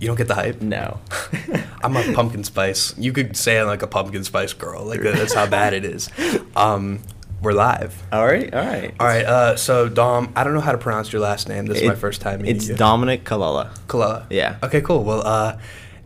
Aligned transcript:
You 0.00 0.06
don't 0.06 0.16
get 0.16 0.28
the 0.28 0.34
hype. 0.34 0.60
No. 0.60 1.00
I'm 1.82 1.96
a 1.96 2.12
pumpkin 2.12 2.44
spice. 2.44 2.96
You 2.98 3.12
could 3.12 3.36
say 3.36 3.58
I'm 3.58 3.66
like 3.66 3.82
a 3.82 3.86
pumpkin 3.86 4.24
spice 4.24 4.52
girl. 4.52 4.84
Like 4.84 5.00
that's 5.00 5.34
how 5.34 5.46
bad 5.50 5.74
it 5.74 5.84
is. 5.84 6.08
Um, 6.54 7.00
we're 7.40 7.52
live. 7.52 8.02
all 8.12 8.26
right, 8.26 8.52
all 8.52 8.64
right. 8.64 8.94
All 8.98 9.06
right. 9.06 9.24
Uh, 9.24 9.56
so 9.56 9.88
Dom, 9.88 10.32
I 10.34 10.42
don't 10.44 10.54
know 10.54 10.60
how 10.60 10.72
to 10.72 10.78
pronounce 10.78 11.12
your 11.12 11.22
last 11.22 11.48
name. 11.48 11.66
This 11.66 11.78
is 11.80 11.86
my 11.86 11.94
first 11.94 12.20
time 12.20 12.42
meeting 12.42 12.56
It's 12.56 12.68
you. 12.68 12.74
Dominic 12.74 13.24
Colella. 13.24 13.76
Colella. 13.86 14.26
Yeah. 14.30 14.58
Okay. 14.62 14.80
Cool. 14.80 15.04
Well, 15.04 15.24
uh, 15.26 15.58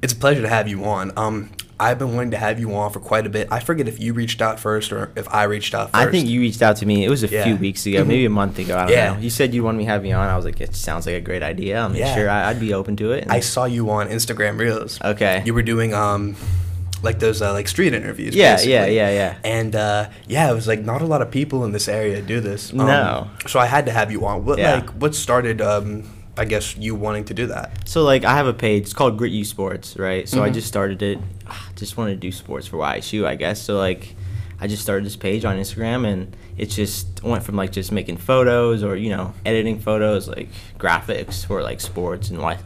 it's 0.02 0.12
a 0.12 0.16
pleasure 0.16 0.42
to 0.42 0.48
have 0.48 0.68
you 0.68 0.84
on. 0.84 1.12
Um, 1.16 1.50
I've 1.82 1.98
been 1.98 2.14
wanting 2.14 2.30
to 2.30 2.36
have 2.38 2.60
you 2.60 2.72
on 2.76 2.92
for 2.92 3.00
quite 3.00 3.26
a 3.26 3.28
bit. 3.28 3.48
I 3.50 3.58
forget 3.60 3.88
if 3.88 3.98
you 4.00 4.12
reached 4.14 4.40
out 4.40 4.60
first 4.60 4.92
or 4.92 5.10
if 5.16 5.26
I 5.34 5.42
reached 5.44 5.74
out 5.74 5.90
first. 5.90 6.06
I 6.06 6.10
think 6.10 6.28
you 6.28 6.40
reached 6.40 6.62
out 6.62 6.76
to 6.76 6.86
me. 6.86 7.04
It 7.04 7.10
was 7.10 7.22
a 7.24 7.28
Yeah. 7.28 7.44
few 7.44 7.56
weeks 7.56 7.84
ago, 7.86 8.04
maybe 8.04 8.24
a 8.24 8.30
month 8.30 8.58
ago. 8.58 8.76
I 8.78 8.82
don't 8.86 8.90
Yeah. 8.92 9.12
know. 9.14 9.18
You 9.20 9.30
said 9.30 9.52
you 9.52 9.64
wanted 9.64 9.78
me 9.78 9.84
to 9.86 9.90
have 9.90 10.04
you 10.06 10.14
on. 10.14 10.28
I 10.28 10.36
was 10.36 10.44
like, 10.44 10.60
it 10.60 10.76
sounds 10.76 11.06
like 11.06 11.16
a 11.16 11.20
great 11.20 11.42
idea. 11.42 11.80
I'm 11.84 11.94
Yeah. 11.96 12.14
sure 12.14 12.30
I, 12.30 12.50
I'd 12.50 12.60
be 12.60 12.72
open 12.72 12.94
to 12.96 13.12
it. 13.12 13.24
And- 13.24 13.32
I 13.32 13.40
saw 13.40 13.64
you 13.64 13.90
on 13.90 14.08
Instagram 14.08 14.58
Reels. 14.60 15.00
Okay. 15.04 15.42
You 15.44 15.54
were 15.54 15.62
doing 15.62 15.92
um, 15.92 16.36
like 17.02 17.18
those 17.18 17.42
uh, 17.42 17.52
like 17.52 17.66
street 17.66 17.92
interviews. 17.94 18.34
Yeah, 18.36 18.52
basically. 18.54 18.72
yeah, 18.74 18.86
yeah, 18.86 19.10
yeah. 19.10 19.34
And 19.42 19.74
uh, 19.74 20.06
yeah, 20.28 20.48
it 20.50 20.54
was 20.54 20.68
like 20.68 20.84
not 20.84 21.02
a 21.02 21.06
lot 21.06 21.20
of 21.20 21.32
people 21.32 21.64
in 21.64 21.72
this 21.72 21.88
area 21.88 22.22
do 22.22 22.38
this. 22.40 22.70
Um, 22.72 22.78
No. 22.86 23.28
So 23.48 23.58
I 23.58 23.66
had 23.66 23.86
to 23.86 23.92
have 23.92 24.12
you 24.12 24.24
on. 24.24 24.44
What 24.44 24.58
Yeah. 24.60 24.74
like 24.76 24.90
what 24.90 25.14
started? 25.16 25.60
Um, 25.60 26.04
I 26.36 26.44
guess 26.46 26.76
you 26.76 26.94
wanting 26.94 27.24
to 27.26 27.34
do 27.34 27.46
that. 27.48 27.86
So 27.88 28.02
like 28.02 28.24
I 28.24 28.34
have 28.34 28.46
a 28.46 28.54
page. 28.54 28.84
It's 28.84 28.92
called 28.94 29.18
Grit 29.18 29.32
U 29.32 29.44
Sports, 29.44 29.96
right? 29.98 30.26
So 30.28 30.42
I 30.42 30.48
Mhm. 30.50 30.54
just 30.54 30.68
started 30.68 31.02
it. 31.02 31.18
Just 31.76 31.96
wanted 31.96 32.12
to 32.12 32.16
do 32.20 32.32
sports 32.32 32.66
for 32.66 32.78
YSU, 32.78 33.26
I 33.26 33.34
guess. 33.34 33.60
So 33.60 33.76
like 33.76 34.14
I 34.60 34.66
just 34.66 34.82
started 34.82 35.04
this 35.04 35.16
page 35.16 35.44
on 35.44 35.56
Instagram, 35.58 36.06
and 36.06 36.34
it 36.56 36.66
just 36.70 37.22
went 37.22 37.42
from 37.42 37.56
like 37.56 37.72
just 37.72 37.90
making 37.92 38.16
photos 38.16 38.82
or 38.82 38.96
you 38.96 39.10
know 39.10 39.34
editing 39.44 39.78
photos, 39.78 40.28
like 40.28 40.48
graphics 40.78 41.44
for 41.44 41.62
like 41.62 41.80
sports 41.80 42.30
and 42.30 42.38
why, 42.40 42.58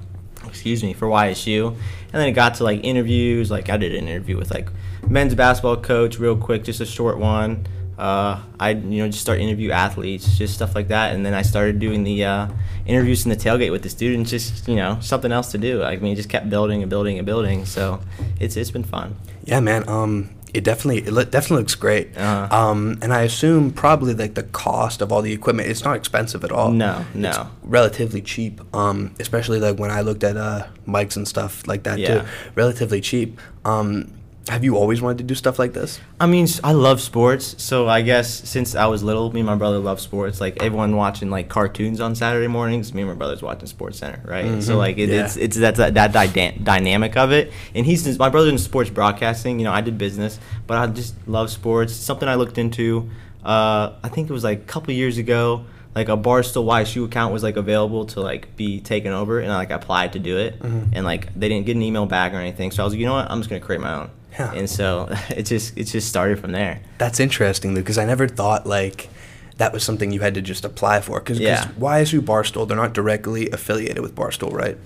excuse 0.47 0.83
me, 0.85 0.93
for 0.93 1.09
YSU, 1.09 1.69
and 1.69 1.77
then 2.13 2.29
it 2.29 2.33
got 2.33 2.55
to 2.57 2.65
like 2.65 2.85
interviews. 2.85 3.51
Like 3.51 3.69
I 3.71 3.79
did 3.79 3.95
an 3.95 4.07
interview 4.09 4.37
with 4.37 4.51
like 4.53 4.69
men's 5.09 5.35
basketball 5.35 5.79
coach, 5.79 6.19
real 6.21 6.37
quick, 6.37 6.63
just 6.65 6.81
a 6.81 6.87
short 6.87 7.19
one. 7.19 7.67
Uh, 7.99 8.41
I 8.61 8.71
you 8.71 9.03
know 9.03 9.09
just 9.09 9.21
start 9.23 9.41
interview 9.41 9.71
athletes, 9.71 10.37
just 10.37 10.55
stuff 10.55 10.75
like 10.75 10.89
that, 10.89 11.15
and 11.15 11.25
then 11.25 11.33
I 11.35 11.43
started 11.43 11.79
doing 11.79 12.05
the 12.05 12.25
uh, 12.25 12.49
interviews 12.85 13.25
in 13.25 13.31
the 13.31 13.37
tailgate 13.37 13.71
with 13.73 13.83
the 13.83 13.89
students, 13.89 14.31
just 14.31 14.69
you 14.69 14.77
know 14.77 14.99
something 15.01 15.33
else 15.33 15.51
to 15.53 15.59
do. 15.59 15.83
I 15.83 15.97
mean, 15.97 16.15
just 16.17 16.29
kept 16.29 16.51
building 16.51 16.83
and 16.83 16.91
building 16.91 17.19
and 17.19 17.25
building. 17.27 17.65
So 17.65 18.01
it's 18.39 18.57
it's 18.57 18.71
been 18.71 18.85
fun. 18.85 19.17
Yeah, 19.45 19.61
man. 19.61 19.89
Um, 19.89 20.31
it 20.53 20.63
definitely 20.65 20.99
it 21.11 21.31
definitely 21.31 21.59
looks 21.59 21.75
great. 21.75 22.17
Uh-huh. 22.17 22.55
Um, 22.55 22.99
and 23.01 23.13
I 23.15 23.23
assume 23.23 23.71
probably 23.73 24.13
like 24.15 24.35
the 24.35 24.43
cost 24.43 25.01
of 25.01 25.11
all 25.11 25.23
the 25.23 25.33
equipment. 25.33 25.69
It's 25.71 25.85
not 25.85 25.97
expensive 25.97 26.45
at 26.45 26.53
all. 26.53 26.71
No, 26.73 27.05
It's 27.15 27.17
no. 27.17 27.49
relatively 27.63 28.21
cheap. 28.21 28.61
Um, 28.75 29.15
especially 29.21 29.59
like 29.59 29.79
when 29.79 29.91
I 29.91 30.03
looked 30.03 30.23
at 30.25 30.37
uh 30.37 30.67
mics 30.87 31.17
and 31.17 31.27
stuff 31.27 31.67
like 31.67 31.83
that 31.85 31.99
Yeah. 31.99 32.21
too. 32.23 32.29
Relatively 32.55 33.01
cheap. 33.01 33.41
Um, 33.65 34.13
have 34.49 34.63
you 34.63 34.77
always 34.77 35.03
wanted 35.03 35.19
to 35.19 35.25
do 35.25 35.35
stuff 35.35 35.59
like 35.59 35.73
this? 35.73 35.99
I 36.21 36.27
mean, 36.27 36.47
I 36.63 36.71
love 36.73 37.01
sports, 37.01 37.57
so 37.63 37.89
I 37.89 38.03
guess 38.03 38.49
since 38.49 38.77
I 38.77 38.87
was 38.87 39.03
little, 39.03 39.33
me 39.33 39.41
and 39.41 39.47
my 39.47 39.57
brother 39.57 39.79
love 39.79 40.01
sports. 40.01 40.41
Like 40.41 40.63
everyone 40.63 40.95
watching 40.95 41.31
like 41.31 41.49
cartoons 41.49 42.01
on 42.01 42.15
Saturday 42.15 42.47
mornings, 42.47 42.95
me 42.95 43.03
and 43.03 43.11
my 43.11 43.17
brother's 43.17 43.43
watching 43.43 43.69
SportsCenter, 43.69 44.25
right? 44.27 44.63
So 44.63 44.75
Mhm. 44.75 44.79
like 44.79 44.99
it, 44.99 45.09
Yeah. 45.09 45.25
it's 45.25 45.37
it's 45.37 45.57
that 45.59 45.75
that, 45.77 45.95
that 45.95 46.13
dyna- 46.13 46.59
dynamic 46.63 47.17
of 47.17 47.33
it. 47.33 47.53
And 47.75 47.85
he's 47.85 48.19
my 48.19 48.29
brother's 48.29 48.53
in 48.53 48.59
sports 48.59 48.89
broadcasting. 48.91 49.59
You 49.59 49.65
know, 49.65 49.73
I 49.73 49.81
did 49.81 49.99
business, 49.99 50.39
but 50.69 50.79
I 50.79 50.87
just 50.87 51.15
love 51.27 51.51
sports. 51.51 51.93
Something 51.93 52.29
I 52.29 52.37
looked 52.37 52.57
into. 52.59 53.11
Uh, 53.45 53.93
I 54.03 54.09
think 54.09 54.31
it 54.31 54.33
was 54.33 54.45
like 54.45 54.59
a 54.61 54.65
couple 54.65 54.93
years 54.95 55.19
ago. 55.19 55.65
Like 55.97 56.09
a 56.11 56.17
Barstool 56.17 56.67
YSU 56.67 57.05
account 57.07 57.33
was 57.33 57.43
like 57.43 57.57
available 57.57 58.05
to 58.07 58.21
like 58.21 58.55
be 58.55 58.81
taken 58.81 59.13
over, 59.13 59.41
and 59.41 59.51
I 59.51 59.57
like 59.57 59.71
applied 59.71 60.13
to 60.13 60.19
do 60.19 60.37
it, 60.37 60.61
Mhm. 60.63 60.89
and 60.93 61.05
like 61.07 61.33
they 61.35 61.49
didn't 61.49 61.65
get 61.67 61.75
an 61.75 61.83
email 61.83 62.05
back 62.07 62.33
or 62.35 62.37
anything. 62.37 62.71
So 62.71 62.83
I 62.83 62.85
was 62.85 62.93
like, 62.93 63.01
you 63.01 63.07
know 63.07 63.15
what, 63.15 63.31
I'm 63.31 63.39
just 63.41 63.49
gonna 63.49 63.61
create 63.61 63.81
my 63.81 63.95
own. 63.95 64.11
Yeah. 64.39 64.53
And 64.53 64.69
so 64.69 65.09
it 65.31 65.45
just 65.45 65.77
it 65.79 65.85
just 65.85 66.09
started 66.09 66.39
from 66.39 66.53
there. 66.53 66.81
That's 66.99 67.21
interesting, 67.21 67.75
Luke, 67.75 67.85
because 67.85 67.99
I 67.99 68.05
never 68.05 68.29
thought 68.29 68.67
like 68.67 69.09
that 69.57 69.73
was 69.73 69.83
something 69.83 70.11
you 70.13 70.21
had 70.21 70.35
to 70.35 70.43
just 70.43 70.65
apply 70.65 71.01
for. 71.01 71.19
Because 71.21 71.41
Yeah. 71.41 71.69
YSU 71.79 72.21
Barstool, 72.21 72.69
they're 72.69 72.77
not 72.77 72.93
directly 72.93 73.49
affiliated 73.51 74.01
with 74.01 74.15
Barstool, 74.15 74.53
right? 74.53 74.77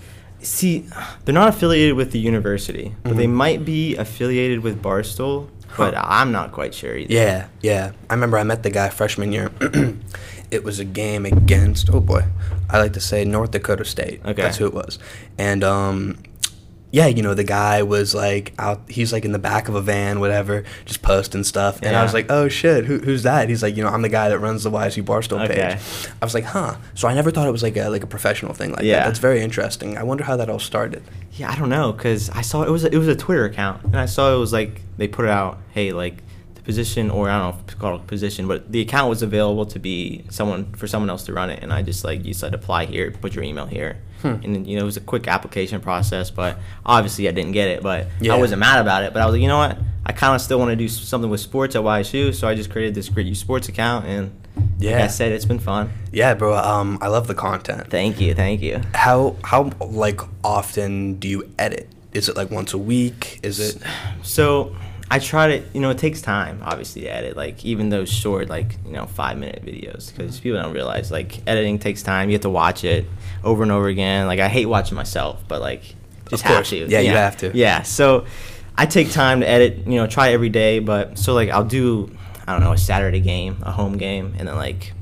See, 0.43 0.87
they're 1.25 1.35
not 1.35 1.49
affiliated 1.49 1.97
with 1.97 2.13
the 2.13 2.19
university, 2.21 2.95
but 3.03 3.17
they 3.17 3.27
Mhm. 3.27 3.31
might 3.33 3.65
be 3.65 3.97
affiliated 3.97 4.61
with 4.63 4.81
Barstool, 4.83 5.49
but 5.77 5.95
Huh. 5.95 6.03
I'm 6.07 6.31
not 6.33 6.53
quite 6.53 6.73
sure 6.73 6.97
either. 6.97 7.13
Yeah, 7.13 7.47
yeah. 7.61 7.91
I 8.09 8.15
remember 8.15 8.39
I 8.39 8.45
met 8.45 8.63
the 8.63 8.71
guy 8.71 8.89
freshman 8.91 9.33
year. 9.33 9.51
it 10.51 10.65
was 10.65 10.79
a 10.79 10.85
game 10.85 11.27
against 11.27 11.91
oh 11.93 12.01
boy, 12.01 12.25
I 12.71 12.79
like 12.79 12.93
to 12.95 13.01
say 13.01 13.25
North 13.25 13.51
Dakota 13.51 13.85
State. 13.85 14.21
Okay. 14.25 14.41
that's 14.41 14.57
who 14.59 14.67
it 14.67 14.73
was. 14.75 14.99
And 15.37 15.63
um, 15.65 16.17
yeah, 16.93 17.07
you 17.07 17.23
know 17.23 17.35
the 17.35 17.45
guy 17.45 17.83
was 17.83 18.15
like 18.15 18.53
out. 18.59 18.81
He's 18.89 19.13
like 19.13 19.25
in 19.25 19.33
the 19.33 19.39
back 19.39 19.69
of 19.69 19.75
a 19.75 19.81
van, 19.81 20.19
whatever, 20.21 20.65
just 20.85 21.03
posting 21.03 21.45
stuff. 21.45 21.81
And 21.83 21.95
I 21.97 22.03
was 22.03 22.13
like, 22.15 22.27
oh 22.31 22.49
shit, 22.49 22.85
who, 22.87 22.99
who's 22.99 23.23
that? 23.23 23.49
He's 23.49 23.63
like, 23.63 23.77
you 23.77 23.83
know, 23.85 23.89
I'm 23.91 24.03
the 24.03 24.09
guy 24.09 24.29
that 24.29 24.39
runs 24.41 24.65
the 24.65 24.71
YSU 24.71 25.05
Barstool 25.05 25.45
Okay. 25.45 25.55
page. 25.77 26.09
I 26.21 26.25
was 26.25 26.35
like, 26.35 26.45
huh. 26.45 26.77
So 26.95 27.07
I 27.09 27.15
never 27.15 27.31
thought 27.31 27.47
it 27.47 27.53
was 27.53 27.63
like 27.63 27.77
a 27.77 27.89
like 27.89 28.03
a 28.03 28.07
professional 28.09 28.55
thing 28.55 28.73
like 28.73 28.83
Yeah. 28.83 29.01
that. 29.01 29.07
That's 29.07 29.19
very 29.21 29.41
interesting. 29.41 29.97
I 29.97 30.03
wonder 30.03 30.25
how 30.25 30.37
that 30.37 30.51
all 30.51 30.59
started. 30.59 31.03
Yeah, 31.33 31.51
I 31.51 31.57
don't 31.57 31.69
know, 31.71 31.93
cause 31.93 32.29
I 32.31 32.43
saw 32.43 32.63
it 32.65 32.71
was 32.71 32.85
a, 32.85 32.93
it 32.93 32.99
was 32.99 33.09
a 33.09 33.15
Twitter 33.17 33.45
account, 33.45 33.85
and 33.85 33.97
I 33.97 34.07
saw 34.07 34.35
it 34.35 34.39
was 34.39 34.53
like 34.53 34.83
they 34.99 35.07
put 35.09 35.25
it 35.27 35.31
out, 35.31 35.59
hey, 35.71 35.93
like 35.93 36.17
position, 36.71 37.11
or 37.11 37.29
I 37.29 37.39
don't 37.39 37.43
know 37.51 37.59
if 37.59 37.65
it's 37.65 37.75
called 37.81 38.01
a 38.01 38.05
position, 38.05 38.47
but 38.47 38.71
the 38.71 38.81
account 38.81 39.09
was 39.11 39.23
available 39.23 39.67
to 39.67 39.79
be 39.79 40.25
someone 40.31 40.63
for 40.73 40.87
someone 40.87 41.11
else 41.11 41.25
to 41.25 41.33
run 41.33 41.51
it, 41.51 41.59
and 41.63 41.73
I 41.73 41.83
just 41.83 42.05
like 42.05 42.25
you 42.25 42.35
said 42.35 42.55
apply 42.55 42.87
here, 42.87 43.11
put 43.11 43.35
your 43.35 43.45
email 43.45 43.67
here, 43.67 43.93
Hmm. 44.23 44.37
and 44.45 44.67
you 44.69 44.77
know 44.77 44.83
it 44.83 44.91
was 44.93 44.97
a 44.97 45.07
quick 45.13 45.27
application 45.37 45.81
process, 45.81 46.31
but 46.31 46.53
obviously 46.87 47.29
I 47.29 47.33
didn't 47.33 47.53
get 47.53 47.69
it, 47.75 47.83
but 47.83 48.07
Yeah. 48.21 48.35
I 48.35 48.39
wasn't 48.39 48.61
mad 48.61 48.81
about 48.81 49.03
it, 49.05 49.13
but 49.13 49.21
I 49.23 49.27
was 49.27 49.33
like, 49.35 49.43
you 49.43 49.49
know 49.49 49.59
what, 49.59 49.79
I 50.07 50.13
kind 50.13 50.35
of 50.35 50.41
still 50.41 50.59
want 50.59 50.71
to 50.71 50.77
do 50.77 50.89
something 50.89 51.31
with 51.31 51.41
sports 51.41 51.75
at 51.75 51.83
YSU, 51.83 52.33
so 52.33 52.47
I 52.47 52.55
just 52.55 52.71
created 52.71 52.95
this 52.95 53.09
Grit 53.09 53.27
U 53.27 53.35
Sports 53.35 53.69
account, 53.69 54.07
and 54.07 54.31
like 54.57 54.65
Yeah. 54.91 55.05
I 55.05 55.09
said, 55.09 55.33
it's 55.33 55.45
been 55.53 55.59
fun. 55.73 55.91
Yeah, 56.13 56.35
bro. 56.35 56.57
Um, 56.57 56.99
I 57.01 57.09
love 57.09 57.27
the 57.27 57.35
content. 57.35 57.89
Thank 57.91 58.21
you, 58.21 58.35
thank 58.35 58.61
you. 58.63 58.81
How 58.95 59.37
how 59.51 59.71
like 59.81 60.21
often 60.45 61.15
do 61.23 61.27
you 61.29 61.41
edit? 61.59 61.89
Is 62.13 62.29
it 62.29 62.37
like 62.37 62.51
once 62.51 62.73
a 62.75 62.79
week? 62.79 63.39
Is 63.43 63.59
it? 63.61 63.77
So 64.23 64.75
I 65.13 65.19
try 65.19 65.59
to, 65.59 65.65
you 65.75 65.81
know, 65.81 65.91
it 65.91 65.99
takes 65.99 66.23
time, 66.23 66.61
obviously, 66.63 67.03
to 67.03 67.09
edit. 67.09 67.37
Like 67.37 67.65
even 67.65 67.89
those 67.89 68.09
short, 68.09 68.49
like 68.49 68.77
you 68.87 68.93
know, 68.93 69.07
five 69.07 69.39
minute 69.39 69.65
videos, 69.65 70.15
because 70.15 70.39
people 70.39 70.63
don't 70.63 70.73
realize 70.73 71.11
like 71.11 71.41
editing 71.49 71.81
takes 71.81 72.03
time. 72.03 72.29
You 72.29 72.35
have 72.35 72.43
to 72.43 72.51
watch 72.51 72.85
it 72.85 73.07
over 73.43 73.65
and 73.65 73.73
over 73.73 73.89
again. 73.89 74.29
Like 74.29 74.39
I 74.39 74.49
hate 74.49 74.67
watching 74.67 74.95
myself, 74.95 75.43
but 75.49 75.61
like 75.61 75.97
just 76.29 76.45
have 76.45 76.65
to. 76.67 76.87
Yeah, 76.89 77.01
you 77.01 77.11
have 77.11 77.37
to. 77.39 77.51
Yeah. 77.55 77.83
So 77.83 78.27
I 78.79 78.87
take 78.87 79.11
time 79.11 79.41
to 79.41 79.49
edit. 79.49 79.87
You 79.87 79.97
know, 79.97 80.07
try 80.07 80.31
every 80.31 80.49
day, 80.49 80.79
but 80.79 81.19
so 81.19 81.35
like 81.35 81.51
I'll 81.51 81.65
do, 81.65 82.17
I 82.47 82.53
don't 82.53 82.63
know, 82.63 82.73
a 82.73 82.79
Saturday 82.79 83.21
game, 83.21 83.57
a 83.63 83.73
home 83.73 83.99
game, 83.99 84.35
and 84.39 84.47
then 84.47 84.55
like 84.55 84.93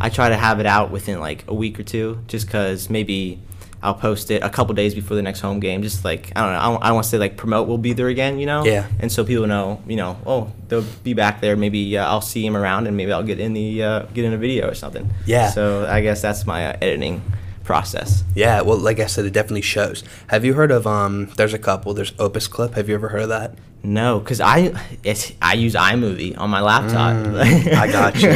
I 0.00 0.10
try 0.10 0.28
to 0.28 0.36
have 0.36 0.60
it 0.60 0.66
out 0.66 0.92
within 0.92 1.18
like 1.18 1.44
a 1.48 1.54
week 1.54 1.80
or 1.80 1.82
two, 1.82 2.22
just 2.28 2.46
because 2.46 2.88
maybe 2.88 3.40
I'll 3.82 3.94
post 3.94 4.30
it 4.30 4.42
a 4.42 4.50
couple 4.50 4.74
days 4.74 4.94
before 4.94 5.16
the 5.16 5.22
next 5.22 5.40
home 5.40 5.60
game. 5.60 5.82
Just 5.82 6.04
like 6.04 6.32
I 6.36 6.42
don't 6.42 6.52
know, 6.52 6.58
I 6.58 6.64
don't, 6.64 6.82
I 6.84 6.92
want 6.92 7.04
to 7.04 7.10
say 7.10 7.18
like 7.18 7.36
promote 7.36 7.66
will 7.66 7.78
be 7.78 7.92
there 7.92 8.08
again, 8.08 8.38
you 8.38 8.46
know? 8.46 8.64
Yeah. 8.64 8.86
And 8.98 9.10
so 9.10 9.24
people 9.24 9.46
know, 9.46 9.82
you 9.86 9.96
know, 9.96 10.18
oh 10.26 10.52
they'll 10.68 10.84
be 11.02 11.14
back 11.14 11.40
there. 11.40 11.56
Maybe 11.56 11.96
uh, 11.96 12.06
I'll 12.06 12.20
see 12.20 12.44
him 12.44 12.56
around, 12.56 12.86
and 12.86 12.96
maybe 12.96 13.12
I'll 13.12 13.22
get 13.22 13.40
in 13.40 13.52
the 13.54 13.82
uh, 13.82 14.02
get 14.14 14.24
in 14.24 14.32
a 14.32 14.38
video 14.38 14.68
or 14.68 14.74
something. 14.74 15.08
Yeah. 15.26 15.50
So 15.50 15.86
I 15.86 16.00
guess 16.00 16.20
that's 16.20 16.46
my 16.46 16.66
uh, 16.66 16.78
editing 16.82 17.22
process. 17.64 18.24
Yeah. 18.34 18.62
Well, 18.62 18.78
like 18.78 19.00
I 19.00 19.06
said, 19.06 19.24
it 19.24 19.32
definitely 19.32 19.62
shows. 19.62 20.04
Have 20.28 20.44
you 20.44 20.54
heard 20.54 20.70
of 20.70 20.86
um? 20.86 21.30
There's 21.36 21.54
a 21.54 21.58
couple. 21.58 21.94
There's 21.94 22.12
Opus 22.18 22.48
Clip. 22.48 22.74
Have 22.74 22.88
you 22.88 22.94
ever 22.94 23.08
heard 23.08 23.22
of 23.22 23.28
that? 23.30 23.54
No, 23.82 24.20
cause 24.20 24.40
I 24.40 24.74
it's 25.02 25.32
I 25.40 25.54
use 25.54 25.74
iMovie 25.74 26.38
on 26.38 26.50
my 26.50 26.60
laptop. 26.60 27.16
Mm, 27.16 27.72
I 27.74 27.90
got 27.90 28.22
you. 28.22 28.30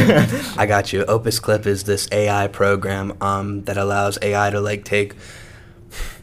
I 0.57 0.65
got 0.65 0.91
you. 0.91 1.05
Opus 1.05 1.39
Clip 1.39 1.67
is 1.67 1.83
this 1.83 2.07
AI 2.11 2.47
program 2.47 3.15
um, 3.21 3.63
that 3.65 3.77
allows 3.77 4.17
AI 4.21 4.49
to 4.49 4.59
like 4.59 4.83
take 4.83 5.13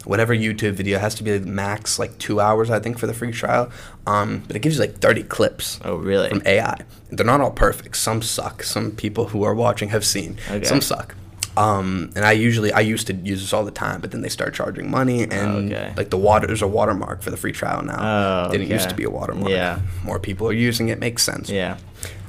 whatever 0.05 0.35
YouTube 0.35 0.73
video 0.73 0.97
it 0.97 1.01
has 1.01 1.15
to 1.15 1.23
be 1.23 1.39
max 1.39 1.97
like 1.97 2.17
two 2.17 2.39
hours, 2.39 2.69
I 2.69 2.79
think, 2.79 2.99
for 2.99 3.07
the 3.07 3.13
free 3.13 3.31
trial. 3.31 3.71
Um, 4.05 4.43
but 4.47 4.55
it 4.55 4.59
gives 4.59 4.75
you 4.75 4.81
like 4.81 4.97
30 4.97 5.23
clips 5.23 5.79
oh 5.85 5.95
really? 5.95 6.29
from 6.29 6.41
AI. 6.45 6.81
They're 7.09 7.25
not 7.25 7.41
all 7.41 7.51
perfect. 7.51 7.95
Some 7.97 8.21
suck. 8.21 8.63
Some 8.63 8.91
people 8.91 9.29
who 9.29 9.43
are 9.43 9.55
watching 9.55 9.89
have 9.89 10.05
seen. 10.05 10.37
Okay. 10.49 10.65
Some 10.65 10.81
suck. 10.81 11.15
Um, 11.55 12.09
and 12.15 12.25
I 12.25 12.31
usually 12.31 12.71
I 12.73 12.79
used 12.79 13.07
to 13.07 13.13
use 13.13 13.41
this 13.41 13.53
all 13.53 13.63
the 13.63 13.71
time, 13.71 14.01
but 14.01 14.11
then 14.11 14.21
they 14.21 14.29
start 14.29 14.53
charging 14.53 14.89
money 14.89 15.23
and 15.23 15.71
Okay. 15.71 15.93
like 15.95 16.09
the 16.09 16.17
water 16.17 16.47
there's 16.47 16.61
a 16.63 16.67
watermark 16.67 17.21
for 17.21 17.29
the 17.29 17.37
free 17.37 17.51
trial 17.51 17.83
now. 17.83 18.47
Oh, 18.47 18.51
Didn't 18.51 18.69
used 18.69 18.89
to 18.89 18.95
be 18.95 19.03
a 19.03 19.09
watermark. 19.09 19.51
Yeah. 19.51 19.79
More 20.03 20.19
people 20.19 20.47
are 20.47 20.53
using 20.53 20.89
it. 20.89 20.99
Makes 20.99 21.23
sense. 21.23 21.49
yeah. 21.49 21.77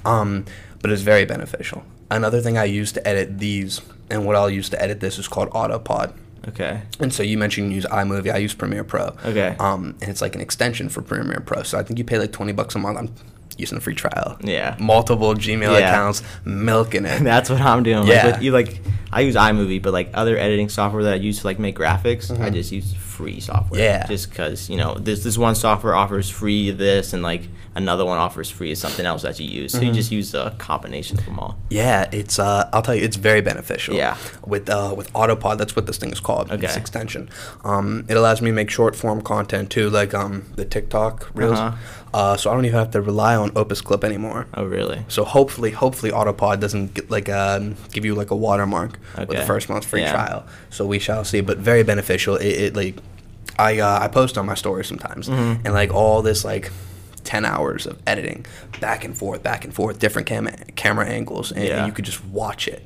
Um, 0.05 0.45
but 0.83 0.91
it's 0.91 1.03
very 1.03 1.25
beneficial. 1.25 1.83
Another 2.11 2.41
thing 2.43 2.59
I 2.59 2.65
use 2.65 2.93
to 2.93 3.09
edit 3.09 3.39
these, 3.39 3.81
and 4.11 4.27
what 4.27 4.37
I'll 4.37 4.51
use 4.51 4.69
to 4.69 4.83
edit 4.83 5.01
this 5.01 5.19
is 5.19 5.27
called 5.27 5.49
Autopod. 5.51 6.13
Okay. 6.49 6.83
And 7.01 7.11
so 7.11 7.23
you 7.23 7.39
mentioned 7.39 7.71
you 7.71 7.77
use 7.77 7.87
iMovie. 7.87 8.31
I 8.31 8.37
use 8.37 8.53
Premiere 8.53 8.85
Pro. 8.85 9.17
Okay. 9.25 9.57
Um, 9.59 9.97
and 10.03 10.11
it's 10.11 10.21
like 10.21 10.35
an 10.35 10.43
extension 10.43 10.91
for 10.91 11.01
Premiere 11.01 11.41
Pro. 11.41 11.63
So 11.63 11.79
I 11.79 11.83
think 11.83 11.99
you 11.99 12.05
pay 12.05 12.19
like 12.19 12.33
twenty 12.33 12.53
bucks 12.53 12.75
a 12.75 12.79
month. 12.79 12.99
I'm 12.99 13.15
using 13.59 13.79
a 13.79 13.81
free 13.81 13.95
trial. 13.95 14.37
Yeah. 14.43 14.77
Multiple 14.79 15.35
Gmail 15.35 15.79
Yeah. 15.79 15.89
accounts, 15.91 16.23
milking 16.45 17.05
it. 17.05 17.23
That's 17.23 17.51
what 17.51 17.61
I'm 17.61 17.83
doing. 17.83 18.07
Yeah. 18.07 18.25
Like 18.27 18.35
with 18.35 18.43
you 18.43 18.53
like 18.53 18.81
I 19.13 19.21
use 19.21 19.37
iMovie, 19.37 19.81
but 19.81 19.93
like 19.93 20.11
other 20.15 20.37
editing 20.37 20.69
software 20.69 21.05
that 21.05 21.13
I 21.15 21.17
use 21.17 21.41
to 21.41 21.47
like 21.47 21.59
make 21.59 21.77
graphics, 21.77 22.31
I 22.31 22.51
Mhm. 22.51 22.55
just 22.55 22.73
use 22.73 22.93
free 22.95 23.39
software. 23.41 23.81
Yeah. 23.81 24.07
Just 24.07 24.29
because 24.31 24.69
you 24.69 24.77
know 24.77 24.95
this 24.95 25.23
this 25.23 25.39
one 25.39 25.55
software 25.55 25.95
offers 25.95 26.29
free 26.29 26.71
this 26.71 27.13
and 27.13 27.23
like 27.23 27.43
another 27.77 28.05
one 28.05 28.19
offers 28.19 28.51
free 28.51 28.71
is 28.71 28.79
something 28.81 29.05
else 29.07 29.23
that 29.23 29.39
you 29.41 29.47
use. 29.63 29.73
So 29.73 29.79
you 29.81 29.87
Mm-hmm. 29.87 29.95
just 29.95 30.13
use 30.13 30.35
a 30.35 30.55
combination 30.59 31.19
of 31.19 31.25
them 31.25 31.39
all. 31.39 31.57
Yeah, 31.71 32.09
it's 32.13 32.39
uh, 32.39 32.69
I'll 32.73 32.83
tell 32.83 32.95
you, 32.95 33.03
it's 33.03 33.17
very 33.17 33.41
beneficial. 33.41 33.95
Yeah. 33.95 34.17
With 34.47 34.69
uh, 34.71 34.95
with 34.97 35.13
Autopod, 35.13 35.59
that's 35.59 35.75
what 35.77 35.87
this 35.87 35.99
thing 35.99 36.13
is 36.13 36.21
called. 36.21 36.51
Okay. 36.51 36.61
This 36.67 36.77
extension. 36.77 37.29
Um, 37.65 38.05
it 38.09 38.17
allows 38.17 38.41
me 38.43 38.51
to 38.51 38.55
make 38.55 38.71
short 38.71 38.95
form 38.97 39.21
content 39.23 39.71
too, 39.71 39.91
like 39.91 40.15
um 40.15 40.45
the 40.57 40.65
TikTok 40.65 41.31
reels. 41.35 41.59
Uh-huh. 41.59 41.77
uh 42.15 42.37
so 42.37 42.51
I 42.51 42.55
don't 42.55 42.65
even 42.65 42.79
have 42.79 42.91
to 42.93 43.01
rely 43.03 43.35
on 43.37 43.51
Opus 43.57 43.81
Clip 43.81 44.05
anymore. 44.05 44.47
Oh 44.55 44.65
really? 44.65 45.05
So 45.09 45.25
hopefully, 45.25 45.71
hopefully 45.73 46.13
Autopod 46.13 46.61
doesn't 46.61 46.95
get 46.95 47.11
like 47.11 47.29
um, 47.29 47.75
give 47.93 48.05
you 48.05 48.15
like 48.15 48.31
a 48.31 48.37
watermark 48.37 48.99
with 49.19 49.31
the 49.41 49.45
first 49.47 49.69
month's 49.69 49.87
free 49.87 50.03
Yeah. 50.03 50.13
trial. 50.13 50.41
So 50.71 50.87
we 50.87 50.99
shall 50.99 51.25
see. 51.25 51.41
But 51.41 51.59
very 51.59 51.83
beneficial. 51.83 52.37
It, 52.37 52.47
it 52.67 52.77
like 52.77 52.95
I 53.59 53.79
uh, 53.81 53.99
I 54.05 54.09
post 54.09 54.37
on 54.39 54.47
my 54.47 54.55
story 54.55 54.85
sometimes, 54.85 55.29
Mhm. 55.29 55.61
and 55.65 55.75
like 55.75 55.93
all 55.93 56.23
this 56.23 56.45
like. 56.45 56.71
10 57.25 57.45
hours 57.45 57.87
of 57.87 58.01
editing 58.07 58.45
back 58.81 59.05
and 59.05 59.17
forth 59.17 59.43
back 59.43 59.65
and 59.65 59.75
forth 59.75 59.99
different 59.99 60.27
cam- 60.29 60.49
camera 60.77 61.07
angles 61.07 61.51
and, 61.53 61.65
and 61.69 61.87
you 61.87 61.93
could 61.93 62.05
just 62.05 62.25
watch 62.27 62.69
it 62.69 62.85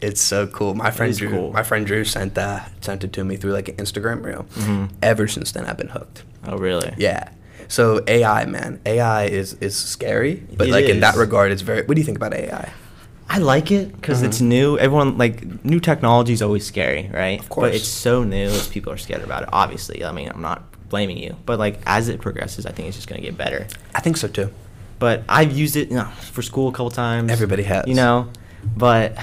it's 0.00 0.20
so 0.20 0.46
cool 0.46 0.74
my 0.74 0.90
friend 0.90 1.16
drew 1.16 1.30
cool. 1.30 1.52
my 1.52 1.62
friend 1.62 1.86
drew 1.86 2.04
sent 2.04 2.34
that 2.34 2.70
sent 2.84 3.02
it 3.04 3.12
to 3.12 3.24
me 3.24 3.36
through 3.36 3.52
like 3.52 3.68
an 3.68 3.76
instagram 3.76 4.22
reel 4.24 4.44
Mhm. 4.54 4.90
ever 5.02 5.26
since 5.28 5.52
then 5.52 5.64
i've 5.66 5.76
been 5.76 5.88
hooked 5.88 6.22
Oh 6.46 6.56
really? 6.56 6.94
yeah 6.98 7.30
so 7.68 8.02
ai 8.06 8.44
man 8.46 8.80
ai 8.86 9.24
is 9.24 9.54
is 9.54 9.76
scary 9.76 10.42
but 10.56 10.68
It 10.68 10.72
like 10.72 10.84
in 10.86 11.00
that 11.00 11.16
regard 11.16 11.50
it's 11.52 11.62
very 11.62 11.82
what 11.82 11.94
do 11.94 12.00
you 12.00 12.04
think 12.06 12.18
about 12.18 12.32
ai 12.34 12.70
I 13.30 13.36
like 13.40 13.70
it 13.70 13.92
because 13.94 14.22
it's 14.22 14.38
Mhm. 14.40 14.46
new. 14.54 14.78
Everyone 14.78 15.18
like 15.18 15.62
new 15.62 15.80
technology 15.80 16.32
is 16.32 16.40
always 16.40 16.64
scary, 16.64 17.10
right? 17.12 17.38
Of 17.38 17.50
course. 17.50 17.66
But 17.68 17.74
it's 17.74 17.86
so 17.86 18.24
new, 18.24 18.50
people 18.70 18.90
are 18.90 18.96
scared 18.96 19.22
about 19.22 19.42
it. 19.42 19.50
Obviously, 19.52 20.02
I 20.02 20.12
mean, 20.12 20.30
I'm 20.34 20.40
not 20.40 20.62
blaming 20.88 21.18
you, 21.18 21.36
but 21.46 21.58
like 21.58 21.80
as 21.86 22.08
it 22.08 22.20
progresses, 22.20 22.66
I 22.66 22.72
think 22.72 22.88
it's 22.88 22.96
just 22.96 23.08
gonna 23.08 23.20
get 23.20 23.36
better. 23.36 23.66
i 23.94 24.00
think 24.00 24.16
so 24.16 24.28
too 24.28 24.50
But 24.98 25.22
I've 25.28 25.52
used 25.56 25.76
it 25.76 25.90
you 25.90 25.96
know, 25.96 26.08
for 26.32 26.42
school 26.42 26.68
a 26.68 26.72
couple 26.72 26.90
times. 26.90 27.30
Everybody 27.30 27.62
has. 27.64 27.86
you 27.86 27.94
know. 27.94 28.28
But 28.76 29.16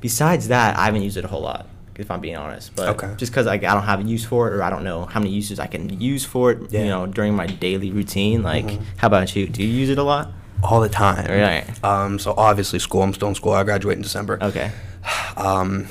besides 0.00 0.48
that, 0.48 0.76
I 0.78 0.86
haven't 0.86 1.02
used 1.02 1.16
it 1.18 1.24
a 1.24 1.28
whole 1.28 1.42
lot, 1.42 1.66
if 1.96 2.10
I'm 2.10 2.20
being 2.20 2.36
honest. 2.36 2.74
But 2.74 2.88
Okay. 2.90 3.12
just 3.18 3.30
because 3.32 3.44
like 3.46 3.62
I 3.64 3.74
don't 3.74 3.82
have 3.84 4.00
a 4.00 4.04
use 4.04 4.24
for 4.24 4.48
it, 4.48 4.54
or 4.54 4.62
I 4.62 4.70
don't 4.70 4.84
know 4.84 5.04
how 5.04 5.20
many 5.20 5.32
uses 5.32 5.58
I 5.60 5.66
can 5.66 6.00
use 6.00 6.24
for 6.24 6.52
it, 6.52 6.58
Yeah. 6.70 6.80
you 6.84 6.88
know, 6.88 7.06
during 7.06 7.34
my 7.34 7.46
daily 7.46 7.90
routine. 7.90 8.42
Like, 8.42 8.66
Mhm. 8.66 8.80
how 8.96 9.06
about 9.08 9.34
you? 9.36 9.46
Do 9.46 9.62
you 9.62 9.68
use 9.68 9.90
it 9.90 9.98
a 9.98 10.02
lot? 10.02 10.32
all 10.60 10.80
the 10.80 10.88
time 10.88 11.24
Right. 11.30 11.64
um 11.84 12.18
so 12.18 12.34
obviously 12.36 12.80
school 12.80 13.00
i'm 13.04 13.14
still 13.14 13.28
in 13.28 13.34
school 13.36 13.52
i 13.52 13.62
graduate 13.62 13.96
in 13.96 14.02
december 14.02 14.38
Okay. 14.42 14.72
um, 15.36 15.86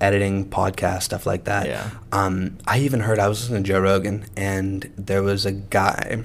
editing 0.00 0.48
podcasts, 0.48 1.02
stuff 1.02 1.26
like 1.26 1.44
that. 1.44 1.66
Yeah. 1.66 1.90
Um, 2.12 2.58
I 2.66 2.78
even 2.80 3.00
heard 3.00 3.18
I 3.18 3.28
was 3.28 3.42
listening 3.42 3.62
to 3.64 3.68
Joe 3.68 3.80
Rogan, 3.80 4.26
and 4.36 4.90
there 4.96 5.22
was 5.22 5.46
a 5.46 5.52
guy, 5.52 6.22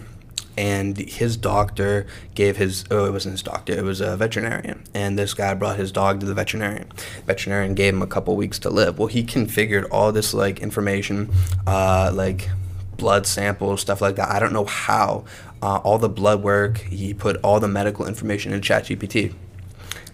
and 0.57 0.97
his 0.97 1.35
doctor 1.37 2.07
gave 2.33 2.57
his 2.57 2.85
oh 2.89 3.05
it 3.05 3.11
wasn't 3.11 3.33
his 3.33 3.43
doctor 3.43 3.73
it 3.73 3.83
was 3.83 4.01
a 4.01 4.15
veterinarian, 4.15 4.83
and 4.93 5.19
this 5.19 5.33
guy 5.33 5.53
brought 5.53 5.77
his 5.77 5.91
dog 5.91 6.19
to 6.21 6.25
the 6.25 6.33
veterinarian. 6.33 6.91
Veterinarian 7.25 7.73
gave 7.73 7.93
him 7.93 8.01
a 8.01 8.07
couple 8.07 8.35
weeks 8.35 8.59
to 8.59 8.69
live. 8.69 8.97
Well, 8.97 9.07
he 9.07 9.23
configured 9.23 9.87
all 9.91 10.11
this 10.11 10.33
like 10.33 10.59
information, 10.59 11.29
uh, 11.67 12.11
like 12.13 12.49
blood 12.97 13.27
samples, 13.27 13.81
stuff 13.81 14.01
like 14.01 14.15
that. 14.15 14.29
I 14.29 14.39
don't 14.39 14.53
know 14.53 14.65
how. 14.65 15.25
Uh, 15.61 15.77
all 15.77 15.97
the 15.97 16.09
blood 16.09 16.43
work, 16.43 16.77
he 16.77 17.13
put 17.13 17.37
all 17.37 17.59
the 17.59 17.67
medical 17.67 18.05
information 18.05 18.53
in 18.53 18.61
ChatGPT. 18.61 19.33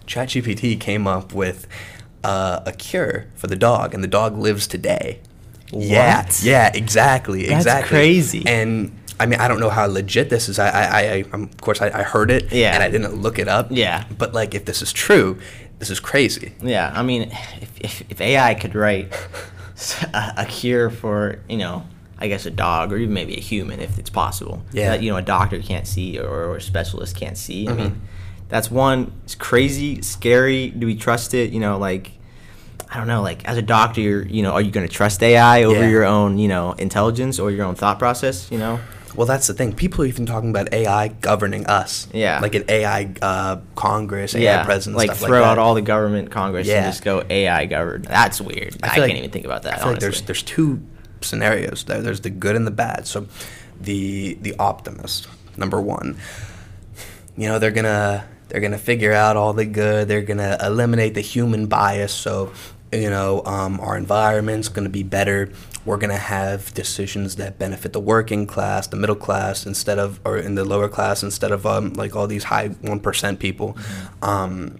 ChatGPT 0.06 0.80
came 0.80 1.06
up 1.06 1.34
with 1.34 1.66
uh, 2.24 2.60
a 2.66 2.72
cure 2.72 3.26
for 3.36 3.46
the 3.46 3.56
dog, 3.56 3.94
and 3.94 4.02
the 4.02 4.08
dog 4.08 4.36
lives 4.38 4.66
today. 4.66 5.20
Yeah, 5.72 6.22
What? 6.24 6.42
yeah, 6.42 6.70
exactly, 6.74 7.46
That's 7.46 7.64
exactly. 7.64 7.88
crazy. 7.88 8.42
And 8.46 8.96
I 9.18 9.26
mean, 9.26 9.40
I 9.40 9.48
don't 9.48 9.60
know 9.60 9.70
how 9.70 9.86
legit 9.86 10.28
this 10.30 10.48
is. 10.48 10.58
I, 10.58 10.68
I, 10.68 10.82
I, 10.82 11.02
I 11.18 11.24
um, 11.32 11.44
of 11.44 11.60
course, 11.60 11.80
I, 11.80 11.86
I 12.00 12.02
heard 12.02 12.30
it, 12.30 12.52
Yeah. 12.52 12.74
and 12.74 12.82
I 12.82 12.90
didn't 12.90 13.14
look 13.14 13.38
it 13.38 13.48
up. 13.48 13.68
Yeah. 13.70 14.04
but 14.18 14.32
like, 14.34 14.54
if 14.54 14.64
this 14.64 14.82
is 14.82 14.92
true, 14.92 15.38
this 15.78 15.90
is 15.90 15.98
crazy. 16.00 16.52
Yeah, 16.62 16.92
I 16.94 17.02
mean, 17.02 17.22
if, 17.60 17.80
if, 17.80 18.02
if 18.10 18.20
AI 18.20 18.54
could 18.54 18.74
write 18.74 19.12
a, 20.14 20.34
a 20.38 20.46
cure 20.46 20.90
for, 20.90 21.38
you 21.48 21.56
know, 21.56 21.84
I 22.18 22.28
guess 22.28 22.46
a 22.46 22.50
dog 22.50 22.92
or 22.92 22.96
even 22.98 23.14
maybe 23.14 23.36
a 23.36 23.40
human, 23.40 23.80
if 23.80 23.98
it's 23.98 24.10
possible, 24.10 24.62
Yeah. 24.72 24.90
that, 24.90 25.02
you 25.02 25.10
know, 25.10 25.16
a 25.16 25.22
doctor 25.22 25.60
can't 25.60 25.86
see 25.86 26.18
or, 26.18 26.26
or 26.28 26.56
a 26.56 26.60
specialist 26.60 27.16
can't 27.16 27.36
see. 27.36 27.66
I 27.68 27.72
Mhm. 27.72 27.76
mean, 27.76 28.02
that's 28.52 28.70
one, 28.70 29.12
it's 29.24 29.34
crazy, 29.34 30.02
scary. 30.02 30.68
Do 30.68 30.86
we 30.86 30.94
trust 30.94 31.32
it? 31.32 31.52
You 31.52 31.60
know, 31.60 31.78
like, 31.78 32.12
I 32.90 32.98
don't 32.98 33.06
know, 33.06 33.22
like, 33.22 33.44
as 33.46 33.56
a 33.56 33.62
doctor, 33.62 34.02
you're, 34.02 34.26
you 34.26 34.42
know, 34.42 34.52
are 34.52 34.60
you 34.60 34.70
going 34.70 34.86
to 34.86 34.92
trust 34.92 35.22
AI 35.22 35.62
over 35.64 35.80
Yeah. 35.80 35.88
your 35.88 36.04
own, 36.04 36.36
you 36.36 36.48
know, 36.48 36.72
intelligence 36.72 37.38
or 37.38 37.50
your 37.50 37.64
own 37.64 37.74
thought 37.74 37.98
process, 37.98 38.50
you 38.52 38.58
know? 38.58 38.78
Well, 39.16 39.26
that's 39.26 39.46
the 39.46 39.54
thing. 39.54 39.72
People 39.74 40.04
are 40.04 40.06
even 40.06 40.26
talking 40.26 40.50
about 40.50 40.70
AI 40.72 41.08
governing 41.08 41.64
us. 41.66 42.08
Yeah. 42.12 42.40
like 42.40 42.54
an 42.54 42.64
AI 42.68 43.14
uh, 43.22 43.56
Congress, 43.74 44.34
AI 44.34 44.40
yeah, 44.42 44.64
president, 44.64 44.98
like 44.98 45.10
stuff 45.14 45.26
throw 45.28 45.40
like 45.40 45.48
out 45.48 45.54
that. 45.56 45.60
all 45.62 45.74
the 45.74 45.80
government 45.82 46.30
Congress 46.30 46.66
Yeah. 46.66 46.84
and 46.84 46.92
just 46.92 47.02
go 47.04 47.22
AI 47.30 47.64
governed. 47.66 48.04
That's 48.04 48.38
weird. 48.40 48.76
I, 48.82 48.88
feel 48.88 49.04
can't 49.04 49.08
like- 49.08 49.16
even 49.16 49.30
think 49.30 49.44
about 49.46 49.62
that. 49.64 49.74
I 49.74 49.78
feel 49.82 49.90
like 49.92 50.00
there's 50.00 50.20
there's 50.22 50.42
two 50.42 50.80
scenarios 51.22 51.84
there. 51.84 52.00
There's 52.02 52.20
the 52.20 52.30
good 52.30 52.56
and 52.56 52.66
the 52.66 52.70
bad. 52.70 53.06
So, 53.06 53.26
the 53.80 54.34
the 54.42 54.54
optimist 54.58 55.28
number 55.56 55.80
one. 55.80 56.16
You 57.36 57.48
know 57.48 57.58
they're 57.58 57.70
gonna 57.70 58.24
they're 58.52 58.60
gonna 58.60 58.76
figure 58.76 59.14
out 59.14 59.38
all 59.38 59.54
the 59.54 59.64
good. 59.64 60.08
They're 60.08 60.20
gonna 60.20 60.58
eliminate 60.60 61.14
the 61.14 61.22
human 61.22 61.68
bias. 61.68 62.12
So, 62.12 62.52
you 62.92 63.08
know 63.08 63.42
um, 63.46 63.80
our 63.80 63.96
environment's 63.96 64.68
gonna 64.68 64.90
be 64.90 65.02
better. 65.02 65.50
We're 65.86 65.96
gonna 65.96 66.18
have 66.18 66.74
decisions 66.74 67.36
that 67.36 67.58
benefit 67.58 67.94
the 67.94 68.00
working 68.00 68.46
class, 68.46 68.86
the 68.86 68.96
middle 68.96 69.16
class, 69.16 69.64
instead 69.64 69.98
of 69.98 70.20
or 70.26 70.36
in 70.36 70.54
the 70.54 70.66
lower 70.66 70.90
class 70.90 71.22
instead 71.22 71.50
of 71.50 71.64
um, 71.64 71.94
like 71.94 72.14
all 72.14 72.26
these 72.26 72.44
high 72.44 72.68
one 72.68 73.00
percent 73.00 73.38
people. 73.40 73.74
Um, 74.20 74.78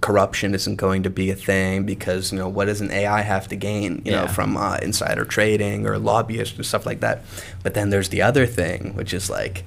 corruption 0.00 0.54
isn't 0.54 0.76
going 0.76 1.02
to 1.02 1.10
be 1.10 1.30
a 1.30 1.34
thing 1.36 1.84
because 1.84 2.32
you 2.32 2.38
know 2.38 2.48
what 2.48 2.64
does 2.64 2.80
an 2.80 2.90
AI 2.90 3.20
have 3.20 3.46
to 3.48 3.56
gain 3.56 4.02
you 4.04 4.12
know 4.12 4.26
from 4.26 4.56
uh, 4.56 4.76
insider 4.82 5.24
trading 5.24 5.86
or 5.86 5.98
lobbyists 5.98 6.56
and 6.56 6.66
stuff 6.66 6.84
like 6.84 6.98
that. 6.98 7.22
But 7.62 7.74
then 7.74 7.90
there's 7.90 8.08
the 8.08 8.22
other 8.22 8.46
thing, 8.46 8.96
which 8.96 9.14
is 9.14 9.30
like 9.30 9.64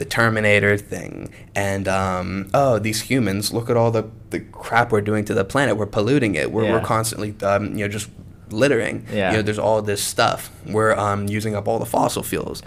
the 0.00 0.06
Terminator 0.06 0.78
thing, 0.78 1.28
and 1.54 1.86
um, 1.86 2.48
oh 2.54 2.78
these 2.78 3.02
humans 3.02 3.52
look 3.52 3.68
at 3.68 3.76
all 3.76 3.90
the, 3.90 4.08
the 4.30 4.40
crap 4.40 4.90
we're 4.92 5.02
doing 5.02 5.26
to 5.26 5.34
the 5.34 5.44
planet. 5.44 5.76
We're 5.76 5.84
polluting 5.84 6.36
it. 6.36 6.50
We're, 6.50 6.64
we're 6.72 6.80
constantly 6.80 7.34
um, 7.42 7.76
you 7.76 7.84
know 7.84 7.88
just 7.88 8.08
littering. 8.48 9.04
Yeah. 9.12 9.30
You 9.30 9.36
know 9.36 9.42
there's 9.42 9.58
all 9.58 9.82
this 9.82 10.02
stuff. 10.02 10.50
We're 10.66 10.94
um, 10.94 11.28
using 11.28 11.54
up 11.54 11.68
all 11.68 11.78
the 11.78 11.84
fossil 11.84 12.22
fuels. 12.22 12.62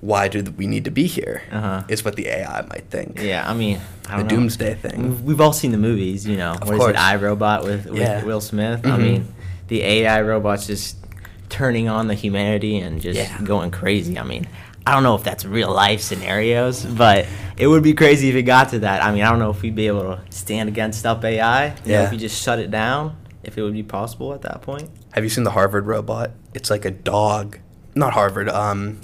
Why 0.00 0.26
do 0.26 0.42
we 0.56 0.66
need 0.66 0.84
to 0.86 0.90
be 0.90 1.06
here? 1.06 1.42
Uh-huh. 1.52 1.84
Is 1.88 2.04
what 2.04 2.16
the 2.16 2.26
AI 2.26 2.62
might 2.62 2.90
think. 2.90 3.20
Yeah, 3.22 3.48
I 3.48 3.54
mean, 3.54 3.80
I 4.08 4.16
The 4.18 4.22
know. 4.24 4.28
doomsday 4.28 4.74
thing. 4.74 5.24
We've, 5.24 5.40
all 5.40 5.52
seen 5.52 5.70
the 5.70 5.78
movies, 5.78 6.26
you 6.26 6.36
know. 6.36 6.52
Of 6.52 6.66
what 6.66 6.74
is 6.74 6.80
course. 6.80 6.90
it, 6.94 6.96
iRobot 6.96 7.62
with, 7.64 7.86
with 7.86 8.00
Yeah. 8.00 8.24
Will 8.24 8.40
Smith? 8.40 8.84
I 8.84 8.90
Mhm. 8.90 8.98
mean, 9.02 9.34
the 9.68 9.82
AI 9.82 10.20
robots 10.22 10.66
just 10.66 10.96
turning 11.48 11.88
on 11.88 12.08
the 12.08 12.14
humanity 12.14 12.76
and 12.78 13.00
just 13.00 13.18
Yeah. 13.18 13.40
going 13.42 13.70
crazy. 13.70 14.18
I 14.18 14.24
mean, 14.24 14.46
I 14.86 14.92
don't 14.92 15.02
know 15.02 15.16
if 15.16 15.24
that's 15.24 15.44
real 15.44 15.72
life 15.72 16.00
scenarios, 16.00 16.84
but 16.84 17.26
it 17.56 17.66
would 17.66 17.82
be 17.82 17.92
crazy 17.92 18.28
if 18.28 18.36
it 18.36 18.42
got 18.44 18.68
to 18.70 18.78
that. 18.80 19.02
I 19.02 19.12
mean, 19.12 19.22
I 19.22 19.30
don't 19.30 19.40
know 19.40 19.50
if 19.50 19.60
we'd 19.62 19.74
be 19.74 19.88
able 19.88 20.02
to 20.02 20.20
stand 20.30 20.68
against 20.68 21.04
up 21.04 21.24
AI. 21.24 21.66
You 21.66 21.70
know, 21.70 21.76
Yeah. 21.84 22.02
if 22.06 22.12
you 22.12 22.18
just 22.18 22.40
shut 22.40 22.58
it 22.60 22.70
down, 22.70 23.16
if 23.42 23.58
it 23.58 23.62
would 23.62 23.72
be 23.72 23.82
possible 23.82 24.32
at 24.32 24.42
that 24.42 24.62
point. 24.62 24.88
Have 25.12 25.24
you 25.24 25.30
seen 25.30 25.44
the 25.44 25.50
Harvard 25.50 25.86
robot? 25.86 26.30
It's 26.54 26.70
like 26.70 26.84
a 26.84 26.90
dog. 26.92 27.58
Not 27.96 28.12
Harvard. 28.12 28.48
Um, 28.48 29.00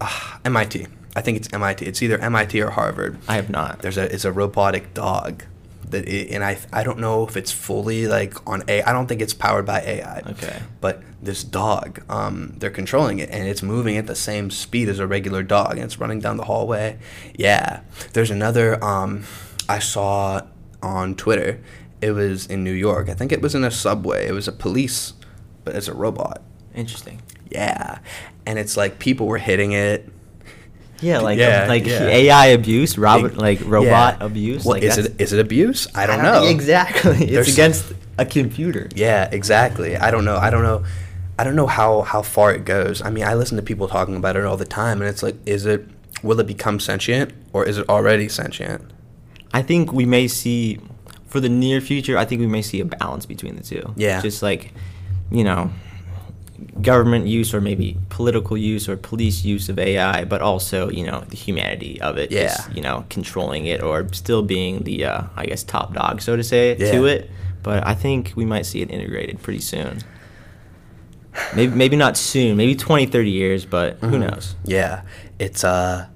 ah, 0.00 0.40
MIT. 0.44 0.86
I 1.14 1.20
think 1.20 1.36
it's 1.36 1.48
MIT. 1.52 1.84
It's 1.84 2.02
either 2.02 2.18
MIT 2.18 2.60
or 2.60 2.70
Harvard. 2.70 3.18
I 3.28 3.36
have 3.36 3.50
not. 3.50 3.80
There's 3.82 3.98
a 3.98 4.12
it's 4.12 4.24
a 4.24 4.32
robotic 4.32 4.94
dog 4.94 5.44
that 5.90 6.08
it, 6.08 6.30
and 6.30 6.44
I 6.44 6.58
I 6.72 6.82
don't 6.82 6.98
know 6.98 7.26
if 7.26 7.36
it's 7.36 7.52
fully 7.52 8.06
like 8.06 8.34
on 8.46 8.62
A. 8.68 8.82
I 8.82 8.92
don't 8.92 9.06
think 9.06 9.20
it's 9.20 9.34
powered 9.34 9.66
by 9.66 9.80
AI. 9.80 10.22
Okay. 10.30 10.62
But 10.80 11.02
this 11.20 11.42
dog, 11.42 12.02
um, 12.08 12.54
they're 12.58 12.70
controlling 12.70 13.18
it 13.18 13.28
and 13.30 13.48
it's 13.48 13.62
moving 13.62 13.96
at 13.96 14.06
the 14.06 14.14
same 14.14 14.50
speed 14.50 14.88
as 14.88 14.98
a 14.98 15.06
regular 15.06 15.42
dog 15.42 15.72
and 15.72 15.82
it's 15.82 15.98
running 15.98 16.20
down 16.20 16.36
the 16.36 16.44
hallway. 16.44 16.98
Yeah. 17.34 17.80
There's 18.12 18.30
another 18.30 18.82
um, 18.82 19.24
I 19.68 19.80
saw 19.80 20.42
on 20.82 21.16
Twitter. 21.16 21.60
It 22.00 22.12
was 22.12 22.46
in 22.46 22.62
New 22.62 22.72
York. 22.72 23.08
I 23.08 23.14
think 23.14 23.32
it 23.32 23.42
was 23.42 23.54
in 23.54 23.64
a 23.64 23.70
subway. 23.70 24.26
It 24.28 24.32
was 24.32 24.46
a 24.46 24.52
police, 24.52 25.14
but 25.64 25.74
it's 25.74 25.88
a 25.88 25.94
robot. 25.94 26.42
Interesting. 26.74 27.20
Yeah. 27.50 27.98
And 28.46 28.58
it's 28.58 28.76
like 28.76 29.00
people 29.00 29.26
were 29.26 29.38
hitting 29.38 29.72
it. 29.72 30.08
Yeah, 31.00 31.20
like 31.20 31.38
Yeah, 31.38 31.66
like 31.68 31.86
yeah. 31.86 32.06
AI 32.08 32.46
abuse, 32.46 32.98
robot 32.98 33.36
like 33.36 33.60
robot 33.64 34.16
Yeah. 34.18 34.26
abuse. 34.26 34.64
Well, 34.64 34.74
like 34.76 34.82
is 34.82 34.98
it 34.98 35.20
is 35.20 35.32
it 35.32 35.40
abuse? 35.40 35.86
I 35.94 36.06
don't, 36.06 36.22
know. 36.22 36.46
exactly. 36.46 37.16
It's 37.24 37.30
There's- 37.32 37.52
against 37.52 37.92
a 38.18 38.24
computer. 38.26 38.88
Yeah, 38.94 39.28
exactly. 39.30 39.96
I 39.96 40.10
don't 40.10 40.24
know. 40.24 40.36
I 40.36 40.50
don't 40.50 40.62
know. 40.64 40.84
I 41.38 41.44
don't 41.44 41.54
know 41.54 41.68
how 41.68 42.02
how 42.02 42.22
far 42.22 42.52
it 42.52 42.64
goes. 42.64 43.00
I 43.00 43.10
mean, 43.10 43.24
I 43.24 43.34
listen 43.34 43.56
to 43.58 43.62
people 43.62 43.86
talking 43.86 44.16
about 44.16 44.36
it 44.36 44.44
all 44.44 44.56
the 44.56 44.64
time, 44.66 45.00
and 45.00 45.08
it's 45.08 45.22
like, 45.22 45.36
is 45.46 45.66
it? 45.66 45.86
Will 46.24 46.40
it 46.40 46.48
become 46.48 46.80
sentient, 46.80 47.32
or 47.52 47.64
is 47.64 47.78
it 47.78 47.88
already 47.88 48.28
sentient? 48.28 48.82
I 49.54 49.62
think 49.62 49.92
we 49.92 50.04
may 50.04 50.26
see, 50.26 50.80
for 51.28 51.38
the 51.38 51.48
near 51.48 51.80
future, 51.80 52.18
I 52.18 52.24
think 52.24 52.40
we 52.40 52.48
may 52.48 52.60
see 52.62 52.80
a 52.80 52.84
balance 52.84 53.24
between 53.24 53.54
the 53.54 53.62
two. 53.62 53.94
Yeah. 53.96 54.20
Just 54.20 54.42
like, 54.42 54.72
you 55.30 55.44
know, 55.44 55.70
government 56.82 57.26
use 57.26 57.54
or 57.54 57.60
maybe 57.60 57.96
political 58.08 58.56
use 58.56 58.88
or 58.88 58.96
police 58.96 59.44
use 59.44 59.68
of 59.68 59.78
AI, 59.78 60.24
but 60.24 60.40
also 60.42 60.90
you 60.90 61.04
know 61.06 61.20
the 61.28 61.36
humanity 61.36 62.00
of 62.00 62.16
it. 62.18 62.30
Yeah. 62.30 62.42
just, 62.48 62.72
you 62.74 62.82
know, 62.82 63.04
controlling 63.10 63.66
it 63.66 63.82
or 63.82 64.06
still 64.12 64.42
being 64.42 64.80
the 64.84 65.04
uh, 65.04 65.22
I 65.36 65.46
guess 65.46 65.62
top 65.64 65.94
dog, 65.94 66.20
so 66.20 66.36
to 66.36 66.42
say, 66.44 66.76
Yeah. 66.76 66.92
to 66.92 67.06
it. 67.06 67.30
But 67.62 67.86
I 67.86 67.94
think 67.94 68.32
we 68.36 68.44
might 68.44 68.66
see 68.66 68.80
it 68.82 68.90
integrated 68.90 69.42
pretty 69.42 69.60
soon. 69.60 70.00
Maybe 71.54 71.74
maybe 71.74 71.96
not 71.96 72.16
soon, 72.16 72.56
maybe 72.56 72.74
20, 72.74 73.06
30 73.06 73.30
years, 73.30 73.64
but 73.64 73.98
who 74.00 74.08
Mhm. 74.18 74.30
knows? 74.30 74.56
Yeah, 74.64 75.02
it's 75.38 75.62
uh, 75.64 76.06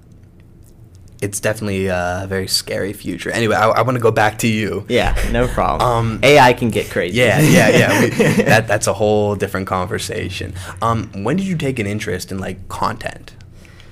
it's 1.23 1.39
definitely 1.39 1.87
a 1.87 2.25
very 2.27 2.47
scary 2.47 2.91
future. 2.91 3.31
Anyway, 3.31 3.55
I, 3.55 3.69
I 3.69 3.81
want 3.81 3.95
to 3.95 4.01
go 4.01 4.11
back 4.11 4.39
to 4.39 4.47
you. 4.47 4.85
Yeah, 4.89 5.15
no 5.31 5.47
problem. 5.47 5.89
Um, 5.89 6.19
AI 6.21 6.51
can 6.53 6.69
get 6.69 6.89
crazy. 6.91 7.17
Yeah, 7.17 7.39
yeah, 7.39 7.69
yeah. 7.69 8.01
We, 8.01 8.09
that 8.43 8.67
that's 8.67 8.87
a 8.87 8.93
whole 8.93 9.35
different 9.35 9.65
conversation. 9.67 10.53
Um, 10.81 11.09
when 11.23 11.37
did 11.37 11.47
you 11.47 11.55
take 11.57 11.79
an 11.79 11.87
interest 11.87 12.31
in 12.31 12.39
like 12.39 12.67
content? 12.67 13.35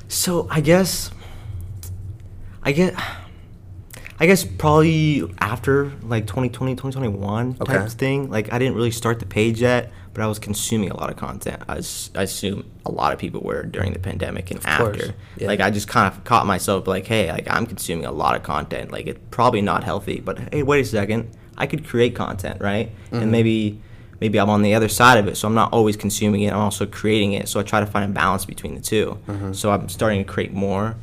So 0.09 0.47
I 0.51 0.59
guess, 0.59 1.09
I 2.63 2.73
get, 2.73 2.93
I 4.19 4.25
guess 4.25 4.43
probably 4.43 5.23
after 5.39 5.85
like 6.03 6.27
2020, 6.27 6.73
2021 6.75 7.53
type 7.53 7.61
Okay. 7.69 7.77
of 7.85 7.93
thing. 7.93 8.29
Like 8.29 8.51
I 8.51 8.59
didn't 8.59 8.75
really 8.75 8.91
start 8.91 9.19
the 9.19 9.25
page 9.25 9.61
yet, 9.61 9.91
but 10.13 10.21
I 10.23 10.27
was 10.27 10.39
consuming 10.39 10.89
a 10.91 10.97
lot 10.97 11.09
of 11.09 11.15
content. 11.17 11.63
I 11.67 11.77
assume 12.21 12.69
a 12.85 12.91
lot 12.91 13.13
of 13.13 13.19
people 13.19 13.41
were 13.41 13.63
during 13.63 13.93
the 13.93 13.99
pandemic 13.99 14.51
and 14.51 14.59
Of 14.59 14.65
after. 14.65 15.13
yeah. 15.37 15.47
Like 15.47 15.59
I 15.61 15.69
just 15.69 15.87
kind 15.87 16.11
of 16.13 16.23
caught 16.23 16.45
myself 16.45 16.87
like, 16.87 17.07
hey, 17.07 17.31
like 17.31 17.47
I'm 17.49 17.65
consuming 17.65 18.05
a 18.05 18.11
lot 18.11 18.35
of 18.35 18.43
content. 18.43 18.91
Like 18.91 19.07
it's 19.07 19.19
probably 19.31 19.61
not 19.61 19.83
healthy, 19.83 20.19
but 20.19 20.39
hey, 20.53 20.63
wait 20.63 20.81
a 20.81 20.85
second, 20.87 21.29
I 21.57 21.65
could 21.67 21.85
create 21.87 22.15
content, 22.15 22.59
right? 22.61 22.91
Mhm. 23.11 23.21
And 23.23 23.31
maybe. 23.31 23.79
Maybe 24.19 24.39
I'm 24.39 24.51
on 24.51 24.61
the 24.61 24.75
other 24.75 24.87
side 24.87 25.17
of 25.17 25.27
it, 25.27 25.35
so 25.35 25.47
I'm 25.47 25.55
not 25.55 25.73
always 25.73 25.97
consuming 25.97 26.43
it. 26.43 26.53
I'm 26.53 26.59
also 26.59 26.85
creating 26.85 27.33
it, 27.33 27.49
so 27.49 27.59
I 27.59 27.63
try 27.63 27.79
to 27.79 27.87
find 27.87 28.05
a 28.05 28.13
balance 28.13 28.45
between 28.45 28.75
the 28.75 28.79
2 28.79 29.17
Mhm. 29.27 29.55
So 29.55 29.71
I'm 29.71 29.89
starting 29.89 30.23
to 30.23 30.31
create 30.31 30.53
more. 30.53 30.95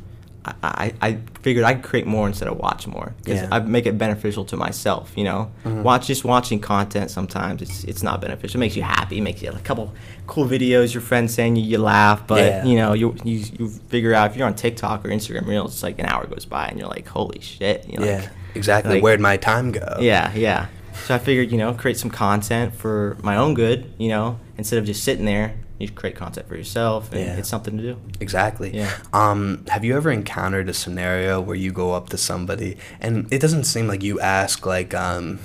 I, 0.45 0.53
I, 0.63 0.93
I 1.09 1.17
figured 1.41 1.65
I'd 1.65 1.83
create 1.83 2.07
more 2.07 2.25
instead 2.27 2.47
of 2.47 2.57
watch 2.57 2.87
more 2.87 3.13
because 3.23 3.41
Yeah. 3.41 3.49
I 3.51 3.59
make 3.59 3.85
it 3.85 3.97
beneficial 3.97 4.45
to 4.45 4.55
myself. 4.57 5.11
You 5.15 5.25
know, 5.25 5.51
Mhm. 5.65 5.83
watch 5.83 6.07
just 6.07 6.23
watching 6.23 6.59
content 6.59 7.11
sometimes 7.11 7.61
it's 7.61 7.83
it's 7.83 8.01
not 8.03 8.21
beneficial. 8.21 8.57
It 8.59 8.61
makes 8.61 8.75
you 8.75 8.83
happy. 8.83 9.17
It 9.17 9.21
makes 9.21 9.41
you 9.41 9.49
a 9.51 9.59
couple 9.59 9.93
cool 10.27 10.45
videos. 10.47 10.93
Your 10.93 11.01
friends 11.01 11.33
saying 11.33 11.57
you, 11.57 11.63
you 11.63 11.77
laugh, 11.77 12.25
but 12.25 12.39
Yeah. 12.45 12.65
you 12.65 12.75
know 12.77 12.93
you, 12.93 13.15
you 13.23 13.43
you 13.59 13.67
figure 13.89 14.13
out 14.13 14.31
if 14.31 14.37
you're 14.37 14.47
on 14.47 14.55
TikTok 14.55 15.05
or 15.05 15.09
Instagram 15.09 15.45
Reels, 15.45 15.73
it's 15.73 15.83
like 15.83 15.99
an 15.99 16.05
hour 16.05 16.25
goes 16.25 16.45
by 16.45 16.67
and 16.67 16.79
you're 16.79 16.87
like, 16.87 17.07
holy 17.07 17.41
shit. 17.41 17.85
You're 17.89 18.05
yeah, 18.05 18.19
like, 18.21 18.29
exactly. 18.55 18.93
like- 18.95 19.03
Where'd 19.03 19.19
my 19.19 19.37
time 19.37 19.71
go? 19.71 19.97
yeah, 19.99 20.31
yeah. 20.33 20.67
So 21.05 21.15
I 21.15 21.17
figured, 21.17 21.51
you 21.51 21.57
know, 21.57 21.73
create 21.73 21.97
some 21.97 22.09
content 22.11 22.75
for 22.75 23.17
my 23.23 23.35
own 23.37 23.53
good, 23.53 23.91
you 23.97 24.09
know, 24.09 24.37
instead 24.57 24.79
of 24.79 24.85
just 24.85 25.03
sitting 25.03 25.25
there, 25.25 25.53
you 25.79 25.89
create 25.89 26.15
content 26.15 26.47
for 26.47 26.55
yourself 26.57 27.11
and 27.13 27.21
Yeah. 27.21 27.37
it's 27.37 27.47
something 27.49 27.77
to 27.77 27.81
do. 27.83 27.97
Exactly. 28.19 28.75
Yeah. 28.75 28.91
Um, 29.13 29.63
have 29.69 29.83
you 29.85 29.95
ever 29.95 30.11
encountered 30.11 30.67
a 30.69 30.73
scenario 30.73 31.39
where 31.39 31.55
you 31.55 31.71
go 31.71 31.93
up 31.93 32.09
to 32.09 32.17
somebody 32.17 32.77
and 32.99 33.31
it 33.31 33.39
doesn't 33.39 33.63
seem 33.63 33.87
like 33.87 34.03
you 34.03 34.19
ask 34.19 34.65
like 34.65 34.93
um, 34.93 35.39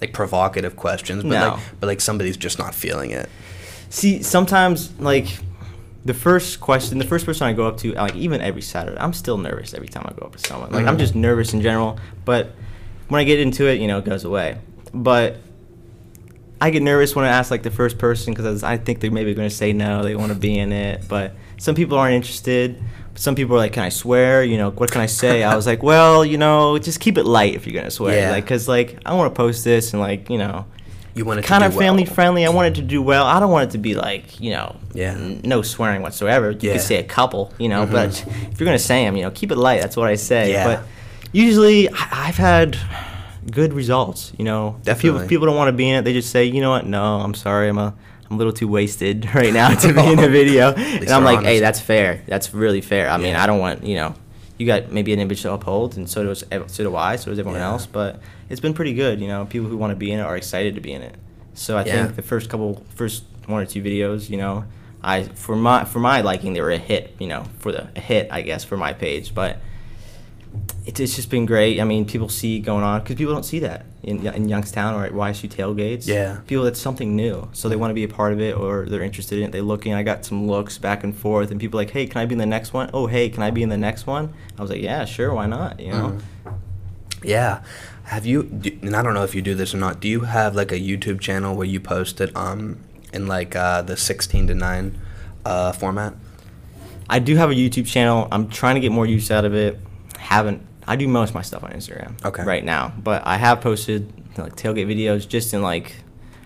like 0.00 0.12
provocative 0.12 0.76
questions, 0.76 1.22
but 1.24 1.30
No. 1.30 1.48
like 1.50 1.60
but 1.80 1.86
like 1.88 2.00
somebody's 2.00 2.36
just 2.36 2.58
not 2.58 2.74
feeling 2.74 3.10
it. 3.10 3.28
See, 3.90 4.22
sometimes 4.22 4.92
like 5.00 5.26
the 6.04 6.14
first 6.14 6.60
question, 6.60 6.98
the 6.98 7.04
first 7.06 7.24
person 7.26 7.46
I 7.46 7.52
go 7.54 7.66
up 7.66 7.78
to, 7.78 7.92
like 7.94 8.14
even 8.14 8.40
every 8.40 8.62
Saturday, 8.62 8.98
I'm 9.00 9.12
still 9.14 9.38
nervous 9.38 9.72
every 9.74 9.88
time 9.88 10.04
I 10.06 10.12
go 10.18 10.26
up 10.26 10.36
to 10.36 10.38
someone. 10.48 10.70
Like 10.72 10.86
I'm 10.86 10.96
Mhm. 10.96 11.00
just 11.00 11.14
nervous 11.14 11.52
in 11.54 11.60
general, 11.62 11.98
but 12.24 12.52
when 13.08 13.20
I 13.20 13.24
get 13.24 13.40
into 13.40 13.66
it, 13.66 13.80
you 13.80 13.88
know, 13.88 13.98
it 13.98 14.04
goes 14.04 14.24
away. 14.24 14.58
But 14.92 15.38
I 16.60 16.70
get 16.70 16.82
nervous 16.82 17.14
when 17.14 17.24
I 17.24 17.28
ask 17.28 17.50
like 17.50 17.62
the 17.62 17.70
first 17.70 17.98
person 17.98 18.32
because 18.32 18.62
I 18.62 18.76
think 18.78 19.00
they're 19.00 19.10
maybe 19.10 19.34
going 19.34 19.48
to 19.48 19.54
say 19.54 19.72
no, 19.72 20.02
they 20.02 20.16
want 20.16 20.32
to 20.32 20.38
be 20.38 20.58
in 20.58 20.72
it. 20.72 21.02
But 21.08 21.34
some 21.58 21.74
people 21.74 21.98
aren't 21.98 22.14
interested. 22.14 22.82
Some 23.16 23.34
people 23.34 23.54
are 23.54 23.58
like, 23.58 23.72
"Can 23.74 23.82
I 23.84 23.90
swear?" 23.90 24.42
You 24.42 24.56
know, 24.58 24.70
what 24.70 24.90
can 24.90 25.00
I 25.00 25.06
say? 25.06 25.42
I 25.44 25.54
was 25.56 25.66
like, 25.66 25.82
"Well, 25.90 26.24
you 26.24 26.36
know, 26.38 26.78
just 26.78 26.98
keep 27.00 27.16
it 27.18 27.24
light 27.24 27.54
if 27.54 27.66
you're 27.66 27.74
gonna 27.80 27.90
swear." 27.90 28.18
Yeah. 28.18 28.30
Like, 28.30 28.46
cause 28.46 28.66
like 28.68 28.98
I 29.06 29.14
want 29.14 29.32
to 29.32 29.36
post 29.36 29.62
this 29.64 29.92
and 29.92 30.00
like 30.00 30.30
you 30.30 30.38
know, 30.38 30.64
You 31.14 31.24
want 31.24 31.38
it 31.38 31.42
to 31.42 31.48
kind 31.48 31.62
of 31.62 31.74
family 31.76 32.04
well. 32.04 32.14
friendly. 32.14 32.44
I 32.46 32.48
want 32.50 32.68
it 32.68 32.80
to 32.80 32.86
do 32.86 33.00
well. 33.02 33.24
I 33.26 33.38
don't 33.38 33.52
want 33.52 33.68
it 33.68 33.72
to 33.72 33.78
be 33.78 33.94
like 33.94 34.40
you 34.40 34.50
know, 34.50 34.74
Yeah. 34.94 35.12
n- 35.12 35.42
no 35.44 35.62
swearing 35.62 36.02
whatsoever. 36.02 36.50
You 36.50 36.58
Yeah. 36.60 36.72
can 36.72 36.82
say 36.82 36.96
a 36.96 37.04
couple, 37.04 37.52
you 37.58 37.68
know, 37.68 37.86
Mhm. 37.86 37.92
but 37.92 38.24
if 38.50 38.58
you're 38.58 38.64
gonna 38.66 38.78
say 38.80 39.04
them, 39.04 39.16
you 39.16 39.22
know, 39.22 39.30
keep 39.30 39.52
it 39.52 39.58
light. 39.58 39.80
That's 39.80 39.96
what 39.96 40.08
I 40.08 40.16
say. 40.16 40.50
Yeah. 40.50 40.66
But 40.66 40.82
usually, 41.32 41.88
I- 41.90 42.08
I've 42.28 42.36
had 42.36 42.76
good 43.50 43.72
results. 43.72 44.32
You 44.38 44.44
know, 44.44 44.80
If 44.86 45.00
people 45.00 45.26
people 45.26 45.46
don't 45.46 45.56
want 45.56 45.68
to 45.68 45.72
be 45.72 45.88
in 45.88 45.96
it. 45.96 46.02
They 46.02 46.12
just 46.12 46.30
say, 46.30 46.44
you 46.44 46.60
know 46.60 46.70
what? 46.70 46.86
No, 46.86 47.02
I'm 47.20 47.34
sorry. 47.34 47.68
I'm 47.68 47.78
a 47.78 47.94
I'm 48.30 48.36
a 48.36 48.38
little 48.38 48.52
too 48.52 48.68
wasted 48.68 49.32
right 49.34 49.52
now 49.52 49.74
to 49.74 49.92
be 49.92 50.00
in 50.06 50.16
the 50.16 50.28
video. 50.40 50.72
and 50.72 51.08
I'm 51.10 51.24
like, 51.24 51.42
hey, 51.44 51.60
that's 51.60 51.80
fair. 51.80 52.22
That's 52.26 52.54
really 52.54 52.80
fair. 52.80 53.08
I 53.10 53.16
mean, 53.18 53.28
Yeah. 53.32 53.42
I 53.42 53.46
don't 53.46 53.58
want 53.60 53.84
you 53.84 53.96
know. 53.96 54.14
You 54.56 54.66
got 54.66 54.92
maybe 54.92 55.12
an 55.12 55.18
image 55.18 55.42
to 55.42 55.52
uphold, 55.52 55.96
and 55.96 56.08
so 56.08 56.22
does 56.24 56.44
so 56.68 56.84
do 56.84 56.94
I, 56.96 57.16
so 57.16 57.30
does 57.30 57.38
everyone 57.38 57.60
Yeah. 57.60 57.70
else. 57.70 57.86
But 57.86 58.20
it's 58.48 58.60
been 58.60 58.72
pretty 58.74 58.94
good, 58.94 59.20
you 59.20 59.26
know. 59.28 59.44
People 59.46 59.68
who 59.68 59.76
want 59.76 59.90
to 59.90 59.96
be 59.96 60.12
in 60.12 60.20
it 60.20 60.22
are 60.22 60.36
excited 60.36 60.74
to 60.76 60.80
be 60.80 60.92
in 60.92 61.02
it. 61.02 61.16
So 61.54 61.76
I 61.76 61.84
Yeah. 61.84 62.04
think 62.04 62.16
the 62.16 62.22
first 62.22 62.48
couple, 62.50 62.84
first 62.94 63.24
one 63.46 63.60
or 63.62 63.66
two 63.66 63.82
videos, 63.82 64.30
you 64.30 64.36
know, 64.36 64.64
I 65.02 65.24
for 65.24 65.54
my 65.56 65.84
for 65.84 65.98
my 65.98 66.20
liking 66.22 66.52
they 66.54 66.60
were 66.60 66.70
a 66.70 66.78
hit, 66.78 67.14
you 67.18 67.26
know, 67.26 67.44
for 67.58 67.72
the 67.72 67.88
a 67.96 68.00
hit 68.00 68.28
I 68.30 68.42
guess 68.42 68.64
for 68.64 68.76
my 68.76 68.92
page. 68.92 69.34
But 69.34 69.58
it's 70.86 71.00
it's 71.00 71.16
just 71.16 71.30
been 71.30 71.46
great. 71.46 71.80
I 71.80 71.84
mean, 71.84 72.04
people 72.04 72.28
see 72.28 72.60
going 72.60 72.84
on 72.84 73.00
because 73.00 73.16
people 73.16 73.32
don't 73.32 73.44
see 73.44 73.58
that 73.60 73.86
in 74.02 74.26
in 74.26 74.48
Youngstown 74.48 74.94
or 74.94 75.04
at 75.04 75.12
YSU 75.12 75.48
tailgates. 75.48 76.06
Yeah. 76.06 76.40
people 76.46 76.66
it's 76.66 76.80
something 76.80 77.16
new, 77.16 77.48
so 77.52 77.68
they 77.68 77.76
want 77.76 77.90
to 77.90 77.94
be 77.94 78.04
a 78.04 78.08
part 78.08 78.32
of 78.32 78.40
it 78.40 78.56
or 78.56 78.86
they're 78.86 79.02
interested 79.02 79.38
in 79.38 79.46
it. 79.46 79.52
They 79.52 79.60
look 79.62 79.86
in. 79.86 79.94
I 79.94 80.02
got 80.02 80.24
some 80.24 80.46
looks 80.46 80.78
back 80.78 81.02
and 81.04 81.16
forth, 81.16 81.50
and 81.50 81.58
people 81.60 81.78
like, 81.78 81.90
hey, 81.90 82.06
can 82.06 82.20
I 82.20 82.26
be 82.26 82.34
in 82.34 82.38
the 82.38 82.46
next 82.46 82.72
one? 82.72 82.90
Oh, 82.92 83.06
hey, 83.06 83.28
can 83.30 83.42
I 83.42 83.50
be 83.50 83.62
in 83.62 83.68
the 83.70 83.78
next 83.78 84.06
one? 84.06 84.32
I 84.58 84.62
was 84.62 84.70
like, 84.70 84.82
yeah, 84.82 85.04
sure, 85.04 85.32
why 85.34 85.46
not? 85.46 85.80
You 85.80 85.92
know. 85.92 86.18
Mhm. 86.44 86.54
Yeah. 87.22 87.62
Have 88.04 88.26
you? 88.26 88.42
Do, 88.42 88.70
and 88.82 88.94
I 88.94 89.02
don't 89.02 89.14
know 89.14 89.24
if 89.24 89.34
you 89.34 89.40
do 89.40 89.54
this 89.54 89.74
or 89.74 89.78
not. 89.78 89.98
Do 90.00 90.08
you 90.08 90.20
have 90.20 90.54
like 90.54 90.70
a 90.72 90.78
YouTube 90.78 91.20
channel 91.20 91.56
where 91.56 91.66
you 91.66 91.80
post 91.80 92.20
it 92.20 92.30
um 92.36 92.78
in 93.14 93.26
like 93.26 93.56
uh, 93.56 93.80
the 93.80 93.96
sixteen 93.96 94.46
to 94.48 94.54
nine 94.54 95.00
uh, 95.46 95.72
format? 95.72 96.14
I 97.08 97.18
do 97.18 97.36
have 97.36 97.50
a 97.50 97.54
YouTube 97.54 97.86
channel. 97.86 98.28
I'm 98.30 98.48
trying 98.48 98.74
to 98.74 98.80
get 98.80 98.92
more 98.92 99.06
use 99.06 99.30
out 99.30 99.44
of 99.46 99.54
it. 99.54 99.78
Haven't. 100.24 100.66
I 100.86 100.96
do 100.96 101.06
most 101.06 101.30
of 101.30 101.34
my 101.34 101.42
stuff 101.42 101.62
on 101.62 101.70
Instagram. 101.72 102.24
Okay. 102.24 102.42
Right 102.44 102.64
now, 102.64 102.94
but 102.96 103.26
I 103.26 103.36
have 103.36 103.60
posted 103.60 104.10
like 104.38 104.56
tailgate 104.56 104.86
videos 104.86 105.28
just 105.28 105.52
in 105.52 105.60
like. 105.60 105.96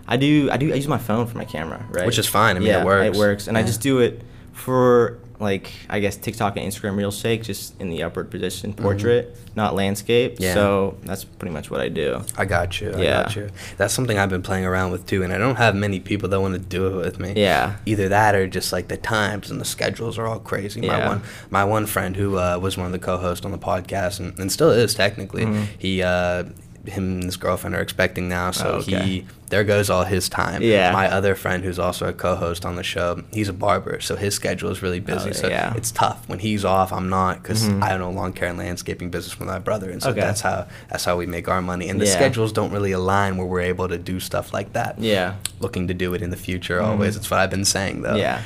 I 0.06 0.16
do. 0.16 0.50
I 0.50 0.56
do. 0.56 0.72
I 0.72 0.74
use 0.74 0.88
my 0.88 0.98
phone 0.98 1.26
for 1.28 1.38
my 1.38 1.44
camera. 1.44 1.86
Right. 1.90 2.04
Which 2.04 2.18
is 2.18 2.26
fine. 2.26 2.56
I 2.56 2.58
mean, 2.58 2.70
it 2.70 2.84
works. 2.84 3.16
It 3.16 3.18
works, 3.18 3.46
and 3.46 3.56
I 3.56 3.62
just 3.62 3.80
do 3.80 4.00
it 4.00 4.22
for 4.52 5.20
like 5.40 5.70
I 5.88 6.00
guess 6.00 6.16
TikTok 6.16 6.56
and 6.56 6.66
Instagram 6.70 6.96
Reels 6.96 7.16
sake, 7.18 7.42
just 7.44 7.80
in 7.80 7.90
the 7.90 8.02
upward 8.02 8.30
position 8.30 8.72
portrait, 8.74 9.36
not 9.54 9.74
landscape. 9.74 10.34
Mm-hmm. 10.34 10.42
Yeah. 10.42 10.54
So 10.54 10.96
that's 11.04 11.24
pretty 11.24 11.52
much 11.54 11.70
what 11.70 11.80
I 11.80 11.88
do. 11.88 12.22
I 12.36 12.44
got 12.44 12.80
you. 12.80 12.92
I 12.92 13.00
Yeah. 13.02 13.22
got 13.22 13.36
you. 13.36 13.50
That's 13.76 13.94
something 13.94 14.18
I've 14.18 14.30
been 14.30 14.42
playing 14.42 14.64
around 14.64 14.90
with 14.90 15.06
too, 15.06 15.22
and 15.22 15.32
I 15.32 15.38
don't 15.38 15.56
have 15.56 15.74
many 15.76 16.00
people 16.00 16.28
that 16.30 16.40
want 16.40 16.54
to 16.54 16.60
do 16.60 16.86
it 16.88 16.96
with 16.96 17.20
me. 17.20 17.34
Yeah. 17.36 17.76
Either 17.86 18.08
that 18.08 18.34
or 18.34 18.46
just 18.48 18.72
like 18.72 18.88
the 18.88 18.96
times 18.96 19.50
and 19.50 19.60
the 19.60 19.64
schedules 19.64 20.18
are 20.18 20.26
all 20.26 20.40
crazy. 20.40 20.80
My 20.80 20.86
Yeah. 20.98 21.08
one, 21.08 21.22
my 21.50 21.64
one 21.64 21.86
friend 21.86 22.16
who 22.16 22.36
uh, 22.38 22.58
was 22.60 22.76
one 22.76 22.86
of 22.86 22.92
the 22.92 22.98
co-hosts 22.98 23.44
on 23.46 23.52
the 23.52 23.58
podcast 23.58 24.18
and, 24.20 24.38
and 24.38 24.50
still 24.50 24.70
is 24.70 24.94
technically. 24.94 25.44
Mhm. 25.44 25.66
He, 25.78 26.02
uh, 26.02 26.44
him 26.88 27.14
and 27.14 27.24
his 27.24 27.36
girlfriend 27.36 27.74
are 27.76 27.80
expecting 27.80 28.28
now, 28.28 28.50
so 28.50 28.64
Oh, 28.66 28.74
okay. 28.78 29.02
he 29.02 29.26
there 29.50 29.64
goes 29.64 29.88
all 29.88 30.04
his 30.04 30.28
time. 30.28 30.60
Yeah. 30.62 30.92
My 30.92 31.10
other 31.10 31.34
friend 31.34 31.64
who's 31.64 31.78
also 31.78 32.06
a 32.08 32.12
co-host 32.12 32.66
on 32.66 32.76
the 32.76 32.82
show, 32.82 33.22
he's 33.32 33.48
a 33.48 33.52
barber, 33.54 33.98
so 34.00 34.14
his 34.14 34.34
schedule 34.34 34.68
is 34.70 34.82
really 34.82 35.00
busy. 35.00 35.30
Oh, 35.30 35.32
so 35.32 35.48
yeah. 35.48 35.72
it's 35.74 35.90
tough 35.90 36.28
when 36.28 36.38
he's 36.38 36.64
off. 36.66 36.92
I'm 36.92 37.08
not 37.08 37.42
because 37.42 37.62
Mhm. 37.66 37.82
I 37.82 37.94
own 37.94 38.00
a 38.02 38.10
lawn 38.10 38.32
care 38.34 38.48
and 38.48 38.58
landscaping 38.58 39.08
business 39.10 39.38
with 39.38 39.48
my 39.48 39.58
brother, 39.58 39.88
and 39.90 40.02
so 40.02 40.10
Okay. 40.10 40.20
that's 40.20 40.42
how 40.42 40.66
that's 40.90 41.04
how 41.04 41.16
we 41.16 41.24
make 41.26 41.48
our 41.48 41.62
money. 41.62 41.88
And 41.88 41.98
the 42.00 42.04
Yeah. 42.06 42.12
schedules 42.12 42.52
don't 42.52 42.70
really 42.72 42.92
align 42.92 43.36
where 43.38 43.46
we're 43.46 43.60
able 43.60 43.88
to 43.88 43.96
do 43.98 44.20
stuff 44.20 44.52
like 44.52 44.74
that. 44.74 44.96
Yeah. 44.98 45.34
Looking 45.60 45.88
to 45.88 45.94
do 45.94 46.12
it 46.14 46.20
in 46.22 46.30
the 46.30 46.36
future 46.36 46.80
Mhm. 46.80 46.84
always. 46.86 47.14
That's 47.14 47.30
what 47.30 47.40
I've 47.40 47.50
been 47.50 47.64
saying 47.64 48.02
though. 48.02 48.16
Yeah, 48.16 48.40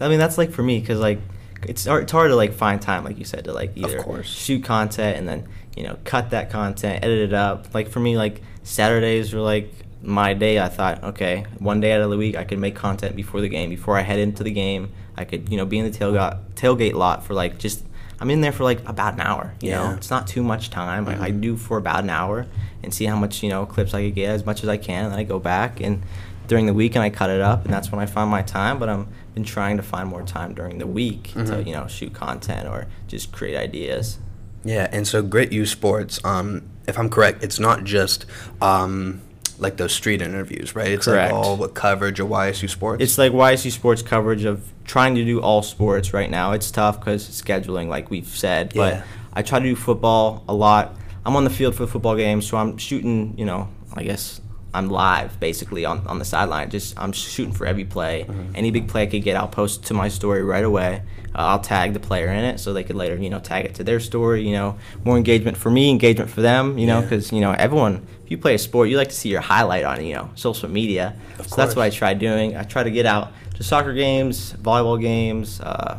I 0.00 0.08
mean 0.08 0.18
that's 0.18 0.36
like 0.36 0.52
for 0.52 0.62
me 0.62 0.80
because 0.80 0.98
like 1.00 1.18
it's 1.66 1.86
hard, 1.86 2.02
it's 2.02 2.12
hard 2.12 2.28
to 2.30 2.36
like 2.36 2.52
find 2.52 2.82
time 2.82 3.04
like 3.04 3.18
you 3.18 3.24
said 3.24 3.44
to 3.44 3.52
like 3.54 3.70
Of 3.70 3.84
either 3.84 4.02
course. 4.02 4.26
shoot 4.26 4.64
content 4.64 5.16
and 5.16 5.26
then 5.28 5.44
you 5.76 5.82
know 5.84 5.96
cut 6.04 6.30
that 6.30 6.50
content, 6.50 7.04
edit 7.04 7.18
it 7.30 7.34
up. 7.34 7.72
Like 7.74 7.88
for 7.88 8.00
me, 8.00 8.16
like 8.16 8.40
Saturdays 8.62 9.32
were 9.34 9.40
like 9.40 9.72
my 10.02 10.34
day. 10.34 10.58
I 10.58 10.68
thought, 10.68 11.02
okay, 11.04 11.44
one 11.58 11.80
day 11.80 11.92
out 11.92 12.00
of 12.02 12.10
the 12.10 12.16
week 12.16 12.36
I 12.36 12.44
could 12.44 12.58
make 12.58 12.74
content 12.74 13.14
before 13.16 13.40
the 13.40 13.48
game, 13.48 13.70
before 13.70 13.96
I 13.98 14.02
head 14.02 14.18
into 14.18 14.42
the 14.42 14.50
game. 14.52 14.90
I 15.16 15.24
could 15.24 15.48
you 15.50 15.56
know 15.56 15.66
be 15.66 15.78
in 15.78 15.90
the 15.90 15.96
tailgate 15.96 16.38
tailgate 16.54 16.94
lot 16.94 17.24
for 17.24 17.34
like 17.34 17.58
just. 17.58 17.84
I'm 18.20 18.30
in 18.30 18.40
there 18.40 18.52
for 18.52 18.62
like 18.62 18.88
about 18.88 19.14
an 19.14 19.20
hour. 19.20 19.52
You 19.60 19.70
know, 19.72 19.90
it's 19.96 20.08
not 20.10 20.28
too 20.28 20.44
much 20.44 20.70
time. 20.70 21.08
I, 21.08 21.24
I 21.26 21.30
Mhm. 21.32 21.40
do 21.40 21.56
for 21.56 21.76
about 21.76 22.04
an 22.04 22.10
hour 22.10 22.46
and 22.84 22.94
see 22.94 23.04
how 23.04 23.16
much 23.16 23.42
you 23.42 23.48
know 23.48 23.66
clips 23.66 23.94
I 23.94 24.02
could 24.04 24.14
get 24.14 24.30
as 24.30 24.46
much 24.46 24.62
as 24.62 24.68
I 24.68 24.76
can. 24.76 25.04
And 25.06 25.12
then 25.12 25.18
I 25.18 25.24
go 25.24 25.40
back 25.40 25.80
and 25.80 26.02
during 26.46 26.66
the 26.66 26.72
weekend 26.74 27.02
I 27.02 27.10
cut 27.10 27.30
it 27.30 27.40
up, 27.40 27.64
and 27.64 27.74
that's 27.74 27.90
when 27.90 28.00
I 28.00 28.06
find 28.06 28.30
my 28.30 28.42
time. 28.42 28.78
But 28.78 28.88
I'm 28.88 29.08
been 29.34 29.42
trying 29.44 29.76
to 29.78 29.82
find 29.82 30.08
more 30.08 30.22
time 30.22 30.54
during 30.54 30.78
the 30.78 30.86
week 30.86 31.32
to 31.32 31.38
Mhm. 31.40 31.66
you 31.66 31.72
know 31.72 31.88
shoot 31.88 32.12
content 32.12 32.68
or 32.68 32.86
just 33.08 33.32
create 33.32 33.56
ideas. 33.56 34.18
Yeah, 34.64 34.88
and 34.92 35.06
so 35.06 35.22
Grit 35.22 35.52
U 35.52 35.66
Sports, 35.66 36.20
um, 36.24 36.62
if 36.86 36.98
I'm 36.98 37.08
correct, 37.08 37.42
it's 37.42 37.58
not 37.58 37.84
just 37.84 38.26
um, 38.60 39.20
like 39.58 39.76
those 39.76 39.94
street 39.94 40.20
interviews, 40.20 40.74
right? 40.74 40.88
It's 40.88 41.06
Correct. 41.06 41.32
like 41.32 41.44
all 41.44 41.56
what 41.56 41.74
coverage 41.74 42.20
of 42.20 42.28
YSU 42.28 42.68
sports. 42.68 43.02
It's 43.02 43.16
like 43.16 43.32
YSU 43.32 43.70
sports 43.70 44.02
coverage 44.02 44.44
of 44.44 44.70
trying 44.84 45.14
to 45.14 45.24
do 45.24 45.40
all 45.40 45.62
sports 45.62 46.12
right 46.12 46.30
now. 46.30 46.52
It's 46.52 46.70
tough 46.70 47.00
because 47.00 47.28
scheduling, 47.28 47.88
like 47.88 48.10
we've 48.10 48.26
said. 48.26 48.72
Yeah. 48.74 48.82
But 49.00 49.04
I 49.32 49.42
try 49.42 49.60
to 49.60 49.64
do 49.64 49.76
football 49.76 50.44
a 50.48 50.54
lot. 50.54 50.96
I'm 51.24 51.36
on 51.36 51.44
the 51.44 51.50
field 51.50 51.76
for 51.76 51.86
the 51.86 51.92
football 51.92 52.16
games, 52.16 52.46
so 52.46 52.56
I'm 52.56 52.76
shooting. 52.76 53.34
You 53.38 53.46
know, 53.46 53.68
I 53.94 54.02
guess 54.02 54.40
I'm 54.74 54.88
live 54.88 55.38
basically 55.38 55.84
on, 55.84 56.06
on 56.06 56.18
the 56.18 56.24
sideline. 56.24 56.70
Just 56.70 56.98
I'm 56.98 57.12
shooting 57.12 57.52
for 57.52 57.66
every 57.66 57.84
play. 57.84 58.24
Mm-hmm. 58.28 58.52
Any 58.54 58.70
big 58.70 58.88
play 58.88 59.02
I 59.02 59.06
could 59.06 59.22
get, 59.22 59.36
I'll 59.36 59.48
post 59.48 59.84
to 59.86 59.94
my 59.94 60.08
story 60.08 60.42
right 60.42 60.64
away. 60.64 61.02
Uh, 61.34 61.38
I'll 61.38 61.60
tag 61.60 61.92
the 61.94 62.00
player 62.00 62.28
in 62.28 62.44
it 62.44 62.58
so 62.58 62.72
they 62.72 62.84
could 62.84 62.96
later, 62.96 63.16
you 63.16 63.30
know, 63.30 63.38
tag 63.38 63.64
it 63.64 63.74
to 63.76 63.84
their 63.84 64.00
story. 64.00 64.46
You 64.46 64.52
know, 64.52 64.78
more 65.04 65.16
engagement 65.16 65.56
for 65.56 65.70
me, 65.70 65.90
engagement 65.90 66.30
for 66.30 66.40
them. 66.42 66.78
You 66.78 66.86
know, 66.86 66.98
Yeah. 66.98 67.02
because 67.04 67.32
you 67.32 67.40
know 67.40 67.52
everyone. 67.52 68.06
If 68.24 68.30
you 68.30 68.38
play 68.38 68.54
a 68.54 68.58
sport, 68.58 68.88
you 68.88 68.96
like 68.96 69.08
to 69.10 69.14
see 69.14 69.28
your 69.28 69.40
highlight 69.42 69.84
on 69.84 70.04
you 70.04 70.14
know 70.14 70.30
social 70.34 70.68
media. 70.70 71.16
Of 71.38 71.48
so 71.48 71.56
that's 71.56 71.76
what 71.76 71.82
I 71.84 71.90
try 71.90 72.14
doing. 72.14 72.56
I 72.56 72.62
try 72.62 72.82
to 72.82 72.90
get 72.90 73.04
out 73.06 73.32
to 73.56 73.62
soccer 73.62 73.92
games, 73.92 74.54
volleyball 74.54 75.00
games. 75.00 75.60
Uh, 75.60 75.98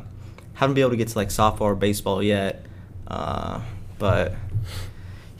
haven't 0.55 0.73
been 0.75 0.81
able 0.81 0.91
to 0.91 0.97
get 0.97 1.09
to 1.09 1.17
like 1.17 1.29
softball 1.29 1.61
or 1.61 1.75
baseball 1.75 2.21
yet, 2.23 2.65
uh, 3.07 3.59
but 3.99 4.33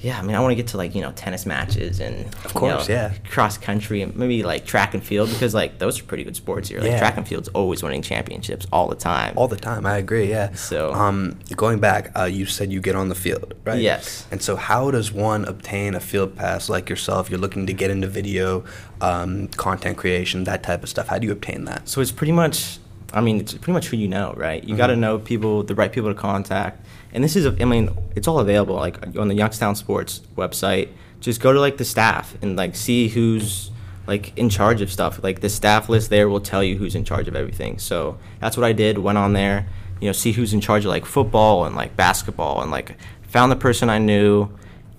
yeah, 0.04 0.20
I 0.20 0.22
mean, 0.22 0.36
I 0.36 0.40
want 0.42 0.52
to 0.52 0.56
get 0.56 0.68
to 0.68 0.78
like 0.78 0.94
you 0.94 1.02
know 1.02 1.12
tennis 1.14 1.46
matches 1.46 2.00
and 2.02 2.26
Of 2.46 2.54
course, 2.54 2.90
you 2.90 2.96
know, 2.96 3.02
yeah. 3.02 3.14
cross 3.30 3.58
country 3.58 4.02
and 4.02 4.14
maybe 4.16 4.44
like 4.44 4.66
track 4.66 4.94
and 4.94 5.02
field 5.02 5.30
because 5.30 5.54
like 5.56 5.80
those 5.80 6.00
are 6.00 6.04
pretty 6.04 6.26
good 6.26 6.36
sports 6.36 6.68
here. 6.70 6.80
Like 6.82 6.92
Yeah. 6.92 7.00
track 7.00 7.16
and 7.18 7.26
field's 7.28 7.48
always 7.50 7.82
winning 7.82 8.02
championships 8.02 8.68
all 8.72 8.88
the 8.90 8.96
time. 8.98 9.34
all 9.38 9.48
the 9.48 9.56
time. 9.56 9.86
I 9.86 9.98
agree. 9.98 10.30
Yeah. 10.30 10.54
So- 10.56 10.94
um, 10.94 11.40
going 11.56 11.80
back, 11.80 12.12
uh, 12.20 12.26
you 12.26 12.46
said 12.46 12.72
you 12.72 12.82
get 12.82 12.96
on 12.96 13.08
the 13.10 13.16
field, 13.16 13.54
right? 13.66 13.80
Yes. 13.82 14.28
And 14.30 14.42
so, 14.42 14.56
how 14.58 14.92
does 14.92 15.12
one 15.14 15.46
obtain 15.46 15.96
a 15.96 16.00
field 16.02 16.36
pass 16.36 16.68
like 16.70 16.90
yourself? 16.90 17.30
You're 17.30 17.40
looking 17.40 17.66
to 17.68 17.74
get 17.74 17.90
into 17.90 18.08
video, 18.08 18.66
um, 19.00 19.48
content 19.50 19.98
creation, 19.98 20.44
that 20.44 20.64
type 20.64 20.84
of 20.84 20.90
stuff. 20.90 21.08
How 21.08 21.18
do 21.18 21.26
you 21.28 21.32
obtain 21.34 21.64
that? 21.66 21.88
So 21.88 22.02
it's 22.02 22.12
pretty 22.12 22.34
much, 22.34 22.78
I 23.14 23.22
mean, 23.22 23.40
it's 23.40 23.54
pretty 23.54 23.72
much 23.74 23.88
who 23.88 23.98
you 23.98 24.08
know, 24.10 24.34
right? 24.36 24.62
You 24.64 24.76
got 24.76 24.88
to 24.88 24.96
know 24.96 25.18
people, 25.20 25.64
the 25.64 25.76
right 25.76 25.92
people 25.92 26.14
to 26.14 26.20
contact. 26.20 26.86
And 27.14 27.24
this 27.24 27.36
is, 27.36 27.46
I 27.46 27.66
mean, 27.66 27.96
it's 28.16 28.28
all 28.28 28.40
available 28.40 28.76
like 28.76 28.98
on 29.18 29.28
the 29.28 29.36
Youngstown 29.36 29.76
Sports 29.76 30.22
website. 30.36 30.90
Just 31.20 31.40
go 31.40 31.54
to 31.54 31.60
like 31.60 31.78
the 31.78 31.86
staff 31.86 32.36
and 32.42 32.58
like 32.58 32.76
see 32.76 33.08
who's 33.08 33.72
like 34.08 34.38
in 34.38 34.50
charge 34.50 34.82
of 34.82 34.92
stuff. 34.92 35.24
Like 35.24 35.40
the 35.40 35.50
staff 35.50 35.88
list 35.90 36.10
there 36.10 36.28
will 36.28 36.42
tell 36.42 36.64
you 36.64 36.78
who's 36.78 36.96
in 36.96 37.06
charge 37.06 37.28
of 37.28 37.36
everything. 37.36 37.78
So 37.78 38.18
that's 38.40 38.58
what 38.58 38.66
I 38.66 38.74
did. 38.74 38.98
Went 38.98 39.18
on 39.18 39.34
there, 39.34 39.68
you 40.02 40.10
know, 40.10 40.12
see 40.12 40.34
who's 40.34 40.54
in 40.54 40.60
charge 40.60 40.86
of 40.86 40.90
like 40.90 41.06
football 41.06 41.66
and 41.66 41.76
like 41.76 41.96
basketball 41.96 42.62
and 42.62 42.72
like 42.72 42.98
found 43.22 43.52
the 43.52 43.56
person 43.56 43.90
I 43.90 44.00
knew. 44.00 44.50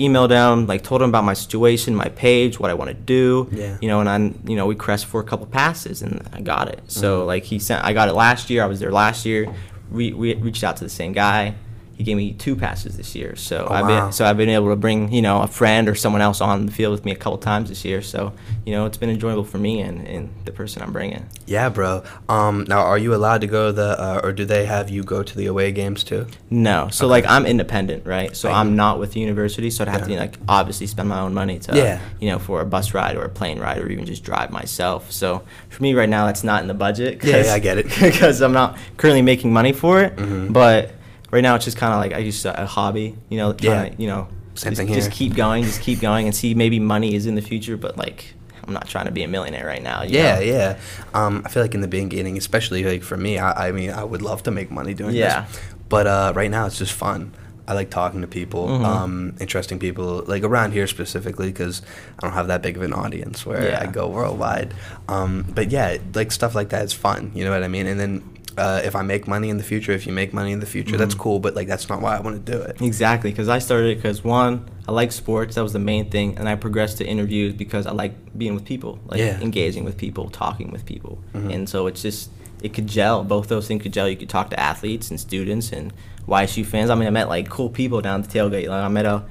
Emailed 0.01 0.31
them, 0.31 0.67
like 0.67 0.83
told 0.83 1.03
them 1.03 1.11
about 1.11 1.23
my 1.23 1.35
situation, 1.35 1.95
my 1.95 2.09
page, 2.09 2.59
what 2.59 2.69
I 2.69 2.75
want 2.75 2.89
to 2.89 2.95
do. 2.95 3.49
Yeah. 3.53 3.79
You 3.81 3.87
know, 3.87 4.01
and 4.01 4.09
I, 4.09 4.19
you 4.49 4.57
know, 4.57 4.67
we 4.67 4.75
crest 4.75 5.07
for 5.07 5.21
a 5.21 5.25
couple 5.25 5.47
passes, 5.47 6.03
and 6.03 6.29
I 6.33 6.41
got 6.41 6.67
it. 6.67 6.81
So 6.89 7.19
mm-hmm. 7.19 7.29
like 7.29 7.45
he 7.45 7.61
sent, 7.61 7.85
I 7.85 7.93
got 7.93 8.09
it 8.09 8.15
last 8.15 8.51
year. 8.51 8.65
I 8.65 8.67
was 8.67 8.81
there 8.81 8.91
last 8.91 9.25
year. 9.25 9.55
We, 9.93 10.13
we 10.13 10.35
reached 10.35 10.65
out 10.65 10.79
to 10.79 10.85
the 10.85 10.91
same 10.91 11.13
guy. 11.13 11.55
He 11.97 12.03
gave 12.05 12.17
me 12.17 12.33
two 12.33 12.57
passes 12.57 12.97
this 12.97 13.15
year. 13.15 13.37
So 13.37 13.67
Oh, 13.71 13.73
I've 13.75 13.87
wow. 13.87 14.05
been, 14.07 14.13
so 14.13 14.25
I've 14.25 14.37
been 14.37 14.49
able 14.49 14.71
to 14.71 14.77
bring 14.77 15.13
you 15.13 15.23
know 15.23 15.43
a 15.43 15.47
friend 15.47 15.89
or 15.89 15.95
someone 15.95 16.23
else 16.23 16.41
on 16.41 16.67
the 16.67 16.73
field 16.73 16.93
with 16.93 17.05
me 17.05 17.13
a 17.13 17.17
couple 17.17 17.39
times 17.39 17.69
this 17.69 17.85
year. 17.85 18.03
So 18.03 18.33
you 18.65 18.73
know, 18.73 18.87
it's 18.87 18.97
been 18.97 19.11
enjoyable 19.11 19.45
for 19.45 19.59
me 19.59 19.81
and, 19.81 20.07
and 20.07 20.31
the 20.45 20.53
person 20.53 20.83
I'm 20.83 20.93
bringing. 20.93 21.25
Yeah, 21.47 21.69
bro. 21.69 22.03
Um, 22.29 22.65
now, 22.67 22.81
are 22.81 22.97
you 22.99 23.15
allowed 23.15 23.43
to 23.43 23.47
go 23.47 23.67
to 23.67 23.73
the, 23.73 24.01
uh, 24.01 24.21
or 24.25 24.33
do 24.33 24.45
they 24.47 24.65
have 24.67 24.89
you 24.89 25.03
go 25.05 25.23
to 25.23 25.37
the 25.37 25.47
away 25.47 25.71
games 25.71 26.03
too? 26.03 26.27
No, 26.51 26.89
so 26.91 27.07
like 27.07 27.27
I'm 27.27 27.45
independent, 27.47 28.07
right? 28.07 28.35
So 28.35 28.49
Right. 28.49 28.57
I'm 28.59 28.75
not 28.77 28.99
with 28.99 29.13
the 29.13 29.21
university, 29.21 29.71
so 29.71 29.85
I'd 29.85 29.89
have 29.89 30.09
Yeah. 30.09 30.17
to 30.17 30.21
like 30.23 30.39
obviously 30.49 30.87
spend 30.87 31.09
my 31.09 31.21
own 31.21 31.35
money 31.35 31.59
to, 31.61 31.77
Yeah. 31.77 32.01
you 32.21 32.31
know, 32.31 32.39
for 32.39 32.61
a 32.61 32.67
bus 32.67 32.95
ride 32.95 33.17
or 33.17 33.25
a 33.25 33.29
plane 33.29 33.59
ride 33.59 33.79
or 33.79 33.89
even 33.89 34.05
just 34.07 34.25
drive 34.25 34.51
myself. 34.51 35.13
So 35.13 35.43
for 35.69 35.83
me 35.83 35.95
right 35.95 36.09
now, 36.09 36.27
that's 36.27 36.43
not 36.45 36.63
in 36.63 36.69
the 36.69 36.75
budget. 36.75 37.23
Yeah, 37.23 37.45
yeah, 37.45 37.55
I 37.55 37.59
get 37.69 37.79
it. 37.79 37.87
because 38.01 38.41
I'm 38.41 38.53
not 38.53 38.79
currently 38.97 39.23
making 39.23 39.53
money 39.53 39.73
for 39.73 40.01
it. 40.01 40.17
Mhm. 40.17 40.53
But 40.53 40.93
right 41.35 41.43
now, 41.43 41.55
it's 41.57 41.65
just 41.67 41.77
kind 41.77 41.93
of 41.93 41.99
like 41.99 42.13
I 42.15 42.23
just 42.25 42.45
a 42.47 42.65
hobby, 42.67 43.17
you 43.29 43.37
know, 43.37 43.53
trying 43.53 43.85
Yeah. 43.87 43.97
to, 43.97 44.03
you 44.03 44.09
know, 44.09 44.29
Same 44.55 44.73
just, 44.75 44.89
just 44.89 45.11
keep 45.11 45.35
going, 45.35 45.65
just 45.65 45.83
keep 45.83 46.01
going, 46.01 46.27
and 46.27 46.35
see 46.35 46.55
maybe 46.55 46.79
money 46.79 47.15
is 47.15 47.27
in 47.27 47.35
the 47.35 47.43
future, 47.43 47.77
but 47.77 47.97
like 47.99 48.35
I'm 48.67 48.73
not 48.73 48.89
trying 48.89 49.07
to 49.07 49.11
be 49.13 49.23
a 49.25 49.29
millionaire 49.29 49.67
right 49.67 49.83
now. 49.83 50.05
you 50.05 50.17
Yeah, 50.19 50.37
know? 50.37 50.41
yeah. 50.41 50.77
Um, 51.13 51.43
I 51.45 51.49
feel 51.51 51.63
like 51.63 51.75
in 51.75 51.83
the 51.83 51.89
beginning, 51.89 52.39
especially 52.39 52.83
like 52.85 53.03
for 53.03 53.17
me, 53.17 53.37
I, 53.39 53.69
I 53.69 53.73
mean, 53.73 53.91
I 53.91 54.05
would 54.05 54.23
love 54.23 54.43
to 54.45 54.51
make 54.51 54.71
money 54.71 54.95
doing 54.95 55.15
Yeah. 55.15 55.43
this. 55.43 55.61
But 55.91 56.07
uh, 56.07 56.33
right 56.35 56.51
now, 56.51 56.65
it's 56.67 56.79
just 56.79 56.93
fun. 56.93 57.33
I 57.67 57.73
like 57.75 57.91
talking 57.91 58.21
to 58.21 58.27
people, 58.27 58.69
Mhm. 58.69 58.85
um, 58.85 59.35
interesting 59.41 59.79
people, 59.79 60.23
like 60.27 60.43
around 60.45 60.73
here 60.73 60.87
specifically, 60.87 61.49
because 61.49 61.83
I 62.19 62.21
don't 62.27 62.33
have 62.35 62.47
that 62.49 62.63
big 62.63 62.77
of 62.77 62.83
an 62.83 62.93
audience 62.95 63.45
where 63.45 63.71
Yeah. 63.71 63.83
I 63.83 63.87
go 63.87 64.07
worldwide. 64.09 64.73
Um, 65.09 65.45
but 65.55 65.71
yeah, 65.71 65.97
like 66.15 66.31
stuff 66.33 66.55
like 66.55 66.69
that 66.71 66.85
is 66.85 66.93
fun. 66.93 67.33
You 67.35 67.45
know 67.45 67.51
what 67.51 67.63
I 67.65 67.69
mean? 67.69 67.87
And 67.87 67.99
then 68.01 68.23
uh, 68.57 68.81
if 68.85 68.95
I 68.97 69.03
make 69.03 69.27
money 69.27 69.49
in 69.51 69.57
the 69.57 69.63
future, 69.65 69.93
if 69.93 70.07
you 70.07 70.13
make 70.13 70.33
money 70.33 70.53
in 70.53 70.61
the 70.61 70.67
future, 70.67 70.97
that's 70.97 71.15
Mhm. 71.15 71.19
cool. 71.19 71.39
But 71.41 71.55
like 71.55 71.67
that's 71.69 71.89
not 71.89 72.01
why 72.01 72.17
I 72.17 72.21
want 72.21 72.45
to 72.45 72.53
do 72.53 72.59
it. 72.61 72.81
Exactly, 72.81 73.31
because 73.31 73.49
I 73.49 73.59
started 73.59 73.97
because 73.97 74.23
one, 74.25 74.65
I 74.89 74.93
like 74.93 75.13
sports. 75.13 75.55
That 75.57 75.63
was 75.63 75.73
the 75.73 75.79
main 75.79 76.11
thing, 76.11 76.37
and 76.39 76.49
I 76.49 76.55
progressed 76.55 76.99
to 76.99 77.05
interviews 77.07 77.53
because 77.55 77.87
I 77.87 77.93
like 77.93 78.15
being 78.37 78.55
with 78.55 78.65
people, 78.65 78.99
like 79.09 79.19
Yeah. 79.21 79.41
engaging 79.41 79.85
with 79.85 79.97
people, 79.97 80.29
talking 80.31 80.71
with 80.71 80.85
people, 80.87 81.19
Mhm. 81.35 81.53
and 81.55 81.69
so 81.69 81.87
it's 81.87 82.03
just 82.03 82.31
it 82.63 82.73
could 82.73 82.87
gel. 82.87 83.25
Both 83.25 83.49
those 83.49 83.67
things 83.69 83.83
could 83.83 83.93
gel. 83.93 84.09
You 84.09 84.17
could 84.17 84.31
talk 84.31 84.49
to 84.51 84.59
athletes 84.59 85.11
and 85.11 85.21
students 85.21 85.71
and 85.71 85.93
YSU 86.27 86.65
fans. 86.65 86.89
I 86.89 86.95
mean, 86.95 87.07
I 87.07 87.11
met 87.11 87.29
like 87.29 87.49
cool 87.51 87.69
people 87.69 88.01
down 88.01 88.21
at 88.23 88.31
the 88.31 88.39
tailgate. 88.39 88.69
Like 88.69 88.83
I 88.85 88.89
met 88.89 89.05
a 89.05 89.23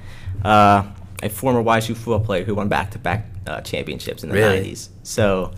uh, 0.46 0.84
a 1.24 1.30
former 1.30 1.64
YSU 1.64 1.96
football 1.96 2.20
player 2.20 2.44
who 2.44 2.54
won 2.56 2.68
back 2.68 2.92
to 2.92 3.00
back 3.00 3.28
championships 3.64 4.24
in 4.24 4.30
the 4.30 4.36
Really? 4.36 4.60
'90s. 4.60 4.90
So. 5.04 5.52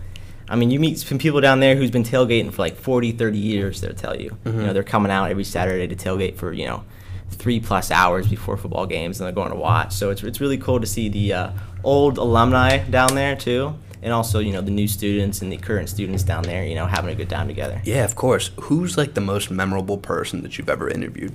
I 0.48 0.54
mean, 0.56 0.70
you 0.70 0.78
meet 0.78 0.98
some 0.98 1.18
people 1.18 1.40
down 1.40 1.60
there 1.60 1.74
who's 1.74 1.90
been 1.90 2.04
tailgating 2.04 2.52
for 2.52 2.62
like 2.62 2.76
40, 2.76 3.12
30 3.12 3.38
years, 3.38 3.80
they'll 3.80 3.92
tell 3.94 4.16
you. 4.16 4.36
You 4.44 4.52
Mhm. 4.52 4.66
know, 4.66 4.72
they're 4.72 4.82
coming 4.84 5.10
out 5.10 5.30
every 5.30 5.42
Saturday 5.44 5.86
to 5.88 5.96
tailgate 5.96 6.36
for, 6.36 6.52
you 6.52 6.66
know, 6.66 6.84
three 7.30 7.58
plus 7.58 7.90
hours 7.90 8.28
before 8.28 8.56
football 8.56 8.86
games 8.86 9.18
and 9.20 9.26
they're 9.26 9.34
going 9.34 9.50
to 9.50 9.56
watch. 9.56 9.92
So 9.92 10.10
it's, 10.10 10.22
it's 10.22 10.40
really 10.40 10.56
cool 10.58 10.78
to 10.80 10.86
see 10.86 11.08
the 11.08 11.32
uh, 11.32 11.50
old 11.82 12.18
alumni 12.18 12.78
down 12.78 13.14
there 13.16 13.34
too. 13.34 13.74
And 14.02 14.12
also, 14.12 14.38
you 14.38 14.52
know, 14.52 14.60
the 14.60 14.70
new 14.70 14.86
students 14.86 15.42
and 15.42 15.50
the 15.50 15.56
current 15.56 15.88
students 15.88 16.22
down 16.22 16.44
there, 16.44 16.64
you 16.64 16.76
know, 16.76 16.86
having 16.86 17.10
a 17.10 17.14
good 17.16 17.28
time 17.28 17.48
together. 17.48 17.80
Yeah, 17.84 18.04
of 18.04 18.14
course. 18.14 18.50
Who's 18.60 18.96
like 18.96 19.14
the 19.14 19.20
most 19.20 19.50
memorable 19.50 19.98
person 19.98 20.42
that 20.42 20.58
you've 20.58 20.68
ever 20.68 20.88
interviewed? 20.88 21.32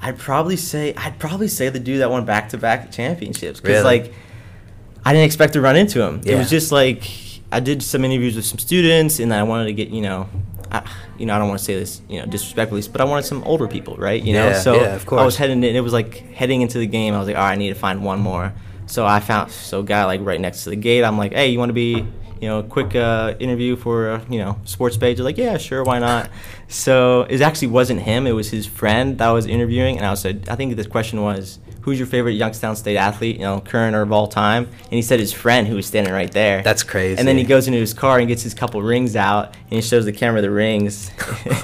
I'd 0.00 0.18
probably 0.18 0.56
say 0.56 0.94
I'd 0.96 1.18
probably 1.18 1.48
say 1.48 1.70
the 1.70 1.80
dude 1.80 2.00
that 2.00 2.10
won 2.10 2.24
back 2.24 2.50
to 2.50 2.58
back 2.58 2.92
championships 2.92 3.58
because 3.60 3.82
Really? 3.82 4.00
like 4.02 4.12
I 5.04 5.12
didn't 5.12 5.24
expect 5.24 5.54
to 5.54 5.60
run 5.60 5.76
into 5.76 6.00
him. 6.02 6.20
It 6.24 6.36
was 6.36 6.48
just 6.50 6.70
like 6.70 7.02
I 7.54 7.60
did 7.60 7.84
some 7.84 8.04
interviews 8.04 8.34
with 8.34 8.44
some 8.44 8.58
students, 8.58 9.20
and 9.20 9.32
I 9.32 9.44
wanted 9.44 9.66
to 9.66 9.72
get 9.72 9.90
you 9.90 10.02
know, 10.02 10.28
I, 10.72 10.82
you 11.16 11.24
know 11.24 11.36
I 11.36 11.38
don't 11.38 11.46
want 11.46 11.60
to 11.60 11.64
say 11.64 11.76
this 11.76 12.02
you 12.08 12.18
know 12.18 12.26
disrespectfully, 12.26 12.82
but 12.90 13.00
I 13.00 13.04
wanted 13.04 13.26
some 13.26 13.44
older 13.44 13.68
people, 13.68 13.96
right? 13.96 14.20
You 14.20 14.32
know, 14.32 14.48
Yeah, 14.48 14.58
so 14.58 14.74
yeah, 14.74 14.96
of 14.96 15.12
I 15.12 15.24
was 15.24 15.36
heading 15.36 15.62
in. 15.62 15.76
It 15.76 15.80
was 15.80 15.92
like 15.92 16.16
heading 16.32 16.62
into 16.62 16.78
the 16.78 16.86
game. 16.86 17.14
I 17.14 17.18
was 17.18 17.28
like, 17.28 17.36
all 17.36 17.44
right, 17.44 17.52
I 17.52 17.56
need 17.56 17.68
to 17.68 17.76
find 17.76 18.04
one 18.04 18.18
more. 18.18 18.52
So 18.86 19.06
I 19.06 19.20
found 19.20 19.52
so 19.52 19.84
guy 19.84 20.04
like 20.04 20.20
right 20.22 20.40
next 20.40 20.64
to 20.64 20.70
the 20.70 20.76
gate. 20.76 21.04
I'm 21.04 21.16
like, 21.16 21.32
hey, 21.32 21.48
you 21.48 21.60
want 21.60 21.70
to 21.70 21.74
be 21.74 22.04
you 22.40 22.48
know 22.48 22.58
a 22.58 22.64
quick 22.64 22.96
uh, 22.96 23.34
interview 23.38 23.76
for 23.76 24.10
uh, 24.10 24.24
you 24.28 24.40
know 24.40 24.58
sports 24.64 24.96
page? 24.96 25.18
They're 25.18 25.24
like, 25.24 25.38
yeah, 25.38 25.56
sure, 25.56 25.84
why 25.84 26.00
not? 26.00 26.30
So 26.66 27.22
it 27.30 27.40
actually 27.40 27.68
wasn't 27.68 28.00
him. 28.00 28.26
It 28.26 28.32
was 28.32 28.50
his 28.50 28.66
friend 28.66 29.18
that 29.18 29.28
I 29.28 29.32
was 29.32 29.46
interviewing, 29.46 29.96
and 29.98 30.06
I 30.06 30.14
said, 30.14 30.48
I 30.48 30.56
think 30.56 30.74
the 30.74 30.84
question 30.86 31.22
was, 31.22 31.60
who's 31.84 31.98
your 31.98 32.06
favorite 32.06 32.32
Youngstown 32.32 32.74
State 32.76 32.96
athlete, 32.96 33.36
you 33.36 33.42
know, 33.42 33.60
current 33.60 33.94
or 33.94 34.00
of 34.00 34.10
all 34.10 34.26
time? 34.26 34.64
And 34.64 34.92
he 34.92 35.02
said 35.02 35.20
his 35.20 35.34
friend 35.34 35.68
who 35.68 35.74
was 35.74 35.84
standing 35.86 36.14
right 36.14 36.32
there. 36.32 36.62
That's 36.62 36.82
crazy. 36.82 37.18
And 37.18 37.28
then 37.28 37.36
he 37.36 37.44
goes 37.44 37.66
into 37.66 37.78
his 37.78 37.92
car 37.92 38.18
and 38.18 38.26
gets 38.26 38.42
his 38.42 38.54
couple 38.54 38.80
rings 38.80 39.16
out, 39.16 39.54
and 39.54 39.72
he 39.72 39.82
shows 39.82 40.06
the 40.06 40.12
camera 40.12 40.40
the 40.40 40.50
rings. 40.50 41.10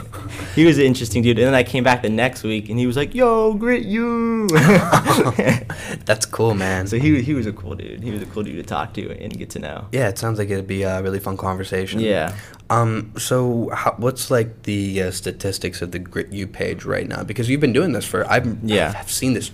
he 0.54 0.66
was 0.66 0.76
an 0.76 0.84
interesting 0.84 1.22
dude. 1.22 1.38
And 1.38 1.46
then 1.46 1.54
I 1.54 1.62
came 1.62 1.82
back 1.84 2.02
the 2.02 2.10
next 2.10 2.42
week, 2.42 2.68
and 2.68 2.78
he 2.78 2.86
was 2.86 2.96
like, 2.96 3.14
"Yo, 3.14 3.54
Grit 3.54 3.84
U." 3.84 4.46
That's 6.04 6.26
cool, 6.26 6.52
man. 6.54 6.86
so 6.86 6.98
he 6.98 7.22
he 7.22 7.32
was 7.32 7.46
a 7.46 7.52
cool 7.52 7.74
dude. 7.74 8.02
He 8.02 8.10
was 8.10 8.20
a 8.20 8.26
cool 8.26 8.42
dude 8.42 8.56
to 8.56 8.62
talk 8.62 8.92
to 8.94 9.10
and 9.22 9.36
get 9.38 9.48
to 9.50 9.58
know. 9.58 9.88
Yeah, 9.90 10.08
it 10.08 10.18
sounds 10.18 10.38
like 10.38 10.50
it'd 10.50 10.66
be 10.66 10.82
a 10.82 11.02
really 11.02 11.20
fun 11.20 11.38
conversation. 11.38 11.98
Yeah. 12.00 12.36
Um. 12.68 13.12
So, 13.16 13.70
how, 13.72 13.94
what's 13.96 14.30
like 14.30 14.64
the 14.64 15.04
uh, 15.04 15.10
statistics 15.12 15.80
of 15.80 15.92
the 15.92 15.98
Grit 15.98 16.30
U 16.30 16.46
page 16.46 16.84
right 16.84 17.08
now? 17.08 17.24
Because 17.24 17.48
you've 17.48 17.60
been 17.62 17.72
doing 17.72 17.92
this 17.92 18.04
for 18.04 18.30
I've 18.30 18.62
Yeah. 18.62 18.92
I've 18.98 19.10
seen 19.10 19.32
this 19.32 19.50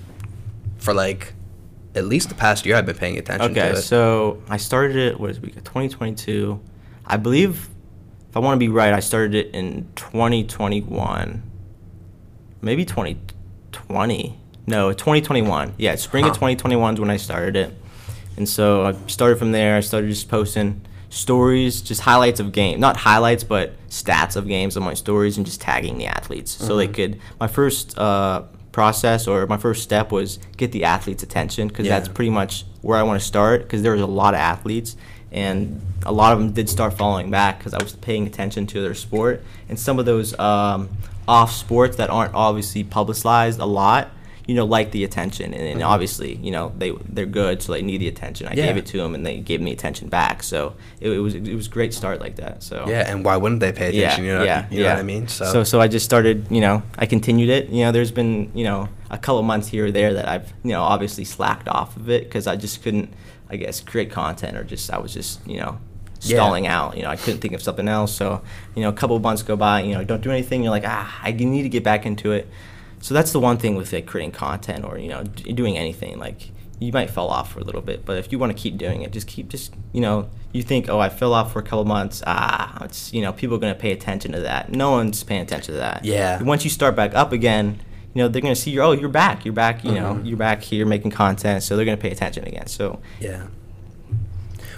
for 0.87 0.95
like 0.95 1.35
at 1.95 2.05
least 2.07 2.29
the 2.31 2.35
past 2.35 2.65
year. 2.65 2.77
I've 2.77 2.87
been 2.87 2.97
paying 2.97 3.19
attention 3.19 3.51
Okay, 3.51 3.61
to 3.61 3.67
it. 3.67 3.71
Okay, 3.73 3.81
so 3.81 4.43
I 4.49 4.57
started 4.57 4.97
it. 4.97 5.21
What 5.21 5.31
is 5.31 5.41
we? 5.41 5.51
2022. 5.51 6.59
I 7.05 7.17
believe, 7.19 7.69
if 8.31 8.37
I 8.37 8.41
want 8.41 8.55
to 8.57 8.59
be 8.59 8.69
right, 8.69 8.93
I 8.95 9.01
started 9.01 9.35
it 9.35 9.55
in 9.55 9.89
2021. 9.97 11.43
Maybe 12.63 12.85
2020. 12.85 14.39
No, 14.67 14.93
2021. 14.93 15.75
Yeah, 15.79 15.95
spring 15.97 16.25
Huh. 16.25 16.31
of 16.31 16.37
2021 16.37 16.95
is 16.95 17.01
when 17.01 17.11
I 17.11 17.17
started 17.17 17.57
it. 17.57 17.75
And 18.37 18.49
so 18.49 18.85
I 18.87 18.95
started 19.07 19.39
from 19.39 19.53
there. 19.53 19.77
I 19.77 19.81
started 19.81 20.09
just 20.11 20.29
posting 20.29 20.81
stories, 21.09 21.81
just 21.81 22.03
highlights 22.03 22.41
of 22.41 22.53
games. 22.53 22.81
not 22.81 22.97
highlights, 22.99 23.45
but 23.45 23.73
stats 23.89 24.37
of 24.37 24.47
games 24.49 24.77
on 24.77 24.83
my 24.83 24.93
stories, 24.95 25.37
and 25.37 25.47
just 25.47 25.61
tagging 25.61 25.97
the 25.99 26.07
athletes. 26.07 26.51
So 26.53 26.77
they 26.77 26.89
Mhm. 26.89 26.95
could. 26.95 27.21
My 27.41 27.47
first 27.47 27.97
uh, 27.97 28.43
process 28.77 29.27
or 29.27 29.47
my 29.47 29.57
first 29.57 29.83
step 29.83 30.13
was 30.13 30.39
get 30.59 30.71
the 30.71 30.85
athlete's 30.85 31.23
attention 31.23 31.67
because 31.67 31.87
Yeah. 31.87 31.99
that's 31.99 32.09
pretty 32.11 32.29
much 32.31 32.67
where 32.83 32.99
I 32.99 33.03
want 33.05 33.19
to 33.19 33.27
start 33.27 33.63
because 33.63 33.81
there 33.81 33.93
was 33.93 34.03
a 34.03 34.07
lot 34.07 34.35
of 34.35 34.41
athletes 34.41 34.97
and 35.33 35.81
a 36.05 36.13
lot 36.13 36.35
of 36.35 36.39
them 36.41 36.53
did 36.53 36.69
start 36.69 36.93
following 36.93 37.31
back 37.31 37.59
because 37.59 37.73
I 37.73 37.83
was 37.83 37.95
paying 37.95 38.27
attention 38.27 38.67
to 38.67 38.83
their 38.83 38.93
sport 38.95 39.43
and 39.71 39.79
some 39.79 39.99
of 39.99 40.05
those 40.05 40.39
um, 40.39 40.91
off 41.27 41.53
sports 41.53 41.97
that 41.97 42.11
aren't 42.11 42.35
obviously 42.35 42.85
publicized 42.85 43.61
a 43.61 43.65
lot 43.65 44.11
you 44.47 44.55
know 44.55 44.65
like 44.65 44.93
the 44.93 45.03
attention 45.03 45.53
and, 45.53 45.63
and 45.63 45.83
obviously 45.83 46.37
you 46.37 46.51
know 46.53 46.73
they 46.79 46.93
they're 47.09 47.27
good 47.27 47.61
so 47.63 47.73
they 47.73 47.83
need 47.83 47.99
the 47.99 48.07
attention 48.09 48.47
I 48.47 48.53
Yeah. 48.55 48.67
gave 48.67 48.77
it 48.77 48.87
to 48.87 48.97
them 48.99 49.15
and 49.15 49.27
they 49.27 49.39
gave 49.41 49.61
me 49.61 49.73
attention 49.73 50.09
back 50.09 50.43
so 50.45 50.75
it, 51.01 51.11
it 51.11 51.19
was 51.19 51.35
it 51.35 51.55
was 51.55 51.67
a 51.67 51.71
great 51.71 51.93
start 51.93 52.21
like 52.21 52.37
that 52.37 52.63
so 52.63 52.85
Yeah, 52.89 53.11
and 53.11 53.25
why 53.25 53.37
wouldn't 53.37 53.61
they 53.61 53.73
pay 53.73 53.89
attention? 53.89 54.25
you 54.25 54.35
know, 54.35 54.45
you 54.71 54.83
know 54.85 54.91
what 54.91 54.99
I 54.99 55.03
mean? 55.03 55.27
so 55.29 55.65
so 55.65 55.81
I 55.81 55.89
just 55.89 56.05
started, 56.05 56.47
you 56.51 56.61
know, 56.61 56.83
I 56.97 57.07
continued 57.07 57.49
it. 57.49 57.69
You 57.71 57.85
know, 57.85 57.93
there's 57.93 58.13
been, 58.13 58.51
you 58.55 58.65
know, 58.65 58.89
a 59.11 59.19
couple 59.19 59.43
months 59.43 59.67
here 59.69 59.87
or 59.87 59.91
there 59.91 60.15
that 60.15 60.29
I've, 60.29 60.53
you 60.63 60.71
know, 60.73 60.83
obviously 60.83 61.25
slacked 61.25 61.69
off 61.69 61.97
of 61.97 62.09
it 62.09 62.25
because 62.25 62.47
I 62.47 62.55
just 62.57 62.83
couldn't, 62.83 63.13
I 63.51 63.57
guess, 63.57 63.81
create 63.81 64.11
content 64.13 64.57
or 64.57 64.63
just 64.65 64.91
I 64.93 64.99
was 64.99 65.13
just, 65.13 65.45
you 65.47 65.59
know, 65.59 65.79
Yeah. 66.23 66.37
stalling 66.37 66.67
out. 66.69 66.97
You 66.97 67.03
know, 67.03 67.11
I 67.11 67.17
couldn't 67.17 67.41
think 67.41 67.55
of 67.55 67.63
something 67.63 67.89
else. 67.89 68.13
So, 68.15 68.43
you 68.77 68.83
know, 68.83 68.89
a 68.91 68.93
couple 69.01 69.17
of 69.17 69.23
months 69.23 69.43
go 69.43 69.57
by, 69.57 69.81
you 69.83 69.95
know, 69.95 70.05
don't 70.05 70.23
do 70.23 70.31
anything. 70.31 70.63
You're 70.63 70.71
like, 70.71 70.85
ah, 70.87 71.21
I 71.23 71.33
need 71.33 71.63
to 71.65 71.69
get 71.69 71.83
back 71.85 72.07
into 72.07 72.31
it. 72.33 72.47
So 73.07 73.15
that's 73.15 73.31
the 73.31 73.39
one 73.39 73.57
thing 73.57 73.77
with 73.77 73.93
like 73.93 74.05
creating 74.07 74.33
content 74.33 74.85
or 74.85 74.99
you 74.99 75.09
know 75.09 75.23
d- 75.23 75.53
doing 75.53 75.79
anything 75.79 76.19
like 76.19 76.51
you 76.81 76.91
might 76.93 77.09
fall 77.09 77.29
off 77.31 77.53
for 77.53 77.61
a 77.61 77.65
little 77.65 77.81
bit, 77.81 78.05
but 78.05 78.19
if 78.19 78.33
you 78.33 78.39
want 78.41 78.51
to 78.55 78.59
keep 78.61 78.77
doing 78.79 79.03
it, 79.03 79.13
just 79.13 79.29
keep 79.29 79.49
just 79.49 79.73
you 79.93 80.01
know 80.01 80.29
you 80.53 80.63
think 80.65 80.89
oh 80.89 80.99
I 80.99 81.09
fell 81.09 81.33
off 81.33 81.53
for 81.53 81.61
a 81.61 81.63
couple 81.63 81.85
months 81.85 82.21
ah 82.27 82.85
it's 82.85 83.13
you 83.15 83.23
know 83.23 83.33
people 83.33 83.55
are 83.57 83.61
gonna 83.61 83.77
pay 83.77 83.93
attention 83.93 84.33
to 84.33 84.41
that. 84.41 84.73
No 84.73 84.91
one's 84.91 85.23
paying 85.23 85.43
attention 85.43 85.75
to 85.75 85.81
that. 85.81 86.05
Yeah. 86.05 86.43
Once 86.43 86.65
you 86.65 86.71
start 86.71 86.97
back 86.97 87.15
up 87.15 87.31
again, 87.31 87.79
you 88.13 88.23
know 88.23 88.29
they're 88.29 88.43
gonna 88.43 88.57
see 88.57 88.73
you 88.73 88.83
oh 88.83 88.91
you're 88.91 89.09
back 89.09 89.45
you're 89.45 89.55
back 89.55 89.85
you 89.85 89.93
know 89.93 90.15
Mhm. 90.15 90.27
you're 90.27 90.37
back 90.49 90.63
here 90.63 90.85
making 90.85 91.13
content 91.13 91.63
so 91.63 91.77
they're 91.77 91.85
gonna 91.91 91.97
pay 91.97 92.11
attention 92.11 92.45
again. 92.45 92.67
So 92.67 92.99
Yeah. 93.21 93.47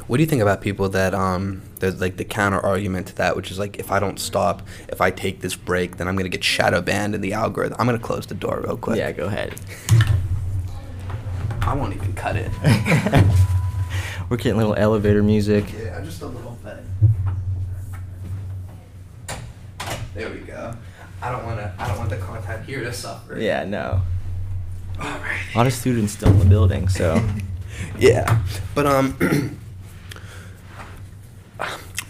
What 0.08 0.16
do 0.16 0.22
you 0.22 0.26
think 0.26 0.40
about 0.40 0.62
people 0.62 0.88
that 0.90 1.14
um 1.14 1.60
there's 1.80 2.00
like 2.00 2.16
the 2.16 2.24
counter 2.24 2.58
argument 2.58 3.08
to 3.08 3.16
that, 3.16 3.36
which 3.36 3.50
is 3.50 3.58
like 3.58 3.78
if 3.78 3.90
I 3.92 4.00
don't 4.00 4.18
stop, 4.18 4.62
if 4.88 5.02
I 5.02 5.10
take 5.10 5.42
this 5.42 5.54
break, 5.54 5.98
then 5.98 6.08
I'm 6.08 6.16
gonna 6.16 6.30
get 6.30 6.42
shadow 6.42 6.80
banned 6.80 7.14
in 7.14 7.20
the 7.20 7.34
algorithm. 7.34 7.76
I'm 7.78 7.84
gonna 7.86 7.98
close 7.98 8.26
the 8.26 8.34
door 8.34 8.62
real 8.64 8.78
quick. 8.78 8.96
yeah, 8.96 9.12
go 9.12 9.26
ahead. 9.26 9.54
I 11.60 11.74
won't 11.74 11.94
even 11.94 12.14
cut 12.14 12.36
it. 12.36 12.50
We're 14.30 14.38
getting 14.38 14.56
little 14.56 14.74
elevator 14.74 15.22
music. 15.22 15.66
yeah, 15.78 16.00
just 16.02 16.22
a 16.22 16.26
little 16.26 16.58
bit. 16.64 16.78
There 20.14 20.30
we 20.30 20.38
go. 20.38 20.74
I 21.20 21.30
don't 21.30 21.44
wanna 21.44 21.74
I 21.78 21.86
don't 21.86 21.98
want 21.98 22.08
the 22.08 22.16
content 22.16 22.64
here 22.64 22.82
to 22.82 22.94
suffer. 22.94 23.38
Yeah, 23.38 23.64
no. 23.64 24.00
Alright. 24.98 25.40
A 25.54 25.58
lot 25.58 25.66
of 25.66 25.74
students 25.74 26.14
still 26.14 26.30
in 26.30 26.38
the 26.38 26.44
building, 26.46 26.88
so 26.88 27.22
Yeah, 27.98 28.42
but 28.74 28.86
um, 28.86 29.58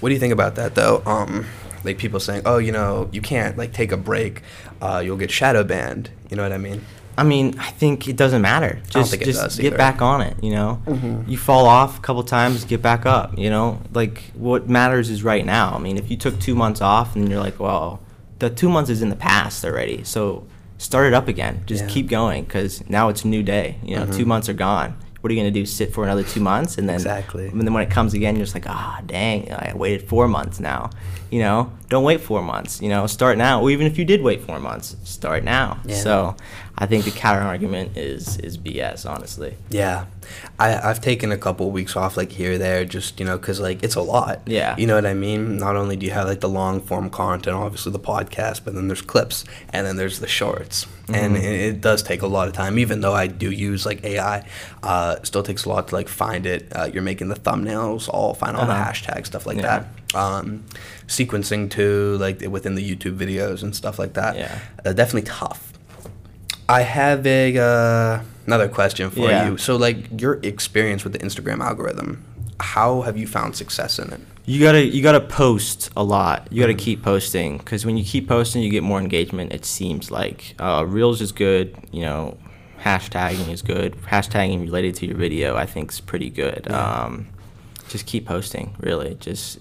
what 0.00 0.08
do 0.08 0.14
you 0.14 0.20
think 0.20 0.32
about 0.32 0.54
that 0.56 0.74
though? 0.74 1.02
Um, 1.06 1.46
like 1.84 1.98
people 1.98 2.20
saying, 2.20 2.42
oh, 2.44 2.58
you 2.58 2.72
know, 2.72 3.08
you 3.12 3.20
can't 3.20 3.56
like 3.56 3.72
take 3.72 3.92
a 3.92 3.96
break, 3.96 4.42
uh, 4.82 5.00
you'll 5.04 5.16
get 5.16 5.30
shadow 5.30 5.62
banned. 5.64 6.10
You 6.30 6.36
know 6.36 6.42
what 6.42 6.52
I 6.52 6.58
mean? 6.58 6.84
I 7.16 7.24
mean, 7.24 7.56
I 7.58 7.70
think 7.72 8.06
it 8.06 8.16
doesn't 8.16 8.42
matter. 8.42 8.80
Just, 8.90 9.20
just 9.20 9.58
get 9.60 9.76
back 9.76 10.00
on 10.00 10.20
it. 10.20 10.36
You 10.42 10.52
know, 10.52 10.82
Mhm. 10.86 11.28
you 11.28 11.36
fall 11.36 11.66
off 11.66 11.98
a 11.98 12.00
couple 12.00 12.22
times, 12.22 12.64
get 12.64 12.80
back 12.80 13.06
up. 13.06 13.36
You 13.36 13.50
know, 13.50 13.80
like 13.92 14.22
what 14.34 14.68
matters 14.68 15.10
is 15.10 15.24
right 15.24 15.44
now. 15.44 15.72
I 15.74 15.78
mean, 15.78 15.96
if 15.98 16.10
you 16.12 16.16
took 16.16 16.38
two 16.38 16.54
months 16.54 16.80
off 16.80 17.16
and 17.16 17.28
you're 17.28 17.40
like, 17.40 17.58
well, 17.58 18.00
the 18.38 18.50
two 18.50 18.68
months 18.68 18.88
is 18.88 19.02
in 19.02 19.08
the 19.08 19.16
past 19.16 19.64
already, 19.64 20.04
so 20.04 20.44
start 20.78 21.08
it 21.08 21.14
up 21.14 21.26
again. 21.26 21.62
Just 21.66 21.84
Yeah. 21.84 21.90
keep 21.90 22.08
going 22.08 22.44
because 22.44 22.84
now 22.88 23.08
it's 23.08 23.24
a 23.24 23.28
new 23.28 23.42
day. 23.42 23.78
You 23.82 23.96
know, 23.96 24.06
Mhm. 24.06 24.16
two 24.16 24.24
months 24.24 24.48
are 24.48 24.52
gone. 24.54 24.94
What 25.20 25.30
are 25.30 25.34
you 25.34 25.40
gonna 25.40 25.50
do? 25.50 25.66
Sit 25.66 25.92
for 25.92 26.04
another 26.04 26.22
two 26.22 26.40
months 26.40 26.78
and 26.78 26.88
then 26.88 26.96
Exactly. 26.96 27.48
And 27.48 27.60
then 27.62 27.72
when 27.72 27.82
it 27.82 27.90
comes 27.90 28.14
again, 28.14 28.36
you're 28.36 28.44
just 28.44 28.54
like, 28.54 28.68
ah, 28.68 29.00
dang, 29.06 29.50
I 29.52 29.72
waited 29.74 30.08
four 30.08 30.28
months 30.28 30.60
now. 30.60 30.90
You 31.30 31.40
know, 31.40 31.72
don't 31.88 32.04
wait 32.04 32.20
four 32.20 32.42
months. 32.42 32.80
You 32.80 32.88
know, 32.88 33.06
start 33.06 33.36
now. 33.36 33.60
Or 33.60 33.70
even 33.70 33.86
if 33.86 33.98
you 33.98 34.04
did 34.04 34.22
wait 34.22 34.42
four 34.42 34.60
months, 34.60 34.96
start 35.04 35.44
now. 35.44 35.80
Yeah. 35.84 35.96
So, 35.96 36.36
I 36.80 36.86
think 36.86 37.04
the 37.04 37.10
counter 37.10 37.42
argument 37.42 37.96
is 37.96 38.36
is 38.38 38.56
BS. 38.56 39.04
Honestly. 39.04 39.56
Yeah, 39.68 40.06
I 40.60 40.78
I've 40.78 41.00
taken 41.00 41.32
a 41.32 41.36
couple 41.36 41.70
weeks 41.72 41.96
off 41.96 42.16
like 42.16 42.30
here 42.30 42.52
or 42.52 42.58
there, 42.58 42.84
just 42.84 43.18
you 43.18 43.26
know, 43.26 43.36
cause 43.36 43.58
like 43.58 43.82
it's 43.82 43.96
a 43.96 44.00
lot. 44.00 44.42
Yeah. 44.46 44.76
You 44.78 44.86
know 44.86 44.94
what 44.94 45.04
I 45.04 45.14
mean? 45.14 45.56
Not 45.58 45.74
only 45.74 45.96
do 45.96 46.06
you 46.06 46.12
have 46.12 46.28
like 46.28 46.38
the 46.40 46.48
long 46.48 46.80
form 46.80 47.10
content, 47.10 47.56
obviously 47.56 47.90
the 47.90 47.98
podcast, 47.98 48.60
but 48.64 48.74
then 48.74 48.86
there's 48.86 49.02
clips, 49.02 49.44
and 49.72 49.84
then 49.86 49.96
there's 49.96 50.20
the 50.20 50.28
shorts, 50.28 50.86
and 51.08 51.34
Mhm. 51.36 51.42
it, 51.42 51.60
it 51.74 51.80
does 51.80 52.00
take 52.02 52.22
a 52.22 52.28
lot 52.28 52.46
of 52.46 52.54
time. 52.54 52.78
Even 52.78 53.00
though 53.00 53.14
I 53.14 53.26
do 53.26 53.50
use 53.50 53.84
like 53.84 54.04
AI, 54.04 54.44
uh, 54.84 55.16
still 55.24 55.42
takes 55.42 55.64
a 55.64 55.68
lot 55.68 55.88
to 55.88 55.94
like 55.96 56.08
find 56.08 56.46
it. 56.46 56.68
Uh, 56.72 56.88
you're 56.92 57.02
making 57.02 57.28
the 57.28 57.34
thumbnails, 57.36 58.08
all 58.08 58.34
find 58.34 58.56
all 58.56 58.66
the 58.66 58.72
Uh-huh. 58.72 58.92
hashtags, 58.92 59.26
stuff 59.26 59.46
like 59.46 59.56
Yeah. 59.58 59.82
that. 60.12 60.14
Um, 60.14 60.64
sequencing 61.08 61.70
too, 61.70 62.16
like 62.18 62.40
within 62.48 62.74
the 62.76 62.82
YouTube 62.96 63.16
videos 63.18 63.62
and 63.64 63.74
stuff 63.74 63.98
like 63.98 64.12
that. 64.14 64.36
Yeah. 64.36 64.58
Uh, 64.84 64.92
definitely 64.92 65.28
tough. 65.28 65.67
I 66.68 66.82
have 66.82 67.26
a 67.26 67.56
uh, 67.58 68.20
another 68.46 68.68
question 68.68 69.10
for 69.10 69.20
Yeah. 69.30 69.48
you. 69.50 69.56
So, 69.58 69.76
like 69.76 70.20
your 70.20 70.38
experience 70.42 71.04
with 71.04 71.12
the 71.14 71.18
Instagram 71.20 71.60
algorithm, 71.60 72.22
how 72.60 73.02
have 73.02 73.16
you 73.16 73.26
found 73.26 73.56
success 73.56 73.98
in 73.98 74.12
it? 74.12 74.20
You 74.44 74.60
gotta 74.60 74.84
you 74.84 75.02
gotta 75.02 75.20
post 75.20 75.90
a 75.96 76.02
lot. 76.04 76.46
You 76.50 76.60
gotta 76.60 76.74
Mhm. 76.74 76.78
keep 76.78 77.02
posting 77.02 77.58
because 77.58 77.84
when 77.86 77.96
you 77.96 78.04
keep 78.04 78.28
posting, 78.28 78.62
you 78.62 78.70
get 78.70 78.82
more 78.82 79.00
engagement. 79.00 79.52
It 79.52 79.64
seems 79.64 80.10
like 80.10 80.54
uh, 80.58 80.84
reels 80.86 81.20
is 81.20 81.32
good. 81.32 81.74
You 81.90 82.02
know, 82.02 82.36
hashtagging 82.84 83.50
is 83.52 83.62
good. 83.62 83.94
Hashtagging 84.10 84.60
related 84.62 84.94
to 84.96 85.06
your 85.06 85.16
video, 85.16 85.56
I 85.56 85.66
think, 85.66 85.90
is 85.92 86.00
pretty 86.00 86.30
good. 86.30 86.66
Yeah. 86.68 87.04
Um, 87.04 87.26
just 87.88 88.04
keep 88.06 88.26
posting. 88.26 88.74
Really, 88.80 89.16
just 89.20 89.58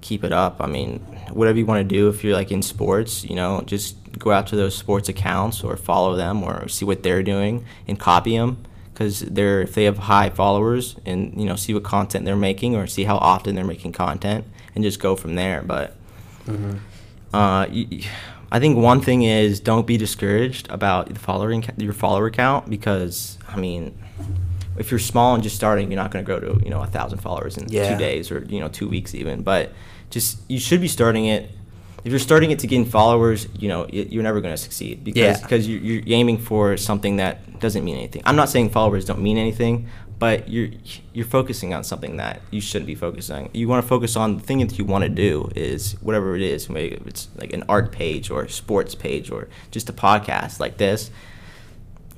keep 0.00 0.22
it 0.22 0.32
up. 0.32 0.56
I 0.60 0.66
mean, 0.66 1.00
whatever 1.32 1.58
you 1.58 1.66
want 1.66 1.80
to 1.88 1.94
do. 1.96 2.08
If 2.08 2.22
you're 2.22 2.34
like 2.34 2.52
in 2.52 2.62
sports, 2.62 3.24
you 3.24 3.34
know, 3.34 3.62
just 3.66 3.96
go 4.18 4.30
out 4.32 4.46
to 4.48 4.56
those 4.56 4.76
sports 4.76 5.08
accounts 5.08 5.62
or 5.64 5.76
follow 5.76 6.16
them 6.16 6.42
or 6.42 6.68
see 6.68 6.84
what 6.84 7.02
they're 7.02 7.22
doing 7.22 7.64
and 7.88 7.98
copy 7.98 8.36
them 8.36 8.58
because 8.92 9.20
they're 9.20 9.62
if 9.62 9.74
they 9.74 9.84
have 9.84 9.98
high 9.98 10.30
followers 10.30 10.96
and 11.04 11.38
you 11.38 11.46
know 11.46 11.56
see 11.56 11.74
what 11.74 11.84
content 11.84 12.24
they're 12.24 12.36
making 12.36 12.74
or 12.76 12.86
see 12.86 13.04
how 13.04 13.16
often 13.18 13.54
they're 13.54 13.64
making 13.64 13.92
content 13.92 14.44
and 14.74 14.82
just 14.84 15.00
go 15.00 15.16
from 15.16 15.34
there. 15.34 15.62
But 15.62 15.94
Mm-hmm. 16.46 16.76
uh, 17.34 17.66
I 18.52 18.60
think 18.60 18.78
one 18.78 19.00
thing 19.00 19.22
is 19.24 19.58
don't 19.58 19.86
be 19.86 19.96
discouraged 19.96 20.70
about 20.70 21.08
the 21.12 21.18
following 21.18 21.64
your 21.76 21.92
follower 21.92 22.30
count 22.30 22.70
because 22.70 23.36
I 23.48 23.56
mean, 23.56 23.98
if 24.78 24.90
you're 24.92 25.00
small 25.00 25.34
and 25.34 25.42
just 25.42 25.56
starting, 25.56 25.90
you're 25.90 26.00
not 26.00 26.12
going 26.12 26.24
to 26.24 26.26
grow 26.26 26.38
to 26.38 26.62
you 26.64 26.70
know 26.70 26.82
a 26.82 26.86
thousand 26.86 27.18
followers 27.18 27.56
in 27.56 27.66
Yeah. 27.68 27.90
two 27.92 27.98
days 27.98 28.30
or 28.30 28.44
you 28.48 28.60
know 28.60 28.68
two 28.68 28.88
weeks 28.88 29.14
even. 29.14 29.42
But 29.42 29.72
just 30.10 30.38
you 30.48 30.60
should 30.60 30.80
be 30.80 30.88
starting 30.88 31.26
it. 31.26 31.50
If 32.06 32.12
you're 32.12 32.20
starting 32.20 32.52
it 32.52 32.60
to 32.60 32.68
gain 32.68 32.84
followers, 32.84 33.48
you 33.58 33.68
know, 33.68 33.88
you're 33.90 34.22
never 34.22 34.40
going 34.40 34.54
to 34.54 34.62
succeed 34.62 35.02
because 35.02 35.20
Yeah. 35.20 35.40
because 35.42 35.68
you're, 35.68 35.80
you're 35.80 36.02
aiming 36.06 36.38
for 36.38 36.76
something 36.76 37.16
that 37.16 37.58
doesn't 37.58 37.84
mean 37.84 37.96
anything. 37.96 38.22
I'm 38.24 38.36
not 38.36 38.48
saying 38.48 38.70
followers 38.70 39.04
don't 39.04 39.20
mean 39.20 39.36
anything, 39.36 39.88
but 40.20 40.48
you're 40.48 40.68
you're 41.12 41.26
focusing 41.26 41.74
on 41.74 41.82
something 41.82 42.16
that 42.18 42.42
you 42.52 42.60
shouldn't 42.60 42.86
be 42.86 42.94
focusing. 42.94 43.50
You 43.52 43.66
want 43.66 43.82
to 43.82 43.88
focus 43.88 44.14
on 44.14 44.36
the 44.36 44.42
thing 44.44 44.58
that 44.60 44.78
you 44.78 44.84
want 44.84 45.02
to 45.02 45.08
do 45.10 45.50
is 45.56 45.94
whatever 46.00 46.36
it 46.36 46.42
is. 46.42 46.70
Maybe 46.70 46.94
it's 47.06 47.26
like 47.36 47.52
an 47.52 47.64
art 47.68 47.90
page 47.90 48.30
or 48.30 48.42
a 48.44 48.48
sports 48.48 48.94
page 48.94 49.28
or 49.32 49.48
just 49.72 49.88
a 49.90 49.92
podcast 49.92 50.60
like 50.60 50.76
this. 50.78 51.10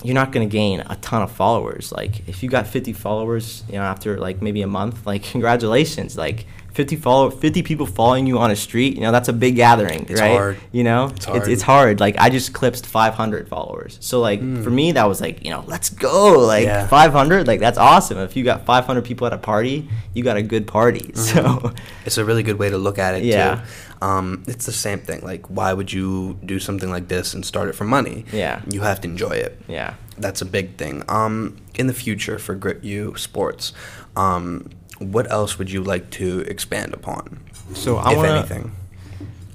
You're 0.05 0.15
not 0.15 0.33
going 0.33 0.49
to 0.49 0.53
gain 0.53 0.81
a 0.81 0.97
ton 0.97 1.23
of 1.23 1.33
followers. 1.33 1.93
Like 1.93 2.29
if 2.29 2.43
you 2.43 2.51
got 2.51 2.67
50 2.67 2.93
followers, 2.93 3.65
you 3.69 3.77
know, 3.77 3.83
after 3.83 4.19
like 4.19 4.43
maybe 4.43 4.61
a 4.61 4.67
month, 4.69 5.07
like 5.07 5.23
congratulations. 5.33 6.17
Like 6.19 6.45
50 6.79 6.95
follow 6.95 7.29
50 7.29 7.65
people 7.65 7.87
following 7.87 8.25
you 8.29 8.39
on 8.39 8.53
a 8.53 8.57
street, 8.57 8.95
you 8.95 9.01
know, 9.01 9.11
that's 9.11 9.27
a 9.29 9.33
big 9.33 9.57
gathering, 9.57 10.07
It's 10.09 10.21
right? 10.21 10.31
hard. 10.31 10.59
You 10.71 10.85
know? 10.85 11.07
It's 11.07 11.17
It's, 11.17 11.25
hard. 11.27 11.49
it's 11.49 11.63
hard. 11.63 11.99
Like 11.99 12.15
I 12.21 12.31
just 12.31 12.53
clipped 12.53 12.87
500 12.87 13.49
followers. 13.49 13.99
So 14.01 14.21
like 14.21 14.41
Mm. 14.41 14.63
for 14.63 14.71
me 14.71 14.93
that 14.93 15.09
was 15.09 15.21
like, 15.21 15.45
you 15.45 15.51
know, 15.51 15.65
let's 15.67 15.91
go. 15.91 16.39
Like 16.39 16.67
Yeah. 16.67 16.87
500, 16.87 17.49
like 17.49 17.59
that's 17.59 17.79
awesome. 17.79 18.19
If 18.19 18.37
you 18.37 18.45
got 18.45 18.65
500 18.65 19.03
people 19.05 19.27
at 19.27 19.33
a 19.33 19.39
party, 19.39 19.89
you 20.15 20.23
got 20.23 20.37
a 20.37 20.43
good 20.43 20.69
party. 20.69 21.11
So 21.15 21.43
Mhm. 21.43 21.77
It's 22.07 22.17
a 22.17 22.25
really 22.25 22.45
good 22.45 22.61
way 22.61 22.71
to 22.71 22.79
look 22.79 22.99
at 23.01 23.17
it 23.17 23.25
Yeah. 23.25 23.57
too. 23.57 23.61
Um, 24.07 24.45
it's 24.47 24.65
the 24.67 24.73
same 24.87 25.01
thing. 25.01 25.21
Like, 25.25 25.45
why 25.49 25.73
would 25.73 25.93
you 25.93 26.39
do 26.47 26.61
something 26.61 26.91
like 26.97 27.09
this 27.09 27.35
and 27.35 27.45
start 27.45 27.69
it 27.69 27.75
for 27.75 27.85
money? 27.85 28.25
Yeah. 28.33 28.61
You 28.71 28.83
have 28.83 29.01
to 29.01 29.09
enjoy 29.09 29.35
it. 29.47 29.61
yeah. 29.67 29.95
That's 30.17 30.41
a 30.43 30.45
big 30.59 30.77
thing. 30.77 31.03
Um, 31.09 31.57
in 31.75 31.87
the 31.89 31.93
future 32.05 32.39
for 32.39 32.55
Grit 32.55 32.85
U 32.85 33.15
Sports, 33.17 33.73
um, 34.17 34.69
what 34.99 35.31
else 35.31 35.59
would 35.59 35.71
you 35.71 35.83
like 35.83 36.11
to 36.11 36.41
expand 36.41 36.95
upon? 36.95 37.41
So 37.75 37.97
I 37.97 38.13
if 38.13 38.17
want 38.17 38.29
anything. 38.31 38.73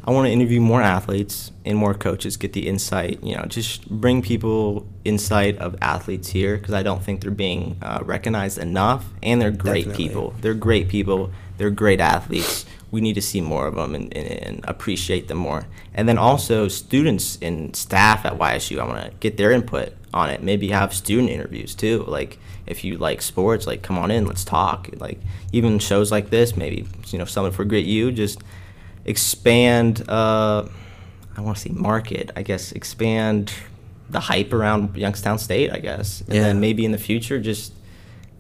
I 0.06 0.12
want 0.12 0.28
to 0.28 0.32
interview 0.32 0.60
more 0.60 0.82
athletes 0.82 1.52
and 1.64 1.78
more 1.78 1.94
coaches, 1.94 2.36
get 2.36 2.52
the 2.52 2.68
insight, 2.68 3.24
you 3.24 3.38
know, 3.38 3.46
just 3.46 3.90
bring 3.90 4.22
people 4.22 4.86
insight 5.06 5.58
of 5.60 5.78
athletes 5.82 6.28
here 6.30 6.58
because 6.58 6.74
I 6.74 6.84
don't 6.84 7.02
think 7.02 7.22
they're 7.22 7.32
being 7.32 7.78
uh, 7.82 8.00
recognized 8.04 8.58
enough 8.58 9.06
and 9.22 9.42
they're 9.42 9.50
great 9.50 9.86
Definitely. 9.86 10.08
people. 10.08 10.34
They're 10.42 10.54
great 10.54 10.90
people. 10.90 11.32
They're 11.58 11.70
great 11.70 12.02
athletes. 12.02 12.66
we 12.92 13.00
need 13.00 13.14
to 13.14 13.22
see 13.22 13.40
more 13.40 13.66
of 13.66 13.76
them 13.76 13.96
and, 13.96 14.16
and, 14.16 14.28
and 14.28 14.66
appreciate 14.68 15.30
them 15.30 15.38
more. 15.38 15.66
And 15.94 16.08
then 16.08 16.18
also 16.18 16.68
students 16.68 17.38
and 17.42 17.74
staff 17.74 18.26
at 18.26 18.38
YSU, 18.38 18.80
I 18.80 18.86
want 18.86 19.06
to 19.06 19.12
get 19.20 19.38
their 19.38 19.52
input 19.52 19.94
on 20.14 20.30
it. 20.30 20.44
Maybe 20.44 20.68
have 20.70 20.94
student 20.94 21.30
interviews 21.30 21.76
too. 21.76 22.04
Like 22.08 22.40
if 22.66 22.84
you 22.84 22.98
like 22.98 23.22
sports, 23.22 23.68
like 23.68 23.82
come 23.82 23.98
on 23.98 24.12
in, 24.12 24.26
let's 24.26 24.44
talk. 24.46 24.90
Like 24.98 25.20
even 25.52 25.80
shows 25.80 26.12
like 26.12 26.30
this, 26.30 26.56
maybe 26.56 26.86
you 27.08 27.20
know 27.20 27.26
something 27.26 27.52
for 27.54 27.66
Grit 27.66 27.86
U, 27.86 28.12
just 28.12 28.40
expand. 29.06 30.04
Uh, 30.08 30.68
I 31.36 31.42
want 31.42 31.58
to 31.58 31.64
say 31.64 31.70
market. 31.72 32.32
I 32.36 32.44
guess 32.44 32.72
expand 32.72 33.52
the 34.10 34.20
hype 34.20 34.54
around 34.54 34.96
Youngstown 34.96 35.40
State. 35.40 35.72
I 35.72 35.80
guess, 35.80 36.22
and 36.22 36.36
Yeah. 36.36 36.44
then 36.44 36.60
maybe 36.60 36.86
in 36.86 36.92
the 36.92 36.98
future 36.98 37.40
just 37.40 37.74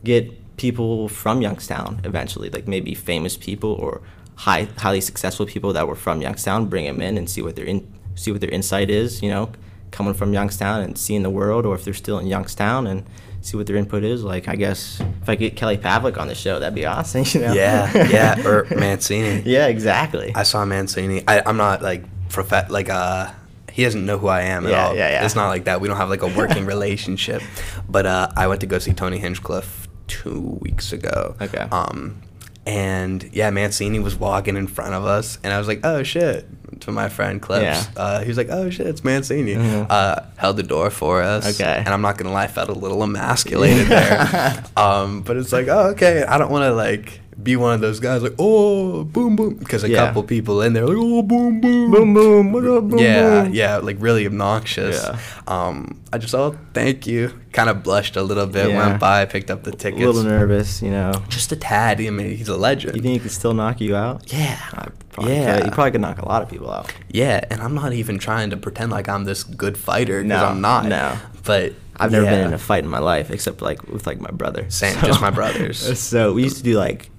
get 0.03 0.31
people 0.57 1.07
from 1.09 1.41
Youngstown 1.41 1.99
eventually, 2.03 2.49
like 2.49 2.67
maybe 2.67 2.93
famous 2.93 3.35
people 3.37 3.71
or 3.71 4.01
high, 4.35 4.67
highly 4.77 5.01
successful 5.01 5.45
people 5.45 5.73
that 5.73 5.87
were 5.87 5.95
from 5.95 6.21
Youngstown, 6.21 6.67
bring 6.67 6.85
them 6.85 7.01
in 7.01 7.17
and 7.17 7.29
see 7.29 7.41
what 7.41 7.55
their 7.55 7.65
in, 7.65 7.87
see 8.15 8.31
what 8.31 8.41
their 8.41 8.49
insight 8.51 8.89
is. 8.89 9.21
You 9.23 9.29
know, 9.29 9.49
coming 9.91 10.13
from 10.13 10.33
Youngstown 10.33 10.81
and 10.81 10.97
seeing 10.97 11.23
the 11.23 11.29
world, 11.29 11.65
or 11.65 11.75
if 11.75 11.83
they're 11.85 11.93
still 11.93 12.19
in 12.19 12.27
Youngstown 12.27 12.85
and 12.87 13.03
see 13.43 13.57
what 13.57 13.67
their 13.67 13.75
input 13.75 14.03
is. 14.03 14.23
Like, 14.23 14.47
I 14.47 14.55
guess 14.55 14.99
if 15.21 15.29
I 15.29 15.35
get 15.35 15.55
Kelly 15.55 15.77
Pavlik 15.77 16.17
on 16.17 16.27
the 16.27 16.35
show, 16.35 16.59
that'd 16.59 16.73
be 16.75 16.85
awesome. 16.85 17.23
You 17.33 17.41
know? 17.47 17.53
Yeah, 17.53 18.07
yeah, 18.09 18.47
or 18.47 18.65
Mancini. 18.75 19.41
yeah, 19.45 19.67
exactly. 19.67 20.31
I 20.35 20.43
saw 20.43 20.65
Mancini. 20.65 21.23
I, 21.27 21.41
I'm 21.45 21.57
not 21.57 21.81
like 21.81 22.03
prof- 22.29 22.69
like 22.69 22.89
uh 22.89 23.31
he 23.71 23.83
doesn't 23.83 24.05
know 24.05 24.17
who 24.19 24.27
I 24.27 24.41
am 24.43 24.65
at 24.67 24.71
Yeah, 24.71 24.87
all. 24.87 24.95
yeah, 24.95 25.09
yeah. 25.09 25.25
It's 25.25 25.35
not 25.35 25.47
like 25.49 25.63
that. 25.65 25.81
We 25.81 25.87
don't 25.87 25.97
have 25.97 26.09
like 26.09 26.21
a 26.21 26.27
working 26.27 26.65
relationship. 26.65 27.41
But 27.89 28.05
uh, 28.05 28.29
I 28.35 28.47
went 28.47 28.61
to 28.61 28.67
go 28.67 28.79
see 28.79 28.93
Tony 28.93 29.17
Hinchcliffe 29.19 29.87
two 30.07 30.57
weeks 30.61 30.93
ago. 30.93 31.35
Okay. 31.41 31.57
Um, 31.71 32.21
and 32.65 33.23
yeah, 33.33 33.49
Mancini 33.49 33.99
was 33.99 34.15
walking 34.15 34.55
in 34.57 34.67
front 34.67 34.93
of 34.93 35.05
us, 35.05 35.37
and 35.43 35.51
I 35.53 35.57
was 35.57 35.67
like, 35.67 35.81
"Oh 35.83 36.03
shit!" 36.03 36.45
To 36.81 36.91
my 36.91 37.07
friend 37.07 37.41
Clips, 37.41 37.63
Yeah. 37.63 37.83
uh, 37.95 38.21
he 38.21 38.27
was 38.27 38.37
like, 38.37 38.49
"Oh 38.49 38.69
shit, 38.69 38.87
it's 38.87 39.03
Mancini." 39.03 39.55
Mhm. 39.55 39.87
Uh, 39.89 40.21
held 40.37 40.57
the 40.57 40.63
door 40.63 40.89
for 40.89 41.21
us. 41.21 41.59
Okay. 41.59 41.77
And 41.85 41.89
I'm 41.89 42.01
not 42.01 42.17
gonna 42.17 42.31
lie, 42.33 42.45
I 42.45 42.47
felt 42.47 42.69
a 42.69 42.73
little 42.73 43.01
emasculated 43.03 43.87
there. 43.87 44.63
um, 44.77 45.21
but 45.21 45.37
it's 45.37 45.53
like, 45.53 45.67
oh, 45.67 45.89
okay. 45.91 46.23
I 46.23 46.37
don't 46.37 46.51
want 46.51 46.63
to 46.63 46.73
like 46.73 47.19
be 47.41 47.55
one 47.55 47.73
of 47.73 47.81
those 47.81 47.99
guys 47.99 48.21
like, 48.21 48.33
oh, 48.37 49.03
boom, 49.03 49.35
boom, 49.35 49.55
because 49.55 49.83
a 49.83 49.89
Yeah. 49.89 50.05
couple 50.05 50.23
people 50.23 50.61
in 50.61 50.73
there 50.73 50.85
like, 50.85 50.97
oh, 50.99 51.21
boom, 51.23 51.61
boom, 51.61 51.91
boom, 51.91 52.13
boom, 52.13 52.51
what 52.51 52.65
up, 52.65 52.87
boom, 52.89 52.99
yeah, 52.99 53.43
boom? 53.43 53.53
yeah, 53.53 53.77
like 53.77 53.97
really 53.99 54.25
obnoxious. 54.25 55.03
Yeah. 55.03 55.19
Um, 55.47 56.01
I 56.11 56.17
just, 56.19 56.35
oh, 56.35 56.55
thank 56.73 57.07
you. 57.07 57.33
Kind 57.53 57.69
of 57.69 57.81
blushed 57.83 58.15
a 58.15 58.23
little 58.23 58.45
bit. 58.47 58.69
Yeah. 58.69 58.77
Went 58.89 58.99
by, 58.99 59.25
picked 59.25 59.49
up 59.51 59.63
the 59.63 59.71
tickets 59.71 60.03
A 60.03 60.05
little 60.07 60.23
nervous, 60.23 60.81
you 60.81 60.91
know. 60.91 61.11
Just 61.29 61.51
a 61.51 61.55
tad. 61.55 61.99
I 62.01 62.09
mean, 62.09 62.35
he's 62.35 62.49
a 62.49 62.57
legend. 62.57 62.95
You 62.95 63.01
think 63.01 63.13
he 63.13 63.19
could 63.19 63.31
still 63.31 63.53
knock 63.53 63.81
you 63.81 63.95
out? 63.95 64.31
Yeah. 64.31 64.59
I 64.73 64.87
probably 65.11 65.33
Yeah. 65.35 65.55
could. 65.57 65.63
He 65.65 65.69
probably 65.71 65.91
could 65.91 66.01
knock 66.01 66.19
a 66.21 66.27
lot 66.27 66.41
of 66.43 66.49
people 66.49 66.71
out. 66.71 66.91
Yeah, 67.09 67.41
and 67.49 67.61
I'm 67.61 67.73
not 67.75 67.93
even 67.93 68.17
trying 68.19 68.49
to 68.51 68.57
pretend 68.57 68.91
like 68.91 69.07
I'm 69.09 69.23
this 69.25 69.43
good 69.43 69.77
fighter 69.77 70.21
because 70.23 70.41
No, 70.41 70.45
I'm 70.47 70.61
not. 70.61 70.85
no. 70.85 71.13
But 71.43 71.73
I've 71.97 72.11
never 72.11 72.25
been 72.25 72.47
in 72.47 72.53
a 72.53 72.57
fight 72.57 72.83
in 72.83 72.89
my 72.89 72.99
life 72.99 73.29
except 73.29 73.61
like 73.61 73.83
with 73.91 74.07
like 74.07 74.19
my 74.19 74.31
brother. 74.31 74.65
Same, 74.69 74.97
just 75.03 75.21
my 75.21 75.29
brothers. 75.29 75.99
So 75.99 76.33
we 76.33 76.43
used 76.43 76.57
to 76.57 76.63
do 76.63 76.77
like 76.77 77.09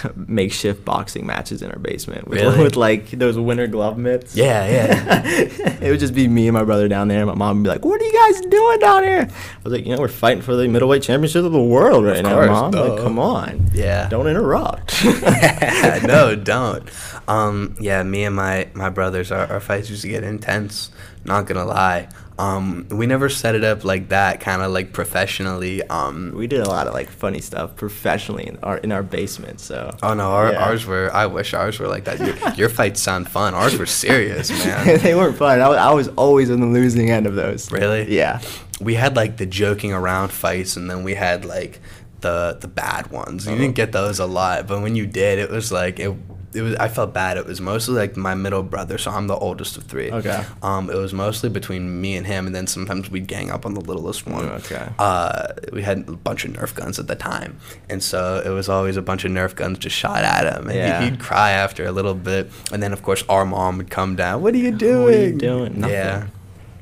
makeshift 0.16 0.84
boxing 0.84 1.26
matches 1.26 1.62
in 1.62 1.70
our 1.70 1.78
basement 1.78 2.28
with, 2.28 2.40
Really? 2.40 2.62
with 2.62 2.76
like 2.76 3.10
those 3.10 3.38
winter 3.38 3.66
glove 3.66 3.98
mitts. 3.98 4.34
Yeah, 4.36 4.66
yeah. 4.68 5.22
it 5.80 5.90
would 5.90 6.00
just 6.00 6.14
be 6.14 6.28
me 6.28 6.48
and 6.48 6.54
my 6.54 6.64
brother 6.64 6.88
down 6.88 7.08
there. 7.08 7.24
My 7.26 7.34
mom 7.34 7.58
would 7.58 7.62
be 7.64 7.68
like, 7.70 7.84
"What 7.84 8.00
are 8.00 8.04
you 8.04 8.12
guys 8.32 8.40
doing 8.42 8.78
down 8.80 9.02
here?" 9.04 9.28
I 9.30 9.62
was 9.64 9.72
like, 9.72 9.84
"You 9.86 9.94
know, 9.94 10.00
we're 10.00 10.08
fighting 10.08 10.42
for 10.42 10.54
the 10.56 10.68
middleweight 10.68 11.02
championship 11.02 11.44
of 11.44 11.52
the 11.52 11.62
world 11.62 12.04
right 12.04 12.18
Of 12.18 12.24
now, 12.24 12.34
course, 12.34 12.48
mom. 12.48 12.70
Like, 12.72 13.02
come 13.02 13.18
on, 13.18 13.70
Yeah. 13.74 14.08
don't 14.08 14.26
interrupt." 14.26 15.04
no, 16.04 16.34
don't. 16.36 16.88
Um, 17.28 17.76
yeah, 17.80 18.02
me 18.02 18.24
and 18.24 18.34
my 18.34 18.68
my 18.74 18.88
brothers, 18.90 19.30
our, 19.30 19.46
our 19.46 19.60
fights 19.60 19.90
used 19.90 20.02
to 20.02 20.08
get 20.08 20.24
intense. 20.24 20.90
Not 21.24 21.46
gonna 21.46 21.64
lie. 21.64 22.08
Um, 22.38 22.86
we 22.90 23.06
never 23.06 23.28
set 23.28 23.54
it 23.54 23.62
up 23.62 23.84
like 23.84 24.08
that, 24.08 24.40
kind 24.40 24.62
of 24.62 24.72
like 24.72 24.92
professionally. 24.92 25.82
Um, 25.88 26.32
we 26.34 26.46
did 26.46 26.60
a 26.60 26.68
lot 26.68 26.86
of 26.86 26.94
like 26.94 27.10
funny 27.10 27.40
stuff 27.40 27.76
professionally 27.76 28.46
in 28.46 28.58
our 28.62 28.78
in 28.78 28.90
our 28.90 29.02
basement. 29.02 29.60
So 29.60 29.94
oh 30.02 30.14
no, 30.14 30.30
our, 30.30 30.52
Yeah. 30.52 30.64
ours 30.64 30.86
were. 30.86 31.10
I 31.12 31.26
wish 31.26 31.52
ours 31.54 31.78
were 31.78 31.88
like 31.88 32.04
that. 32.04 32.18
Your, 32.20 32.54
your 32.54 32.68
fights 32.68 33.00
sound 33.00 33.28
fun. 33.28 33.54
Ours 33.54 33.76
were 33.78 33.86
serious, 33.86 34.50
man. 34.64 34.98
they 35.00 35.14
weren't 35.14 35.36
fun. 35.36 35.60
I 35.60 35.68
was, 35.68 35.78
I 35.78 35.92
was 35.92 36.08
always 36.16 36.50
on 36.50 36.60
the 36.60 36.66
losing 36.66 37.10
end 37.10 37.26
of 37.26 37.34
those. 37.34 37.70
Really? 37.70 38.14
Yeah. 38.14 38.40
we 38.80 38.94
had 38.94 39.14
like 39.14 39.36
the 39.36 39.46
joking 39.46 39.92
around 39.92 40.30
fights, 40.32 40.76
and 40.76 40.90
then 40.90 41.04
we 41.04 41.14
had 41.14 41.44
like 41.44 41.80
the 42.20 42.56
the 42.60 42.68
bad 42.68 43.08
ones. 43.10 43.46
You 43.46 43.52
Oh. 43.54 43.58
didn't 43.58 43.74
get 43.74 43.92
those 43.92 44.18
a 44.18 44.26
lot, 44.26 44.66
but 44.66 44.80
when 44.80 44.96
you 44.96 45.06
did, 45.06 45.38
it 45.38 45.50
was 45.50 45.70
like 45.70 46.00
it. 46.00 46.14
It 46.54 46.62
was. 46.62 46.74
I 46.76 46.88
felt 46.88 47.14
bad. 47.14 47.36
It 47.38 47.46
was 47.46 47.60
mostly 47.60 47.94
like 47.94 48.16
my 48.16 48.34
middle 48.34 48.62
brother, 48.62 48.98
so 48.98 49.10
I'm 49.10 49.26
the 49.26 49.36
oldest 49.36 49.76
of 49.76 49.84
three. 49.84 50.10
Okay. 50.10 50.44
Um, 50.62 50.90
it 50.90 50.96
was 50.96 51.12
mostly 51.14 51.48
between 51.48 52.00
me 52.00 52.16
and 52.16 52.26
him, 52.26 52.46
and 52.46 52.54
then 52.54 52.66
sometimes 52.66 53.10
we'd 53.10 53.26
gang 53.26 53.50
up 53.50 53.64
on 53.64 53.74
the 53.74 53.80
littlest 53.80 54.26
one. 54.26 54.44
Okay. 54.46 54.88
Uh, 54.98 55.48
we 55.72 55.82
had 55.82 56.00
a 56.08 56.12
bunch 56.12 56.44
of 56.44 56.52
Nerf 56.52 56.74
guns 56.74 56.98
at 56.98 57.06
the 57.06 57.14
time, 57.16 57.58
and 57.88 58.02
so 58.02 58.42
it 58.44 58.50
was 58.50 58.68
always 58.68 58.96
a 58.96 59.02
bunch 59.02 59.24
of 59.24 59.30
Nerf 59.32 59.54
guns 59.54 59.78
just 59.78 59.96
shot 59.96 60.24
at 60.24 60.44
him, 60.56 60.66
and 60.68 60.76
Yeah. 60.76 61.00
he, 61.02 61.10
he'd 61.10 61.20
cry 61.20 61.52
after 61.52 61.86
a 61.86 61.92
little 61.92 62.14
bit, 62.14 62.50
and 62.72 62.82
then 62.82 62.92
of 62.92 63.02
course 63.02 63.24
our 63.28 63.44
mom 63.46 63.78
would 63.78 63.90
come 63.90 64.16
down. 64.16 64.42
What 64.42 64.54
are 64.54 64.58
you 64.58 64.72
doing? 64.72 65.02
What 65.04 65.14
are 65.14 65.26
you 65.26 65.38
doing? 65.38 65.80
Nothing. 65.80 65.94
Yeah. 65.94 66.26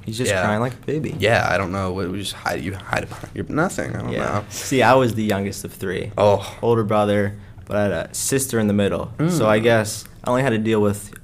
He's 0.07 0.17
just 0.19 0.31
Yeah. 0.33 0.43
crying 0.43 0.61
like 0.61 0.73
a 0.73 0.87
baby. 0.87 1.15
Yeah, 1.21 1.47
I 1.49 1.59
don't 1.59 1.71
know. 1.71 1.93
What 1.93 2.11
we 2.11 2.19
just 2.19 2.33
hide 2.33 2.63
you 2.63 2.75
hide 2.75 3.09
behind 3.09 3.29
your 3.35 3.45
nothing. 3.49 3.95
I 3.95 4.01
don't 4.01 4.11
Yeah. 4.13 4.25
know. 4.25 4.45
See, 4.49 4.83
I 4.83 4.95
was 4.95 5.15
the 5.15 5.23
youngest 5.23 5.65
of 5.65 5.73
three. 5.73 6.11
Oh, 6.19 6.57
Older 6.63 6.83
brother, 6.85 7.37
but 7.71 7.77
I 7.79 7.83
had 7.85 7.93
a 7.93 8.15
sister 8.15 8.59
in 8.59 8.67
the 8.67 8.75
middle. 8.75 9.13
So 9.31 9.49
I 9.49 9.61
Mm. 9.61 9.63
guess 9.63 10.05
I 10.25 10.31
only 10.31 10.43
had 10.43 10.51
to 10.51 10.59
deal 10.59 10.81
with 10.83 11.15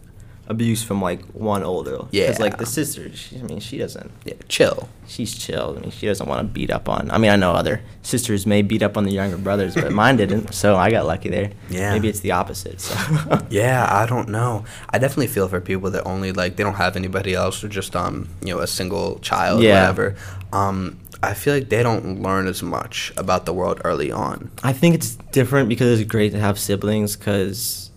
abuse 0.49 0.81
from 0.85 1.03
like 1.03 1.21
one 1.35 1.65
older. 1.65 1.99
Yeah. 2.13 2.27
Because 2.27 2.39
like 2.39 2.59
the 2.59 2.67
sister, 2.67 3.11
she, 3.17 3.37
I 3.41 3.43
mean, 3.43 3.59
she 3.59 3.79
doesn't. 3.79 4.13
yeah, 4.25 4.35
chill. 4.49 4.89
She's 5.09 5.35
chill. 5.37 5.75
I 5.77 5.81
mean, 5.81 5.91
she 5.91 6.07
doesn't 6.07 6.29
want 6.29 6.41
to 6.41 6.47
beat 6.47 6.71
up 6.71 6.89
on. 6.89 7.11
I 7.11 7.19
mean, 7.19 7.33
I 7.33 7.37
know 7.37 7.51
other 7.53 7.81
sisters 8.03 8.47
may 8.47 8.63
beat 8.63 8.81
up 8.83 8.97
on 8.97 9.03
the 9.05 9.11
younger 9.11 9.39
brothers, 9.39 9.75
but 9.75 9.91
mine 10.03 10.17
didn't. 10.19 10.55
So 10.55 10.77
I 10.77 10.91
got 10.93 11.05
lucky 11.05 11.31
there. 11.31 11.51
Yeah. 11.69 11.93
Maybe 11.95 12.09
it's 12.09 12.21
the 12.21 12.31
opposite. 12.31 12.81
So. 12.81 12.95
Yeah, 13.51 13.89
I 13.91 14.07
don't 14.07 14.29
know. 14.29 14.65
I 14.91 14.99
definitely 14.99 15.27
feel 15.29 15.49
for 15.49 15.61
people 15.61 15.91
that 15.91 16.05
only 16.07 16.31
like 16.31 16.55
they 16.57 16.63
don't 16.63 16.75
have 16.85 16.95
anybody 16.97 17.35
else 17.35 17.65
or 17.65 17.69
just 17.69 17.97
um 17.97 18.29
you 18.41 18.55
know 18.55 18.61
a 18.61 18.67
single 18.69 19.19
child 19.21 19.63
Yeah. 19.63 19.81
whatever. 19.81 20.15
Um, 20.53 20.99
I 21.23 21.35
feel 21.35 21.55
like 21.55 21.69
they 21.69 21.83
don't 21.83 22.23
learn 22.23 22.47
as 22.47 22.63
much 22.63 23.13
about 23.17 23.47
the 23.47 23.53
world 23.53 23.81
early 23.85 24.13
on. 24.13 24.51
I 24.63 24.73
think 24.73 24.95
it's 24.95 25.17
different 25.33 25.69
because 25.69 26.01
it's 26.01 26.11
great 26.11 26.33
to 26.33 26.39
have 26.41 26.59
siblings 26.59 27.17
because 27.17 27.91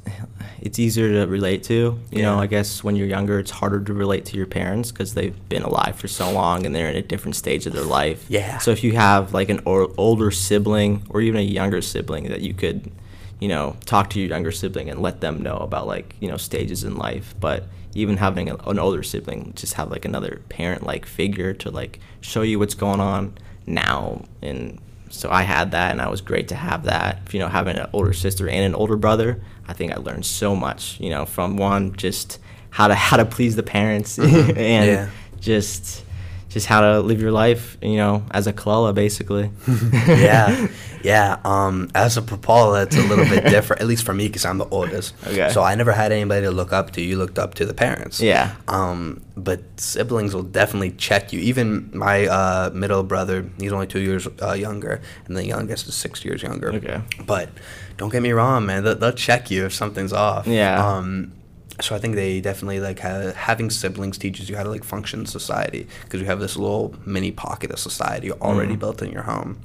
it's 0.61 0.79
easier 0.79 1.09
to 1.13 1.29
relate 1.29 1.63
to. 1.63 1.99
You 2.11 2.21
know, 2.21 2.39
I 2.39 2.47
guess 2.47 2.83
when 2.83 2.95
you're 2.95 3.07
younger, 3.07 3.39
it's 3.39 3.51
harder 3.51 3.81
to 3.81 3.93
relate 3.93 4.25
to 4.25 4.37
your 4.37 4.45
parents 4.45 4.91
because 4.91 5.13
they've 5.13 5.35
been 5.49 5.63
alive 5.63 5.95
for 5.97 6.07
so 6.07 6.31
long 6.31 6.65
and 6.65 6.75
they're 6.75 6.89
in 6.89 6.95
a 6.95 7.01
different 7.01 7.35
stage 7.35 7.65
of 7.65 7.73
their 7.73 7.83
life. 7.83 8.25
Yeah. 8.29 8.57
So 8.59 8.71
if 8.71 8.83
you 8.83 8.93
have 8.93 9.33
like 9.33 9.49
an 9.49 9.61
or- 9.65 9.91
older 9.97 10.31
sibling 10.31 11.03
or 11.09 11.21
even 11.21 11.39
a 11.39 11.43
younger 11.43 11.81
sibling 11.81 12.25
that 12.29 12.41
you 12.41 12.53
could, 12.53 12.91
you 13.39 13.47
know, 13.47 13.75
talk 13.85 14.09
to 14.11 14.19
your 14.19 14.29
younger 14.29 14.51
sibling 14.51 14.89
and 14.89 15.01
let 15.01 15.21
them 15.21 15.41
know 15.41 15.57
about 15.57 15.87
like 15.87 16.15
you 16.19 16.27
know 16.29 16.37
stages 16.37 16.83
in 16.83 16.95
life, 16.97 17.33
but 17.39 17.65
even 17.95 18.17
having 18.17 18.49
a, 18.49 18.55
an 18.69 18.77
older 18.79 19.01
sibling, 19.03 19.51
just 19.55 19.73
have 19.73 19.89
like 19.89 20.05
another 20.05 20.41
parent-like 20.49 21.05
figure 21.05 21.53
to 21.53 21.71
like 21.71 21.99
show 22.21 22.41
you 22.43 22.59
what's 22.59 22.75
going 22.75 22.99
on 22.99 23.33
now 23.65 24.23
and 24.41 24.79
so 25.11 25.31
I 25.31 25.41
had 25.41 25.71
that, 25.71 25.91
and 25.91 26.01
I 26.01 26.07
was 26.07 26.21
great 26.21 26.49
to 26.49 26.55
have 26.55 26.83
that. 26.83 27.33
You 27.33 27.39
know, 27.39 27.47
having 27.47 27.77
an 27.77 27.89
older 27.93 28.13
sister 28.13 28.47
and 28.47 28.63
an 28.63 28.75
older 28.75 28.95
brother, 28.95 29.41
I 29.67 29.73
think 29.73 29.91
I 29.91 29.95
learned 29.97 30.23
so 30.23 30.55
much. 30.55 30.99
You 30.99 31.09
know, 31.09 31.25
from 31.25 31.57
one 31.57 31.95
just 31.95 32.37
how 32.69 32.87
to 32.87 32.93
how 33.07 33.17
to 33.17 33.25
please 33.25 33.55
the 33.55 33.63
parents, 33.63 34.19
and 34.19 34.27
Mm-hmm. 34.29 34.57
Yeah. 34.85 35.09
just 35.39 36.03
just 36.49 36.65
how 36.65 36.81
to 36.81 36.99
live 36.99 37.21
your 37.21 37.31
life. 37.31 37.77
You 37.81 37.97
know, 37.97 38.25
as 38.31 38.47
a 38.47 38.53
Colella, 38.53 38.93
basically. 38.93 39.51
yeah, 40.07 40.67
yeah. 41.03 41.37
Um, 41.45 41.89
as 41.95 42.17
a 42.17 42.21
Pipala, 42.21 42.83
it's 42.83 42.97
a 42.97 43.03
little 43.03 43.25
bit 43.25 43.45
different, 43.45 43.81
at 43.81 43.87
least 43.87 44.03
for 44.03 44.13
me, 44.13 44.27
because 44.27 44.45
I'm 44.45 44.57
the 44.57 44.67
oldest. 44.69 45.13
Okay. 45.25 45.49
So 45.51 45.61
I 45.63 45.75
never 45.75 45.91
had 45.91 46.11
anybody 46.11 46.41
to 46.41 46.51
look 46.51 46.73
up 46.73 46.91
to. 46.91 47.01
You 47.01 47.17
looked 47.17 47.39
up 47.39 47.53
to 47.55 47.65
the 47.65 47.73
parents. 47.73 48.19
Yeah. 48.19 48.55
Um, 48.67 49.21
but 49.37 49.61
siblings 49.79 50.33
will 50.33 50.43
definitely 50.43 50.91
check 50.91 51.31
you. 51.31 51.39
Even 51.39 51.89
my 51.93 52.27
uh, 52.27 52.71
middle 52.73 53.03
brother, 53.03 53.49
he's 53.59 53.71
only 53.71 53.87
two 53.87 54.01
years 54.01 54.27
uh, 54.41 54.53
younger, 54.53 55.01
and 55.27 55.37
the 55.37 55.45
youngest 55.45 55.87
is 55.87 55.95
six 55.95 56.25
years 56.25 56.43
younger. 56.43 56.73
Okay. 56.73 57.01
But 57.25 57.49
don't 57.97 58.09
get 58.09 58.21
me 58.21 58.31
wrong, 58.31 58.65
man. 58.65 58.83
They'll, 58.83 58.95
they'll 58.95 59.11
check 59.11 59.51
you 59.51 59.65
if 59.65 59.73
something's 59.73 60.13
off. 60.13 60.47
Yeah. 60.47 60.85
Um, 60.85 61.33
so 61.81 61.95
I 61.95 61.99
think 61.99 62.15
they 62.15 62.41
definitely 62.41 62.79
like 62.79 62.99
ha- 62.99 63.31
having 63.35 63.69
siblings 63.69 64.17
teaches 64.17 64.49
you 64.49 64.55
how 64.57 64.63
to 64.63 64.69
like 64.69 64.83
function 64.83 65.21
in 65.21 65.25
society 65.25 65.87
because 66.03 66.19
you 66.19 66.25
have 66.27 66.39
this 66.39 66.55
little 66.57 66.95
mini 67.05 67.31
pocket 67.31 67.71
of 67.71 67.79
society 67.79 68.31
already 68.31 68.75
Mhm. 68.75 68.79
built 68.79 69.01
in 69.01 69.11
your 69.11 69.23
home. 69.23 69.59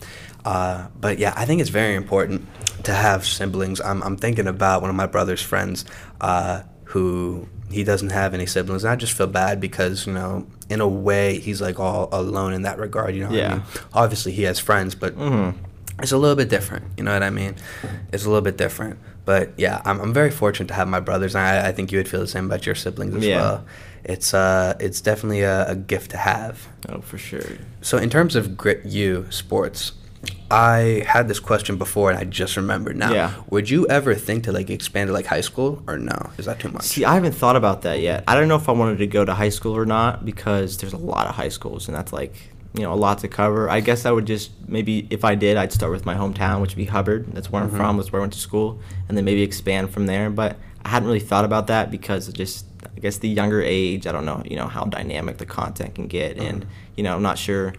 Uh, 0.45 0.87
but 1.01 1.19
yeah, 1.19 1.33
I 1.37 1.45
think 1.47 1.61
it's 1.61 1.71
very 1.71 1.95
important 1.95 2.47
to 2.85 2.93
have 2.93 3.25
siblings. 3.27 3.81
I'm, 3.81 4.03
I'm 4.03 4.17
thinking 4.17 4.47
about 4.47 4.81
one 4.83 4.91
of 4.91 4.97
my 4.97 5.07
brother's 5.07 5.43
friends 5.43 5.85
uh, 6.21 6.63
who 6.85 7.49
he 7.71 7.83
doesn't 7.83 8.11
have 8.11 8.35
any 8.35 8.47
siblings, 8.47 8.85
and 8.85 8.93
I 8.93 8.97
just 8.97 9.15
feel 9.15 9.27
bad 9.27 9.59
because 9.61 10.07
you 10.07 10.13
know, 10.13 10.47
in 10.69 10.81
a 10.81 10.87
way, 10.89 11.39
he's 11.39 11.61
like 11.61 11.81
all 11.81 12.09
alone 12.13 12.53
in 12.53 12.63
that 12.63 12.79
regard. 12.79 13.15
You 13.15 13.23
know, 13.25 13.31
what 13.31 13.37
Yeah. 13.39 13.53
I 13.53 13.55
mean, 13.55 13.63
obviously 13.95 14.33
he 14.33 14.43
has 14.45 14.59
friends, 14.59 14.95
but 14.95 15.15
hmm 15.15 15.51
it's 16.03 16.11
a 16.13 16.19
little 16.19 16.35
bit 16.37 16.49
different. 16.49 16.85
You 16.97 17.05
know 17.05 17.13
what 17.13 17.23
I 17.23 17.31
mean? 17.31 17.55
It's 18.13 18.25
a 18.25 18.29
little 18.29 18.43
bit 18.43 18.57
different. 18.59 18.99
But 19.25 19.53
yeah, 19.57 19.81
I'm, 19.85 20.01
I'm 20.01 20.13
very 20.13 20.31
fortunate 20.31 20.69
to 20.69 20.75
have 20.75 20.89
my 20.89 21.01
brothers, 21.01 21.35
and 21.35 21.45
I, 21.45 21.69
I 21.69 21.73
think 21.73 21.93
you 21.93 21.99
would 21.99 22.09
feel 22.09 22.21
the 22.21 22.27
same 22.27 22.47
about 22.47 22.67
your 22.67 22.75
siblings 22.75 23.15
as 23.15 23.25
Yeah. 23.25 23.41
well. 23.41 23.65
It's 24.05 24.35
uh, 24.35 24.77
it's 24.81 25.01
definitely 25.01 25.41
a, 25.43 25.71
a 25.71 25.75
gift 25.75 26.11
to 26.11 26.19
have. 26.19 26.69
Oh, 26.91 27.01
for 27.01 27.17
sure. 27.17 27.43
So 27.81 27.97
in 27.97 28.11
terms 28.11 28.37
of 28.37 28.55
Grit 28.57 28.85
U 28.85 29.27
Sports, 29.31 29.93
I 30.51 31.05
had 31.07 31.27
this 31.29 31.41
question 31.41 31.77
before 31.79 32.11
and 32.11 32.19
I 32.19 32.25
just 32.25 32.57
remembered 32.57 32.97
now. 32.97 33.13
Yeah. 33.13 33.33
Would 33.51 33.71
you 33.71 33.87
ever 33.89 34.15
think 34.15 34.45
to 34.45 34.53
like 34.53 34.69
expand 34.71 35.09
to 35.09 35.15
like 35.15 35.25
high 35.27 35.41
school 35.41 35.83
or 35.87 35.99
no? 35.99 36.31
Is 36.39 36.45
that 36.45 36.61
too 36.61 36.69
much? 36.71 36.83
See, 36.85 37.05
I 37.05 37.15
haven't 37.15 37.33
thought 37.33 37.57
about 37.57 37.83
that 37.83 38.01
yet. 38.01 38.25
I 38.29 38.35
don't 38.35 38.49
know 38.49 38.57
if 38.57 38.69
I 38.69 38.73
wanted 38.73 38.99
to 38.99 39.07
go 39.07 39.25
to 39.25 39.33
high 39.35 39.49
school 39.49 39.75
or 39.77 39.87
not 39.87 40.25
because 40.25 40.77
there's 40.79 40.93
a 40.93 40.99
lot 40.99 41.27
of 41.27 41.35
high 41.35 41.49
schools 41.49 41.89
and 41.89 41.97
that's 41.97 42.13
like, 42.13 42.35
you 42.75 42.83
know, 42.83 42.93
a 42.93 42.97
lot 42.97 43.19
to 43.21 43.29
cover. 43.29 43.71
I 43.71 43.81
guess 43.81 44.05
I 44.05 44.11
would 44.11 44.27
just 44.27 44.51
maybe 44.69 45.07
if 45.11 45.25
I 45.25 45.35
did, 45.37 45.57
I'd 45.57 45.73
start 45.73 45.93
with 45.93 46.05
my 46.05 46.15
hometown, 46.17 46.61
which 46.61 46.73
would 46.73 46.77
be 46.77 46.85
Hubbard. 46.87 47.33
That's 47.33 47.51
where 47.51 47.63
Mhm. 47.63 47.67
I'm 47.67 47.71
from. 47.77 47.97
That's 47.97 48.13
where 48.13 48.21
I 48.21 48.25
went 48.25 48.33
to 48.33 48.39
school, 48.39 48.81
and 49.09 49.17
then 49.17 49.25
maybe 49.25 49.43
expand 49.43 49.91
from 49.91 50.07
there. 50.07 50.29
But 50.29 50.57
I 50.85 50.89
hadn't 50.91 51.07
really 51.07 51.21
thought 51.21 51.45
about 51.45 51.69
that 51.69 51.91
because 51.91 52.29
just 52.33 52.67
I 52.97 53.01
guess 53.01 53.19
the 53.19 53.29
younger 53.29 53.63
age. 53.63 54.07
I 54.07 54.13
don't 54.13 54.25
know, 54.27 54.43
you 54.45 54.57
know, 54.57 54.67
how 54.67 54.85
dynamic 54.85 55.39
the 55.39 55.47
content 55.47 55.95
can 55.95 56.09
get, 56.09 56.37
and 56.37 56.63
Mhm. 56.63 56.67
you 56.97 57.05
know, 57.05 57.15
I'm 57.17 57.23
not 57.23 57.39
sure. 57.39 57.75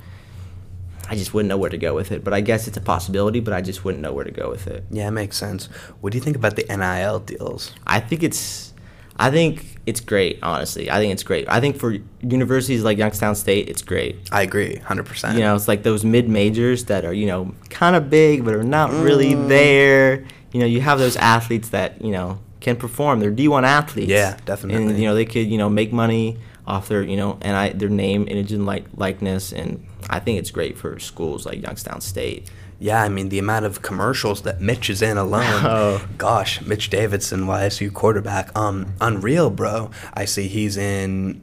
I 1.08 1.16
just 1.16 1.34
wouldn't 1.36 1.50
know 1.50 1.58
where 1.58 1.70
to 1.70 1.78
go 1.78 1.94
with 1.94 2.12
it. 2.12 2.24
But 2.24 2.34
I 2.34 2.42
guess 2.42 2.68
it's 2.68 2.78
a 2.78 2.82
possibility, 2.82 3.40
but 3.40 3.54
I 3.54 3.62
just 3.62 3.86
wouldn't 3.86 4.02
know 4.02 4.12
where 4.14 4.26
to 4.26 4.32
go 4.32 4.50
with 4.50 4.66
it. 4.66 4.86
yeah, 4.90 5.08
it 5.08 5.12
makes 5.12 5.38
sense. 5.38 5.68
What 6.02 6.12
do 6.14 6.18
you 6.18 6.24
think 6.24 6.36
about 6.36 6.56
the 6.56 6.66
NIL 6.68 7.20
deals? 7.20 7.74
I 7.86 8.00
think 8.00 8.24
it's 8.24 8.74
I 9.18 9.32
think 9.32 9.78
it's 9.86 10.02
great, 10.02 10.40
honestly. 10.44 10.90
I 10.92 10.98
think 10.98 11.14
it's 11.14 11.24
great. 11.24 11.48
I 11.48 11.60
think 11.62 11.78
for 11.78 11.96
universities 12.22 12.84
like 12.84 12.98
Youngstown 12.98 13.36
State, 13.36 13.70
it's 13.70 13.82
great. 13.82 14.18
I 14.32 14.42
agree, 14.42 14.78
hundred 14.78 15.06
percent. 15.06 15.36
You 15.36 15.42
know, 15.42 15.56
it's 15.56 15.68
like 15.68 15.84
those 15.84 16.04
mid 16.04 16.28
majors 16.28 16.86
that 16.86 17.06
are, 17.06 17.14
you 17.14 17.28
know, 17.28 17.54
kind 17.70 17.96
of 17.96 18.10
big 18.10 18.44
but 18.44 18.54
are 18.54 18.64
not 18.64 18.92
really 18.92 19.34
Mm. 19.34 19.48
there. 19.48 20.26
You 20.52 20.60
know, 20.60 20.66
you 20.66 20.82
have 20.82 21.00
those 21.00 21.16
athletes 21.18 21.70
that, 21.70 22.02
you 22.02 22.12
know, 22.12 22.40
can 22.62 22.76
perform. 22.76 23.20
They're 23.20 23.32
D1 23.32 23.64
athletes. 23.64 24.10
Yeah, 24.10 24.38
definitely. 24.46 24.84
And 24.88 25.00
you 25.00 25.06
know, 25.08 25.16
they 25.16 25.26
could, 25.26 25.48
you 25.48 25.58
know, 25.58 25.70
make 25.70 25.94
money 25.94 26.38
off 26.68 26.88
their, 26.88 27.04
you 27.04 27.16
know, 27.16 27.38
and 27.42 27.56
I 27.56 27.70
their 27.70 27.90
name, 27.90 28.28
image 28.28 28.52
and 28.52 28.66
like 28.66 28.86
likeness 28.98 29.54
and 29.54 29.86
I 30.10 30.20
think 30.20 30.40
it's 30.40 30.52
great 30.52 30.78
for 30.78 31.00
schools 31.00 31.46
like 31.46 31.62
Youngstown 31.62 32.02
State. 32.02 32.50
Yeah, 32.80 33.02
I 33.02 33.10
mean 33.10 33.30
the 33.30 33.40
amount 33.40 33.66
of 33.66 33.82
commercials 33.82 34.42
that 34.44 34.60
Mitch 34.62 34.90
is 34.90 35.02
in 35.02 35.18
alone. 35.18 35.64
Oh. 35.66 36.06
Gosh, 36.18 36.62
Mitch 36.62 36.90
Davidson, 36.90 37.42
YSU 37.46 37.92
quarterback. 37.94 38.56
Um, 38.58 38.94
unreal, 39.02 39.50
bro. 39.50 39.92
I 40.14 40.26
see 40.26 40.48
he's 40.48 40.78
in 40.78 41.42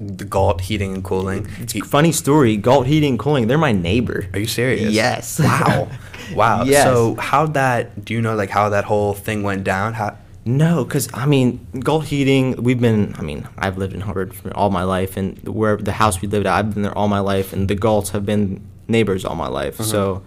the 0.00 0.24
Galt 0.26 0.60
Heating 0.60 0.92
and 0.94 1.02
Cooling. 1.02 1.48
It's 1.58 1.72
He- 1.72 1.80
funny 1.80 2.12
story. 2.12 2.56
Galt 2.58 2.86
Heating 2.86 3.10
and 3.12 3.18
Cooling, 3.18 3.46
they're 3.46 3.56
my 3.58 3.72
neighbor. 3.72 4.26
Are 4.34 4.38
you 4.38 4.46
serious? 4.46 4.92
Yes. 4.92 5.38
Wow. 5.40 5.88
Wow. 6.34 6.64
Yes. 6.64 6.82
So 6.84 7.14
how 7.14 7.46
that? 7.54 8.04
Do 8.04 8.12
you 8.12 8.20
know 8.20 8.34
like 8.34 8.50
how 8.50 8.68
that 8.70 8.84
whole 8.84 9.14
thing 9.14 9.44
went 9.44 9.62
down? 9.62 9.94
How? 9.94 10.16
No, 10.44 10.82
because 10.84 11.08
I 11.14 11.24
mean, 11.24 11.64
Galt 11.78 12.06
Heating. 12.06 12.60
We've 12.62 12.80
been. 12.80 13.14
I 13.16 13.22
mean, 13.22 13.46
I've 13.56 13.78
lived 13.78 13.94
in 13.94 14.00
Hubbard 14.00 14.34
for 14.34 14.50
all 14.56 14.68
my 14.70 14.82
life, 14.82 15.16
and 15.16 15.38
where 15.46 15.76
the 15.76 15.92
house 15.92 16.20
we 16.20 16.26
lived 16.26 16.46
at, 16.46 16.52
I've 16.52 16.74
been 16.74 16.82
there 16.82 16.96
all 16.98 17.06
my 17.06 17.20
life, 17.20 17.52
and 17.52 17.68
the 17.68 17.76
Galts 17.76 18.10
have 18.10 18.26
been 18.26 18.60
neighbors 18.88 19.24
all 19.24 19.36
my 19.36 19.46
life. 19.46 19.76
So, 19.80 20.22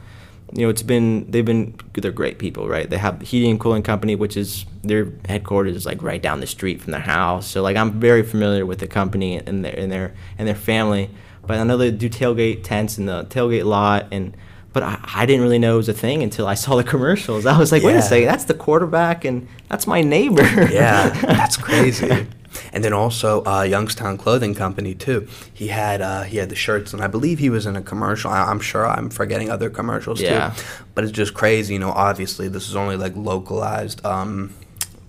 you 0.53 0.63
know, 0.63 0.69
it's 0.69 0.81
been 0.81 1.29
they've 1.29 1.45
been 1.45 1.75
they're 1.93 2.11
great 2.11 2.39
people, 2.39 2.67
right? 2.67 2.89
They 2.89 2.97
have 2.97 3.21
heating 3.21 3.51
and 3.51 3.59
cooling 3.59 3.83
company, 3.83 4.15
which 4.15 4.35
is 4.35 4.65
their 4.83 5.11
headquarters 5.27 5.75
is 5.75 5.85
like 5.85 6.01
right 6.01 6.21
down 6.21 6.39
the 6.39 6.47
street 6.47 6.81
from 6.81 6.91
their 6.91 7.01
house. 7.01 7.47
So 7.47 7.61
like 7.61 7.77
I'm 7.77 7.99
very 7.99 8.23
familiar 8.23 8.65
with 8.65 8.79
the 8.79 8.87
company 8.87 9.37
and 9.37 9.63
their 9.63 9.77
and 9.77 9.91
their 9.91 10.13
and 10.37 10.47
their 10.47 10.55
family. 10.55 11.09
But 11.45 11.59
I 11.59 11.63
know 11.63 11.77
they 11.77 11.91
do 11.91 12.09
tailgate 12.09 12.63
tents 12.63 12.97
in 12.97 13.05
the 13.05 13.25
tailgate 13.25 13.65
lot 13.65 14.07
and. 14.11 14.35
But 14.71 14.83
I, 14.83 14.99
I 15.15 15.25
didn't 15.25 15.41
really 15.41 15.57
know 15.57 15.73
it 15.73 15.77
was 15.77 15.89
a 15.89 15.93
thing 15.93 16.21
until 16.21 16.45
I 16.45 16.53
saw 16.53 16.75
the 16.75 16.83
commercials. 16.93 17.47
I 17.47 17.57
was 17.57 17.71
like, 17.71 17.81
wait 17.81 17.95
a 17.95 18.03
second, 18.03 18.27
that's 18.27 18.43
the 18.45 18.53
quarterback 18.53 19.25
and 19.25 19.47
that's 19.67 19.87
my 19.87 20.01
neighbor. 20.01 20.43
Yeah, 20.71 21.09
that's 21.21 21.57
crazy. 21.57 22.27
And 22.73 22.83
then 22.83 22.93
also 22.93 23.43
uh, 23.45 23.61
Youngstown 23.63 24.17
Clothing 24.17 24.55
Company 24.55 24.95
too. 24.95 25.27
He 25.53 25.67
had 25.67 26.01
uh, 26.01 26.23
he 26.23 26.37
had 26.37 26.49
the 26.49 26.55
shirts, 26.55 26.93
and 26.93 27.01
I 27.03 27.07
believe 27.07 27.39
he 27.39 27.49
was 27.49 27.65
in 27.65 27.75
a 27.75 27.81
commercial. 27.81 28.31
I, 28.31 28.43
I'm 28.49 28.59
sure 28.59 28.85
I'm 28.87 29.09
forgetting 29.09 29.49
other 29.49 29.69
commercials 29.69 30.21
Yeah. 30.21 30.51
too. 30.51 30.63
But 30.95 31.03
it's 31.03 31.13
just 31.13 31.33
crazy, 31.33 31.73
you 31.73 31.79
know. 31.79 31.91
Obviously, 31.91 32.47
this 32.47 32.67
is 32.69 32.75
only 32.75 32.95
like 32.97 33.15
localized, 33.15 34.05
um, 34.05 34.53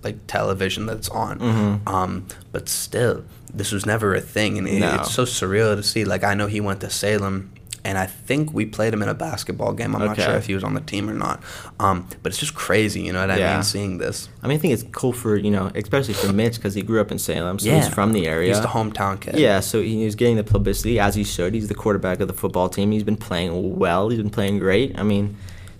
like 0.03 0.17
television 0.27 0.85
that's 0.85 1.09
on. 1.09 1.39
Mhm. 1.39 1.87
Um, 1.87 2.25
but 2.51 2.67
still, 2.69 3.23
this 3.53 3.71
was 3.71 3.85
never 3.85 4.13
a 4.15 4.21
thing, 4.21 4.57
and 4.57 4.67
it, 4.67 4.79
No. 4.79 4.95
it's 4.95 5.11
so 5.11 5.25
surreal 5.25 5.75
to 5.75 5.83
see. 5.83 6.05
Like 6.05 6.23
I 6.23 6.33
know 6.33 6.47
he 6.47 6.61
went 6.61 6.81
to 6.81 6.89
Salem. 6.89 7.51
And 7.83 7.97
I 7.97 8.05
think 8.05 8.53
we 8.53 8.65
played 8.67 8.93
him 8.93 9.01
in 9.01 9.09
a 9.09 9.13
basketball 9.15 9.73
game. 9.73 9.95
I'm 9.95 10.05
not 10.05 10.15
sure 10.15 10.35
if 10.35 10.45
he 10.45 10.53
was 10.53 10.63
on 10.63 10.75
the 10.75 10.81
team 10.81 11.09
or 11.09 11.13
not. 11.13 11.41
Um, 11.79 12.07
but 12.21 12.31
it's 12.31 12.37
just 12.39 12.53
crazy, 12.53 13.01
you 13.01 13.11
know 13.11 13.21
what 13.21 13.31
I 13.31 13.37
Yeah. 13.37 13.53
mean? 13.55 13.63
Seeing 13.63 13.97
this. 13.97 14.29
I 14.43 14.47
mean, 14.47 14.57
I 14.57 14.59
think 14.61 14.73
it's 14.75 14.83
cool 14.91 15.13
for 15.13 15.35
you 15.35 15.49
know, 15.49 15.71
especially 15.73 16.13
for 16.13 16.31
Mitch 16.31 16.55
because 16.57 16.75
he 16.75 16.83
grew 16.83 17.01
up 17.01 17.11
in 17.11 17.17
Salem, 17.17 17.57
so 17.57 17.69
Yeah. 17.69 17.77
he's 17.77 17.87
from 17.87 18.13
the 18.13 18.27
area. 18.27 18.49
He's 18.49 18.61
the 18.61 18.67
hometown 18.67 19.19
kid. 19.19 19.35
Yeah, 19.39 19.61
so 19.61 19.81
he 19.81 20.05
was 20.05 20.13
getting 20.15 20.35
the 20.35 20.43
publicity 20.43 20.99
as 20.99 21.15
he 21.15 21.23
should. 21.23 21.55
He's 21.55 21.69
the 21.69 21.73
quarterback 21.75 22.19
of 22.19 22.27
the 22.27 22.33
football 22.35 22.69
team. 22.69 22.91
He's 22.91 23.03
been 23.03 23.17
playing 23.17 23.77
well. 23.79 24.09
He's 24.09 24.19
been 24.19 24.29
playing 24.29 24.59
great. 24.59 24.97
I 24.99 25.01
mean, 25.03 25.35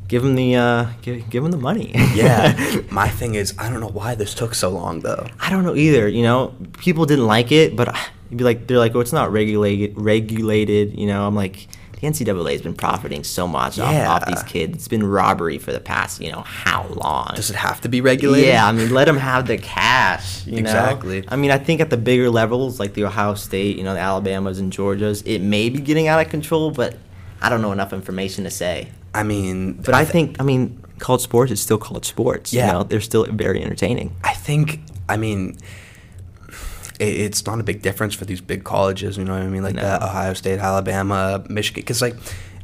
give 0.08 0.26
him 0.26 0.34
the 0.36 0.56
uh, 0.56 0.86
give, 1.04 1.30
give 1.30 1.46
him 1.46 1.52
the 1.52 1.58
money. 1.58 1.92
yeah. 2.16 2.82
My 2.90 3.10
thing 3.10 3.36
is, 3.36 3.54
I 3.60 3.70
don't 3.70 3.80
know 3.80 3.88
why 3.90 4.16
this 4.16 4.34
took 4.34 4.56
so 4.56 4.70
long 4.70 5.02
though. 5.02 5.28
I 5.40 5.52
don't 5.52 5.64
know 5.64 5.76
either. 5.76 6.08
You 6.08 6.24
know, 6.24 6.56
people 6.80 7.06
didn't 7.06 7.28
like 7.28 7.52
it, 7.52 7.76
but 7.76 7.96
you'd 8.32 8.38
be 8.38 8.44
like, 8.44 8.66
they're 8.66 8.80
like, 8.80 8.96
oh, 8.96 9.02
it's 9.02 9.14
not 9.14 9.32
regulated. 9.32 9.94
Regulated. 9.96 10.98
You 10.98 11.06
know, 11.06 11.28
I'm 11.28 11.36
like, 11.36 11.68
the 12.02 12.08
NCAA 12.08 12.52
has 12.54 12.62
been 12.62 12.74
profiting 12.74 13.24
so 13.24 13.48
much 13.48 13.78
off, 13.80 14.08
off 14.08 14.26
these 14.26 14.42
kids. 14.44 14.76
It's 14.76 14.88
been 14.88 15.06
robbery 15.06 15.60
for 15.60 15.72
the 15.72 15.80
past, 15.80 16.20
you 16.20 16.32
know, 16.32 16.42
how 16.42 16.88
long? 16.88 17.34
Does 17.36 17.52
it 17.52 17.56
have 17.56 17.80
to 17.82 17.90
be 17.90 18.02
regulated? 18.02 18.48
Yeah, 18.48 18.66
I 18.68 18.72
mean, 18.72 18.92
let 18.92 19.06
them 19.06 19.18
have 19.18 19.46
the 19.48 19.58
cash. 19.58 20.46
You 20.48 20.58
Exactly. 20.58 21.22
Know? 21.22 21.28
I 21.30 21.36
mean, 21.36 21.52
I 21.52 21.60
think 21.60 21.80
at 21.80 21.92
the 21.92 21.98
bigger 21.98 22.30
levels, 22.30 22.80
like 22.80 22.96
the 22.96 23.06
Ohio 23.06 23.36
State, 23.36 23.78
you 23.78 23.84
know, 23.84 23.94
the 23.94 24.00
Alabamas 24.00 24.58
and 24.60 24.74
Georgias, 24.74 25.22
it 25.26 25.40
may 25.40 25.70
be 25.70 25.80
getting 25.80 26.08
out 26.08 26.20
of 26.20 26.32
control, 26.32 26.72
but 26.72 26.98
I 27.42 27.50
don't 27.50 27.62
know 27.62 27.72
enough 27.72 27.94
information 27.94 28.46
to 28.46 28.50
say. 28.52 28.90
I 29.14 29.24
mean, 29.24 29.74
But 29.74 29.94
I 29.94 30.06
think, 30.06 30.40
I 30.40 30.44
mean, 30.44 30.82
college 30.98 31.22
sports 31.22 31.52
is 31.52 31.62
still 31.62 31.78
college 31.78 32.06
sports. 32.06 32.52
Yeah. 32.52 32.68
You 32.68 32.72
know, 32.74 32.84
they're 32.84 33.02
still 33.02 33.26
very 33.26 33.62
entertaining. 33.62 34.16
I 34.24 34.34
think, 34.34 34.80
I 35.08 35.18
mean, 35.18 35.58
it, 37.02 37.20
it's 37.26 37.46
not 37.46 37.60
a 37.60 37.64
big 37.64 37.82
difference 37.82 38.14
for 38.14 38.26
these 38.26 38.42
big 38.42 38.64
colleges. 38.64 39.18
You 39.18 39.26
know 39.26 39.34
what 39.34 39.42
I 39.42 39.48
mean? 39.48 39.64
Like 39.64 39.76
No. 39.76 39.82
the 39.82 40.04
Ohio 40.06 40.34
State, 40.34 40.60
Alabama, 40.60 41.44
Michigan. 41.50 41.82
Because 41.82 42.02
like, 42.02 42.16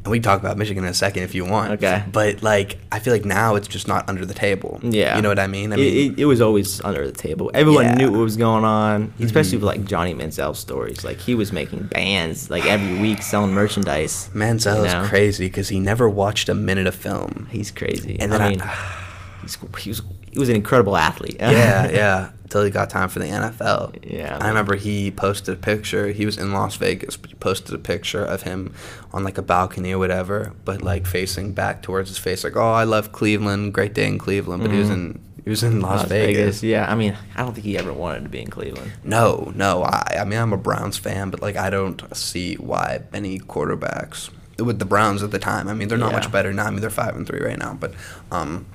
and 0.04 0.12
we 0.12 0.19
can 0.19 0.23
talk 0.23 0.39
about 0.39 0.58
Michigan 0.58 0.86
in 0.86 0.89
a 0.89 0.93
second 0.93 1.23
if 1.23 1.36
you 1.36 1.43
want. 1.43 1.71
Okay. 1.73 2.02
But 2.13 2.41
like, 2.41 2.78
I 2.93 3.00
feel 3.00 3.12
like 3.12 3.26
now 3.26 3.56
it's 3.56 3.67
just 3.67 3.89
not 3.89 4.08
under 4.08 4.26
the 4.26 4.34
table. 4.34 4.80
Yeah. 4.82 5.17
You 5.17 5.21
know 5.21 5.28
what 5.28 5.39
I 5.39 5.47
mean? 5.47 5.73
I 5.73 5.76
It- 5.76 5.80
mean, 5.80 6.13
it, 6.13 6.19
it, 6.19 6.26
was 6.26 6.39
always 6.39 6.80
under 6.82 7.06
the 7.06 7.12
table. 7.12 7.52
Everyone 7.54 7.84
Yeah. 7.86 7.95
knew 7.95 8.12
what 8.12 8.21
was 8.21 8.38
going 8.38 8.63
on, 8.63 9.12
especially 9.19 9.58
Mhm. 9.58 9.62
with 9.62 9.63
like 9.63 9.86
Johnny 9.86 10.13
Manziel 10.13 10.56
stories. 10.56 11.04
Like 11.04 11.19
he 11.19 11.36
was 11.36 11.52
making 11.52 11.88
bands 11.88 12.50
like 12.50 12.65
every 12.65 12.97
week 13.06 13.21
selling 13.21 13.52
merchandise. 13.54 14.30
Manziel 14.34 14.78
you 14.78 14.84
know? 14.93 15.02
is 15.02 15.10
crazy 15.10 15.47
because 15.47 15.67
he 15.67 15.80
never 15.82 16.08
watched 16.08 16.47
a 16.47 16.54
minute 16.56 16.88
of 16.88 16.95
film. 16.95 17.47
He's 17.52 17.69
crazy. 17.71 18.15
And 18.19 18.34
I 18.34 18.38
then 18.38 18.41
I- 18.47 18.50
mean, 18.52 18.62
he's, 19.41 19.58
he 19.80 19.89
was 19.89 20.02
he 20.38 20.39
was 20.39 20.50
an 20.50 20.56
incredible 20.56 20.95
athlete. 20.95 21.38
yeah, 21.39 21.89
yeah. 22.02 22.30
Until 22.43 22.63
he 22.63 22.69
got 22.69 22.91
time 22.91 23.10
for 23.10 23.17
the 23.17 23.26
NFL. 23.26 24.06
Yeah, 24.10 24.38
I 24.39 24.50
remember 24.50 24.76
he 24.76 25.10
posted 25.10 25.56
a 25.56 25.58
picture. 25.58 26.10
He 26.10 26.28
was 26.28 26.38
in 26.38 26.54
Las 26.54 26.76
Vegas, 26.76 27.17
but 27.17 27.32
he 27.32 27.36
posted 27.38 27.73
a 27.73 27.80
picture 27.80 28.23
of 28.23 28.43
him 28.43 28.71
on 29.12 29.23
like 29.23 29.39
a 29.39 29.41
balcony 29.41 29.93
or 29.93 29.97
whatever, 29.97 30.54
but 30.63 30.84
like 30.84 31.08
facing 31.08 31.54
back 31.54 31.82
towards 31.82 32.08
his 32.10 32.19
face, 32.19 32.43
like, 32.43 32.56
"Oh, 32.56 32.71
I 32.71 32.84
love 32.84 33.12
Cleveland. 33.12 33.73
Great 33.73 33.93
day 33.95 34.08
in 34.08 34.19
Cleveland." 34.19 34.62
But 34.62 34.71
he 34.71 34.78
was 34.78 34.89
Mhm. 34.89 34.93
in 34.93 35.19
he 35.43 35.50
was 35.50 35.63
in 35.63 35.82
Las, 35.82 36.04
Vegas. 36.08 36.62
Yeah, 36.62 36.86
I 36.91 36.93
mean, 36.95 37.17
I 37.36 37.41
don't 37.41 37.54
think 37.54 37.65
he 37.65 37.78
ever 37.80 37.91
wanted 37.91 38.23
to 38.23 38.30
be 38.30 38.41
in 38.41 38.50
Cleveland. 38.52 38.91
No, 39.04 39.52
no. 39.56 39.84
I 39.84 40.17
I 40.21 40.23
mean, 40.23 40.38
I'm 40.39 40.54
a 40.54 40.58
Browns 40.58 40.97
fan, 40.97 41.32
but 41.32 41.41
like 41.41 41.58
I 41.58 41.69
don't 41.71 42.00
see 42.15 42.56
why 42.56 43.00
any 43.13 43.39
quarterbacks 43.39 44.30
with 44.58 44.80
the 44.80 44.86
Browns 44.86 45.21
at 45.21 45.32
the 45.32 45.39
time. 45.39 45.67
I 45.67 45.73
mean, 45.73 45.88
they're 45.89 45.97
not 45.97 46.12
Yeah. 46.12 46.19
much 46.19 46.32
better 46.32 46.54
now. 46.54 46.65
I 46.67 46.69
mean, 46.69 46.80
they're 46.82 46.89
five 46.89 47.15
and 47.15 47.28
three 47.28 47.41
right 47.41 47.60
now, 47.60 47.78
but 47.80 47.93
um, 48.32 48.65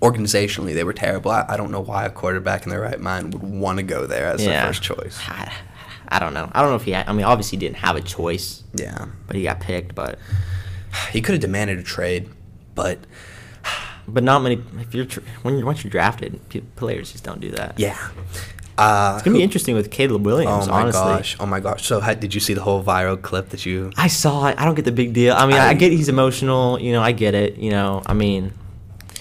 organizationally 0.00 0.74
they 0.74 0.84
were 0.84 0.92
terrible. 0.92 1.30
I, 1.30 1.44
I 1.48 1.56
don't 1.56 1.70
know 1.70 1.80
why 1.80 2.06
a 2.06 2.10
quarterback 2.10 2.64
in 2.64 2.70
their 2.70 2.80
right 2.80 3.00
mind 3.00 3.32
would 3.34 3.42
want 3.42 3.78
to 3.78 3.82
go 3.82 4.06
there 4.06 4.26
as 4.26 4.42
yeah. 4.44 4.50
their 4.50 4.66
first 4.68 4.82
choice. 4.82 5.18
I, 5.28 5.52
I 6.08 6.18
don't 6.18 6.34
know. 6.34 6.50
I 6.52 6.60
don't 6.60 6.70
know 6.70 6.76
if 6.76 6.84
he. 6.84 6.92
Had, 6.92 7.08
I 7.08 7.12
mean, 7.12 7.24
obviously 7.24 7.56
he 7.58 7.60
didn't 7.60 7.76
have 7.78 7.94
a 7.96 8.00
choice, 8.00 8.64
Yeah, 8.74 9.06
but 9.26 9.36
he 9.36 9.44
got 9.44 9.60
picked. 9.60 9.94
But 9.94 10.18
he 11.12 11.20
could 11.20 11.34
have 11.34 11.40
demanded 11.40 11.78
a 11.78 11.82
trade, 11.84 12.28
but 12.74 12.98
but 14.08 14.24
not 14.24 14.42
many. 14.42 14.62
If 14.80 14.94
you're 14.94 15.06
when 15.42 15.56
you 15.58 15.64
once 15.64 15.84
you're 15.84 15.90
drafted, 15.90 16.40
players 16.76 17.12
just 17.12 17.22
don't 17.24 17.40
do 17.40 17.50
that. 17.52 17.78
yeah. 17.78 17.96
Uh, 18.78 19.12
It's 19.14 19.22
gonna 19.24 19.36
be 19.36 19.42
interesting 19.42 19.74
with 19.74 19.90
Caleb 19.90 20.24
Williams. 20.24 20.66
Oh 20.66 20.70
my 20.70 20.80
honestly. 20.80 21.00
gosh! 21.02 21.36
Oh 21.38 21.44
my 21.44 21.60
gosh! 21.60 21.84
So, 21.86 22.00
how, 22.00 22.14
did 22.14 22.34
you 22.34 22.40
see 22.40 22.54
the 22.54 22.62
whole 22.62 22.82
viral 22.82 23.20
clip 23.20 23.50
that 23.50 23.66
you? 23.66 23.92
I 23.98 24.08
saw 24.08 24.46
it. 24.46 24.58
I 24.58 24.64
don't 24.64 24.74
get 24.74 24.86
the 24.86 24.92
big 24.92 25.12
deal. 25.12 25.34
I 25.34 25.46
mean, 25.46 25.56
I, 25.56 25.68
I- 25.68 25.74
get 25.74 25.92
he's 25.92 26.08
emotional. 26.08 26.80
You 26.80 26.92
know, 26.92 27.02
I 27.02 27.12
get 27.12 27.34
it. 27.34 27.58
You 27.58 27.70
know, 27.70 28.02
I 28.06 28.14
mean, 28.14 28.54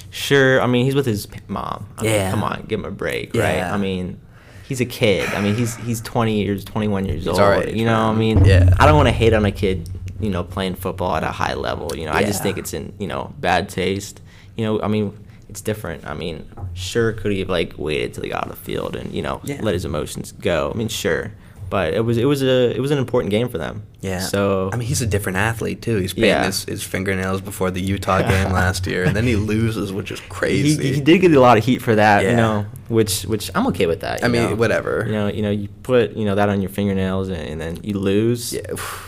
sure. 0.10 0.62
I 0.62 0.68
mean, 0.68 0.86
he's 0.86 0.96
with 0.96 1.06
his 1.06 1.28
mom. 1.48 1.88
I 1.98 2.04
mean, 2.04 2.12
Yeah. 2.12 2.32
come 2.32 2.44
on, 2.44 2.66
give 2.68 2.80
him 2.80 2.86
a 2.86 2.92
break, 2.92 3.34
right? 3.36 3.58
Yeah. 3.58 3.74
I 3.74 3.78
mean, 3.78 4.20
he's 4.68 4.82
a 4.82 4.86
kid. 4.86 5.30
I 5.30 5.42
mean, 5.42 5.56
he's 5.56 5.76
he's 5.78 6.02
20 6.02 6.42
years, 6.42 6.64
21 6.66 7.06
years 7.06 7.26
He's 7.26 7.28
old. 7.40 7.70
you 7.70 7.86
know, 7.86 8.10
I 8.10 8.14
mean, 8.14 8.44
Yeah. 8.46 8.74
I 8.80 8.86
don't 8.86 8.96
want 8.96 9.08
to 9.08 9.14
hate 9.14 9.34
on 9.34 9.46
a 9.46 9.52
kid. 9.52 9.90
You 10.20 10.30
know, 10.30 10.44
playing 10.44 10.76
football 10.76 11.16
at 11.16 11.24
a 11.24 11.28
high 11.32 11.54
level. 11.54 11.96
You 11.96 12.06
know, 12.06 12.12
I 12.12 12.24
just 12.24 12.44
think 12.44 12.58
it's 12.58 12.74
in 12.74 12.94
you 13.00 13.08
know 13.08 13.34
bad 13.40 13.70
taste. 13.70 14.20
You 14.58 14.66
know, 14.66 14.82
I 14.82 14.90
mean, 14.90 15.18
it's 15.48 15.62
different. 15.62 16.06
I 16.06 16.14
mean, 16.14 16.46
sure, 16.74 17.14
could 17.14 17.32
he 17.32 17.40
have 17.40 17.48
like 17.50 17.74
waited 17.78 18.14
till 18.16 18.24
he 18.24 18.30
got 18.30 18.44
on 18.44 18.50
the 18.50 18.58
field 18.58 18.98
and 18.98 19.14
you 19.14 19.22
know 19.22 19.40
Yeah. 19.46 19.60
let 19.62 19.74
his 19.74 19.86
emotions 19.86 20.34
go? 20.34 20.72
I 20.74 20.78
mean, 20.78 20.90
sure, 20.90 21.32
but 21.70 21.94
it 21.94 22.02
was 22.02 22.18
it 22.18 22.26
was 22.26 22.42
a 22.42 22.76
it 22.76 22.80
was 22.80 22.92
an 22.92 22.98
important 22.98 23.32
game 23.32 23.50
for 23.50 23.58
them. 23.58 23.84
Yeah. 24.02 24.20
So 24.20 24.70
I 24.72 24.78
mean, 24.78 24.88
he's 24.88 25.02
a 25.02 25.06
different 25.08 25.38
athlete 25.38 25.82
too. 25.82 25.98
He's 25.98 26.14
painting 26.14 26.30
Yeah. 26.30 26.46
his, 26.46 26.64
his 26.64 26.84
fingernails 26.84 27.42
before 27.42 27.70
the 27.70 27.82
Utah 27.82 28.22
game 28.22 28.52
last 28.62 28.88
year, 28.88 29.04
and 29.04 29.16
then 29.16 29.26
he 29.26 29.36
loses, 29.36 29.92
which 29.92 30.10
is 30.12 30.20
crazy. 30.22 30.94
he 30.94 31.02
did 31.02 31.20
get 31.20 31.34
a 31.34 31.40
lot 31.40 31.58
of 31.58 31.66
heat 31.66 31.82
for 31.82 31.96
that, 31.96 32.24
Yeah. 32.24 32.30
you 32.32 32.36
know, 32.38 32.66
which 32.88 33.24
which 33.24 33.52
I'm 33.56 33.68
okay 33.68 33.88
with 33.88 34.00
that. 34.02 34.24
I 34.24 34.28
mean, 34.30 34.52
know? 34.52 34.56
whatever. 34.56 35.04
You 35.06 35.12
know, 35.12 35.28
you 35.28 35.42
know, 35.42 35.52
you 35.52 35.68
put 35.84 36.12
you 36.14 36.26
know 36.26 36.36
that 36.36 36.48
on 36.50 36.62
your 36.62 36.70
fingernails 36.70 37.28
and, 37.30 37.42
and 37.42 37.60
then 37.62 37.80
you 37.84 38.00
lose. 38.00 38.54
Yeah, 38.54 38.62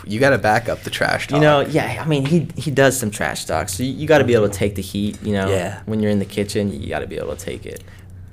you 0.06 0.20
got 0.20 0.30
to 0.30 0.38
back 0.38 0.68
up 0.68 0.82
the 0.82 0.90
trash 0.90 1.28
talk. 1.28 1.36
You 1.36 1.42
know, 1.42 1.60
yeah. 1.62 2.02
I 2.04 2.06
mean, 2.06 2.26
he 2.26 2.48
he 2.56 2.70
does 2.70 2.96
some 2.98 3.10
trash 3.10 3.44
talk, 3.46 3.68
so 3.70 3.82
you, 3.82 3.92
you 3.92 4.06
got 4.06 4.18
to 4.18 4.24
be 4.24 4.34
able 4.34 4.48
to 4.48 4.54
take 4.54 4.74
the 4.74 4.82
heat. 4.82 5.20
You 5.22 5.32
know, 5.32 5.48
Yeah. 5.48 5.80
When 5.86 6.00
you're 6.00 6.10
in 6.12 6.18
the 6.18 6.24
kitchen, 6.26 6.70
you 6.80 6.88
got 6.88 7.00
to 7.00 7.06
be 7.06 7.16
able 7.16 7.34
to 7.34 7.42
take 7.44 7.64
it. 7.66 7.82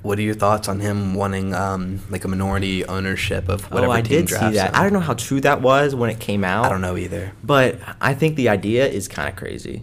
What 0.02 0.18
are 0.18 0.22
your 0.22 0.34
thoughts 0.34 0.68
on 0.68 0.80
him 0.80 1.14
wanting 1.14 1.54
um, 1.54 2.00
like 2.08 2.24
a 2.24 2.28
minority 2.28 2.84
ownership 2.86 3.48
of 3.48 3.70
whatever 3.70 3.92
oh, 3.92 3.96
I 3.96 4.02
team 4.02 4.20
did 4.20 4.28
see 4.30 4.36
that. 4.36 4.70
him? 4.70 4.74
I 4.74 4.82
don't 4.82 4.92
know 4.92 5.00
how 5.00 5.14
true 5.14 5.40
that 5.42 5.60
was 5.60 5.94
when 5.94 6.08
it 6.08 6.18
came 6.18 6.42
out. 6.42 6.64
I 6.64 6.68
don't 6.70 6.80
know 6.80 6.96
either. 6.96 7.32
But 7.44 7.78
I 8.00 8.14
think 8.14 8.36
the 8.36 8.48
idea 8.48 8.86
is 8.86 9.08
kind 9.08 9.28
of 9.28 9.36
crazy. 9.36 9.82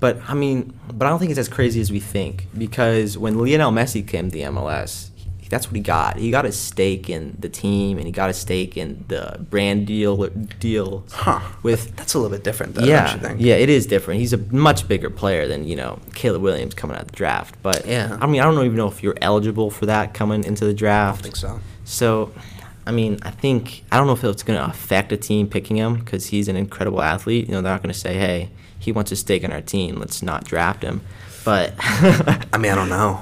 But 0.00 0.18
I 0.28 0.34
mean, 0.34 0.76
but 0.92 1.06
I 1.06 1.10
don't 1.10 1.20
think 1.20 1.30
it's 1.30 1.38
as 1.38 1.48
crazy 1.48 1.80
as 1.80 1.92
we 1.92 2.00
think 2.00 2.48
because 2.58 3.16
when 3.16 3.38
Lionel 3.38 3.70
Messi 3.70 4.06
came 4.06 4.30
to 4.30 4.32
the 4.32 4.42
MLS, 4.42 5.10
that's 5.52 5.68
what 5.68 5.76
he 5.76 5.82
got. 5.82 6.16
He 6.16 6.30
got 6.32 6.44
a 6.46 6.50
stake 6.50 7.08
in 7.08 7.36
the 7.38 7.48
team 7.48 7.98
and 7.98 8.06
he 8.06 8.12
got 8.12 8.28
a 8.30 8.32
stake 8.34 8.76
in 8.76 9.04
the 9.08 9.38
brand 9.50 9.86
deal 9.86 10.16
deal 10.58 11.04
Huh. 11.12 11.40
with 11.62 11.94
That's 11.94 12.14
a 12.14 12.18
little 12.18 12.34
bit 12.36 12.42
different, 12.42 12.74
though, 12.74 12.84
yeah, 12.84 13.06
don't 13.12 13.22
you 13.22 13.28
think? 13.28 13.40
yeah, 13.40 13.54
it 13.54 13.68
is 13.68 13.86
different. 13.86 14.18
He's 14.20 14.32
a 14.32 14.38
much 14.50 14.88
bigger 14.88 15.10
player 15.10 15.46
than 15.46 15.64
you 15.68 15.76
know 15.76 15.98
Caleb 16.14 16.42
Williams 16.42 16.74
coming 16.74 16.96
out 16.96 17.02
of 17.02 17.08
the 17.08 17.16
draft. 17.16 17.54
But 17.62 17.86
Yeah. 17.86 18.18
I 18.20 18.26
mean, 18.26 18.40
I 18.40 18.44
don't 18.44 18.64
even 18.64 18.76
know 18.76 18.88
if 18.88 19.02
you're 19.02 19.16
eligible 19.22 19.70
for 19.70 19.86
that 19.86 20.14
coming 20.14 20.42
into 20.44 20.64
the 20.64 20.70
I 20.72 20.74
draft. 20.74 21.22
don't 21.22 21.32
think 21.32 21.36
so. 21.36 21.60
So, 21.84 22.32
I 22.86 22.90
mean, 22.90 23.18
I 23.22 23.30
think 23.30 23.84
I 23.92 23.96
don't 23.96 24.06
know 24.06 24.12
if 24.12 24.24
it's 24.24 24.42
going 24.42 24.58
to 24.58 24.64
affect 24.68 25.12
a 25.12 25.16
team 25.16 25.48
picking 25.48 25.76
him 25.76 25.96
because 25.96 26.26
he's 26.26 26.48
an 26.48 26.56
incredible 26.56 27.02
athlete. 27.02 27.46
You 27.46 27.52
know, 27.52 27.62
they're 27.62 27.72
not 27.72 27.82
going 27.82 27.92
to 27.92 27.98
say, 27.98 28.14
"Hey, 28.14 28.50
he 28.78 28.92
wants 28.92 29.12
a 29.12 29.16
stake 29.16 29.44
on 29.44 29.52
our 29.52 29.60
team. 29.60 29.96
Let's 29.96 30.22
not 30.22 30.44
draft 30.44 30.82
him." 30.82 31.02
But 31.44 31.74
I 31.78 32.58
mean, 32.58 32.72
I 32.72 32.74
don't 32.74 32.88
know. 32.88 33.20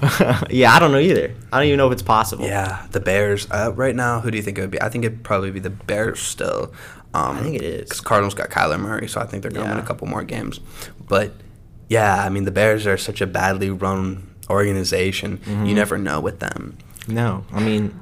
yeah, 0.51 0.75
I 0.75 0.79
don't 0.79 0.93
know 0.93 0.99
either. 0.99 1.35
I 1.53 1.59
don't 1.59 1.67
even 1.67 1.79
know 1.79 1.87
if 1.87 1.93
it's 1.93 2.03
possible. 2.03 2.45
Yeah, 2.45 2.87
the 2.91 3.01
Bears. 3.01 3.47
Uh, 3.51 3.73
right 3.75 3.95
now, 3.95 4.21
who 4.21 4.31
do 4.31 4.37
you 4.37 4.43
think 4.43 4.59
it 4.59 4.63
would 4.63 4.71
be? 4.71 4.81
I 4.81 4.89
think 4.89 5.05
it'd 5.05 5.25
probably 5.25 5.51
be 5.51 5.61
the 5.61 5.71
Bears 5.71 6.21
still. 6.21 6.73
Um, 7.13 7.39
I 7.39 7.43
think 7.43 7.57
it 7.57 7.63
is. 7.63 7.81
Because 7.83 8.01
Cardinals 8.01 8.35
got 8.35 8.51
Kyler 8.51 8.79
Murray, 8.79 9.09
so 9.09 9.21
I 9.21 9.27
think 9.27 9.43
they're 9.43 9.51
going 9.51 9.67
to 9.67 9.73
win 9.73 9.83
a 9.83 9.87
couple 9.87 10.07
more 10.07 10.23
games. 10.23 10.61
But 11.09 11.33
yeah, 11.89 12.25
I 12.25 12.29
mean, 12.29 12.45
the 12.45 12.53
Bears 12.53 12.87
are 12.87 12.97
such 12.97 13.21
a 13.21 13.27
badly 13.27 13.71
run 13.71 14.29
organization. 14.49 15.39
Mm-hmm. 15.39 15.67
You 15.67 15.75
never 15.75 15.99
know 15.99 16.21
with 16.21 16.41
them. 16.41 16.77
No, 17.09 17.45
I 17.53 17.61
mean, 17.61 17.99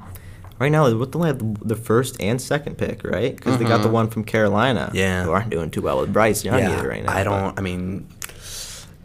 right 0.59 0.71
now 0.71 0.93
what 0.95 1.11
they 1.11 1.19
have 1.27 1.39
the 1.67 1.75
first 1.75 2.21
and 2.21 2.41
second 2.41 2.77
pick, 2.77 3.03
right? 3.03 3.35
Because 3.35 3.57
they 3.57 3.65
got 3.65 3.81
the 3.81 3.89
Mhm. 3.89 3.93
one 3.93 4.07
from 4.09 4.23
Carolina. 4.23 4.91
Yeah. 4.93 5.23
who 5.23 5.31
aren't 5.31 5.49
doing 5.49 5.69
too 5.71 5.81
well 5.81 5.99
with 6.01 6.11
Bryce 6.13 6.43
Young 6.43 6.59
yeah, 6.59 6.77
either 6.77 6.87
right 6.87 7.03
now. 7.03 7.11
I 7.11 7.23
don't. 7.23 7.57
I 7.57 7.61
mean, 7.61 8.05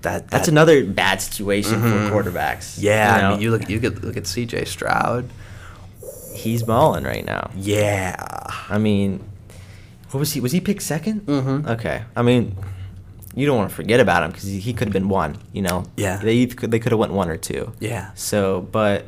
that 0.03 0.29
That's 0.29 0.49
another 0.49 0.85
bad 0.85 1.23
situation 1.23 1.81
Mhm. 1.81 2.09
for 2.11 2.15
quarterbacks. 2.31 2.77
Yeah, 2.79 3.17
you 3.17 3.23
know? 3.23 3.29
I 3.29 3.31
mean, 3.33 3.41
you 3.41 3.51
look. 3.51 3.69
You 3.71 3.81
could 3.81 4.05
look 4.05 4.17
at 4.17 4.27
C.J. 4.27 4.65
Stroud. 4.67 5.29
he's 6.35 6.65
balling 6.65 7.05
right 7.05 7.25
now. 7.25 7.49
Yeah. 7.57 8.17
I 8.69 8.77
mean, 8.79 9.21
what 10.11 10.19
was 10.19 10.33
he? 10.33 10.41
Was 10.41 10.51
he 10.53 10.61
picked 10.61 10.83
2nd 10.83 11.25
Mhm. 11.27 11.69
Okay. 11.71 12.03
I 12.17 12.23
mean, 12.23 12.57
you 13.37 13.47
don't 13.47 13.57
want 13.57 13.71
to 13.71 13.75
forget 13.75 14.01
about 14.01 14.25
him 14.25 14.31
because 14.33 14.45
he, 14.49 14.59
he 14.59 14.73
could 14.73 14.89
have 14.89 14.93
been 14.93 15.09
one. 15.09 15.37
You 15.53 15.63
know. 15.63 15.85
Yeah. 15.97 16.17
They 16.19 16.45
they 16.47 16.79
could 16.81 16.91
have 16.93 16.99
went 16.99 17.13
one 17.13 17.29
or 17.31 17.37
two. 17.37 17.73
Yeah. 17.79 18.11
So, 18.17 18.67
but 18.73 19.07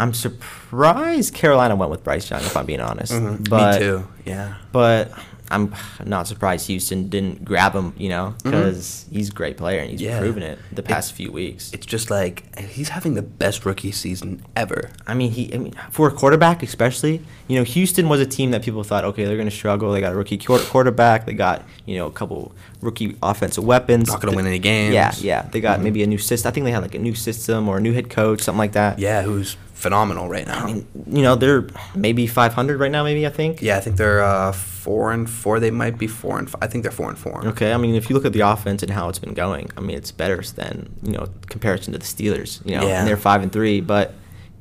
I'm 0.00 0.14
surprised 0.14 1.34
Carolina 1.34 1.76
went 1.76 1.90
with 1.90 2.02
Bryce 2.04 2.30
Young. 2.30 2.40
If 2.40 2.56
I'm 2.56 2.66
being 2.66 2.80
honest. 2.80 3.12
Mhm. 3.12 3.48
But, 3.48 3.74
Me 3.80 3.86
too. 3.86 4.08
Yeah. 4.24 4.54
But 4.72 5.12
I'm 5.52 5.74
not 6.06 6.28
surprised 6.28 6.68
Houston 6.68 7.08
didn't 7.08 7.44
grab 7.44 7.74
him. 7.74 7.92
You 7.98 8.08
know, 8.10 8.34
because 8.44 9.04
he's 9.10 9.30
a 9.30 9.32
great 9.32 9.56
player 9.56 9.80
and 9.80 9.90
he's 9.90 10.00
Mm-hmm. 10.00 10.10
Yeah. 10.10 10.20
proven 10.20 10.42
it 10.44 10.58
the 10.72 10.80
It- 10.82 10.84
past 10.88 11.12
few 11.12 11.32
weeks. 11.32 11.72
It's 11.72 11.84
just 11.86 12.08
like 12.10 12.56
he's 12.56 12.90
having 12.90 13.14
the 13.14 13.22
best 13.22 13.66
rookie 13.66 13.90
season 13.90 14.42
ever. 14.54 14.90
I 15.08 15.14
mean, 15.14 15.32
he. 15.32 15.52
I 15.52 15.58
mean, 15.58 15.74
for 15.90 16.06
a 16.08 16.12
quarterback, 16.12 16.62
especially, 16.62 17.20
you 17.48 17.58
know, 17.58 17.64
Houston 17.64 18.08
was 18.08 18.20
a 18.20 18.26
team 18.26 18.52
that 18.52 18.62
people 18.62 18.84
thought, 18.84 19.04
okay, 19.04 19.24
they're 19.24 19.36
going 19.36 19.50
to 19.50 19.54
struggle. 19.54 19.90
They 19.92 20.00
got 20.00 20.12
a 20.12 20.16
rookie 20.16 20.38
quar- 20.38 20.60
quarterback. 20.60 21.26
They 21.26 21.34
got, 21.34 21.64
you 21.84 21.96
know, 21.98 22.06
a 22.06 22.12
couple 22.12 22.52
rookie 22.80 23.16
offensive 23.22 23.64
weapons. 23.64 24.08
Not 24.08 24.20
gonna 24.22 24.36
win 24.36 24.46
any 24.46 24.58
games. 24.60 24.94
Yeah, 24.94 25.12
yeah. 25.20 25.42
They 25.50 25.60
got 25.60 25.80
Mhm. 25.80 25.82
maybe 25.82 26.02
a 26.02 26.06
new 26.06 26.16
system. 26.18 26.48
I 26.48 26.52
think 26.52 26.64
they 26.64 26.70
had 26.72 26.80
like 26.82 26.94
a 26.94 26.98
new 26.98 27.14
system 27.16 27.68
or 27.68 27.76
a 27.78 27.80
new 27.80 27.92
head 27.92 28.08
coach, 28.08 28.40
something 28.42 28.58
like 28.58 28.72
that. 28.72 28.98
Yeah, 29.00 29.22
who's 29.22 29.56
phenomenal 29.80 30.28
right 30.28 30.46
now. 30.46 30.64
I 30.64 30.72
mean, 30.72 30.86
you 31.06 31.22
know, 31.22 31.34
they're 31.36 31.66
maybe 31.94 32.26
500 32.26 32.78
right 32.78 32.90
now. 32.92 33.02
Maybe 33.04 33.26
I 33.26 33.30
think. 33.30 33.62
yeah, 33.62 33.76
I 33.76 33.80
think 33.80 33.96
they're 33.96 34.22
uh, 34.22 34.52
four 34.52 35.10
and 35.12 35.28
four. 35.28 35.58
They 35.60 35.70
might 35.70 35.98
be 35.98 36.06
four 36.06 36.38
and. 36.38 36.48
Five. 36.50 36.62
I 36.62 36.66
think 36.66 36.82
they're 36.82 36.92
four 36.92 37.08
and 37.08 37.18
four. 37.18 37.46
Okay, 37.48 37.72
I 37.72 37.76
mean, 37.76 37.94
if 37.94 38.08
you 38.10 38.14
look 38.14 38.24
at 38.24 38.32
the 38.32 38.40
offense 38.40 38.82
and 38.82 38.90
how 38.92 39.08
it's 39.08 39.18
been 39.18 39.34
going, 39.34 39.70
I 39.76 39.80
mean, 39.80 39.96
it's 39.96 40.12
better 40.12 40.40
than 40.42 40.94
you 41.02 41.12
know 41.12 41.26
comparison 41.48 41.92
to 41.94 41.98
the 41.98 42.04
Steelers. 42.04 42.64
You 42.66 42.76
know, 42.76 42.86
Yeah. 42.86 42.98
and 43.00 43.08
they're 43.08 43.16
five 43.16 43.42
and 43.42 43.52
three, 43.52 43.80
but 43.80 44.14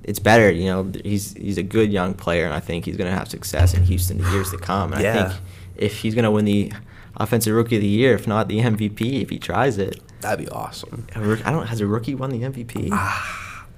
it's 0.03 0.20
better. 0.20 0.49
You 0.49 0.65
know, 0.67 0.91
he's 1.03 1.34
he's 1.34 1.57
a 1.57 1.63
good 1.63 1.91
young 1.91 2.13
player, 2.13 2.45
and 2.45 2.53
I 2.53 2.59
think 2.61 2.86
he's 2.86 2.95
going 2.97 3.09
to 3.11 3.15
have 3.17 3.30
success 3.30 3.74
in 3.74 3.84
Houston 3.84 4.20
in 4.20 4.32
years 4.32 4.51
to 4.51 4.57
come. 4.57 4.93
And 4.93 5.05
I 5.05 5.13
think 5.28 5.39
if 5.76 5.99
he's 5.99 6.15
going 6.15 6.26
to 6.26 6.32
win 6.32 6.45
the 6.45 6.72
offensive 7.17 7.53
rookie 7.53 7.76
of 7.76 7.82
the 7.82 7.88
year, 7.88 8.13
if 8.15 8.26
not 8.28 8.47
the 8.47 8.59
MVP, 8.59 9.22
if 9.22 9.30
he 9.30 9.38
tries 9.39 9.78
it, 9.78 9.99
That'd 10.22 10.45
be 10.45 10.51
awesome. 10.51 11.07
I 11.15 11.51
don't. 11.51 11.65
Has 11.67 11.80
a 11.82 11.88
rookie 11.88 12.15
won 12.15 12.30
the 12.30 12.41
MVP? 12.41 12.89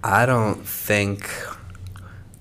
I 0.04 0.26
don't 0.26 0.66
think. 0.66 1.30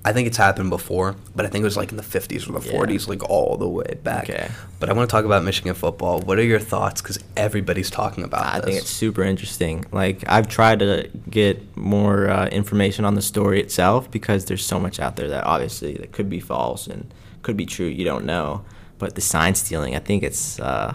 I 0.02 0.14
think 0.14 0.26
it's 0.28 0.38
happened 0.38 0.70
before, 0.70 1.14
but 1.36 1.44
I 1.44 1.50
think 1.50 1.60
it 1.60 1.66
was 1.66 1.76
like 1.76 1.90
in 1.90 1.98
the 1.98 2.02
50s 2.02 2.48
or 2.48 2.58
the 2.58 2.66
Yeah. 2.66 2.72
40s, 2.72 3.06
like 3.06 3.22
all 3.28 3.58
the 3.58 3.68
way 3.68 3.98
back. 4.02 4.30
Okay. 4.30 4.48
But 4.78 4.88
I 4.88 4.94
want 4.94 5.10
to 5.10 5.14
talk 5.14 5.26
about 5.26 5.44
Michigan 5.44 5.74
football. 5.74 6.20
What 6.20 6.38
are 6.38 6.42
your 6.42 6.58
thoughts? 6.58 7.02
Because 7.02 7.18
everybody's 7.36 7.90
talking 7.90 8.24
about 8.24 8.46
I 8.46 8.56
this. 8.60 8.64
think 8.64 8.78
it's 8.78 8.88
super 8.88 9.22
interesting. 9.22 9.84
Like 9.92 10.24
I've 10.26 10.48
tried 10.48 10.78
to 10.78 11.10
get 11.28 11.76
more 11.76 12.30
uh, 12.30 12.46
information 12.46 13.04
on 13.04 13.14
the 13.14 13.20
story 13.20 13.60
itself 13.60 14.10
because 14.10 14.46
there's 14.46 14.64
so 14.64 14.80
much 14.80 14.98
out 15.00 15.16
there 15.16 15.28
that 15.28 15.44
obviously 15.44 15.92
that 15.98 16.12
could 16.12 16.30
be 16.30 16.40
false 16.40 16.86
and 16.86 17.12
could 17.42 17.58
be 17.58 17.66
true. 17.66 17.86
You 17.86 18.06
don't 18.06 18.24
know. 18.24 18.64
But 18.96 19.16
the 19.16 19.20
sign 19.20 19.54
stealing, 19.54 19.94
I 19.94 19.98
think 19.98 20.22
it's, 20.22 20.58
uh, 20.60 20.94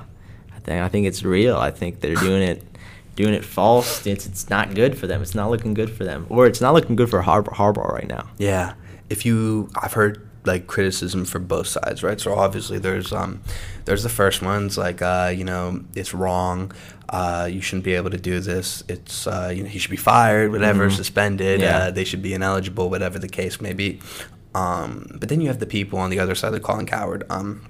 I 0.55 0.59
think 0.61 0.81
I 0.81 0.89
think 0.89 1.05
it's 1.05 1.21
real. 1.21 1.57
I 1.57 1.69
think 1.69 1.99
they're 2.01 2.15
doing 2.15 2.41
it, 2.41 2.63
doing 3.15 3.33
it 3.33 3.43
false. 3.45 4.05
It's 4.05 4.25
it's 4.25 4.49
not 4.49 4.75
good 4.75 4.97
for 4.97 5.07
them. 5.07 5.21
It's 5.21 5.35
not 5.35 5.49
looking 5.49 5.73
good 5.73 5.89
for 5.89 6.03
them, 6.03 6.25
or 6.29 6.45
it's 6.47 6.61
not 6.61 6.73
looking 6.73 6.95
good 6.95 7.09
for 7.09 7.21
Harbaugh, 7.21 7.53
Harbaugh 7.53 7.91
right 7.91 8.07
now. 8.07 8.29
Yeah. 8.37 8.73
If 9.09 9.25
you, 9.25 9.69
I've 9.75 9.93
heard 9.93 10.27
like 10.45 10.67
criticism 10.67 11.25
for 11.25 11.39
both 11.39 11.67
sides, 11.67 12.03
right? 12.03 12.19
So 12.19 12.33
obviously 12.35 12.77
there's 12.79 13.11
um, 13.13 13.41
there's 13.85 14.03
the 14.03 14.09
first 14.09 14.41
ones 14.41 14.77
like 14.77 15.01
uh, 15.01 15.31
you 15.35 15.43
know 15.43 15.83
it's 15.95 16.13
wrong. 16.13 16.71
Uh, 17.07 17.47
you 17.51 17.61
shouldn't 17.61 17.83
be 17.85 17.93
able 17.93 18.09
to 18.09 18.17
do 18.17 18.39
this. 18.39 18.83
It's 18.87 19.27
uh, 19.27 19.51
you 19.55 19.63
know 19.63 19.69
he 19.69 19.77
should 19.79 19.91
be 19.91 19.97
fired, 19.97 20.51
whatever, 20.51 20.89
Mhm. 20.89 20.95
suspended. 20.95 21.61
Yeah. 21.61 21.77
Uh, 21.77 21.91
they 21.91 22.03
should 22.03 22.21
be 22.23 22.33
ineligible, 22.33 22.89
whatever 22.89 23.19
the 23.19 23.27
case 23.29 23.61
may 23.61 23.73
be. 23.73 23.99
Um, 24.53 25.07
but 25.19 25.29
then 25.29 25.41
you 25.41 25.47
have 25.47 25.59
the 25.59 25.65
people 25.65 25.99
on 25.99 26.09
the 26.09 26.19
other 26.19 26.33
side, 26.35 26.51
the 26.51 26.59
Colin 26.59 26.85
Cowherd, 26.85 27.23
um, 27.29 27.61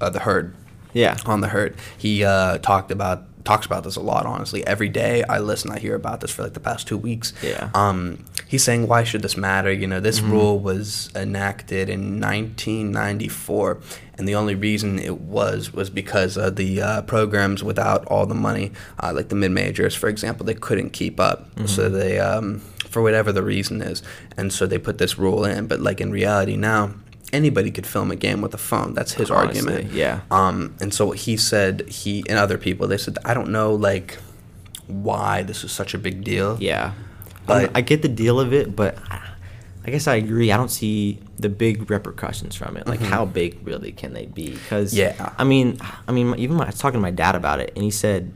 uh, 0.00 0.08
the 0.10 0.20
herd 0.20 0.54
Yeah. 0.92 1.16
on 1.26 1.40
the 1.40 1.48
herd. 1.48 1.76
He 1.98 2.24
uh, 2.24 2.58
talked 2.58 2.90
about 2.90 3.24
talks 3.44 3.66
about 3.66 3.84
this 3.84 3.96
a 3.96 4.00
lot. 4.00 4.26
Honestly, 4.26 4.66
every 4.66 4.88
day 4.88 5.22
I 5.28 5.38
listen, 5.38 5.70
I 5.70 5.78
hear 5.78 5.94
about 5.94 6.20
this 6.20 6.30
for 6.30 6.42
like 6.42 6.54
the 6.54 6.60
past 6.60 6.86
two 6.86 6.98
weeks. 6.98 7.32
Yeah. 7.42 7.70
Um, 7.74 8.24
he's 8.48 8.62
saying, 8.64 8.86
why 8.88 9.04
should 9.04 9.22
this 9.22 9.36
matter? 9.36 9.72
You 9.72 9.86
know, 9.86 10.00
this 10.00 10.20
Mhm. 10.20 10.30
rule 10.30 10.58
was 10.58 11.10
enacted 11.14 11.88
in 11.88 12.20
1994, 12.20 13.78
and 14.18 14.28
the 14.28 14.34
only 14.34 14.54
reason 14.54 14.98
it 14.98 15.20
was 15.20 15.72
was 15.72 15.90
because 15.90 16.36
of 16.36 16.56
the 16.56 16.82
uh, 16.82 17.02
programs 17.02 17.62
without 17.64 18.04
all 18.06 18.26
the 18.26 18.34
money, 18.34 18.72
uh, 19.02 19.12
like 19.14 19.28
the 19.28 19.34
mid 19.36 19.50
majors, 19.52 19.94
for 19.94 20.08
example, 20.08 20.44
they 20.44 20.54
couldn't 20.54 20.90
keep 20.90 21.18
up. 21.20 21.48
So 21.66 21.88
Mhm. 21.88 21.92
they, 21.92 22.18
um, 22.18 22.60
for 22.88 23.02
whatever 23.02 23.32
the 23.32 23.42
reason 23.42 23.80
is, 23.82 24.02
and 24.36 24.52
so 24.52 24.66
they 24.66 24.78
put 24.78 24.98
this 24.98 25.18
rule 25.18 25.44
in. 25.44 25.66
But 25.66 25.80
like 25.80 26.00
in 26.00 26.10
reality 26.10 26.56
now. 26.56 26.90
Anybody 27.32 27.70
could 27.70 27.86
film 27.86 28.10
a 28.10 28.16
game 28.16 28.40
with 28.40 28.54
a 28.54 28.58
phone. 28.58 28.94
That's 28.94 29.12
his 29.12 29.30
Honestly, 29.30 29.70
argument. 29.72 29.94
yeah. 29.94 30.20
Um, 30.30 30.74
and 30.80 30.92
so 30.92 31.12
he 31.12 31.36
said 31.36 31.88
he 31.88 32.24
and 32.28 32.38
other 32.38 32.58
people 32.58 32.88
they 32.88 32.98
said 32.98 33.18
I 33.24 33.34
don't 33.34 33.50
know 33.50 33.74
like 33.74 34.18
why 34.86 35.42
this 35.42 35.62
is 35.64 35.70
such 35.72 35.94
a 35.94 35.98
big 35.98 36.24
deal. 36.24 36.56
Yeah, 36.60 36.92
But- 37.46 37.70
I, 37.76 37.78
I 37.78 37.80
get 37.82 38.02
the 38.02 38.08
deal 38.08 38.40
of 38.40 38.52
it, 38.52 38.74
but 38.74 38.98
I, 39.10 39.20
I 39.86 39.90
guess 39.90 40.06
I 40.08 40.16
agree. 40.16 40.50
I 40.52 40.56
don't 40.56 40.70
see 40.70 41.20
the 41.38 41.48
big 41.48 41.88
repercussions 41.90 42.54
from 42.56 42.76
it. 42.76 42.86
Like, 42.86 43.00
Mhm. 43.00 43.06
how 43.06 43.24
big 43.24 43.58
really 43.66 43.92
can 43.92 44.12
they 44.12 44.26
be? 44.26 44.50
Because 44.50 44.92
Yeah. 44.92 45.32
I 45.38 45.44
mean, 45.44 45.78
I 46.08 46.12
mean, 46.12 46.34
even 46.38 46.58
when 46.58 46.66
I 46.66 46.70
was 46.70 46.78
talking 46.78 46.98
to 46.98 47.02
my 47.02 47.10
dad 47.12 47.34
about 47.34 47.60
it, 47.60 47.72
and 47.76 47.84
he 47.84 47.90
said, 47.90 48.32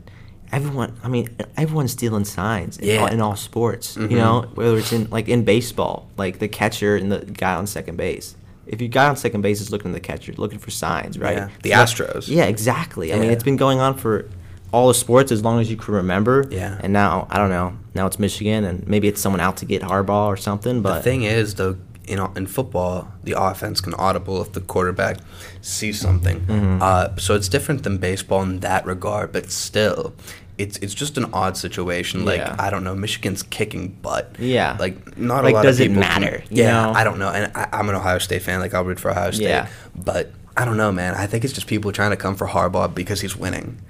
everyone. 0.51 0.93
I 1.03 1.07
mean, 1.09 1.29
everyone's 1.57 1.91
stealing 1.91 2.23
signs. 2.25 2.77
In, 2.77 2.87
Yeah. 2.87 3.01
all, 3.01 3.07
in 3.07 3.19
all 3.21 3.35
sports, 3.35 3.95
Mhm. 3.97 4.11
you 4.11 4.17
know, 4.17 4.45
whether 4.55 4.77
it's 4.77 4.93
in 4.93 5.07
like 5.11 5.27
in 5.27 5.43
baseball, 5.43 6.07
like 6.17 6.39
the 6.39 6.47
catcher 6.47 6.95
and 6.95 7.11
the 7.11 7.19
guy 7.19 7.53
on 7.55 7.67
second 7.67 7.97
base. 7.97 8.35
If 8.67 8.81
you 8.81 8.87
got 8.87 9.09
on 9.09 9.15
second 9.15 9.41
base 9.41 9.61
is 9.61 9.71
looking 9.71 9.91
at 9.91 9.93
the 9.93 9.99
catcher, 9.99 10.33
looking 10.37 10.59
for 10.59 10.71
signs, 10.71 11.17
right? 11.19 11.37
Yeah. 11.37 11.49
The 11.63 11.69
So- 11.71 11.75
Astros. 12.03 12.27
Yeah, 12.27 12.45
exactly. 12.45 13.13
I 13.13 13.19
mean, 13.19 13.29
it's 13.31 13.43
been 13.43 13.57
going 13.57 13.79
on 13.79 13.95
for 13.95 14.27
all 14.71 14.87
the 14.87 14.93
sports 14.93 15.31
as 15.31 15.43
long 15.43 15.59
as 15.61 15.69
you 15.69 15.77
can 15.77 15.93
remember. 15.93 16.45
Yeah. 16.49 16.77
And 16.81 16.91
now 16.91 17.27
I 17.29 17.37
don't 17.37 17.49
know. 17.49 17.77
Now 17.93 18.07
it's 18.07 18.19
Michigan, 18.19 18.63
and 18.65 18.85
maybe 18.87 19.07
it's 19.07 19.21
someone 19.21 19.39
out 19.39 19.57
to 19.57 19.65
get 19.65 19.81
Harbaugh 19.81 20.27
or 20.27 20.37
something. 20.37 20.81
But 20.81 20.95
the 20.97 21.01
thing 21.03 21.23
is, 21.23 21.55
though, 21.55 21.77
you 22.07 22.15
know, 22.15 22.31
in 22.35 22.45
football, 22.47 23.07
the 23.23 23.33
offense 23.39 23.81
can 23.81 23.93
audible 23.93 24.41
if 24.41 24.51
the 24.51 24.61
quarterback 24.61 25.17
sees 25.61 25.99
something. 25.99 26.41
Mm-hmm. 26.41 26.81
Uh, 26.81 27.15
so 27.17 27.35
it's 27.35 27.47
different 27.47 27.83
than 27.83 27.97
baseball 27.97 28.41
in 28.43 28.59
that 28.59 28.85
regard, 28.85 29.31
but 29.31 29.49
still. 29.51 30.13
It's, 30.57 30.77
it's 30.77 30.93
just 30.93 31.17
an 31.17 31.25
odd 31.33 31.57
situation. 31.57 32.23
Like 32.25 32.37
Yeah. 32.39 32.55
I 32.57 32.69
don't 32.69 32.83
know, 32.83 32.95
Michigan's 32.95 33.43
kicking 33.43 33.89
butt. 33.89 34.35
Yeah. 34.39 34.77
like 34.79 35.17
not 35.17 35.43
Like, 35.43 35.53
a 35.53 35.55
lot 35.57 35.63
does 35.63 35.79
of 35.79 35.87
people 35.87 35.97
it 35.97 35.99
matter, 36.07 36.43
you 36.49 36.63
yeah, 36.63 36.71
know? 36.83 36.93
I 36.93 37.03
don't 37.03 37.19
know, 37.19 37.29
and 37.29 37.51
I, 37.55 37.67
I'm 37.73 37.89
an 37.89 37.95
Ohio 37.95 38.19
State 38.19 38.41
fan. 38.41 38.59
Like 38.61 38.73
I'll 38.73 38.85
root 38.85 38.99
for 38.99 39.11
Ohio 39.11 39.31
State. 39.31 39.45
Yeah. 39.49 39.67
but 39.95 40.31
I 40.57 40.63
don't 40.63 40.77
know, 40.77 40.91
man. 40.91 41.13
I 41.15 41.27
think 41.27 41.43
it's 41.43 41.53
just 41.53 41.67
people 41.67 41.91
trying 41.91 42.11
to 42.11 42.17
come 42.17 42.35
for 42.35 42.47
Harbaugh 42.47 42.93
because 42.95 43.19
he's 43.19 43.35
winning. 43.35 43.81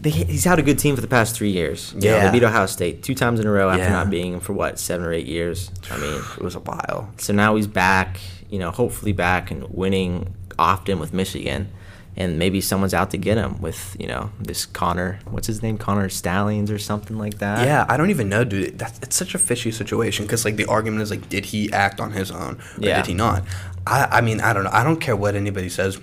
they, 0.00 0.08
he's 0.10 0.44
had 0.44 0.58
a 0.58 0.62
good 0.62 0.78
team 0.78 0.94
for 0.94 1.02
the 1.02 1.06
past 1.06 1.36
three 1.36 1.50
years. 1.50 1.92
You 1.94 2.00
know, 2.10 2.16
Yeah. 2.16 2.26
they 2.30 2.38
beat 2.38 2.44
Ohio 2.46 2.64
State 2.66 3.02
two 3.02 3.14
times 3.14 3.38
in 3.40 3.46
a 3.46 3.50
row 3.52 3.68
after 3.68 3.82
Yeah. 3.84 3.90
not 3.92 4.08
being 4.08 4.40
for 4.40 4.54
what 4.54 4.78
seven 4.78 5.04
or 5.06 5.12
eight 5.12 5.26
years. 5.26 5.70
I 5.90 5.98
mean, 5.98 6.22
It 6.38 6.42
was 6.42 6.54
a 6.54 6.60
while. 6.60 7.10
so 7.18 7.32
now 7.34 7.54
he's 7.56 7.66
back. 7.66 8.18
You 8.48 8.58
know, 8.58 8.70
hopefully 8.70 9.12
back 9.12 9.50
and 9.50 9.64
winning 9.68 10.34
often 10.58 10.98
with 10.98 11.12
Michigan. 11.12 11.68
And 12.14 12.38
maybe 12.38 12.60
someone's 12.60 12.92
out 12.92 13.10
to 13.12 13.16
get 13.18 13.38
him 13.38 13.60
with, 13.62 13.96
you 13.98 14.06
know, 14.06 14.30
this 14.38 14.66
Connor, 14.66 15.20
what's 15.30 15.46
his 15.46 15.62
name? 15.62 15.78
Connor 15.78 16.10
Stalions 16.10 16.70
or 16.70 16.78
something 16.78 17.16
like 17.16 17.38
that. 17.38 17.66
Yeah, 17.66 17.86
I 17.88 17.96
don't 17.96 18.10
even 18.10 18.28
know, 18.28 18.44
dude. 18.44 18.78
That's 18.78 18.98
it's 18.98 19.16
such 19.16 19.34
a 19.34 19.38
fishy 19.38 19.70
situation 19.72 20.26
because 20.26 20.44
like 20.44 20.56
the 20.56 20.66
argument 20.66 21.02
is 21.02 21.10
like, 21.10 21.28
did 21.30 21.46
he 21.46 21.72
act 21.72 22.00
on 22.00 22.12
his 22.12 22.30
own 22.30 22.56
or 22.56 22.60
Yeah. 22.86 22.96
did 22.96 23.06
he 23.06 23.14
not? 23.14 23.44
I 23.86 24.18
I 24.18 24.20
mean 24.20 24.40
I 24.42 24.52
don't 24.52 24.64
know. 24.64 24.70
I 24.72 24.84
don't 24.84 25.00
care 25.00 25.16
what 25.16 25.34
anybody 25.34 25.70
says. 25.70 25.98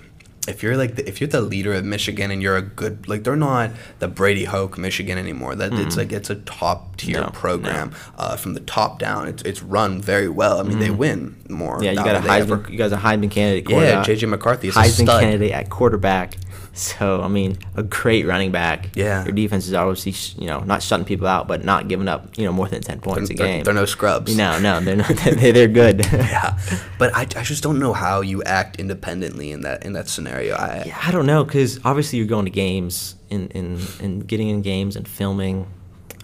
If 0.48 0.62
you're 0.62 0.76
like 0.76 0.96
the, 0.96 1.06
if 1.06 1.20
you're 1.20 1.28
the 1.28 1.42
leader 1.42 1.74
of 1.74 1.84
Michigan 1.84 2.30
and 2.30 2.40
you're 2.42 2.56
a 2.56 2.62
good 2.62 3.06
like 3.08 3.24
they're 3.24 3.36
not 3.36 3.70
the 3.98 4.08
Brady 4.08 4.44
Hoke 4.44 4.78
Michigan 4.78 5.18
anymore. 5.18 5.54
That 5.54 5.72
it's 5.74 5.96
like 5.98 6.12
it's 6.12 6.30
a 6.30 6.34
top 6.36 6.96
tier 6.96 7.16
Mm-hmm. 7.18 7.24
No, 7.26 7.30
program 7.38 7.94
uh, 8.16 8.36
from 8.36 8.54
the 8.54 8.60
top 8.60 8.98
down. 8.98 9.28
It's 9.28 9.42
it's 9.42 9.62
run 9.62 10.00
very 10.00 10.28
well. 10.28 10.58
I 10.58 10.62
mean 10.62 10.78
they 10.78 10.90
win 10.90 11.36
more. 11.48 11.74
Mm-hmm. 11.76 11.84
Yeah, 11.84 11.90
you 11.90 11.96
got 11.98 12.16
a 12.24 12.26
they 12.26 12.40
ever- 12.40 12.66
you 12.70 12.78
guys 12.78 12.92
a 12.92 12.96
Heisman 12.96 13.30
candidate. 13.30 13.68
Yeah. 13.70 14.02
JJ 14.02 14.28
McCarthy 14.30 14.68
is 14.68 14.76
a 14.76 14.80
Heisman 14.80 15.02
stud. 15.04 15.20
candidate 15.22 15.52
at 15.52 15.68
quarterback. 15.70 16.36
So 16.80 17.20
I 17.22 17.28
mean, 17.28 17.58
a 17.76 17.82
great 17.82 18.26
running 18.26 18.50
back. 18.52 18.96
Yeah. 18.96 19.24
your 19.24 19.32
defense 19.34 19.66
is 19.66 19.74
obviously 19.74 20.12
sh- 20.12 20.34
you 20.38 20.46
know 20.46 20.60
not 20.60 20.82
shutting 20.82 21.04
people 21.04 21.26
out, 21.26 21.46
but 21.46 21.64
not 21.64 21.88
giving 21.88 22.08
up 22.08 22.38
you 22.38 22.44
know 22.44 22.52
more 22.52 22.68
than 22.68 22.80
ten 22.82 22.98
They're, 22.98 23.14
points 23.14 23.30
a 23.30 23.34
they're- 23.34 23.46
game. 23.46 23.64
they're 23.64 23.74
no 23.74 23.84
scrubs. 23.84 24.36
No, 24.36 24.58
no, 24.58 24.80
they're 24.80 24.96
not. 24.96 25.08
They're, 25.16 25.52
they're 25.52 25.68
good. 25.68 26.06
Yeah, 26.12 26.58
but 26.98 27.14
I, 27.14 27.22
I 27.22 27.42
just 27.44 27.62
don't 27.62 27.78
know 27.78 27.92
how 27.92 28.20
you 28.20 28.42
act 28.44 28.76
independently 28.80 29.50
in 29.50 29.60
that 29.62 29.84
in 29.84 29.92
that 29.94 30.08
scenario. 30.08 30.54
I 30.54 30.84
Yeah, 30.86 30.98
I 31.02 31.10
don't 31.10 31.26
know 31.26 31.44
because 31.44 31.78
obviously 31.84 32.18
you're 32.18 32.28
going 32.28 32.44
to 32.46 32.50
games 32.50 33.16
and, 33.30 33.50
and, 33.54 33.80
and 34.00 34.26
getting 34.26 34.48
in 34.48 34.62
games 34.62 34.96
and 34.96 35.06
filming. 35.06 35.66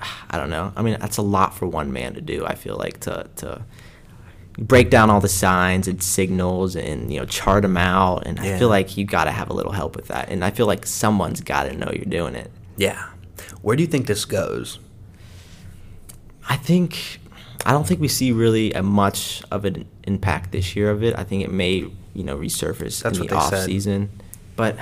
I 0.30 0.38
don't 0.38 0.50
know. 0.50 0.72
I 0.76 0.82
mean, 0.82 0.96
that's 1.00 1.16
a 1.18 1.22
lot 1.22 1.54
for 1.54 1.66
one 1.66 1.92
man 1.92 2.14
to 2.14 2.20
do. 2.20 2.46
I 2.46 2.54
feel 2.54 2.76
like 2.76 3.00
to 3.00 3.28
to 3.36 3.62
break 4.58 4.90
down 4.90 5.10
all 5.10 5.20
the 5.20 5.28
signs 5.28 5.86
and 5.86 6.02
signals 6.02 6.76
and 6.76 7.12
you 7.12 7.20
know 7.20 7.26
chart 7.26 7.62
them 7.62 7.76
out. 7.76 8.26
And 8.26 8.40
I 8.40 8.58
feel 8.58 8.68
like 8.68 8.96
you 8.96 9.04
got 9.04 9.24
to 9.24 9.30
have 9.30 9.50
a 9.50 9.52
little 9.52 9.72
help 9.72 9.96
with 9.96 10.08
that. 10.08 10.28
And 10.28 10.44
I 10.44 10.50
feel 10.50 10.66
like 10.66 10.86
someone's 10.86 11.40
got 11.40 11.64
to 11.64 11.72
know 11.76 11.90
you're 11.92 12.04
doing 12.04 12.34
it. 12.34 12.50
yeah. 12.76 13.10
Where 13.60 13.76
do 13.76 13.82
you 13.82 13.86
think 13.88 14.06
this 14.06 14.24
goes? 14.24 14.78
I 16.48 16.56
think 16.56 17.20
I 17.66 17.72
don't 17.72 17.86
think 17.86 18.00
we 18.00 18.08
see 18.08 18.32
really 18.32 18.72
a 18.72 18.82
much 18.82 19.42
of 19.50 19.64
an 19.64 19.86
impact 20.04 20.52
this 20.52 20.76
year 20.76 20.90
of 20.90 21.02
it. 21.02 21.18
I 21.18 21.24
think 21.24 21.42
it 21.42 21.50
may 21.50 21.90
you 22.14 22.24
know 22.24 22.36
resurface 22.36 23.02
That's 23.02 23.18
in 23.18 23.26
the 23.26 23.34
off 23.34 23.50
said. 23.50 23.64
season, 23.66 24.10
but 24.54 24.78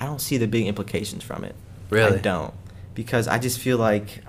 I 0.00 0.06
don't 0.06 0.20
see 0.20 0.36
the 0.36 0.46
big 0.46 0.66
implications 0.66 1.22
from 1.24 1.44
it. 1.44 1.54
Really? 1.90 2.18
I 2.18 2.20
don't 2.20 2.54
because 2.94 3.28
I 3.28 3.38
just 3.38 3.58
feel 3.58 3.78
like 3.78 4.22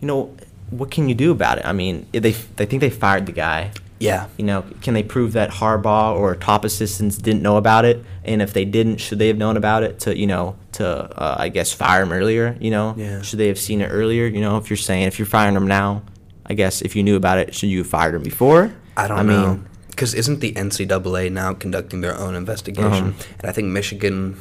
you 0.00 0.06
know 0.06 0.36
what 0.72 0.90
can 0.90 1.08
you 1.08 1.14
do 1.14 1.30
about 1.30 1.58
it? 1.58 1.64
I 1.66 1.72
mean, 1.72 2.06
they 2.12 2.32
they 2.32 2.66
think 2.66 2.80
they 2.80 2.90
fired 2.90 3.26
the 3.26 3.32
guy. 3.32 3.70
Yeah. 3.98 4.26
You 4.36 4.44
know, 4.44 4.64
can 4.80 4.94
they 4.94 5.04
prove 5.04 5.34
that 5.34 5.50
Harbaugh 5.50 6.16
or 6.16 6.34
top 6.34 6.64
assistants 6.64 7.16
didn't 7.18 7.42
know 7.42 7.56
about 7.56 7.84
it? 7.84 8.04
And 8.24 8.42
if 8.42 8.52
they 8.52 8.64
didn't, 8.64 8.96
should 8.96 9.20
they 9.20 9.28
have 9.28 9.36
known 9.38 9.56
about 9.56 9.84
it 9.84 10.00
to, 10.00 10.18
you 10.18 10.26
know, 10.26 10.56
to, 10.72 10.84
uh, 10.88 11.36
I 11.38 11.50
guess, 11.50 11.72
fire 11.72 12.02
him 12.02 12.10
earlier? 12.10 12.56
You 12.60 12.72
know, 12.72 12.94
Yeah. 12.98 13.22
should 13.22 13.38
they 13.38 13.46
have 13.46 13.60
seen 13.60 13.80
it 13.80 13.86
earlier? 13.92 14.26
You 14.26 14.40
know, 14.40 14.56
if 14.56 14.68
you're 14.70 14.76
saying, 14.76 15.04
if 15.04 15.20
you're 15.20 15.26
firing 15.26 15.54
him 15.54 15.68
now, 15.68 16.02
I 16.44 16.54
guess 16.54 16.82
if 16.82 16.96
you 16.96 17.04
knew 17.04 17.14
about 17.14 17.38
it, 17.38 17.54
should 17.54 17.68
you 17.68 17.78
have 17.78 17.86
fired 17.86 18.16
him 18.16 18.24
before? 18.24 18.72
I 18.96 19.06
don't 19.06 19.28
know. 19.28 19.60
Because 19.90 20.14
isn't 20.14 20.40
the 20.40 20.52
NCAA 20.54 21.30
now 21.30 21.52
conducting 21.54 22.00
their 22.00 22.18
own 22.18 22.34
investigation? 22.34 23.08
Uh-huh. 23.14 23.22
And 23.40 23.48
I 23.48 23.52
think 23.52 23.68
Michigan, 23.68 24.36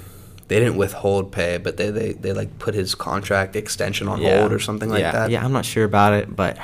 they 0.52 0.60
didn't 0.60 0.76
withhold 0.76 1.32
pay, 1.32 1.58
but 1.58 1.78
they, 1.78 1.91
they, 1.91 2.12
they 2.12 2.34
like 2.34 2.60
put 2.60 2.74
his 2.74 2.93
contract 2.93 3.56
extension 3.56 4.10
on 4.10 4.22
yeah. 4.22 4.39
hold 4.39 4.52
or 4.52 4.60
something 4.60 4.89
like 4.89 4.99
yeah. 4.99 5.12
that. 5.14 5.32
Yeah, 5.32 5.45
I'm 5.45 5.54
not 5.54 5.64
sure 5.64 5.86
about 5.86 6.12
it, 6.12 6.36
but 6.36 6.58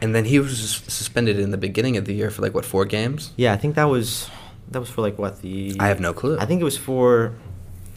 And 0.00 0.14
then 0.14 0.24
he 0.24 0.38
was 0.38 0.80
suspended 0.86 1.40
in 1.40 1.50
the 1.50 1.56
beginning 1.56 1.96
of 1.96 2.04
the 2.04 2.14
year 2.14 2.30
for 2.30 2.40
like 2.40 2.54
what 2.54 2.64
four 2.64 2.84
games? 2.84 3.32
yeah, 3.36 3.52
I 3.52 3.56
think 3.56 3.74
that 3.74 3.86
was 3.86 4.30
that 4.70 4.78
was 4.78 4.88
for 4.88 5.00
like 5.00 5.18
what 5.18 5.42
the 5.42 5.74
I 5.80 5.88
have 5.88 5.98
no 5.98 6.12
clue. 6.12 6.38
I 6.38 6.46
think 6.46 6.60
it 6.60 6.64
was 6.64 6.78
for 6.78 7.34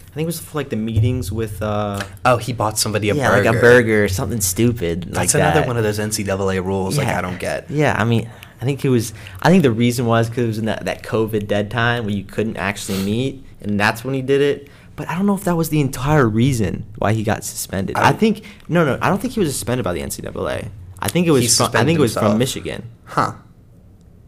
I 0.10 0.16
think 0.16 0.24
it 0.24 0.26
was 0.26 0.40
for 0.40 0.58
like 0.58 0.70
the 0.70 0.78
meetings 0.78 1.32
with 1.32 1.62
uh 1.62 2.02
Oh, 2.26 2.38
he 2.38 2.52
bought 2.52 2.80
somebody 2.80 3.12
a 3.12 3.14
yeah, 3.14 3.30
burger. 3.30 3.44
like 3.44 3.56
a 3.56 3.62
burger, 3.62 4.08
something 4.08 4.42
stupid 4.42 5.06
like 5.06 5.14
That's 5.14 5.36
another 5.36 5.60
that. 5.60 5.68
one 5.68 5.78
of 5.78 5.84
those 5.84 6.00
NCAA 6.00 6.66
rules. 6.66 6.98
Like 6.98 7.10
I 7.10 7.22
don't 7.22 7.40
get. 7.40 7.70
Yeah, 7.70 7.96
I 7.96 8.04
mean, 8.04 8.32
I 8.60 8.66
think 8.66 8.84
it 8.84 8.90
was. 8.90 9.14
I 9.44 9.52
think 9.52 9.62
the 9.62 9.72
reason 9.72 10.08
was 10.08 10.28
because 10.28 10.44
it 10.44 10.48
was 10.48 10.58
in 10.58 10.66
that, 10.66 10.86
that 10.86 11.04
COVID 11.04 11.46
dead 11.46 11.70
time 11.70 12.06
where 12.06 12.16
you 12.16 12.24
couldn't 12.24 12.58
actually 12.58 13.04
meet, 13.04 13.46
and 13.62 13.80
that's 13.80 14.04
when 14.04 14.16
he 14.16 14.24
did 14.24 14.42
it. 14.42 14.70
But 14.96 15.10
I 15.10 15.16
don't 15.16 15.26
know 15.26 15.36
if 15.36 15.44
that 15.44 15.58
was 15.58 15.70
the 15.70 15.82
entire 15.82 16.28
reason 16.28 16.86
why 16.98 17.14
he 17.14 17.24
got 17.24 17.44
suspended. 17.44 17.98
I- 17.98 18.10
I, 18.10 18.14
think 18.14 18.44
no, 18.70 18.86
no, 18.86 18.98
I 19.02 19.10
don't 19.10 19.20
think 19.22 19.34
he 19.34 19.40
was 19.40 19.52
suspended 19.54 19.84
by 19.84 19.94
the 19.94 20.02
NCAA. 20.02 20.70
I 21.00 21.08
think 21.10 21.28
it 21.28 21.32
was. 21.32 21.58
From, 21.58 21.68
I 21.74 21.84
think 21.84 22.00
it 22.00 22.02
was 22.02 22.14
himself. 22.14 22.32
from 22.34 22.40
Michigan. 22.40 22.90
Huh. 23.06 23.34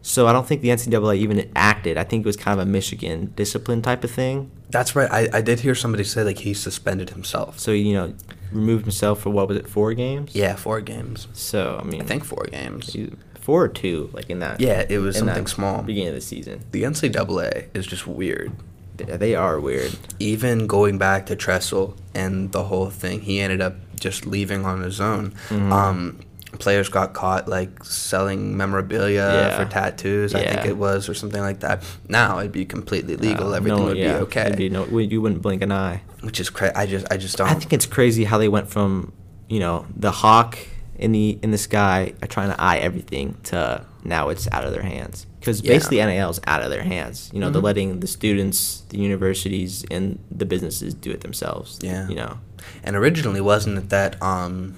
So 0.02 0.26
I 0.26 0.32
don't 0.32 0.46
think 0.46 0.62
the 0.62 0.68
NCAA 0.68 1.16
even 1.16 1.50
acted. 1.56 1.96
I 1.98 2.04
think 2.04 2.24
it 2.24 2.26
was 2.26 2.36
kind 2.36 2.58
of 2.58 2.66
a 2.66 2.70
Michigan 2.70 3.32
discipline 3.36 3.82
type 3.82 4.04
of 4.04 4.10
thing. 4.10 4.50
That's 4.70 4.94
right. 4.94 5.10
I, 5.10 5.28
I 5.38 5.40
did 5.40 5.60
hear 5.60 5.74
somebody 5.74 6.04
say 6.04 6.22
like 6.22 6.38
he 6.38 6.54
suspended 6.54 7.10
himself. 7.10 7.58
So 7.58 7.72
you 7.72 7.94
know, 7.94 8.14
removed 8.52 8.84
himself 8.84 9.20
for 9.20 9.30
what 9.30 9.48
was 9.48 9.56
it, 9.56 9.68
four 9.68 9.92
games? 9.94 10.34
Yeah, 10.34 10.54
four 10.54 10.80
games. 10.80 11.28
So 11.32 11.80
I 11.82 11.84
mean, 11.84 12.02
I 12.02 12.04
think 12.04 12.24
four 12.24 12.44
games. 12.50 12.94
four 13.40 13.64
or 13.64 13.68
two, 13.68 14.10
like 14.12 14.30
in 14.30 14.38
that. 14.40 14.60
Yeah, 14.60 14.84
it 14.88 14.98
was 14.98 15.16
something 15.18 15.46
small. 15.46 15.82
Beginning 15.82 16.08
of 16.10 16.14
the 16.14 16.20
season. 16.20 16.64
The 16.70 16.82
NCAA 16.84 17.68
is 17.74 17.86
just 17.86 18.06
weird. 18.06 18.52
They- 18.98 19.16
They 19.16 19.34
are 19.34 19.58
weird. 19.60 19.92
Even 20.18 20.66
going 20.66 20.98
back 20.98 21.26
to 21.26 21.36
Tressel 21.36 21.96
and 22.14 22.52
the 22.52 22.64
whole 22.64 22.90
thing, 22.90 23.20
he 23.22 23.40
ended 23.40 23.60
up 23.60 23.74
just 23.98 24.26
leaving 24.26 24.64
on 24.64 24.82
his 24.82 25.00
own. 25.00 25.32
Mhm. 25.48 25.72
Um, 25.72 26.16
players 26.58 26.88
got 26.88 27.12
caught 27.14 27.46
like 27.48 27.84
selling 27.84 28.56
memorabilia 28.56 29.20
Yeah. 29.32 29.56
for 29.58 29.70
tattoos, 29.70 30.34
I 30.34 30.44
think 30.44 30.66
it 30.66 30.76
was, 30.76 31.08
or 31.08 31.14
something 31.14 31.40
like 31.42 31.60
that. 31.60 31.82
Now 32.08 32.38
it'd 32.40 32.52
be 32.52 32.64
completely 32.64 33.16
legal. 33.16 33.52
Uh, 33.52 33.56
Everything 33.56 33.78
no, 33.80 33.84
would 33.86 33.96
yeah, 33.96 34.14
be 34.18 34.22
okay. 34.24 34.54
be 34.56 34.68
no- 34.68 34.86
you 34.98 35.20
wouldn't 35.20 35.42
blink 35.42 35.62
an 35.62 35.72
eye. 35.72 36.02
which 36.22 36.40
is 36.40 36.50
crazy. 36.50 36.74
I 36.74 36.86
just, 36.86 37.06
I 37.12 37.16
just 37.16 37.36
don't. 37.36 37.48
I 37.48 37.54
think 37.54 37.72
it's 37.72 37.86
crazy 37.86 38.24
how 38.24 38.38
they 38.38 38.48
went 38.48 38.68
from, 38.68 39.12
you 39.48 39.60
know, 39.60 39.86
the 39.96 40.10
hawk 40.10 40.58
in 40.98 41.12
the 41.12 41.38
in 41.42 41.52
the 41.52 41.58
sky 41.58 42.12
trying 42.28 42.50
to 42.50 42.60
eye 42.60 42.78
everything 42.78 43.36
to 43.44 43.82
now 44.04 44.28
it's 44.28 44.48
out 44.52 44.64
of 44.64 44.72
their 44.72 44.82
hands. 44.82 45.26
Because 45.40 45.60
Yeah. 45.62 45.72
basically 45.74 45.98
NAL 45.98 46.30
is 46.30 46.40
out 46.46 46.62
of 46.62 46.70
their 46.70 46.82
hands. 46.82 47.30
You 47.32 47.40
know, 47.40 47.50
they're 47.50 47.60
Mhm. 47.60 47.64
letting 47.64 48.00
the 48.00 48.06
students, 48.06 48.82
the 48.90 48.98
universities, 48.98 49.84
and 49.90 50.18
the 50.30 50.44
businesses 50.46 50.94
do 50.94 51.10
it 51.10 51.20
themselves. 51.20 51.78
Yeah. 51.82 52.08
You 52.08 52.16
know. 52.16 52.38
And 52.84 52.96
originally, 52.96 53.40
wasn't 53.40 53.78
it 53.78 53.88
that 53.90 54.20
um, 54.22 54.74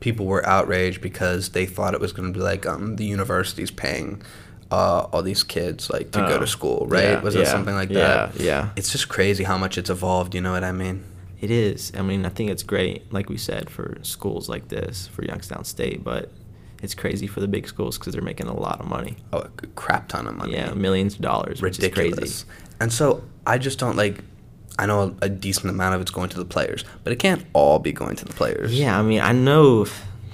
people 0.00 0.26
were 0.26 0.44
outraged 0.46 1.00
because 1.00 1.50
they 1.50 1.66
thought 1.66 1.94
it 1.94 2.00
was 2.00 2.12
going 2.12 2.32
to 2.32 2.36
be 2.38 2.42
like 2.42 2.66
um, 2.66 2.96
the 2.96 3.04
universities 3.04 3.70
paying 3.70 4.20
uh, 4.70 5.06
all 5.12 5.22
these 5.22 5.42
kids 5.42 5.90
like 5.90 6.10
to 6.12 6.20
go 6.20 6.36
Oh, 6.36 6.38
to 6.38 6.46
school, 6.46 6.86
right? 6.88 7.04
yeah, 7.04 7.20
was 7.20 7.34
it 7.34 7.40
yeah, 7.40 7.44
something 7.50 7.74
like 7.74 7.90
yeah, 7.90 8.30
that? 8.32 8.40
yeah. 8.40 8.70
It's 8.74 8.90
just 8.90 9.08
crazy 9.08 9.44
how 9.44 9.58
much 9.58 9.76
it's 9.76 9.90
evolved. 9.90 10.34
You 10.34 10.40
know 10.40 10.52
what 10.52 10.64
I 10.64 10.72
mean? 10.72 11.04
It 11.42 11.50
is. 11.50 11.92
I 11.96 12.02
mean, 12.02 12.24
I 12.24 12.30
think 12.30 12.50
it's 12.50 12.62
great, 12.62 13.12
like 13.12 13.28
we 13.28 13.36
said, 13.36 13.68
for 13.68 13.98
schools 14.02 14.48
like 14.48 14.68
this, 14.68 15.08
for 15.08 15.24
Youngstown 15.24 15.64
State, 15.64 16.02
but 16.02 16.30
it's 16.82 16.94
crazy 16.94 17.26
for 17.26 17.40
the 17.40 17.48
big 17.48 17.66
schools 17.68 17.96
because 17.98 18.12
they're 18.12 18.22
making 18.22 18.48
a 18.48 18.54
lot 18.54 18.80
of 18.80 18.86
money. 18.86 19.16
Oh, 19.32 19.38
a 19.38 19.48
crap 19.76 20.08
ton 20.08 20.26
of 20.26 20.36
money. 20.36 20.52
Yeah, 20.54 20.74
millions 20.74 21.14
of 21.14 21.20
dollars, 21.20 21.62
which 21.62 21.78
is 21.78 21.84
ridiculous. 21.84 22.44
crazy. 22.44 22.44
And 22.80 22.92
so 22.92 23.22
I 23.46 23.58
just 23.58 23.78
don't 23.78 23.96
like. 23.96 24.22
I 24.78 24.86
know 24.86 25.14
a 25.20 25.28
decent 25.28 25.68
amount 25.70 25.94
of 25.94 26.00
it's 26.00 26.10
going 26.10 26.30
to 26.30 26.38
the 26.38 26.44
players, 26.46 26.84
but 27.04 27.12
it 27.12 27.16
can't 27.16 27.44
all 27.52 27.78
be 27.78 27.92
going 27.92 28.16
to 28.16 28.24
the 28.24 28.32
players. 28.32 28.72
Yeah, 28.78 28.98
I 28.98 29.02
mean, 29.02 29.20
I 29.20 29.32
know 29.32 29.86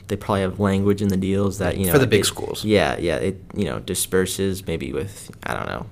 they 0.06 0.16
probably 0.16 0.40
have 0.42 0.58
language 0.60 1.02
in 1.02 1.08
the 1.08 1.16
deals 1.16 1.58
that 1.58 1.76
you 1.76 1.86
know 1.86 1.92
For 1.92 1.98
the 1.98 2.06
big 2.06 2.20
it- 2.20 2.26
schools. 2.26 2.64
Yeah, 2.64 2.96
yeah, 2.98 3.16
it 3.16 3.40
you 3.54 3.64
know 3.64 3.80
disperses 3.80 4.66
maybe 4.66 4.92
with 4.92 5.30
I 5.44 5.54
don't 5.54 5.66
know, 5.66 5.86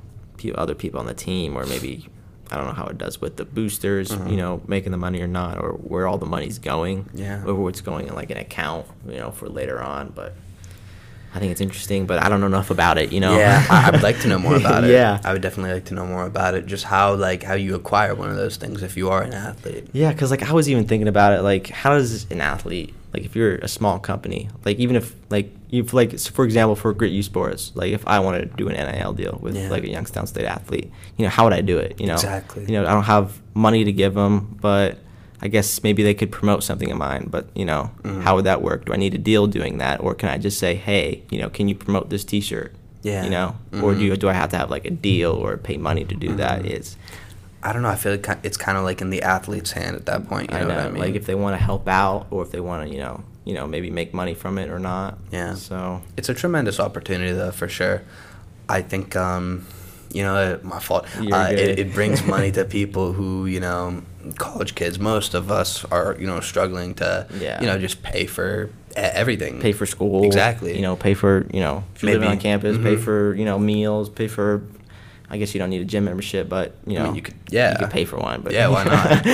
other 0.55 0.75
people 0.77 1.01
on 1.01 1.07
the 1.07 1.15
team, 1.15 1.57
or 1.57 1.67
maybe 1.67 2.09
I 2.49 2.57
don't 2.57 2.67
know 2.67 2.73
how 2.73 2.87
it 2.87 2.97
does 2.97 3.21
with 3.21 3.37
the 3.37 3.45
boosters, 3.45 4.11
Mhm. 4.11 4.31
you 4.31 4.37
know, 4.37 4.63
making 4.69 4.93
the 4.93 4.99
money 4.99 5.21
or 5.21 5.27
not, 5.27 5.59
or 5.59 5.73
where 5.73 6.07
all 6.07 6.17
the 6.17 6.27
money's 6.27 6.61
going. 6.61 7.11
Yeah. 7.13 7.43
or 7.45 7.55
what's 7.57 7.81
going 7.81 8.07
in 8.07 8.15
like 8.15 8.31
an 8.31 8.37
account, 8.39 8.87
you 9.09 9.17
know, 9.19 9.33
for 9.33 9.49
later 9.49 9.83
on. 9.83 10.13
But 10.15 10.35
I 11.35 11.39
think 11.39 11.53
it's 11.53 11.61
interesting, 11.61 12.07
but 12.07 12.23
I 12.23 12.29
don't 12.31 12.41
know 12.41 12.47
enough 12.47 12.71
about 12.71 12.97
it. 12.99 13.13
You 13.13 13.21
know. 13.21 13.37
Yeah, 13.37 13.65
I, 13.71 13.89
I 13.89 13.91
would 13.91 14.03
like 14.03 14.21
to 14.21 14.29
know 14.29 14.39
more 14.39 14.57
about 14.57 14.85
it. 14.85 14.91
Yeah. 14.97 15.21
I 15.25 15.33
would 15.33 15.43
definitely 15.43 15.73
like 15.75 15.85
to 15.87 15.95
know 15.95 16.07
more 16.07 16.25
about 16.25 16.55
it. 16.55 16.67
Just 16.67 16.85
how 16.85 17.15
like 17.15 17.43
how 17.43 17.55
you 17.55 17.75
acquire 17.75 18.15
one 18.15 18.31
of 18.31 18.37
those 18.37 18.57
things 18.57 18.83
if 18.83 18.97
you 18.97 19.11
are 19.11 19.23
an 19.23 19.35
athlete. 19.35 19.89
Yeah, 19.93 20.13
because 20.13 20.31
like 20.31 20.43
I 20.43 20.53
was 20.53 20.69
even 20.71 20.87
thinking 20.87 21.09
about 21.09 21.33
it. 21.39 21.43
Like, 21.43 21.69
how 21.69 21.91
does 21.91 22.27
an 22.31 22.41
athlete, 22.41 22.95
like, 23.13 23.25
if 23.25 23.37
you're 23.37 23.57
a 23.57 23.69
small 23.69 23.99
company, 23.99 24.49
like, 24.65 24.79
even 24.79 24.97
if 24.97 25.15
like 25.31 25.53
you've 25.69 25.93
like, 25.93 26.15
s- 26.15 26.27
for 26.29 26.45
example, 26.45 26.77
for 26.77 26.93
Grit 26.95 27.13
U 27.13 27.23
Sports, 27.23 27.73
like, 27.75 27.93
if 27.93 28.07
I 28.07 28.21
wanted 28.21 28.51
to 28.51 28.57
do 28.57 28.69
an 28.69 28.75
NIL 28.77 29.13
deal 29.13 29.39
with 29.43 29.57
Yeah. 29.57 29.69
like 29.69 29.83
a 29.85 29.91
Youngstown 29.91 30.27
State 30.27 30.47
athlete, 30.47 30.91
you 31.19 31.25
know, 31.25 31.31
how 31.31 31.45
would 31.45 31.53
I 31.53 31.61
do 31.61 31.77
it? 31.79 32.01
You 32.01 32.07
know, 32.07 32.15
Exactly. 32.15 32.65
You 32.65 32.73
know, 32.81 32.87
I 32.87 32.93
don't 32.95 33.03
have 33.05 33.41
money 33.53 33.85
to 33.85 33.93
give 33.93 34.15
them, 34.15 34.57
but 34.61 34.99
I 35.43 35.49
guess 35.49 35.83
maybe 35.83 36.03
they 36.03 36.15
could 36.15 36.33
promote 36.33 36.65
something 36.65 36.91
of 36.91 36.99
mine. 36.99 37.29
But 37.31 37.49
you 37.55 37.65
know, 37.65 37.91
Mhm. 38.03 38.23
how 38.23 38.37
would 38.37 38.45
that 38.47 38.63
work? 38.63 38.87
Do 38.87 38.93
I 38.93 38.97
need 38.97 39.15
a 39.15 39.19
deal 39.19 39.47
doing 39.47 39.79
that, 39.79 40.01
or 40.01 40.15
can 40.15 40.29
I 40.29 40.39
just 40.39 40.59
say, 40.59 40.75
hey, 40.75 41.23
you 41.31 41.39
know, 41.41 41.51
can 41.51 41.69
you 41.69 41.75
promote 41.75 42.11
this 42.11 42.25
T-shirt? 42.25 42.75
Yeah. 43.03 43.23
You 43.25 43.31
know, 43.31 43.57
or 43.83 43.95
do 43.95 44.01
you, 44.05 44.17
do 44.17 44.29
I 44.29 44.33
have 44.33 44.51
to 44.51 44.57
have 44.59 44.71
like 44.71 44.85
a 44.85 44.91
deal 44.91 45.31
or 45.33 45.57
pay 45.57 45.77
money 45.77 46.05
to 46.05 46.15
do 46.15 46.35
that? 46.37 46.63
Mhm. 46.63 46.71
It's 46.71 46.97
I 47.63 47.73
don't 47.73 47.83
know. 47.83 47.89
I 47.89 47.97
feel 47.97 48.13
like 48.13 48.29
it's 48.45 48.57
kind 48.57 48.79
of 48.79 48.85
like 48.85 49.01
in 49.01 49.11
the 49.11 49.23
athlete's 49.23 49.73
hand 49.73 49.97
at 49.97 50.07
that 50.07 50.29
point. 50.29 50.51
You 50.53 50.57
I 50.59 50.61
know, 50.61 50.69
know, 50.69 50.75
what 50.77 50.85
I 50.87 50.91
mean? 50.91 51.03
like 51.03 51.15
if 51.17 51.27
they 51.27 51.35
want 51.35 51.59
to 51.59 51.63
help 51.65 51.89
out 51.89 52.27
or 52.31 52.43
if 52.43 52.51
they 52.53 52.61
want 52.61 52.87
to, 52.89 52.95
you 52.95 53.01
know, 53.01 53.25
you 53.45 53.55
know, 53.55 53.67
maybe 53.67 53.91
make 53.91 54.15
money 54.15 54.35
from 54.35 54.57
it 54.59 54.71
or 54.71 54.79
not. 54.79 55.19
Yeah. 55.33 55.55
So 55.55 56.01
It's 56.17 56.29
a 56.29 56.35
tremendous 56.35 56.79
opportunity, 56.79 57.33
though, 57.33 57.51
for 57.51 57.69
sure. 57.69 58.03
I 58.69 58.83
think, 58.83 59.17
um, 59.17 59.67
you 60.17 60.23
know, 60.27 60.35
uh, 60.35 60.59
my 60.63 60.81
fault. 60.81 61.05
Uh, 61.19 61.49
it, 61.53 61.79
it 61.83 61.89
brings 61.93 62.25
money 62.35 62.51
to 62.53 62.65
people 62.65 63.13
who, 63.13 63.47
you 63.55 63.61
know, 63.61 64.03
college 64.39 64.75
kids. 64.75 64.99
Most 64.99 65.35
of 65.35 65.51
us 65.51 65.85
are, 65.97 66.17
you 66.19 66.27
know, 66.27 66.41
struggling 66.41 66.95
to, 66.95 67.27
Yeah. 67.39 67.61
you 67.61 67.67
know, 67.69 67.79
just 67.79 68.03
pay 68.03 68.25
for 68.27 68.71
everything. 68.97 69.61
pay 69.61 69.73
for 69.73 69.87
school. 69.87 70.25
Exactly. 70.25 70.75
You 70.77 70.83
know, 70.83 70.97
pay 70.97 71.15
for 71.15 71.47
you 71.53 71.61
know 71.61 71.85
if 71.95 72.03
you're 72.03 72.13
living 72.13 72.29
on 72.29 72.39
campus, 72.39 72.77
pay 72.79 72.97
mhm. 72.97 73.05
for 73.07 73.35
you 73.35 73.45
know 73.45 73.59
meals, 73.59 74.09
pay 74.09 74.29
for. 74.29 74.63
I 75.29 75.39
guess 75.39 75.55
you 75.55 75.59
don't 75.59 75.71
need 75.71 75.83
a 75.83 75.85
gym 75.93 76.05
membership, 76.05 76.49
but 76.49 76.77
you 76.87 76.97
I 76.97 77.01
know 77.01 77.07
mean, 77.07 77.17
you 77.17 77.23
could- 77.23 77.35
yeah. 77.51 77.73
you 77.73 77.79
could 77.81 77.91
pay 77.91 78.05
for 78.05 78.17
one. 78.17 78.43
But 78.43 78.53
yeah, 78.53 78.69
why 78.69 78.85
not? 78.85 79.27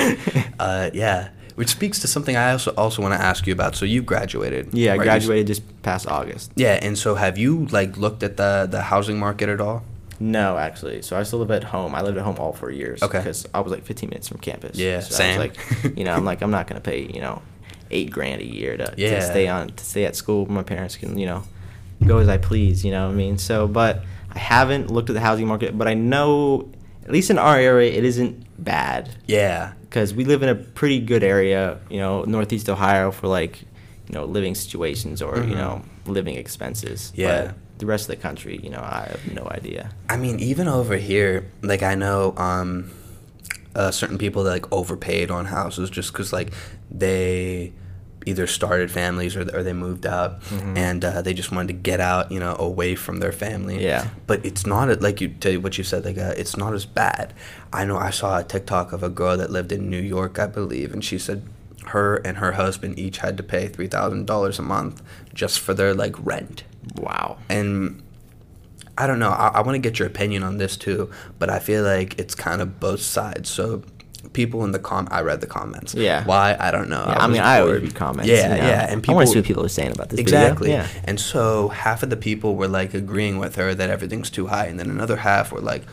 uh, 0.59 0.89
yeah, 0.91 1.29
which 1.55 1.69
speaks 1.69 1.99
to 1.99 2.07
something 2.07 2.35
I 2.35 2.51
also 2.51 2.71
also 2.75 3.01
want 3.03 3.13
to 3.13 3.21
ask 3.21 3.45
you 3.47 3.53
about. 3.53 3.75
So 3.75 3.85
you 3.85 4.01
graduated. 4.01 4.73
yeah, 4.73 4.93
I 4.93 4.97
right? 4.97 5.03
Graduated 5.05 5.47
just 5.47 5.61
past 5.83 6.07
August. 6.07 6.51
Yeah, 6.55 6.79
and 6.81 6.97
so 6.97 7.13
have 7.15 7.37
you 7.37 7.67
like 7.71 7.95
looked 7.97 8.23
at 8.23 8.37
the 8.37 8.67
the 8.69 8.81
housing 8.81 9.19
market 9.19 9.49
at 9.49 9.61
all? 9.61 9.83
No, 10.23 10.57
actually. 10.57 11.01
So 11.01 11.17
I 11.17 11.23
still 11.23 11.39
live 11.39 11.51
at 11.51 11.65
home. 11.65 11.93
I 11.93 12.01
lived 12.01 12.17
at 12.17 12.23
home 12.23 12.37
all 12.39 12.53
four 12.53 12.71
years. 12.71 13.03
Okay. 13.03 13.17
Because 13.17 13.45
I 13.53 13.59
was 13.59 13.71
like 13.71 13.83
15 13.83 14.09
minutes 14.09 14.29
from 14.29 14.37
campus. 14.39 14.77
Yeah, 14.77 15.01
so 15.01 15.15
same. 15.15 15.39
I 15.41 15.47
was 15.47 15.57
like, 15.83 15.97
you 15.97 16.05
know, 16.05 16.13
I'm 16.13 16.23
like, 16.23 16.41
I'm 16.41 16.51
not 16.51 16.67
gonna 16.67 16.79
pay, 16.81 17.01
you 17.13 17.19
know, 17.19 17.41
eight 17.91 18.09
grand 18.09 18.41
a 18.41 18.45
year 18.45 18.77
to, 18.77 18.93
Yeah. 18.97 19.15
to 19.15 19.21
stay 19.21 19.47
on 19.49 19.69
to 19.69 19.83
stay 19.83 20.05
at 20.05 20.15
school. 20.15 20.45
My 20.45 20.63
parents 20.63 20.95
can, 20.95 21.17
you 21.17 21.25
know, 21.25 21.43
go 22.05 22.19
as 22.19 22.29
I 22.29 22.37
please. 22.37 22.85
You 22.85 22.91
know 22.91 23.07
what 23.07 23.13
I 23.13 23.15
mean? 23.17 23.37
So, 23.37 23.67
but 23.67 24.03
I 24.33 24.39
haven't 24.39 24.89
looked 24.89 25.09
at 25.09 25.13
the 25.13 25.19
housing 25.19 25.45
market, 25.47 25.77
but 25.77 25.87
I 25.89 25.93
know, 25.93 26.69
at 27.03 27.11
least 27.11 27.29
in 27.29 27.37
our 27.37 27.57
area, 27.57 27.91
it 27.91 28.05
isn't 28.05 28.45
bad 28.63 29.09
Yeah. 29.27 29.73
because 29.81 30.13
we 30.13 30.23
live 30.23 30.41
in 30.41 30.47
a 30.49 30.55
pretty 30.55 30.99
good 30.99 31.23
area. 31.23 31.79
You 31.89 31.97
know, 31.99 32.23
Northeast 32.23 32.69
Ohio 32.69 33.11
for 33.11 33.27
like, 33.27 33.61
you 34.07 34.13
know, 34.15 34.23
living 34.25 34.55
situations 34.55 35.21
or 35.21 35.35
you 35.37 35.53
Mhm. 35.53 35.57
know, 35.57 35.81
living 36.05 36.35
expenses. 36.35 37.11
Yeah. 37.15 37.27
But 37.47 37.55
the 37.83 37.87
rest 37.91 38.03
of 38.09 38.15
the 38.15 38.21
country, 38.21 38.59
you 38.63 38.69
know, 38.69 38.79
I 38.79 39.07
have 39.11 39.33
no 39.33 39.45
idea. 39.51 39.89
I 40.09 40.15
mean, 40.15 40.39
even 40.39 40.67
over 40.69 40.95
here, 40.95 41.45
like 41.61 41.83
I 41.83 41.95
know 41.95 42.33
um, 42.37 42.89
uh, 43.75 43.91
certain 43.91 44.17
people 44.17 44.43
that 44.45 44.51
like 44.51 44.71
overpaid 44.71 45.29
on 45.29 45.45
houses 45.45 45.89
just 45.89 46.13
because 46.13 46.31
like 46.31 46.53
they 46.89 47.73
either 48.25 48.47
started 48.47 48.89
families 48.89 49.35
or, 49.35 49.41
or 49.53 49.63
they 49.63 49.73
moved 49.73 50.05
out 50.05 50.41
Mhm. 50.43 50.77
and 50.77 51.03
uh, 51.03 51.21
they 51.21 51.33
just 51.33 51.51
wanted 51.51 51.67
to 51.67 51.73
get 51.73 51.99
out, 51.99 52.31
you 52.31 52.39
know, 52.39 52.55
away 52.57 52.95
from 52.95 53.17
their 53.19 53.33
family. 53.33 53.83
Yeah. 53.83 54.07
But 54.27 54.45
it's 54.45 54.65
not 54.65 54.89
a- 54.89 54.95
like 54.95 55.19
you 55.19 55.27
to 55.41 55.57
what 55.57 55.77
you 55.77 55.83
said. 55.83 56.05
Like 56.05 56.17
uh, 56.17 56.33
it's 56.37 56.55
not 56.55 56.73
as 56.73 56.85
bad. 56.85 57.33
I 57.73 57.83
know 57.83 57.97
I 57.97 58.11
saw 58.11 58.39
a 58.39 58.43
TikTok 58.45 58.93
of 58.93 59.03
a 59.03 59.09
girl 59.09 59.35
that 59.35 59.49
lived 59.51 59.73
in 59.73 59.89
New 59.89 59.99
York, 60.01 60.39
I 60.39 60.47
believe, 60.47 60.93
and 60.93 61.03
she 61.03 61.19
said 61.19 61.43
her 61.87 62.15
and 62.23 62.37
her 62.37 62.53
husband 62.53 62.97
each 62.97 63.17
had 63.17 63.35
to 63.35 63.43
pay 63.43 63.67
three 63.67 63.87
thousand 63.87 64.25
dollars 64.25 64.57
a 64.57 64.61
month 64.61 65.01
just 65.33 65.59
for 65.59 65.73
their 65.73 65.93
like 65.93 66.15
rent 66.25 66.63
Wow. 66.97 67.37
and 67.49 68.01
I 68.97 69.07
don't 69.07 69.19
know. 69.19 69.29
I, 69.31 69.47
I 69.47 69.61
want 69.61 69.75
to 69.75 69.79
get 69.79 69.97
your 69.97 70.07
opinion 70.07 70.43
on 70.43 70.57
this 70.59 70.77
too, 70.77 71.09
but 71.39 71.49
I 71.49 71.59
feel 71.59 71.83
like 71.83 72.19
it's 72.19 72.35
kind 72.35 72.61
of 72.61 72.79
both 72.79 73.01
sides. 73.01 73.49
So 73.49 73.83
people 74.33 74.63
in 74.63 74.71
the 74.71 74.79
com, 74.79 75.07
I 75.11 75.21
read 75.21 75.41
the 75.41 75.47
comments. 75.47 75.95
Yeah. 75.95 76.23
Why 76.25 76.55
I 76.59 76.71
don't 76.71 76.89
know. 76.89 77.03
Yeah, 77.07 77.17
I, 77.19 77.27
was 77.27 77.33
mean, 77.33 77.41
I 77.41 77.59
always 77.59 77.71
bored. 77.71 77.83
read 77.83 77.95
comments. 77.95 78.29
Yeah, 78.29 78.55
you 78.55 78.61
know. 78.61 78.67
yeah, 78.67 78.83
and 78.89 78.97
I 78.97 79.01
people 79.01 79.15
want 79.15 79.27
to 79.27 79.33
see 79.33 79.39
what 79.39 79.45
people 79.45 79.65
are 79.65 79.69
saying 79.69 79.91
about 79.91 80.09
this. 80.09 80.19
video. 80.19 80.39
exactly. 80.39 80.69
Yeah. 80.69 80.87
And 81.05 81.19
so 81.19 81.69
half 81.69 82.03
of 82.03 82.09
the 82.09 82.17
people 82.17 82.55
were 82.55 82.67
like 82.67 82.93
agreeing 82.93 83.39
with 83.39 83.55
her 83.55 83.73
that 83.73 83.89
everything's 83.89 84.29
too 84.29 84.47
high, 84.47 84.65
and 84.67 84.79
then 84.79 84.89
another 84.89 85.17
half 85.17 85.51
were 85.51 85.61
like, 85.61 85.83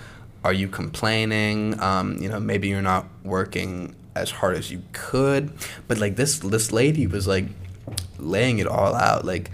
"Are 0.44 0.52
you 0.52 0.68
complaining? 0.68 1.80
Um, 1.80 2.18
you 2.20 2.28
know, 2.28 2.38
maybe 2.38 2.68
you're 2.68 2.82
not 2.82 3.06
working 3.24 3.94
as 4.14 4.30
hard 4.30 4.56
as 4.56 4.70
you 4.70 4.82
could." 4.92 5.52
But 5.88 5.98
like 5.98 6.16
this, 6.16 6.38
this 6.38 6.70
lady 6.70 7.06
was 7.06 7.26
like 7.26 7.46
laying 8.18 8.58
it 8.58 8.66
all 8.66 8.94
out, 8.94 9.24
like. 9.24 9.50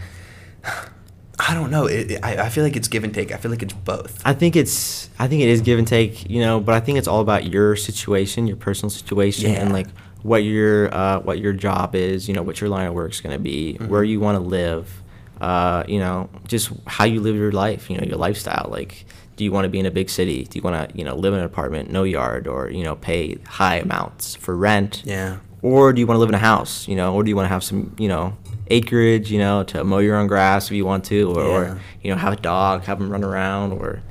I 1.48 1.54
don't 1.54 1.70
know. 1.70 1.86
It, 1.86 2.10
it- 2.12 2.20
I, 2.24 2.46
I 2.46 2.48
feel 2.48 2.64
like 2.64 2.76
it's 2.76 2.88
give 2.88 3.04
and 3.04 3.14
take. 3.14 3.32
I 3.32 3.36
feel 3.36 3.50
like 3.50 3.62
it's 3.62 3.72
both. 3.74 4.20
I 4.24 4.32
think 4.34 4.56
it's 4.56 5.08
I 5.18 5.28
think 5.28 5.42
it 5.42 5.48
is 5.48 5.60
give 5.60 5.78
and 5.78 5.86
take, 5.86 6.28
you 6.28 6.40
know, 6.40 6.60
but 6.60 6.74
I 6.74 6.80
think 6.80 6.98
it's 6.98 7.08
all 7.08 7.20
about 7.20 7.46
your 7.46 7.76
situation, 7.76 8.46
your 8.46 8.56
personal 8.56 8.90
situation, 8.90 9.54
and 9.54 9.72
like 9.72 9.86
what 10.22 10.38
your 10.42 10.92
uh, 10.94 11.20
what 11.20 11.38
your 11.38 11.52
job 11.52 11.94
is, 11.94 12.28
you 12.28 12.34
know, 12.34 12.42
what 12.42 12.60
your 12.60 12.68
line 12.70 12.86
of 12.86 12.94
work 12.94 13.12
is 13.12 13.20
going 13.20 13.32
to 13.36 13.42
be, 13.42 13.76
where 13.76 14.02
Mhm. 14.02 14.08
you 14.08 14.20
want 14.20 14.36
to 14.36 14.42
live, 14.42 15.02
uh, 15.40 15.84
you 15.86 15.98
know, 16.00 16.28
just 16.48 16.70
how 16.86 17.04
you 17.04 17.20
live 17.20 17.36
your 17.36 17.52
life, 17.52 17.88
you 17.90 17.96
know, 17.98 18.04
your 18.04 18.16
lifestyle. 18.18 18.68
Like, 18.70 19.04
do 19.36 19.44
you 19.44 19.52
want 19.52 19.66
to 19.66 19.68
be 19.68 19.78
in 19.78 19.86
a 19.86 19.90
big 19.90 20.08
city? 20.10 20.44
Do 20.44 20.58
you 20.58 20.62
want 20.62 20.90
to, 20.90 20.98
you 20.98 21.04
know, 21.04 21.14
live 21.14 21.32
in 21.34 21.40
an 21.40 21.44
apartment, 21.46 21.90
no 21.90 22.02
yard, 22.04 22.46
or 22.48 22.70
you 22.70 22.82
know, 22.82 22.96
pay 22.96 23.36
high 23.46 23.76
amounts 23.76 24.34
for 24.34 24.56
rent? 24.56 25.02
Yeah. 25.04 25.36
or 25.62 25.92
do 25.92 26.00
you 26.00 26.06
want 26.06 26.16
to 26.16 26.20
live 26.20 26.28
in 26.28 26.34
a 26.34 26.38
house 26.52 26.86
you 26.86 26.94
know 26.94 27.14
or 27.14 27.22
do 27.24 27.30
you 27.30 27.34
want 27.34 27.46
to 27.46 27.48
have 27.48 27.64
some 27.64 27.80
you 27.98 28.06
know 28.08 28.36
acreage 28.68 29.30
you 29.30 29.38
know 29.38 29.62
to 29.64 29.84
mow 29.84 29.98
your 29.98 30.16
own 30.16 30.26
grass 30.26 30.66
if 30.66 30.72
you 30.72 30.84
want 30.84 31.04
to 31.04 31.32
or, 31.32 31.42
Yeah. 31.42 31.48
or 31.72 31.80
you 32.02 32.10
know 32.10 32.16
have 32.16 32.32
a 32.32 32.36
dog 32.36 32.82
have 32.84 32.98
them 32.98 33.10
run 33.10 33.24
around 33.24 33.72
or 33.72 34.02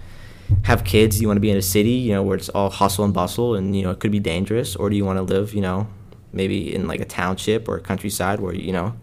have 0.63 0.83
kids 0.83 1.15
do 1.17 1.21
you 1.21 1.27
want 1.27 1.37
to 1.37 1.41
be 1.41 1.49
in 1.49 1.57
a 1.57 1.61
city 1.61 1.91
you 1.91 2.13
know 2.13 2.23
where 2.23 2.37
it's 2.37 2.49
all 2.49 2.69
hustle 2.69 3.03
and 3.05 3.13
bustle 3.13 3.55
and 3.55 3.75
you 3.75 3.83
know 3.83 3.91
it 3.91 3.99
could 3.99 4.11
be 4.11 4.19
dangerous 4.19 4.75
or 4.75 4.89
do 4.89 4.95
you 4.95 5.03
want 5.05 5.17
to 5.17 5.23
live 5.23 5.53
you 5.53 5.61
know 5.61 5.87
maybe 6.33 6.73
in 6.73 6.87
like 6.87 6.99
a 6.99 7.05
township 7.05 7.67
or 7.67 7.77
a 7.77 7.81
countryside 7.81 8.39
where 8.39 8.53
you 8.53 8.71
know 8.71 8.93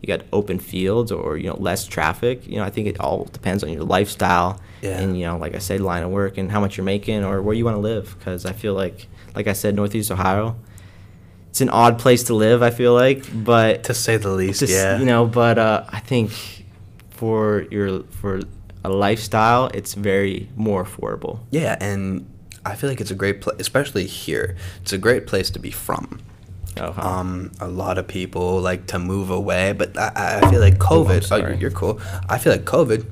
you 0.00 0.06
got 0.06 0.20
open 0.32 0.58
fields 0.58 1.12
or 1.12 1.36
you 1.36 1.48
know 1.48 1.56
less 1.58 1.86
traffic 1.86 2.46
you 2.46 2.56
know 2.56 2.64
i 2.64 2.70
think 2.70 2.86
it 2.88 2.98
all 3.00 3.24
depends 3.32 3.62
on 3.64 3.70
your 3.72 3.84
lifestyle 3.84 4.60
Yeah. 4.80 4.98
and 5.00 5.18
you 5.18 5.24
know 5.26 5.36
like 5.38 5.54
i 5.54 5.58
said 5.58 5.80
line 5.80 6.02
of 6.02 6.10
work 6.10 6.38
and 6.38 6.50
how 6.50 6.60
much 6.60 6.76
you're 6.76 6.84
making 6.84 7.24
or 7.24 7.40
where 7.42 7.54
you 7.54 7.64
want 7.64 7.76
to 7.76 7.80
live 7.80 8.14
because 8.18 8.44
i 8.46 8.52
feel 8.52 8.74
like 8.74 9.06
like 9.34 9.46
i 9.46 9.52
said 9.52 9.74
northeast 9.74 10.10
ohio 10.10 10.56
it's 11.52 11.60
an 11.60 11.68
odd 11.68 11.98
place 11.98 12.22
to 12.24 12.34
live. 12.34 12.62
I 12.62 12.70
feel 12.70 12.94
like, 12.94 13.26
but 13.44 13.84
To 13.84 13.92
say 13.94 14.16
the 14.16 14.30
least, 14.32 14.60
just, 14.60 14.72
yeah. 14.72 14.98
you 14.98 15.04
know, 15.04 15.26
but 15.26 15.58
uh, 15.58 15.84
I 15.88 16.00
think 16.00 16.32
for 17.10 17.66
your 17.70 18.04
for 18.20 18.40
a 18.84 18.88
lifestyle, 18.88 19.68
it's 19.74 19.92
very 19.92 20.48
more 20.56 20.82
affordable. 20.82 21.40
Yeah, 21.50 21.76
and 21.78 22.24
I 22.64 22.74
feel 22.74 22.88
like 22.88 23.02
it's 23.02 23.10
a 23.10 23.14
great 23.14 23.42
place, 23.42 23.56
especially 23.60 24.06
here. 24.06 24.56
It's 24.80 24.94
a 24.94 24.98
great 24.98 25.26
place 25.26 25.50
to 25.50 25.58
be 25.58 25.70
from. 25.70 26.20
Oh, 26.80 26.90
huh. 26.92 27.02
Um, 27.06 27.52
a 27.60 27.68
lot 27.68 27.98
of 27.98 28.08
people 28.08 28.60
like 28.62 28.86
to 28.86 28.98
move 28.98 29.28
away, 29.28 29.72
but 29.72 29.96
I, 29.98 30.40
I 30.42 30.50
feel 30.50 30.60
like 30.60 30.82
Oh, 30.90 31.04
COVID. 31.04 31.28
Oh, 31.30 31.36
you're, 31.36 31.52
you're 31.52 31.70
cool. 31.70 32.00
I 32.30 32.38
feel 32.38 32.50
like 32.52 32.64
COVID. 32.64 33.04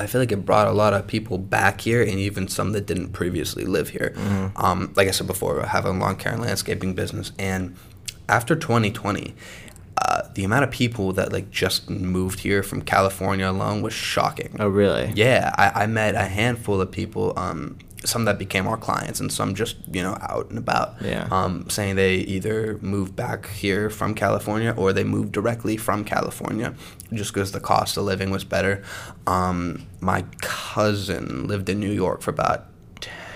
I 0.00 0.06
feel 0.06 0.20
like 0.20 0.32
it 0.32 0.44
brought 0.46 0.66
a 0.66 0.72
lot 0.72 0.92
of 0.94 1.06
people 1.06 1.38
back 1.38 1.80
here, 1.82 2.00
and 2.02 2.12
even 2.18 2.48
some 2.48 2.72
that 2.72 2.86
didn't 2.86 3.10
previously 3.12 3.64
live 3.64 3.90
here. 3.90 4.12
Mhm. 4.16 4.52
Um, 4.56 4.92
like 4.96 5.08
I 5.08 5.10
said 5.12 5.26
before, 5.26 5.62
I 5.62 5.66
have 5.66 5.84
a 5.84 5.90
lawn 5.90 6.16
care 6.16 6.32
and 6.32 6.42
landscaping 6.42 6.94
business, 6.94 7.32
and 7.38 7.76
after 8.28 8.54
2020, 8.56 9.34
uh, 10.02 10.22
the 10.34 10.44
amount 10.44 10.64
of 10.64 10.70
people 10.70 11.12
that 11.12 11.32
like 11.32 11.50
just 11.50 11.90
moved 11.90 12.40
here 12.40 12.62
from 12.62 12.80
California 12.82 13.48
alone 13.50 13.82
was 13.82 13.92
shocking. 13.92 14.56
oh, 14.58 14.68
really? 14.68 15.12
Yeah, 15.14 15.52
I, 15.58 15.82
I 15.82 15.86
met 15.86 16.14
a 16.14 16.24
handful 16.24 16.80
of 16.80 16.90
people, 16.90 17.34
um, 17.36 17.76
some 18.04 18.24
that 18.24 18.38
became 18.38 18.66
our 18.66 18.76
clients, 18.78 19.20
and 19.20 19.30
some 19.32 19.54
just 19.54 19.76
you 19.92 20.02
know 20.02 20.16
out 20.22 20.48
and 20.50 20.58
about, 20.58 20.94
Yeah. 21.02 21.28
um, 21.30 21.68
saying 21.68 21.96
they 21.96 22.14
either 22.16 22.78
moved 22.80 23.14
back 23.16 23.48
here 23.50 23.90
from 23.90 24.14
California 24.14 24.72
or 24.76 24.92
they 24.92 25.04
moved 25.04 25.32
directly 25.32 25.76
from 25.76 26.04
California, 26.04 26.74
just 27.12 27.32
because 27.34 27.52
the 27.52 27.60
cost 27.60 27.96
of 27.96 28.04
living 28.04 28.30
was 28.30 28.44
better. 28.44 28.82
Um, 29.26 29.86
my 30.00 30.24
cousin 30.40 31.46
lived 31.46 31.68
in 31.68 31.78
New 31.80 31.92
York 31.92 32.22
for 32.22 32.30
about. 32.30 32.66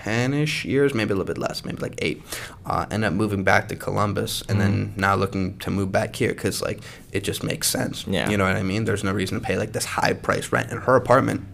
10-ish 0.04 0.66
years 0.66 0.92
maybe 0.92 1.12
a 1.12 1.16
little 1.16 1.24
bit 1.24 1.38
less 1.38 1.64
maybe 1.64 1.78
like 1.78 1.94
eight 2.02 2.22
uh, 2.66 2.84
ended 2.90 3.08
up 3.08 3.14
moving 3.14 3.42
back 3.42 3.68
to 3.68 3.74
columbus 3.76 4.42
and 4.50 4.60
then 4.60 4.88
Mhm. 4.88 4.96
now 4.98 5.14
looking 5.14 5.56
to 5.60 5.70
move 5.70 5.90
back 5.90 6.14
here 6.14 6.28
because 6.34 6.60
like 6.60 6.80
it 7.12 7.24
just 7.24 7.42
makes 7.42 7.68
sense 7.68 8.04
Yeah. 8.06 8.28
you 8.28 8.36
know 8.36 8.44
what 8.44 8.54
i 8.54 8.62
mean 8.62 8.84
there's 8.84 9.02
no 9.02 9.12
reason 9.12 9.40
to 9.40 9.42
pay 9.42 9.56
like 9.56 9.72
this 9.72 9.86
high 9.86 10.12
price 10.12 10.52
rent 10.52 10.70
in 10.70 10.76
her 10.82 10.94
apartment 10.96 11.46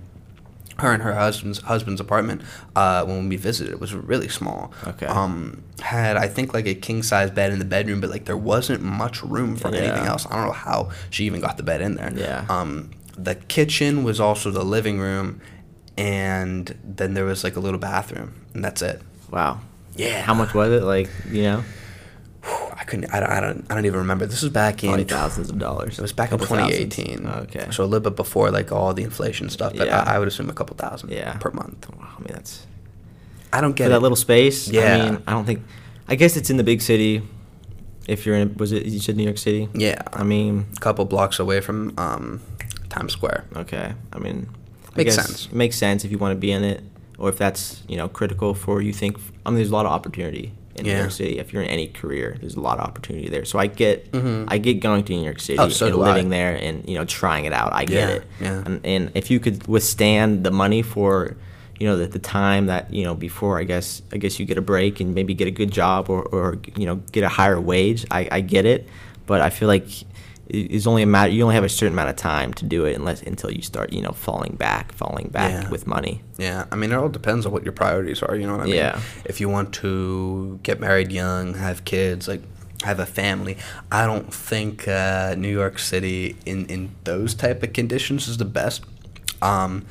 her 0.80 0.92
and 0.92 1.02
her 1.02 1.14
husband's 1.14 1.60
husband's 1.60 2.00
apartment 2.00 2.42
uh, 2.76 3.04
when 3.04 3.28
we 3.28 3.36
visited 3.36 3.72
it 3.72 3.80
was 3.80 3.94
really 3.94 4.28
small. 4.28 4.72
Okay. 4.86 5.06
Um, 5.06 5.62
had 5.80 6.16
I 6.16 6.28
think 6.28 6.52
like 6.52 6.66
a 6.66 6.74
king 6.74 7.02
size 7.02 7.30
bed 7.30 7.52
in 7.52 7.58
the 7.58 7.64
bedroom, 7.64 8.00
but 8.00 8.10
like 8.10 8.24
there 8.24 8.36
wasn't 8.36 8.82
much 8.82 9.22
room 9.22 9.56
for 9.56 9.68
anything 9.68 10.06
else. 10.06 10.26
I 10.26 10.36
don't 10.36 10.46
know 10.46 10.52
how 10.52 10.90
she 11.10 11.24
even 11.24 11.40
got 11.40 11.56
the 11.56 11.62
bed 11.62 11.80
in 11.80 11.94
there. 11.94 12.12
Yeah. 12.14 12.46
Um, 12.48 12.90
the 13.16 13.34
kitchen 13.34 14.04
was 14.04 14.20
also 14.20 14.50
the 14.50 14.64
living 14.64 14.98
room, 14.98 15.40
and 15.96 16.78
then 16.84 17.14
there 17.14 17.24
was 17.24 17.44
like 17.44 17.56
a 17.56 17.60
little 17.60 17.80
bathroom, 17.80 18.34
and 18.54 18.64
that's 18.64 18.82
it. 18.82 19.02
Wow. 19.30 19.60
Yeah. 19.96 20.22
How 20.22 20.34
much 20.34 20.54
was 20.54 20.70
it? 20.70 20.82
Like 20.82 21.10
you 21.30 21.42
know, 21.42 21.64
couldn't. 22.90 23.12
I 23.14 23.20
don't. 23.20 23.30
I 23.30 23.40
don't. 23.40 23.66
I 23.70 23.74
don't 23.74 23.86
even 23.86 24.00
remember. 24.00 24.26
This 24.26 24.42
was 24.42 24.52
back 24.52 24.84
in. 24.84 25.04
thousands 25.06 25.48
of 25.50 25.58
dollars. 25.58 25.98
It 25.98 26.02
was 26.02 26.12
back 26.12 26.30
in 26.32 26.38
Couple 26.38 26.56
thousands. 26.56 26.94
2018. 26.96 27.26
Okay. 27.44 27.70
So 27.70 27.84
a 27.84 27.86
little 27.86 28.00
bit 28.10 28.16
before 28.16 28.50
like 28.50 28.70
all 28.72 28.92
the 28.92 29.02
inflation 29.04 29.48
stuff, 29.48 29.72
but 29.76 29.86
Yeah. 29.86 30.04
I, 30.06 30.16
I 30.16 30.18
would 30.18 30.28
assume 30.28 30.50
a 30.50 30.52
couple 30.52 30.76
thousand. 30.76 31.10
Yeah. 31.10 31.38
Per 31.38 31.50
month. 31.52 31.88
Wow, 31.96 32.08
I 32.16 32.20
mean 32.20 32.32
that's 32.32 32.66
I 33.52 33.60
don't 33.60 33.74
get 33.76 33.84
for 33.84 33.90
it. 33.90 33.92
that 33.94 34.00
little 34.02 34.16
space. 34.16 34.68
Yeah. 34.68 34.94
I 34.96 35.10
mean, 35.10 35.22
I 35.26 35.32
don't 35.32 35.44
think. 35.46 35.62
I 36.08 36.14
guess 36.16 36.36
it's 36.36 36.50
in 36.50 36.56
the 36.56 36.64
big 36.64 36.82
city. 36.82 37.22
If 38.08 38.26
you're 38.26 38.36
in, 38.36 38.56
was 38.56 38.72
it 38.72 38.86
you 38.86 38.98
said 39.00 39.16
New 39.16 39.22
York 39.24 39.38
City? 39.38 39.68
Yeah. 39.74 40.02
I 40.12 40.24
mean, 40.24 40.66
a 40.76 40.80
couple 40.80 41.04
blocks 41.04 41.38
away 41.38 41.60
from 41.60 41.94
um, 41.98 42.40
Times 42.88 43.12
Square. 43.12 43.44
okay. 43.56 43.94
I 44.12 44.18
mean, 44.18 44.48
I 44.92 44.96
Makes 44.96 45.16
guess 45.16 45.26
sense. 45.26 45.46
it 45.46 45.52
Makes 45.52 45.76
sense 45.76 46.04
if 46.04 46.10
you 46.10 46.18
want 46.18 46.32
to 46.32 46.40
be 46.40 46.50
in 46.50 46.64
it, 46.64 46.82
or 47.18 47.28
if 47.28 47.38
that's 47.38 47.82
you 47.88 47.96
know 47.96 48.08
critical 48.08 48.54
for 48.54 48.82
you 48.82 48.92
think. 48.92 49.16
I 49.46 49.50
mean, 49.50 49.56
there's 49.56 49.70
a 49.70 49.74
lot 49.74 49.86
of 49.86 49.92
opportunity 49.92 50.52
in 50.76 50.86
New 50.86 50.96
York 50.96 51.10
City. 51.10 51.38
If 51.38 51.52
you're 51.52 51.62
in 51.62 51.68
any 51.68 51.88
career, 51.88 52.36
there's 52.40 52.54
a 52.54 52.60
lot 52.60 52.78
of 52.78 52.84
opportunity 52.84 53.28
there. 53.28 53.44
So 53.44 53.58
I 53.58 53.66
get, 53.66 54.10
Mhm. 54.12 54.44
I 54.48 54.58
get 54.58 54.74
going 54.80 55.04
to 55.04 55.12
New 55.12 55.24
York 55.24 55.40
City 55.40 55.58
Oh, 55.58 55.68
so 55.68 55.86
and 55.86 55.94
do 55.96 56.02
I. 56.02 56.14
living 56.14 56.30
there 56.30 56.54
and 56.56 56.88
you 56.88 56.94
know 56.96 57.04
trying 57.04 57.44
it 57.44 57.52
out. 57.52 57.72
I 57.72 57.84
get 57.84 58.08
Yeah, 58.08 58.14
it. 58.16 58.24
yeah. 58.40 58.62
And, 58.66 58.80
and 58.84 59.10
if 59.14 59.30
you 59.30 59.40
could 59.40 59.66
withstand 59.66 60.44
the 60.44 60.50
money 60.50 60.82
for 60.82 61.36
you 61.78 61.86
know 61.86 61.96
the, 61.96 62.06
the 62.06 62.18
time 62.18 62.66
that 62.66 62.92
you 62.92 63.04
know 63.04 63.14
before 63.14 63.58
i 63.58 63.64
guess 63.64 64.02
i 64.12 64.18
guess 64.18 64.38
you 64.38 64.44
get 64.44 64.58
a 64.58 64.60
break 64.60 65.00
and 65.00 65.14
maybe 65.14 65.32
get 65.32 65.48
a 65.48 65.50
good 65.50 65.70
job 65.72 66.10
or, 66.10 66.20
or 66.24 66.58
you 66.76 66.84
know 66.84 66.96
get 67.10 67.24
a 67.24 67.28
higher 67.28 67.58
wage 67.58 68.04
i, 68.10 68.28
I 68.30 68.40
get 68.42 68.66
it 68.66 68.86
but 69.24 69.40
i 69.40 69.48
feel 69.48 69.66
like 69.66 69.86
it's 70.52 70.86
only 70.86 71.02
a 71.02 71.06
matter 71.06 71.30
you 71.32 71.42
only 71.42 71.54
have 71.54 71.64
a 71.64 71.68
certain 71.68 71.92
amount 71.94 72.10
of 72.10 72.16
time 72.16 72.52
to 72.54 72.64
do 72.64 72.84
it 72.84 72.94
unless 72.96 73.22
until 73.22 73.50
you 73.50 73.62
start 73.62 73.92
you 73.92 74.02
know 74.02 74.12
falling 74.12 74.54
back 74.56 74.92
falling 74.92 75.28
back 75.28 75.52
Yeah. 75.64 75.70
with 75.70 75.86
money 75.86 76.22
Yeah, 76.38 76.64
I 76.72 76.76
mean, 76.76 76.90
it 76.92 76.96
all 76.96 77.08
depends 77.08 77.46
on 77.46 77.52
what 77.52 77.62
your 77.64 77.72
priorities 77.72 78.22
are. 78.22 78.34
You 78.34 78.46
know 78.46 78.54
what 78.56 78.62
I 78.62 78.64
mean? 78.66 78.74
Yeah. 78.76 79.00
If 79.24 79.40
you 79.40 79.48
want 79.50 79.74
to 79.82 80.58
get 80.62 80.80
married 80.80 81.12
young, 81.12 81.54
have 81.54 81.84
kids, 81.84 82.26
like 82.28 82.42
have 82.82 82.98
a 82.98 83.06
family, 83.06 83.54
I 83.92 84.06
don't 84.06 84.32
think 84.32 84.88
uh, 84.88 85.34
New 85.36 85.52
York 85.62 85.78
City 85.78 86.36
in 86.46 86.66
in 86.66 86.90
those 87.04 87.34
type 87.34 87.62
of 87.62 87.72
conditions 87.74 88.26
is 88.28 88.36
the 88.38 88.46
best. 88.60 88.82
Um, 89.42 89.84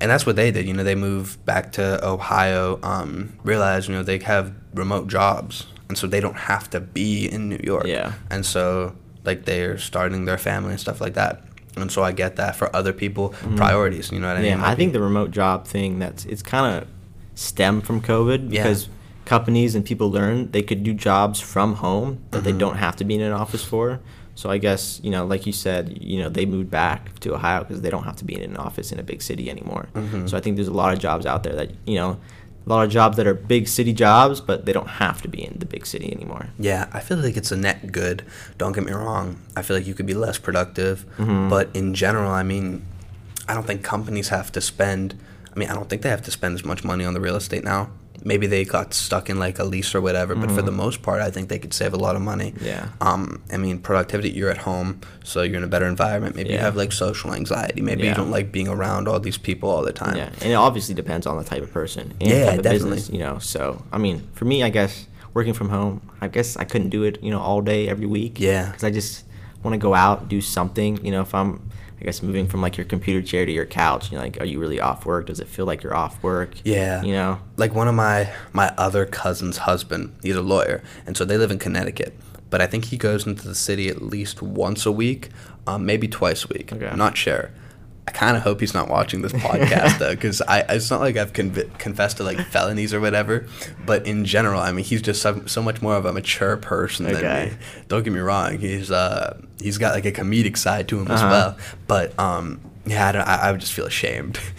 and 0.00 0.10
that's 0.10 0.26
what 0.26 0.34
they 0.36 0.50
did. 0.50 0.66
You 0.66 0.74
know, 0.74 0.82
they 0.84 0.96
moved 0.96 1.44
back 1.44 1.72
to 1.72 2.04
Ohio, 2.04 2.80
um, 2.82 3.32
realized 3.44 3.88
you 3.88 3.94
know 3.94 4.02
they 4.02 4.18
have 4.18 4.52
remote 4.74 5.06
jobs, 5.06 5.66
and 5.88 5.96
so 5.96 6.06
they 6.08 6.20
don't 6.20 6.36
have 6.50 6.68
to 6.70 6.80
be 6.80 7.26
in 7.34 7.48
New 7.48 7.60
York. 7.62 7.86
Yeah. 7.86 8.12
And 8.30 8.44
so 8.44 8.94
like 9.24 9.44
they're 9.44 9.78
starting 9.78 10.24
their 10.24 10.38
family 10.38 10.70
and 10.70 10.80
stuff 10.80 11.00
like 11.00 11.14
that. 11.14 11.42
And 11.76 11.90
so 11.90 12.02
I 12.02 12.12
get 12.12 12.36
that 12.36 12.54
for 12.56 12.74
other 12.76 12.92
people, 12.92 13.30
priorities. 13.56 14.12
You 14.12 14.20
know 14.20 14.28
what 14.28 14.36
I 14.36 14.42
mean? 14.42 14.52
Mm-hmm. 14.52 14.60
yeah 14.62 14.68
i 14.68 14.74
think 14.74 14.92
the 14.92 15.00
remote 15.00 15.30
job 15.30 15.66
thing 15.66 15.98
that's 15.98 16.24
it's 16.26 16.42
kind 16.42 16.66
of 16.82 16.88
stemmed 17.34 17.84
from 17.86 18.00
covid 18.02 18.40
Yeah. 18.52 18.62
because 18.62 18.88
companies 19.24 19.74
and 19.74 19.84
people 19.84 20.10
learned 20.10 20.52
they 20.52 20.62
could 20.62 20.82
do 20.84 20.92
jobs 20.92 21.40
from 21.40 21.76
home 21.76 22.18
that 22.32 22.44
they 22.44 22.52
Mhm. 22.52 22.58
don't 22.58 22.76
have 22.76 22.96
to 22.96 23.04
be 23.04 23.14
in 23.14 23.20
an 23.22 23.32
office 23.32 23.64
for 23.64 24.00
so 24.34 24.50
i 24.50 24.58
guess 24.58 25.00
you 25.02 25.10
know 25.10 25.24
like 25.24 25.46
you 25.46 25.52
said 25.52 25.96
you 26.00 26.18
know 26.20 26.28
they 26.28 26.44
moved 26.44 26.70
back 26.70 27.18
to 27.20 27.32
ohio 27.34 27.60
because 27.64 27.80
they 27.80 27.88
don't 27.90 28.04
have 28.04 28.16
to 28.16 28.24
be 28.24 28.34
in 28.34 28.42
an 28.50 28.56
office 28.56 28.92
in 28.92 28.98
a 28.98 29.02
big 29.02 29.22
city 29.22 29.48
anymore 29.48 29.86
Mhm. 29.94 30.28
so 30.28 30.36
i 30.36 30.40
think 30.40 30.56
there's 30.56 30.68
a 30.68 30.72
lot 30.82 30.92
of 30.92 30.98
jobs 30.98 31.24
out 31.24 31.42
there 31.44 31.54
that 31.60 31.70
you 31.86 31.94
know 31.94 32.18
a 32.64 32.68
lot 32.68 32.84
of 32.84 32.90
jobs 32.90 33.16
that 33.16 33.26
are 33.26 33.34
big 33.34 33.66
city 33.68 33.92
jobs 33.92 34.40
but 34.40 34.64
they 34.66 34.72
don't 34.72 34.88
have 35.02 35.20
to 35.22 35.28
be 35.28 35.42
in 35.44 35.58
the 35.58 35.66
big 35.66 35.84
city 35.86 36.12
anymore 36.12 36.48
Yeah, 36.58 36.86
I 36.92 37.00
feel 37.00 37.18
like 37.18 37.36
it's 37.36 37.50
a 37.52 37.56
net 37.56 37.90
good. 37.92 38.24
Don't 38.58 38.72
get 38.72 38.84
me 38.84 38.92
wrong. 38.92 39.38
I 39.56 39.62
feel 39.62 39.76
like 39.76 39.86
you 39.86 39.94
could 39.94 40.06
be 40.06 40.14
less 40.14 40.38
productive, 40.38 41.04
Mhm. 41.18 41.48
but 41.50 41.68
in 41.74 41.92
general, 41.94 42.30
I 42.30 42.42
mean, 42.42 42.82
I 43.48 43.54
don't 43.54 43.66
think 43.66 43.82
companies 43.82 44.28
have 44.28 44.52
to 44.52 44.60
spend. 44.60 45.14
I 45.54 45.58
mean, 45.58 45.68
I 45.70 45.74
don't 45.74 45.88
think 45.90 46.02
they 46.02 46.08
have 46.08 46.22
to 46.22 46.30
spend 46.30 46.54
as 46.54 46.64
much 46.64 46.84
money 46.84 47.04
on 47.04 47.14
the 47.14 47.20
real 47.20 47.36
estate 47.36 47.64
now. 47.64 47.90
Maybe 48.24 48.46
they 48.46 48.64
got 48.64 48.94
stuck 48.94 49.28
in 49.30 49.38
like 49.38 49.58
a 49.58 49.64
lease 49.64 49.94
or 49.94 50.00
whatever, 50.00 50.34
but 50.34 50.50
for 50.50 50.62
Mhm. 50.62 50.66
the 50.66 50.72
most 50.72 51.02
part, 51.02 51.20
I 51.20 51.30
think 51.30 51.48
they 51.48 51.58
could 51.58 51.74
save 51.74 51.92
a 51.92 51.96
lot 51.96 52.14
of 52.16 52.22
money. 52.22 52.54
Yeah. 52.60 52.88
Um, 53.00 53.40
I 53.52 53.56
mean, 53.56 53.78
productivity. 53.78 54.30
You're 54.30 54.50
at 54.50 54.58
home, 54.58 55.00
so 55.24 55.42
you're 55.42 55.56
in 55.58 55.64
a 55.64 55.68
better 55.68 55.86
environment. 55.86 56.36
Maybe 56.36 56.50
you 56.52 56.58
have 56.58 56.76
like 56.76 56.92
social 56.92 57.34
anxiety. 57.34 57.80
Maybe 57.80 58.06
you 58.06 58.14
don't 58.14 58.30
like 58.30 58.52
being 58.52 58.68
around 58.68 59.08
all 59.08 59.20
these 59.20 59.38
people 59.38 59.68
all 59.70 59.82
the 59.82 59.92
time. 59.92 60.16
Yeah, 60.16 60.30
and 60.40 60.52
it 60.52 60.54
obviously 60.54 60.94
depends 60.94 61.26
on 61.26 61.36
the 61.38 61.44
type 61.44 61.62
of 61.62 61.72
person 61.72 62.12
and 62.20 62.30
Yeah, 62.30 62.46
type 62.46 62.58
of 62.58 62.62
definitely. 62.64 62.90
business, 62.96 63.10
you 63.12 63.18
know. 63.18 63.38
So, 63.40 63.82
I 63.92 63.98
mean, 63.98 64.22
for 64.34 64.44
me, 64.44 64.62
I 64.62 64.70
guess 64.70 65.06
working 65.34 65.54
from 65.54 65.70
home, 65.70 66.00
I 66.20 66.28
guess 66.28 66.56
I 66.56 66.64
couldn't 66.64 66.90
do 66.90 67.02
it, 67.04 67.18
you 67.22 67.30
know, 67.30 67.40
all 67.40 67.60
day 67.62 67.88
every 67.88 68.06
week. 68.06 68.38
Yeah. 68.38 68.66
Because 68.66 68.84
I 68.84 68.90
just 68.90 69.24
want 69.62 69.74
to 69.74 69.78
go 69.78 69.94
out, 69.94 70.28
do 70.28 70.40
something. 70.40 71.04
You 71.04 71.10
know, 71.12 71.22
if 71.22 71.34
I'm, 71.34 71.60
I 72.02 72.04
guess, 72.04 72.20
moving 72.20 72.48
from 72.48 72.60
like 72.60 72.76
your 72.76 72.84
computer 72.84 73.24
chair 73.24 73.46
to 73.46 73.52
your 73.52 73.64
couch, 73.64 74.10
you 74.10 74.16
know, 74.18 74.24
like, 74.24 74.40
are 74.40 74.44
you 74.44 74.58
really 74.58 74.80
off 74.80 75.06
work? 75.06 75.26
Does 75.26 75.38
it 75.38 75.46
feel 75.46 75.66
like 75.66 75.84
you're 75.84 75.94
off 75.94 76.20
work? 76.20 76.54
Yeah. 76.64 77.00
You 77.04 77.12
know. 77.12 77.38
like 77.56 77.74
one 77.76 77.86
of 77.86 77.94
my 77.94 78.28
my 78.52 78.74
other 78.76 79.06
cousin's 79.06 79.58
husband 79.58 80.12
he's 80.20 80.34
a 80.34 80.42
lawyer 80.42 80.82
and 81.06 81.16
so 81.16 81.24
they 81.24 81.38
live 81.38 81.52
in 81.52 81.58
connecticut 81.60 82.12
but 82.50 82.60
i 82.60 82.66
think 82.66 82.86
he 82.86 82.96
goes 82.96 83.24
into 83.26 83.46
the 83.46 83.54
city 83.54 83.88
at 83.88 84.02
least 84.02 84.42
once 84.42 84.84
a 84.84 84.90
week 84.90 85.28
um, 85.68 85.86
maybe 85.86 86.08
twice 86.08 86.44
a 86.44 86.48
week 86.48 86.72
Okay. 86.72 86.86
i'm 86.88 86.98
not 86.98 87.16
sure 87.16 87.50
i 88.08 88.10
kind 88.10 88.36
of 88.36 88.42
hope 88.42 88.58
he's 88.60 88.74
not 88.74 88.88
watching 88.88 89.22
this 89.22 89.32
podcast 89.32 89.98
though 89.98 90.14
because 90.14 90.42
i 90.42 90.60
it's 90.68 90.90
not 90.90 91.00
like 91.00 91.16
i've 91.16 91.32
conv- 91.32 91.78
confessed 91.78 92.16
to 92.16 92.22
like 92.24 92.38
felonies 92.46 92.92
or 92.92 93.00
whatever 93.00 93.46
but 93.86 94.06
in 94.06 94.24
general 94.24 94.60
i 94.60 94.72
mean 94.72 94.84
he's 94.84 95.00
just 95.02 95.22
so, 95.22 95.44
so 95.46 95.62
much 95.62 95.80
more 95.80 95.94
of 95.96 96.04
a 96.04 96.12
mature 96.12 96.56
person 96.56 97.06
than 97.06 97.50
me 97.50 97.56
don't 97.88 98.02
get 98.02 98.12
me 98.12 98.18
wrong 98.20 98.58
he's 98.58 98.90
uh 98.90 99.38
he's 99.60 99.78
got 99.78 99.94
like 99.94 100.04
a 100.04 100.12
comedic 100.12 100.56
side 100.56 100.88
to 100.88 100.98
him 101.00 101.08
as 101.10 101.20
Uh-huh. 101.22 101.30
well 101.30 101.56
but 101.86 102.18
um 102.18 102.60
yeah 102.86 103.08
I, 103.08 103.12
don't, 103.12 103.28
I, 103.28 103.36
I 103.36 103.52
would 103.52 103.60
just 103.60 103.72
feel 103.72 103.86
ashamed 103.86 104.40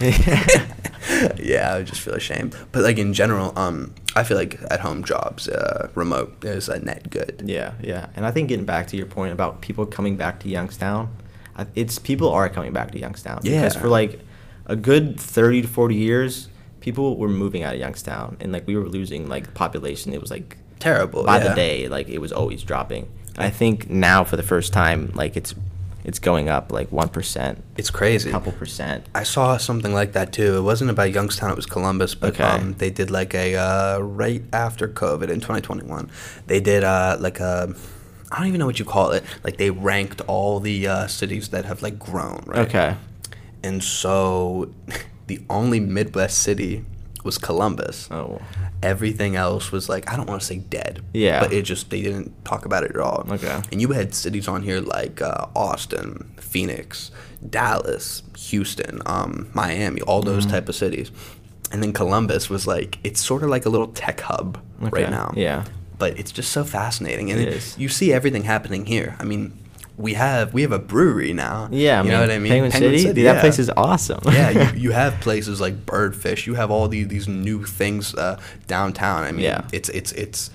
yeah, 1.36 1.70
I 1.72 1.76
would 1.78 1.86
just 1.86 2.00
feel 2.00 2.14
ashamed. 2.14 2.56
But 2.72 2.82
like 2.82 2.96
in 2.98 3.12
general, 3.12 3.52
um, 3.58 3.94
I 4.16 4.24
feel 4.24 4.38
like 4.38 4.58
at 4.70 4.80
home 4.80 5.04
jobs, 5.04 5.48
uh, 5.48 5.90
remote 5.94 6.42
is 6.44 6.68
a 6.70 6.78
net 6.78 7.10
good. 7.10 7.42
Yeah, 7.44 7.74
yeah, 7.82 8.06
and 8.16 8.24
I 8.24 8.30
think 8.30 8.48
getting 8.48 8.64
back 8.64 8.86
to 8.88 8.96
your 8.96 9.04
point 9.06 9.32
about 9.34 9.60
people 9.60 9.84
coming 9.84 10.16
back 10.16 10.40
to 10.40 10.48
Youngstown, 10.48 11.14
it's 11.74 11.98
people 11.98 12.28
are 12.30 12.48
coming 12.48 12.72
back 12.72 12.90
to 12.92 12.98
Youngstown 12.98 13.40
Yeah. 13.42 13.60
because 13.62 13.76
for 13.76 13.88
like 13.88 14.20
a 14.66 14.76
good 14.76 15.18
thirty 15.20 15.62
to 15.62 15.68
forty 15.68 15.94
years, 15.96 16.48
people 16.80 17.16
were 17.16 17.28
moving 17.28 17.62
out 17.62 17.74
of 17.74 17.80
Youngstown, 17.80 18.36
and 18.40 18.52
like 18.52 18.66
we 18.66 18.76
were 18.76 18.88
losing 18.88 19.28
like 19.28 19.54
population. 19.54 20.12
It 20.12 20.20
was 20.20 20.30
like 20.30 20.56
Terrible. 20.80 21.24
by 21.24 21.38
yeah. 21.38 21.48
the 21.48 21.54
day, 21.54 21.88
like 21.88 22.08
it 22.08 22.18
was 22.18 22.32
always 22.32 22.62
dropping. 22.62 23.08
I 23.36 23.50
think 23.50 23.90
now 23.90 24.22
for 24.24 24.36
the 24.36 24.42
first 24.42 24.72
time, 24.72 25.10
like 25.14 25.36
it's 25.36 25.54
it's 26.04 26.18
going 26.18 26.48
up 26.50 26.70
like 26.70 26.92
one 26.92 27.08
percent, 27.08 27.64
It's 27.78 27.88
crazy. 27.90 28.28
A 28.28 28.32
couple 28.32 28.52
percent. 28.52 29.06
I 29.14 29.22
saw 29.22 29.56
something 29.56 29.94
like 29.94 30.12
that 30.12 30.32
too. 30.32 30.56
It 30.58 30.60
wasn't 30.60 30.90
about 30.90 31.12
Youngstown; 31.12 31.50
it 31.50 31.56
was 31.56 31.66
Columbus. 31.66 32.14
But 32.14 32.34
Okay. 32.34 32.44
um, 32.44 32.74
they 32.74 32.90
did 32.90 33.10
like 33.10 33.34
a 33.34 33.56
uh, 33.56 33.98
right 34.00 34.42
after 34.52 34.86
COVID 34.86 35.30
in 35.30 35.40
2021. 35.40 36.10
They 36.46 36.60
did 36.60 36.84
uh, 36.84 37.16
like 37.20 37.40
a. 37.40 37.74
I 38.34 38.38
don't 38.38 38.48
even 38.48 38.58
know 38.58 38.66
what 38.66 38.78
you 38.80 38.84
call 38.84 39.12
it. 39.12 39.22
Like 39.44 39.56
they 39.58 39.70
ranked 39.70 40.20
all 40.26 40.58
the 40.60 40.88
uh, 40.88 41.06
cities 41.06 41.48
that 41.50 41.64
have 41.64 41.82
like 41.82 41.98
grown, 41.98 42.42
right? 42.46 42.66
Okay. 42.68 42.96
And 43.62 43.82
so, 43.82 44.70
the 45.28 45.40
only 45.48 45.78
Midwest 45.80 46.38
city 46.42 46.84
was 47.22 47.38
Columbus. 47.38 48.08
Oh. 48.10 48.42
Everything 48.82 49.34
else 49.36 49.72
was 49.72 49.88
like 49.88 50.10
I 50.12 50.16
don't 50.16 50.28
want 50.28 50.40
to 50.42 50.46
say 50.46 50.58
dead. 50.58 51.00
Yeah. 51.14 51.40
But 51.40 51.52
it 51.52 51.62
just 51.62 51.88
they 51.90 52.02
didn't 52.02 52.44
talk 52.44 52.66
about 52.66 52.82
it 52.84 52.90
at 52.90 52.98
all. 52.98 53.24
Okay. 53.30 53.62
And 53.72 53.80
you 53.80 53.92
had 53.92 54.14
cities 54.14 54.48
on 54.48 54.62
here 54.62 54.80
like 54.80 55.22
uh, 55.22 55.46
Austin, 55.56 56.34
Phoenix, 56.38 57.10
Dallas, 57.48 58.22
Houston, 58.36 59.00
um, 59.06 59.48
Miami, 59.54 60.00
all 60.02 60.22
those 60.22 60.44
Mhm. 60.46 60.50
type 60.50 60.68
of 60.68 60.74
cities. 60.74 61.10
And 61.72 61.82
then 61.82 61.92
Columbus 61.92 62.50
was 62.50 62.66
like 62.66 62.98
it's 63.04 63.24
sort 63.24 63.42
of 63.42 63.48
like 63.48 63.64
a 63.64 63.70
little 63.70 63.88
tech 63.88 64.20
hub 64.20 64.58
Okay. 64.82 64.90
right 65.04 65.10
now. 65.10 65.32
Yeah. 65.34 65.64
But 66.04 66.18
it's 66.20 66.32
just 66.32 66.50
so 66.52 66.64
fascinating, 66.64 67.30
and 67.32 67.40
It 67.40 67.78
you 67.78 67.88
see 67.88 68.12
everything 68.12 68.44
happening 68.44 68.84
here. 68.84 69.16
I 69.18 69.24
mean, 69.24 69.42
we 69.96 70.12
have 70.14 70.52
we 70.52 70.60
have 70.62 70.72
a 70.72 70.78
brewery 70.78 71.32
now. 71.32 71.68
Yeah, 71.72 71.94
I 71.94 71.98
you 71.98 72.02
mean, 72.04 72.12
know 72.12 72.20
what 72.20 72.30
I 72.30 72.38
mean. 72.38 72.52
Penguin, 72.52 72.72
City, 72.72 73.04
dude, 73.14 73.26
that 73.26 73.40
place 73.40 73.58
is 73.58 73.70
awesome. 73.76 74.20
yeah, 74.26 74.50
you, 74.50 74.78
you 74.84 74.90
have 74.90 75.12
places 75.20 75.60
like 75.62 75.86
Birdfish. 75.86 76.44
You 76.46 76.54
have 76.56 76.70
all 76.70 76.88
these 76.88 77.08
these 77.08 77.26
new 77.46 77.64
things 77.64 78.14
uh, 78.14 78.38
downtown. 78.66 79.24
I 79.24 79.32
mean, 79.32 79.44
Yeah. 79.44 79.62
it's 79.72 79.88
it's 79.88 80.12
it's 80.12 80.50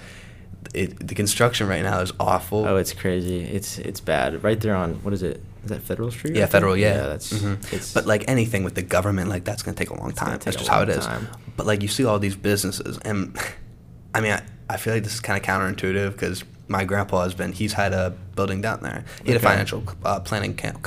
it, 0.76 1.08
the 1.08 1.16
construction 1.16 1.68
right 1.68 1.82
now 1.82 2.00
is 2.02 2.14
awful. 2.20 2.66
Oh, 2.68 2.76
it's 2.78 2.94
crazy. 2.94 3.40
It's 3.58 3.80
it's 3.80 4.02
bad. 4.02 4.44
Right 4.44 4.60
there 4.62 4.76
on 4.76 4.96
what 5.04 5.14
is 5.14 5.24
it? 5.24 5.42
Is 5.64 5.70
that 5.72 5.82
Federal 5.82 6.12
Street? 6.12 6.36
Yeah, 6.36 6.46
federal. 6.46 6.78
Yeah, 6.78 6.94
Yeah, 6.96 7.08
that's. 7.08 7.34
Mhm. 7.34 7.74
It's, 7.74 7.92
but 7.94 8.06
like 8.06 8.24
anything 8.28 8.64
with 8.64 8.76
the 8.76 8.84
government, 8.84 9.30
like 9.30 9.46
that's 9.46 9.64
gonna 9.64 9.76
take 9.84 9.90
a 9.90 10.00
long 10.00 10.12
time. 10.12 10.38
That's 10.46 10.58
just 10.58 10.70
how 10.70 10.82
it 10.84 10.90
is. 10.90 11.06
time. 11.06 11.28
But 11.58 11.66
like 11.66 11.82
you 11.82 11.88
see 11.88 12.06
all 12.06 12.20
these 12.20 12.36
businesses, 12.36 13.00
and 13.04 13.36
I 14.14 14.22
mean, 14.22 14.34
I, 14.34 14.42
I 14.70 14.78
feel 14.78 14.94
like 14.94 15.04
this 15.04 15.14
is 15.16 15.20
kind 15.20 15.38
of 15.40 15.44
counterintuitive 15.46 16.12
because 16.14 16.44
my 16.68 16.84
grandpa 16.86 17.24
has 17.24 17.34
been 17.34 17.52
he's 17.54 17.74
had 17.74 17.94
a 17.94 18.12
building 18.36 18.62
down 18.62 18.82
there. 18.82 19.04
He 19.26 19.32
had 19.32 19.42
a 19.42 19.44
financial 19.44 19.84
uh, 20.06 20.20
planning 20.20 20.54
camp. 20.56 20.86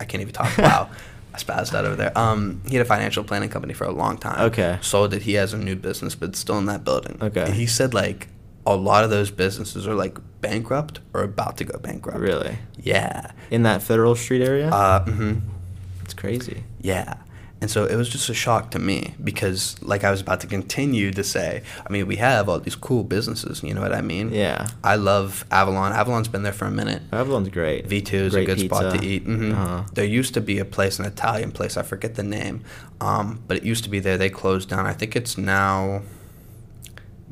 I 0.00 0.04
can't 0.04 0.20
even 0.20 0.34
talk. 0.34 0.56
Wow. 0.58 0.90
I 1.32 1.38
spazzed 1.38 1.72
out 1.74 1.84
over 1.84 1.94
there. 1.94 2.16
Um, 2.18 2.60
he 2.68 2.74
had 2.74 2.84
a 2.84 2.88
financial 2.88 3.22
planning 3.22 3.48
company 3.50 3.72
for 3.72 3.84
a 3.84 3.92
long 3.92 4.18
time. 4.18 4.40
Okay. 4.46 4.78
Sold 4.82 5.14
it. 5.14 5.22
He 5.22 5.34
has 5.34 5.52
a 5.54 5.58
new 5.58 5.76
business, 5.76 6.16
but 6.16 6.34
still 6.34 6.58
in 6.58 6.66
that 6.66 6.82
building. 6.82 7.18
Okay. 7.22 7.44
And 7.44 7.54
he 7.54 7.66
said 7.66 7.94
like 7.94 8.26
a 8.66 8.74
lot 8.74 9.04
of 9.04 9.10
those 9.10 9.30
businesses 9.30 9.86
are 9.86 9.94
like 9.94 10.18
bankrupt 10.40 10.98
or 11.14 11.22
about 11.22 11.56
to 11.58 11.64
go 11.64 11.78
bankrupt. 11.78 12.18
really 12.18 12.58
Yeah. 12.82 13.30
in 13.50 13.62
that 13.62 13.80
Federal 13.82 14.16
Street 14.16 14.42
area. 14.42 14.70
Uh, 14.70 15.04
hmm 15.04 15.34
It's 16.02 16.14
crazy. 16.14 16.64
Yeah. 16.80 17.14
And 17.62 17.70
so 17.70 17.84
it 17.84 17.94
was 17.96 18.08
just 18.08 18.30
a 18.30 18.34
shock 18.34 18.70
to 18.70 18.78
me 18.78 19.14
because, 19.22 19.76
like 19.82 20.02
I 20.02 20.10
was 20.10 20.22
about 20.22 20.40
to 20.40 20.46
continue 20.46 21.10
to 21.12 21.22
say, 21.22 21.62
I 21.86 21.92
mean, 21.92 22.06
we 22.06 22.16
have 22.16 22.48
all 22.48 22.58
these 22.58 22.74
cool 22.74 23.04
businesses, 23.04 23.62
you 23.62 23.74
know 23.74 23.82
what 23.82 23.92
I 23.92 24.00
mean? 24.00 24.32
Yeah. 24.32 24.68
I 24.82 24.96
love 24.96 25.44
Avalon. 25.50 25.92
Avalon's 25.92 26.28
been 26.28 26.42
there 26.42 26.54
for 26.54 26.64
a 26.64 26.70
minute. 26.70 27.02
Avalon's 27.12 27.50
great. 27.50 27.86
V2 27.86 28.12
is 28.14 28.32
Great 28.32 28.44
a 28.48 28.54
good 28.54 28.60
spot 28.60 28.82
to 28.84 28.98
pizza. 28.98 29.06
eat. 29.06 29.22
hmm 29.24 29.52
Uh-huh. 29.52 29.82
There 29.92 30.06
used 30.06 30.32
to 30.34 30.40
be 30.40 30.58
a 30.58 30.64
place, 30.64 30.98
an 30.98 31.04
Italian 31.04 31.52
place, 31.52 31.76
I 31.76 31.82
forget 31.82 32.14
the 32.14 32.22
name, 32.22 32.62
um, 33.00 33.40
but 33.46 33.58
it 33.58 33.62
used 33.62 33.84
to 33.84 33.90
be 33.90 34.00
there. 34.00 34.16
They 34.16 34.30
closed 34.30 34.70
down. 34.70 34.86
I 34.86 34.94
think 34.94 35.14
it's 35.14 35.36
now, 35.36 36.00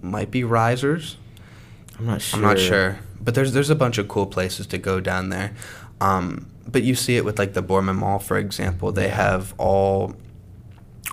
might 0.02 0.30
be 0.30 0.44
Risers. 0.44 1.16
I'm 1.98 2.06
not 2.06 2.20
sure. 2.22 2.36
I'm 2.38 2.42
not 2.44 2.58
sure, 2.58 2.98
but 3.20 3.34
there's 3.34 3.52
there's 3.52 3.70
a 3.70 3.74
bunch 3.74 3.98
of 3.98 4.08
cool 4.08 4.26
places 4.26 4.66
to 4.68 4.78
go 4.78 5.00
down 5.00 5.30
there. 5.30 5.54
Um, 6.00 6.46
but 6.70 6.82
you 6.82 6.94
see 6.94 7.16
it 7.16 7.24
with 7.24 7.38
like 7.38 7.54
the 7.54 7.62
Boardman 7.62 7.96
Mall, 7.96 8.18
for 8.18 8.36
example. 8.38 8.92
They 8.92 9.08
have 9.08 9.54
all 9.58 10.14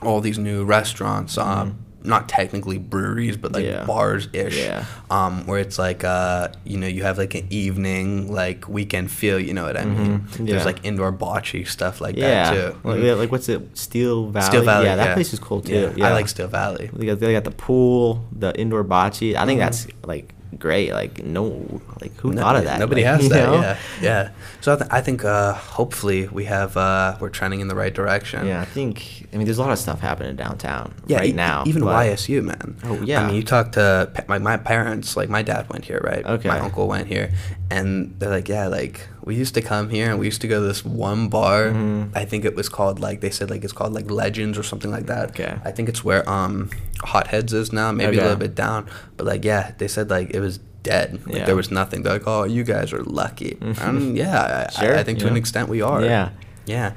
all 0.02 0.20
these 0.22 0.38
new 0.38 0.64
restaurants. 0.66 1.38
Uh, 1.38 1.66
Mhm. 1.66 1.74
Not 2.04 2.30
technically 2.30 2.78
breweries, 2.78 3.36
but 3.36 3.52
like 3.54 3.66
Yeah. 3.66 3.84
bars 3.84 4.28
ish. 4.32 4.60
Yeah. 4.60 4.84
Um, 5.10 5.48
where 5.48 5.58
it's 5.60 5.80
like 5.80 6.04
uh, 6.04 6.50
you 6.64 6.78
know, 6.78 6.86
you 6.86 7.02
have 7.02 7.18
like 7.18 7.34
an 7.34 7.48
evening 7.50 8.32
like 8.32 8.70
weekend 8.70 9.10
feel. 9.10 9.40
You 9.40 9.56
know 9.56 9.64
what 9.64 9.76
I 9.76 9.86
mean? 9.86 10.20
Mhm. 10.20 10.46
There's 10.46 10.60
Yeah. 10.60 10.66
like 10.66 10.86
indoor 10.86 11.12
bocce 11.12 11.68
stuff 11.68 12.02
like 12.02 12.16
that 12.18 12.54
too. 12.54 12.76
Like, 12.84 13.00
Mhm. 13.00 13.04
yeah, 13.06 13.14
like 13.14 13.32
what's 13.32 13.50
it? 13.50 13.76
Steel 13.76 14.28
Valley. 14.30 14.46
Steel 14.46 14.62
Valley. 14.62 14.86
Yeah, 14.86 14.98
that 14.98 15.16
place 15.16 15.34
is 15.34 15.40
cool 15.40 15.62
too. 15.62 15.94
I 16.00 16.12
like 16.14 16.28
Steel 16.28 16.48
Valley. 16.48 16.92
They 16.94 17.08
got, 17.08 17.20
they 17.20 17.34
got 17.34 17.44
the 17.44 17.50
pool, 17.50 18.24
the 18.32 18.54
indoor 18.56 18.84
bocce. 18.84 19.34
I 19.36 19.44
think 19.48 19.58
Mhm. 19.60 19.64
that's 19.64 19.88
like 20.06 20.35
great. 20.58 20.94
Like 20.94 21.24
no, 21.24 21.82
like 22.02 22.16
who 22.18 22.32
No- 22.34 22.42
thought 22.42 22.56
of 22.58 22.64
that? 22.66 22.80
Nobody 22.80 23.04
Like, 23.04 23.22
has 23.22 23.30
that. 23.30 23.46
know? 23.46 23.62
Yeah, 23.62 23.78
yeah. 24.02 24.30
So 24.62 24.74
I, 24.74 24.76
th- 24.78 24.90
I 24.92 25.02
think 25.02 25.24
uh, 25.26 25.54
hopefully 25.54 26.28
we 26.28 26.46
have 26.46 26.76
uh, 26.78 27.18
we're 27.20 27.30
trending 27.30 27.60
in 27.62 27.68
the 27.68 27.76
right 27.76 27.94
direction. 27.94 28.46
Yeah, 28.48 28.62
I 28.62 28.66
think. 28.66 29.28
I 29.34 29.38
mean, 29.38 29.46
there's 29.46 29.58
a 29.58 29.62
lot 29.62 29.72
of 29.72 29.80
stuff 29.80 30.00
happening 30.00 30.36
downtown 30.38 30.94
Yeah, 31.08 31.18
right 31.18 31.30
e- 31.30 31.34
now. 31.34 31.64
even 31.68 31.84
but- 31.84 32.06
YSU, 32.06 32.42
man. 32.44 32.78
Oh, 32.86 33.02
yeah. 33.04 33.22
I 33.22 33.28
mean, 33.28 33.36
you 33.36 33.44
talk 33.44 33.74
to 33.74 34.10
my 34.28 34.38
my 34.40 34.58
parents. 34.58 35.18
Like 35.18 35.30
my 35.30 35.42
dad 35.42 35.70
went 35.70 35.86
here, 35.86 36.00
right? 36.04 36.26
Okay. 36.26 36.48
My 36.48 36.60
uncle 36.60 36.88
went 36.88 37.08
here, 37.08 37.32
and 37.70 38.16
they're 38.20 38.30
like, 38.30 38.48
yeah, 38.48 38.68
like 38.68 39.08
we 39.26 39.36
used 39.36 39.54
to 39.56 39.62
come 39.62 39.90
here 39.90 40.10
and 40.12 40.20
we 40.20 40.26
used 40.28 40.42
to 40.42 40.48
go 40.48 40.62
to 40.62 40.68
this 40.68 40.86
one 40.86 41.28
bar. 41.30 41.66
Mhm. 41.72 42.12
I 42.16 42.26
think 42.26 42.46
it 42.46 42.56
was 42.56 42.70
called 42.70 43.00
like 43.00 43.22
they 43.22 43.32
said 43.32 43.50
like 43.50 43.64
it's 43.64 43.74
called 43.74 43.94
like 43.94 44.10
Legends 44.12 44.58
or 44.58 44.64
something 44.64 44.92
like 44.92 45.08
that. 45.08 45.32
Okay. 45.32 45.58
I 45.66 45.72
think 45.72 45.90
it's 45.90 46.04
where 46.06 46.28
um 46.30 46.70
Hotheads 47.04 47.52
is 47.52 47.74
now, 47.74 47.92
maybe 47.92 48.18
a 48.18 48.22
little 48.22 48.38
bit 48.38 48.56
down. 48.56 48.86
But 49.18 49.26
like 49.26 49.44
yeah, 49.44 49.72
they 49.80 49.88
said 49.88 50.10
like 50.10 50.30
it 50.32 50.40
was 50.40 50.60
dead. 50.84 51.20
Like 51.26 51.38
Yeah. 51.38 51.46
there 51.46 51.56
was 51.56 51.72
nothing. 51.72 52.04
They're 52.04 52.14
like, 52.14 52.28
oh, 52.28 52.44
you 52.44 52.64
guys 52.64 52.94
are 52.94 53.04
lucky. 53.04 53.58
Mhm. 53.60 53.82
And 53.82 54.16
yeah, 54.18 54.68
I, 54.70 54.72
Sure, 54.80 54.96
I, 54.96 55.04
think 55.04 55.18
to 55.20 55.28
an 55.28 55.36
extent 55.36 55.70
we 55.70 55.82
are. 55.82 56.04
Yeah. 56.06 56.30
Yeah. 56.68 56.92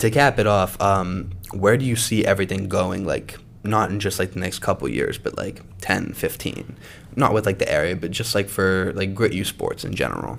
To 0.00 0.10
cap 0.10 0.38
it 0.38 0.46
off, 0.46 0.80
um, 0.82 1.30
where 1.52 1.76
do 1.78 1.84
you 1.86 1.96
see 1.96 2.24
everything 2.26 2.68
going? 2.68 3.06
Like, 3.06 3.38
not 3.64 3.90
in 3.90 4.00
just 4.00 4.18
like 4.18 4.32
the 4.32 4.40
next 4.40 4.58
couple 4.58 4.88
years, 4.88 5.16
but 5.16 5.38
like 5.38 5.62
10, 5.80 6.12
15. 6.12 6.76
Not 7.16 7.32
with 7.32 7.46
like 7.46 7.58
the 7.58 7.70
area, 7.72 7.96
but 7.96 8.10
just 8.10 8.34
like 8.34 8.48
for 8.48 8.92
like 8.94 9.14
Grit 9.14 9.32
U 9.32 9.44
Sports 9.44 9.84
in 9.84 9.94
general. 9.94 10.38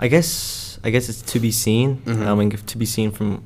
I 0.00 0.08
guess 0.08 0.78
I 0.84 0.90
guess 0.90 1.08
it's 1.08 1.22
to 1.32 1.40
be 1.40 1.50
seen. 1.50 2.02
Mhm. 2.04 2.26
I 2.26 2.34
mean, 2.34 2.50
to 2.50 2.78
be 2.78 2.86
seen 2.86 3.10
from. 3.10 3.42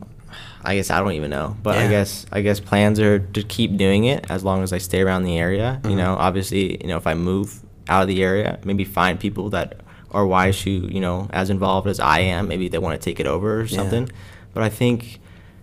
I 0.65 0.77
guess 0.77 0.91
I 0.91 1.01
don't 1.01 1.13
even 1.13 1.31
know, 1.31 1.57
but 1.63 1.77
I 1.77 1.89
guess 1.89 2.25
I 2.31 2.41
guess 2.41 2.61
plans 2.61 3.01
are 3.01 3.19
to 3.19 3.43
keep 3.43 3.77
doing 3.77 4.05
it 4.05 4.25
as 4.31 4.45
long 4.45 4.63
as 4.63 4.73
I 4.73 4.79
stay 4.79 5.01
around 5.01 5.25
the 5.25 5.37
area. 5.37 5.81
You 5.85 5.91
Mhm. 5.91 5.97
know, 5.97 6.15
obviously, 6.15 6.81
you 6.81 6.87
know, 6.89 6.97
if 6.97 7.07
I 7.07 7.15
move 7.15 7.61
out 7.89 8.03
of 8.03 8.09
the 8.09 8.23
area, 8.23 8.59
maybe 8.65 8.85
find 8.85 9.19
people 9.19 9.51
that 9.51 9.81
are 10.13 10.25
YSU, 10.25 10.89
you 10.93 11.01
know, 11.01 11.27
as 11.33 11.51
involved 11.51 11.89
as 11.89 11.99
I 11.99 12.21
am. 12.21 12.47
Maybe 12.47 12.69
they 12.69 12.79
want 12.79 12.99
to 13.01 13.05
take 13.05 13.19
it 13.19 13.27
over 13.27 13.61
or 13.61 13.65
Yeah. 13.65 13.77
something. 13.79 14.09
But 14.55 14.63
I 14.63 14.69
think 14.69 15.19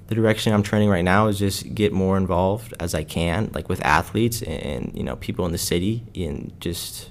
the 0.08 0.16
direction 0.16 0.52
I'm 0.54 0.64
trending 0.64 0.90
right 0.90 1.06
now 1.06 1.28
is 1.28 1.40
just 1.40 1.74
get 1.74 1.94
more 1.94 2.18
involved 2.18 2.74
as 2.80 2.94
I 2.94 3.04
can, 3.04 3.52
like 3.54 3.70
with 3.70 3.80
athletes 3.86 4.42
and 4.42 4.92
you 4.94 5.04
know 5.04 5.16
people 5.16 5.46
in 5.46 5.54
the 5.54 5.58
city, 5.58 6.04
and 6.14 6.52
just 6.60 7.10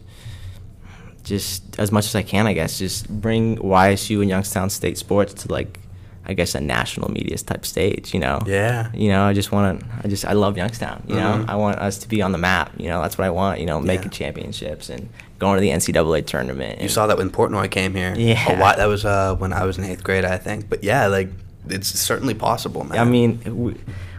just 1.29 1.79
as 1.79 1.93
much 1.93 2.07
as 2.07 2.15
I 2.15 2.23
can, 2.23 2.47
I 2.47 2.53
guess, 2.55 2.79
just 2.79 3.09
bring 3.09 3.57
YSU 3.59 4.21
and 4.21 4.29
Youngstown 4.29 4.71
State 4.71 4.99
sports 4.99 5.35
to 5.35 5.53
like, 5.53 5.79
I 6.27 6.35
guess, 6.35 6.55
a 6.55 6.61
national 6.61 7.11
media 7.11 7.37
type 7.39 7.65
stage. 7.65 8.13
You 8.15 8.21
know. 8.21 8.41
Yeah. 8.47 8.91
You 8.95 9.09
know, 9.11 9.23
I 9.25 9.33
just 9.35 9.53
want 9.53 9.81
to. 9.81 9.87
I 10.05 10.09
just 10.09 10.25
I 10.25 10.33
love 10.33 10.57
Youngstown. 10.57 11.03
You 11.07 11.17
know, 11.17 11.45
Mhm. 11.45 11.49
I 11.49 11.57
want 11.57 11.79
us 11.79 11.99
to 11.99 12.09
be 12.09 12.23
on 12.23 12.33
the 12.33 12.39
map. 12.39 12.73
You 12.79 12.89
know, 12.89 13.01
that's 13.03 13.17
what 13.19 13.27
I 13.27 13.31
want. 13.31 13.61
You 13.61 13.67
know, 13.67 13.81
making 13.81 14.07
Yeah. 14.13 14.19
championships 14.21 14.89
and 14.91 15.09
going 15.39 15.57
to 15.57 15.61
the 15.61 15.71
NCAA 15.71 16.23
tournament. 16.27 16.81
You 16.81 16.89
saw 16.89 17.07
that 17.07 17.17
when 17.19 17.31
Portnoy 17.31 17.71
came 17.71 17.95
here. 17.95 18.15
Yeah. 18.17 18.53
A 18.53 18.59
while, 18.61 18.77
that 18.77 18.87
was 18.87 19.05
uh, 19.05 19.37
when 19.37 19.53
I 19.53 19.65
was 19.65 19.79
in 19.79 19.85
eighth 19.85 20.03
grade, 20.03 20.25
I 20.25 20.37
think. 20.39 20.69
But 20.69 20.83
yeah, 20.83 21.07
like, 21.07 21.29
it's 21.69 21.89
certainly 21.89 22.35
possible, 22.35 22.83
man. 22.85 22.99
I 22.99 23.05
mean, 23.05 23.41
we, 23.47 23.75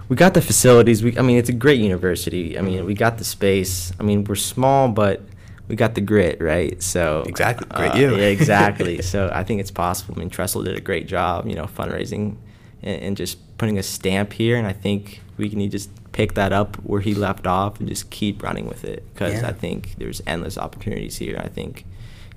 we 0.07 0.15
got 0.15 0.33
the 0.33 0.41
facilities. 0.41 1.03
We, 1.03 1.17
I 1.17 1.21
mean, 1.21 1.37
it's 1.37 1.49
a 1.49 1.53
great 1.65 1.79
university. 1.81 2.57
I 2.57 2.61
mean, 2.61 2.85
we 2.85 2.93
got 2.93 3.17
the 3.17 3.25
space. 3.25 3.91
I 3.99 4.03
mean, 4.03 4.23
we're 4.23 4.35
small, 4.35 4.87
but 4.87 5.21
we 5.69 5.75
got 5.75 5.95
the 5.95 6.01
grit, 6.01 6.41
right? 6.41 6.81
So 6.83 7.23
Exactly. 7.25 7.67
Great 7.69 7.91
uh, 7.93 7.97
you. 7.97 8.15
Yeah, 8.15 8.25
exactly. 8.25 9.01
so 9.13 9.29
I 9.33 9.43
think 9.43 9.61
it's 9.61 9.71
possible. 9.71 10.15
I 10.17 10.19
mean, 10.19 10.29
Tressel 10.29 10.63
did 10.63 10.75
a 10.75 10.81
great 10.81 11.07
job, 11.07 11.47
you 11.47 11.55
know, 11.55 11.65
fundraising 11.65 12.35
and, 12.81 13.01
and 13.01 13.17
just 13.17 13.37
putting 13.57 13.77
a 13.77 13.83
stamp 13.83 14.33
here. 14.33 14.57
And 14.57 14.67
I 14.67 14.73
think 14.73 15.21
we 15.37 15.47
can 15.49 15.69
just 15.69 15.89
pick 16.11 16.33
that 16.33 16.51
up 16.51 16.75
where 16.77 17.01
he 17.01 17.13
left 17.13 17.47
off 17.47 17.79
and 17.79 17.87
just 17.87 18.09
keep 18.09 18.41
running 18.43 18.67
with 18.67 18.83
it 18.83 19.05
because 19.13 19.41
Yeah. 19.41 19.47
I 19.47 19.53
think 19.53 19.95
there's 19.99 20.21
endless 20.27 20.57
opportunities 20.57 21.17
here. 21.17 21.39
I 21.41 21.47
think. 21.47 21.85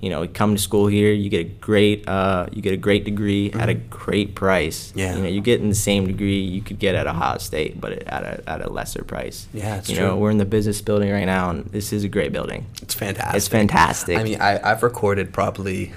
You 0.03 0.09
know, 0.09 0.27
come 0.27 0.53
to 0.53 0.61
school 0.61 0.87
here, 0.87 1.13
you 1.13 1.29
get 1.29 1.39
a 1.39 1.49
great, 1.69 2.05
uh, 2.09 2.47
you 2.51 2.61
get 2.61 2.73
a 2.73 2.77
great 2.87 3.05
degree 3.05 3.51
at 3.53 3.69
a 3.69 3.75
Mhm. 3.75 3.89
great 3.89 4.35
price. 4.35 4.91
Yeah. 4.95 5.15
You 5.15 5.21
know, 5.23 5.29
you 5.29 5.39
get 5.39 5.61
in 5.61 5.69
the 5.69 5.75
same 5.89 6.05
degree 6.07 6.41
you 6.41 6.61
could 6.61 6.77
get 6.77 6.93
at 6.93 7.07
a 7.07 7.11
Ohio 7.11 7.37
State, 7.37 7.79
but 7.79 7.93
at 8.05 8.23
a 8.23 8.43
at 8.45 8.59
a 8.61 8.69
lesser 8.69 9.03
price. 9.05 9.47
Yeah, 9.53 9.77
it's 9.77 9.89
you 9.89 9.95
true. 9.95 10.07
know, 10.07 10.17
we're 10.17 10.31
in 10.31 10.39
the 10.39 10.51
business 10.57 10.81
building 10.81 11.09
right 11.09 11.23
now, 11.25 11.49
and 11.51 11.67
this 11.71 11.93
is 11.93 12.03
a 12.03 12.09
great 12.09 12.33
building. 12.33 12.65
It's 12.81 12.93
fantastic. 12.93 13.35
It's 13.37 13.47
fantastic. 13.47 14.17
I 14.19 14.23
mean, 14.23 14.41
I, 14.41 14.59
I've 14.71 14.83
recorded 14.83 15.31
probably 15.31 15.93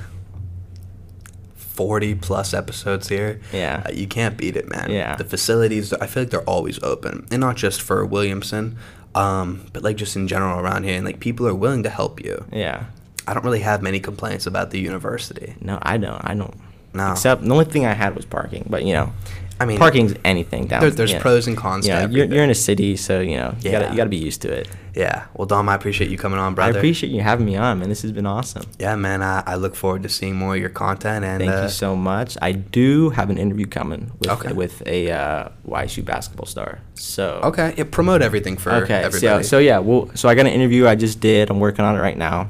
40 1.57 2.15
plus 2.15 2.55
episodes 2.55 3.09
here. 3.09 3.41
Yeah. 3.53 3.83
Uh, 3.87 3.91
you 3.93 4.07
can't 4.07 4.37
beat 4.37 4.57
it, 4.57 4.69
man. 4.69 4.91
Yeah. 4.91 5.17
The 5.17 5.25
facilities, 5.25 5.93
I 5.93 6.07
feel 6.07 6.23
like 6.23 6.31
they're 6.31 6.41
always 6.43 6.83
open. 6.83 7.27
And 7.31 7.41
not 7.41 7.57
just 7.57 7.83
for 7.83 8.05
Williamson, 8.07 8.77
um, 9.15 9.67
but 9.73 9.83
like 9.83 9.97
just 9.97 10.17
in 10.17 10.29
general 10.29 10.59
around 10.61 10.85
here. 10.85 10.97
And 10.97 11.05
like 11.05 11.21
people 11.21 11.47
are 11.47 11.55
willing 11.55 11.83
to 11.83 11.91
help 11.91 12.23
you. 12.25 12.45
Yeah. 12.53 12.85
I 13.27 13.35
don't 13.35 13.45
really 13.45 13.61
have 13.61 13.83
many 13.83 14.01
complaints 14.01 14.47
about 14.47 14.70
the 14.70 14.79
university. 14.79 15.55
No, 15.61 15.79
I 15.83 15.97
don't. 15.97 16.20
I 16.24 16.35
don't. 16.35 16.55
No. 16.95 17.12
Except 17.12 17.43
the 17.43 17.51
only 17.53 17.64
thing 17.66 17.85
I 17.85 17.93
had 17.93 18.14
was 18.16 18.24
parking, 18.24 18.66
but 18.70 18.85
you 18.85 18.95
know, 18.95 19.12
I 19.61 19.64
mean, 19.66 19.79
parking's 19.79 20.14
anything 20.24 20.66
down. 20.66 20.81
there- 20.81 20.91
there's 20.91 21.11
you 21.11 21.16
know. 21.16 21.22
pros 21.22 21.47
and 21.47 21.57
cons 21.57 21.87
You 21.87 21.93
to 21.95 22.07
know, 22.09 22.14
you're, 22.14 22.27
you're 22.27 22.45
in 22.45 22.51
a 22.51 22.55
city, 22.55 22.97
so 22.97 23.20
you 23.20 23.37
know 23.37 23.55
you 23.61 23.70
Yeah. 23.70 23.81
gotta 23.81 23.91
you 23.91 23.97
gotta 23.97 24.11
be 24.11 24.16
used 24.16 24.43
to 24.43 24.53
it. 24.53 24.68
Yeah. 24.95 25.24
Well, 25.35 25.45
Dom, 25.47 25.68
I 25.68 25.74
appreciate 25.74 26.11
you 26.11 26.16
coming 26.16 26.39
on, 26.39 26.55
brother. 26.55 26.72
I 26.72 26.77
appreciate 26.79 27.12
you 27.12 27.20
having 27.20 27.45
me 27.45 27.55
on, 27.57 27.81
man. 27.81 27.91
This 27.91 28.01
has 28.01 28.12
been 28.12 28.24
awesome. 28.24 28.62
Yeah, 28.79 28.97
man. 28.97 29.22
I, 29.22 29.43
I 29.47 29.57
look 29.57 29.74
forward 29.77 30.03
to 30.05 30.09
seeing 30.09 30.37
more 30.37 30.55
of 30.55 30.61
your 30.61 30.70
content. 30.70 31.22
And 31.22 31.41
Thank 31.43 31.53
uh, 31.53 31.62
you 31.64 31.68
so 31.68 31.95
much. 31.97 32.39
I 32.41 32.53
do 32.53 33.11
have 33.11 33.29
an 33.29 33.37
interview 33.37 33.66
coming 33.66 34.12
with 34.20 34.31
Okay. 34.31 34.53
with 34.55 34.83
a 34.87 35.11
uh, 35.11 35.49
YSU 35.68 36.03
basketball 36.03 36.47
star. 36.47 36.79
So 36.95 37.41
Okay. 37.45 37.74
Yeah, 37.77 37.85
promote 37.91 38.22
everything 38.22 38.57
for 38.57 38.72
okay. 38.72 39.03
everybody. 39.05 39.43
So, 39.43 39.49
so 39.57 39.59
yeah, 39.59 39.79
well, 39.81 40.11
so 40.14 40.31
I 40.31 40.35
got 40.35 40.47
an 40.47 40.53
interview 40.53 40.87
I 40.87 40.95
just 40.95 41.20
did. 41.20 41.51
I'm 41.51 41.61
working 41.61 41.85
on 41.85 41.95
it 41.95 42.01
right 42.01 42.16
now 42.16 42.49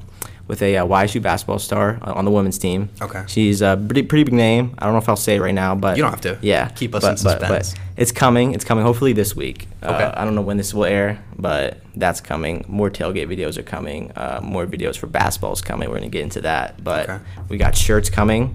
with 0.48 0.62
a 0.62 0.76
uh, 0.76 0.86
YSU 0.86 1.20
basketball 1.20 1.58
star 1.58 1.98
uh, 2.02 2.12
on 2.12 2.24
the 2.24 2.30
women's 2.30 2.58
team. 2.58 2.88
Okay. 3.02 3.24
She's 3.26 3.62
a 3.62 3.76
pretty 3.76 4.02
pretty 4.02 4.24
big 4.24 4.34
name. 4.34 4.74
I 4.78 4.84
don't 4.84 4.94
know 4.94 4.98
if 4.98 5.08
I'll 5.08 5.16
say 5.16 5.36
it 5.36 5.40
right 5.40 5.54
now, 5.54 5.74
but 5.74 5.96
You 5.96 6.02
don't 6.02 6.12
have 6.12 6.20
to. 6.22 6.38
Yeah. 6.40 6.68
Keep 6.68 6.94
us 6.94 7.02
but, 7.02 7.08
in 7.08 7.12
but- 7.14 7.18
suspense. 7.40 7.72
But, 7.72 7.80
it's 7.96 8.12
coming. 8.12 8.52
It's 8.54 8.64
coming. 8.64 8.84
Hopefully 8.84 9.14
this 9.14 9.34
week. 9.34 9.68
Okay. 9.82 10.04
Uh, 10.04 10.12
I 10.20 10.24
don't 10.26 10.34
know 10.34 10.42
when 10.42 10.58
this 10.58 10.74
will 10.74 10.84
air, 10.84 11.24
but 11.38 11.80
that's 11.96 12.20
coming. 12.20 12.64
More 12.68 12.90
tailgate 12.90 13.26
videos 13.26 13.56
are 13.56 13.62
coming. 13.62 14.12
Uh, 14.14 14.40
more 14.42 14.66
videos 14.66 14.96
for 14.98 15.06
basketball 15.06 15.52
is 15.54 15.62
coming. 15.62 15.88
We're 15.88 15.96
gonna 15.96 16.08
get 16.10 16.20
into 16.22 16.42
that. 16.42 16.84
But 16.84 17.08
Okay. 17.08 17.22
we 17.48 17.56
got 17.56 17.74
shirts 17.74 18.10
coming. 18.10 18.54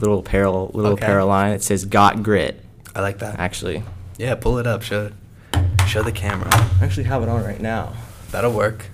Little 0.00 0.18
apparel, 0.18 0.72
little 0.74 0.92
Okay. 0.94 1.04
apparel 1.04 1.28
line. 1.28 1.52
It 1.52 1.62
says 1.62 1.84
"Got 1.84 2.22
Grit." 2.24 2.64
I 2.96 3.00
like 3.00 3.18
that. 3.20 3.38
Actually, 3.38 3.84
Yeah, 4.18 4.34
pull 4.34 4.58
it 4.58 4.66
up. 4.66 4.82
Show, 4.82 5.10
show 5.86 6.02
the 6.02 6.12
camera. 6.12 6.50
I 6.52 6.84
actually 6.84 7.04
have 7.04 7.22
it 7.22 7.28
on 7.28 7.44
right 7.44 7.60
now. 7.60 7.92
That'll 8.32 8.52
work. 8.52 8.86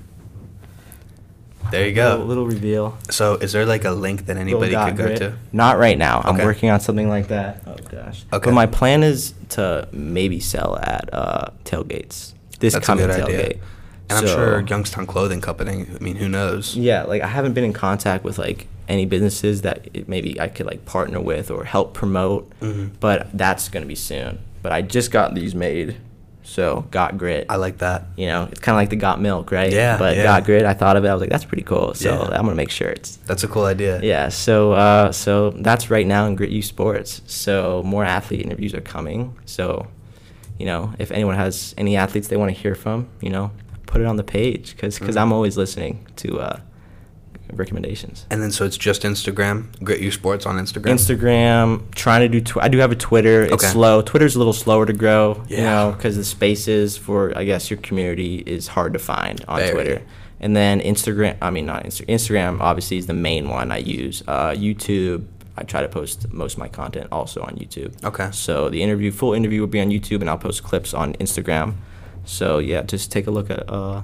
There 1.70 1.88
you 1.88 1.94
Little, 1.94 2.18
go. 2.18 2.24
little 2.24 2.46
reveal. 2.46 2.98
So, 3.10 3.34
is 3.34 3.52
there 3.52 3.64
like 3.66 3.84
a 3.84 3.90
link 3.92 4.26
that 4.26 4.36
anybody 4.36 4.74
could 4.74 4.96
go 4.96 5.04
Grit. 5.06 5.18
to? 5.18 5.34
Not 5.52 5.78
right 5.78 5.96
now. 5.98 6.20
I'm 6.24 6.38
working 6.38 6.70
on 6.70 6.80
something 6.80 7.08
like 7.08 7.28
that. 7.28 7.62
Oh 7.66 7.76
gosh. 7.90 8.24
Okay. 8.32 8.44
But 8.44 8.54
my 8.54 8.66
plan 8.66 9.02
is 9.02 9.34
to 9.50 9.88
maybe 9.92 10.40
sell 10.40 10.78
at 10.78 11.08
uh, 11.12 11.50
tailgates. 11.64 12.32
This 12.60 12.74
That's 12.74 12.76
a 12.76 12.80
coming 12.86 13.06
good 13.06 13.22
idea. 13.22 13.48
tailgate. 13.54 13.58
And 14.10 14.18
I'm 14.18 14.26
sure 14.26 14.60
Youngstown 14.62 15.06
Clothing 15.06 15.40
Company. 15.40 15.86
I 15.94 16.02
mean, 16.02 16.16
who 16.16 16.28
knows? 16.28 16.76
Yeah, 16.76 17.04
like 17.04 17.22
I 17.22 17.28
haven't 17.28 17.52
been 17.52 17.62
in 17.64 17.72
contact 17.72 18.24
with 18.24 18.38
like 18.38 18.66
any 18.88 19.06
businesses 19.06 19.62
that 19.62 19.86
it, 19.94 20.08
maybe 20.08 20.40
I 20.40 20.48
could 20.48 20.66
like 20.66 20.84
partner 20.84 21.20
with 21.20 21.48
or 21.50 21.62
help 21.64 21.94
promote, 21.94 22.50
Mhm. 22.60 22.90
but 22.98 23.28
that's 23.32 23.68
gonna 23.68 23.86
be 23.86 23.94
soon. 23.94 24.40
But 24.62 24.72
I 24.72 24.82
just 24.82 25.12
got 25.12 25.34
these 25.36 25.54
made 25.54 25.96
So 26.50 26.84
got 26.90 27.16
grit. 27.16 27.46
I 27.48 27.56
like 27.56 27.78
that. 27.78 28.06
you 28.16 28.26
know, 28.26 28.48
it's 28.50 28.58
kind 28.60 28.74
of 28.74 28.80
like 28.80 28.90
the 28.90 28.96
got 28.96 29.20
milk, 29.20 29.52
right? 29.52 29.72
Yeah, 29.72 29.96
But 29.98 30.16
yeah. 30.16 30.24
got 30.24 30.44
grit. 30.44 30.64
I 30.64 30.74
thought 30.74 30.96
of 30.96 31.04
it. 31.04 31.08
I 31.08 31.12
was 31.14 31.20
like, 31.20 31.30
that's 31.30 31.44
pretty 31.44 31.62
cool. 31.62 31.94
So 31.94 32.10
Yeah. 32.10 32.36
I'm 32.38 32.44
gonna 32.44 32.54
make 32.56 32.70
shirts. 32.70 33.18
That's 33.26 33.44
a 33.44 33.48
cool 33.48 33.66
idea. 33.66 34.00
Yeah. 34.02 34.30
So 34.30 34.72
uh, 34.72 35.12
so 35.12 35.50
that's 35.50 35.90
right 35.90 36.06
now 36.06 36.26
in 36.26 36.34
Grit 36.34 36.50
U 36.50 36.62
Sports. 36.62 37.22
So 37.26 37.82
more 37.84 38.04
athlete 38.04 38.40
interviews 38.44 38.74
are 38.74 38.80
coming. 38.80 39.36
So, 39.46 39.86
you 40.58 40.66
know, 40.66 40.92
if 40.98 41.10
anyone 41.12 41.36
has 41.36 41.74
any 41.78 41.96
athletes 41.96 42.26
they 42.28 42.36
want 42.36 42.54
to 42.54 42.60
hear 42.60 42.74
from, 42.74 43.06
you 43.20 43.30
know, 43.30 43.52
put 43.86 44.00
it 44.00 44.06
on 44.06 44.16
the 44.16 44.24
page 44.24 44.72
because 44.74 44.98
Mhm. 44.98 45.20
I'm 45.20 45.32
always 45.32 45.56
listening 45.56 46.06
to 46.16 46.40
uh, 46.40 46.60
recommendations. 47.54 48.26
And 48.30 48.42
then 48.42 48.50
so 48.50 48.64
it's 48.64 48.76
just 48.76 49.02
Instagram, 49.02 49.66
Grit 49.82 50.00
U 50.00 50.10
Sports 50.10 50.46
on 50.46 50.56
Instagram. 50.56 50.92
Instagram, 50.94 51.94
trying 51.94 52.20
to 52.20 52.28
do. 52.28 52.40
Tw- 52.40 52.62
I 52.62 52.68
do 52.68 52.78
have 52.78 52.92
a 52.92 52.96
Twitter. 52.96 53.42
It's 53.42 53.52
Okay. 53.54 53.66
slow. 53.66 54.02
Twitter's 54.02 54.34
a 54.34 54.38
little 54.38 54.52
slower 54.52 54.86
to 54.86 54.92
grow, 54.92 55.42
you 55.48 55.58
know, 55.58 55.92
because 55.96 56.16
the 56.16 56.24
spaces 56.24 56.96
for 56.96 57.36
I 57.36 57.44
guess 57.44 57.70
your 57.70 57.78
community 57.80 58.42
is 58.46 58.68
hard 58.68 58.92
to 58.92 58.98
find 58.98 59.44
on 59.48 59.58
Very. 59.58 59.72
Twitter. 59.72 60.02
And 60.40 60.56
then 60.56 60.80
Instagram. 60.80 61.36
I 61.42 61.50
mean, 61.50 61.66
not 61.66 61.84
Instagram. 61.84 62.06
Instagram 62.08 62.60
obviously 62.60 62.96
is 62.96 63.06
the 63.06 63.14
main 63.14 63.48
one 63.48 63.70
I 63.70 63.78
use. 63.78 64.22
Uh, 64.26 64.50
YouTube. 64.52 65.24
I 65.56 65.62
try 65.64 65.82
to 65.82 65.88
post 65.88 66.32
most 66.32 66.54
of 66.54 66.58
my 66.60 66.68
content 66.68 67.08
also 67.12 67.42
on 67.42 67.56
YouTube. 67.56 68.02
Okay. 68.02 68.30
So 68.32 68.70
the 68.70 68.82
interview, 68.82 69.10
full 69.10 69.34
interview, 69.34 69.60
will 69.60 69.66
be 69.66 69.80
on 69.80 69.90
YouTube, 69.90 70.22
and 70.22 70.30
I'll 70.30 70.38
post 70.38 70.62
clips 70.62 70.94
on 70.94 71.12
Instagram. 71.14 71.74
So 72.24 72.58
yeah, 72.58 72.82
just 72.82 73.12
take 73.12 73.26
a 73.26 73.30
look 73.30 73.50
at 73.50 73.68
uh, 73.68 74.02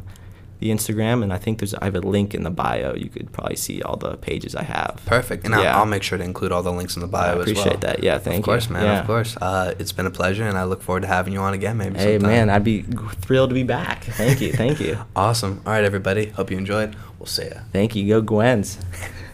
the 0.58 0.70
Instagram, 0.70 1.22
and 1.22 1.32
I 1.32 1.38
think 1.38 1.58
there's 1.58 1.74
I 1.74 1.84
have 1.84 1.94
a 1.96 2.00
link 2.00 2.34
in 2.34 2.42
the 2.42 2.50
bio. 2.50 2.94
You 2.94 3.08
could 3.08 3.30
probably 3.32 3.56
see 3.56 3.82
all 3.82 3.96
the 3.96 4.16
pages 4.16 4.54
I 4.54 4.62
have. 4.62 5.00
Perfect. 5.06 5.44
And 5.44 5.54
Yeah. 5.54 5.72
I'll, 5.74 5.80
I'll 5.80 5.86
make 5.86 6.02
sure 6.02 6.16
to 6.18 6.24
include 6.24 6.52
all 6.52 6.62
the 6.62 6.72
links 6.72 6.96
in 6.96 7.02
the 7.02 7.08
bio 7.08 7.22
I 7.22 7.28
as 7.28 7.34
well. 7.34 7.42
appreciate 7.42 7.80
that. 7.82 8.02
Yeah, 8.02 8.18
thank 8.18 8.36
you. 8.36 8.38
Of 8.40 8.44
course, 8.44 8.70
man. 8.70 8.84
Yeah. 8.84 9.00
Of 9.00 9.06
course. 9.06 9.36
Uh, 9.36 9.74
it's 9.78 9.92
been 9.92 10.06
a 10.06 10.10
pleasure, 10.10 10.44
and 10.48 10.56
I 10.56 10.64
look 10.64 10.82
forward 10.82 11.00
to 11.02 11.08
having 11.08 11.32
you 11.32 11.40
on 11.40 11.52
again 11.54 11.76
maybe 11.76 11.98
Hey 11.98 12.14
sometime. 12.18 12.30
man, 12.30 12.50
I'd 12.50 12.64
be 12.64 12.82
thrilled 12.82 13.50
to 13.50 13.54
be 13.54 13.62
back. 13.64 14.04
Thank 14.04 14.40
you, 14.40 14.52
thank 14.52 14.80
you, 14.80 14.98
Awesome. 15.16 15.60
All 15.66 15.72
right, 15.72 15.84
everybody. 15.84 16.26
Hope 16.30 16.50
you 16.50 16.56
enjoyed. 16.58 16.96
We'll 17.18 17.26
see 17.26 17.44
ya. 17.48 17.60
thank 17.72 17.94
you. 17.96 18.06
Go 18.08 18.22
Guins. 18.22 18.78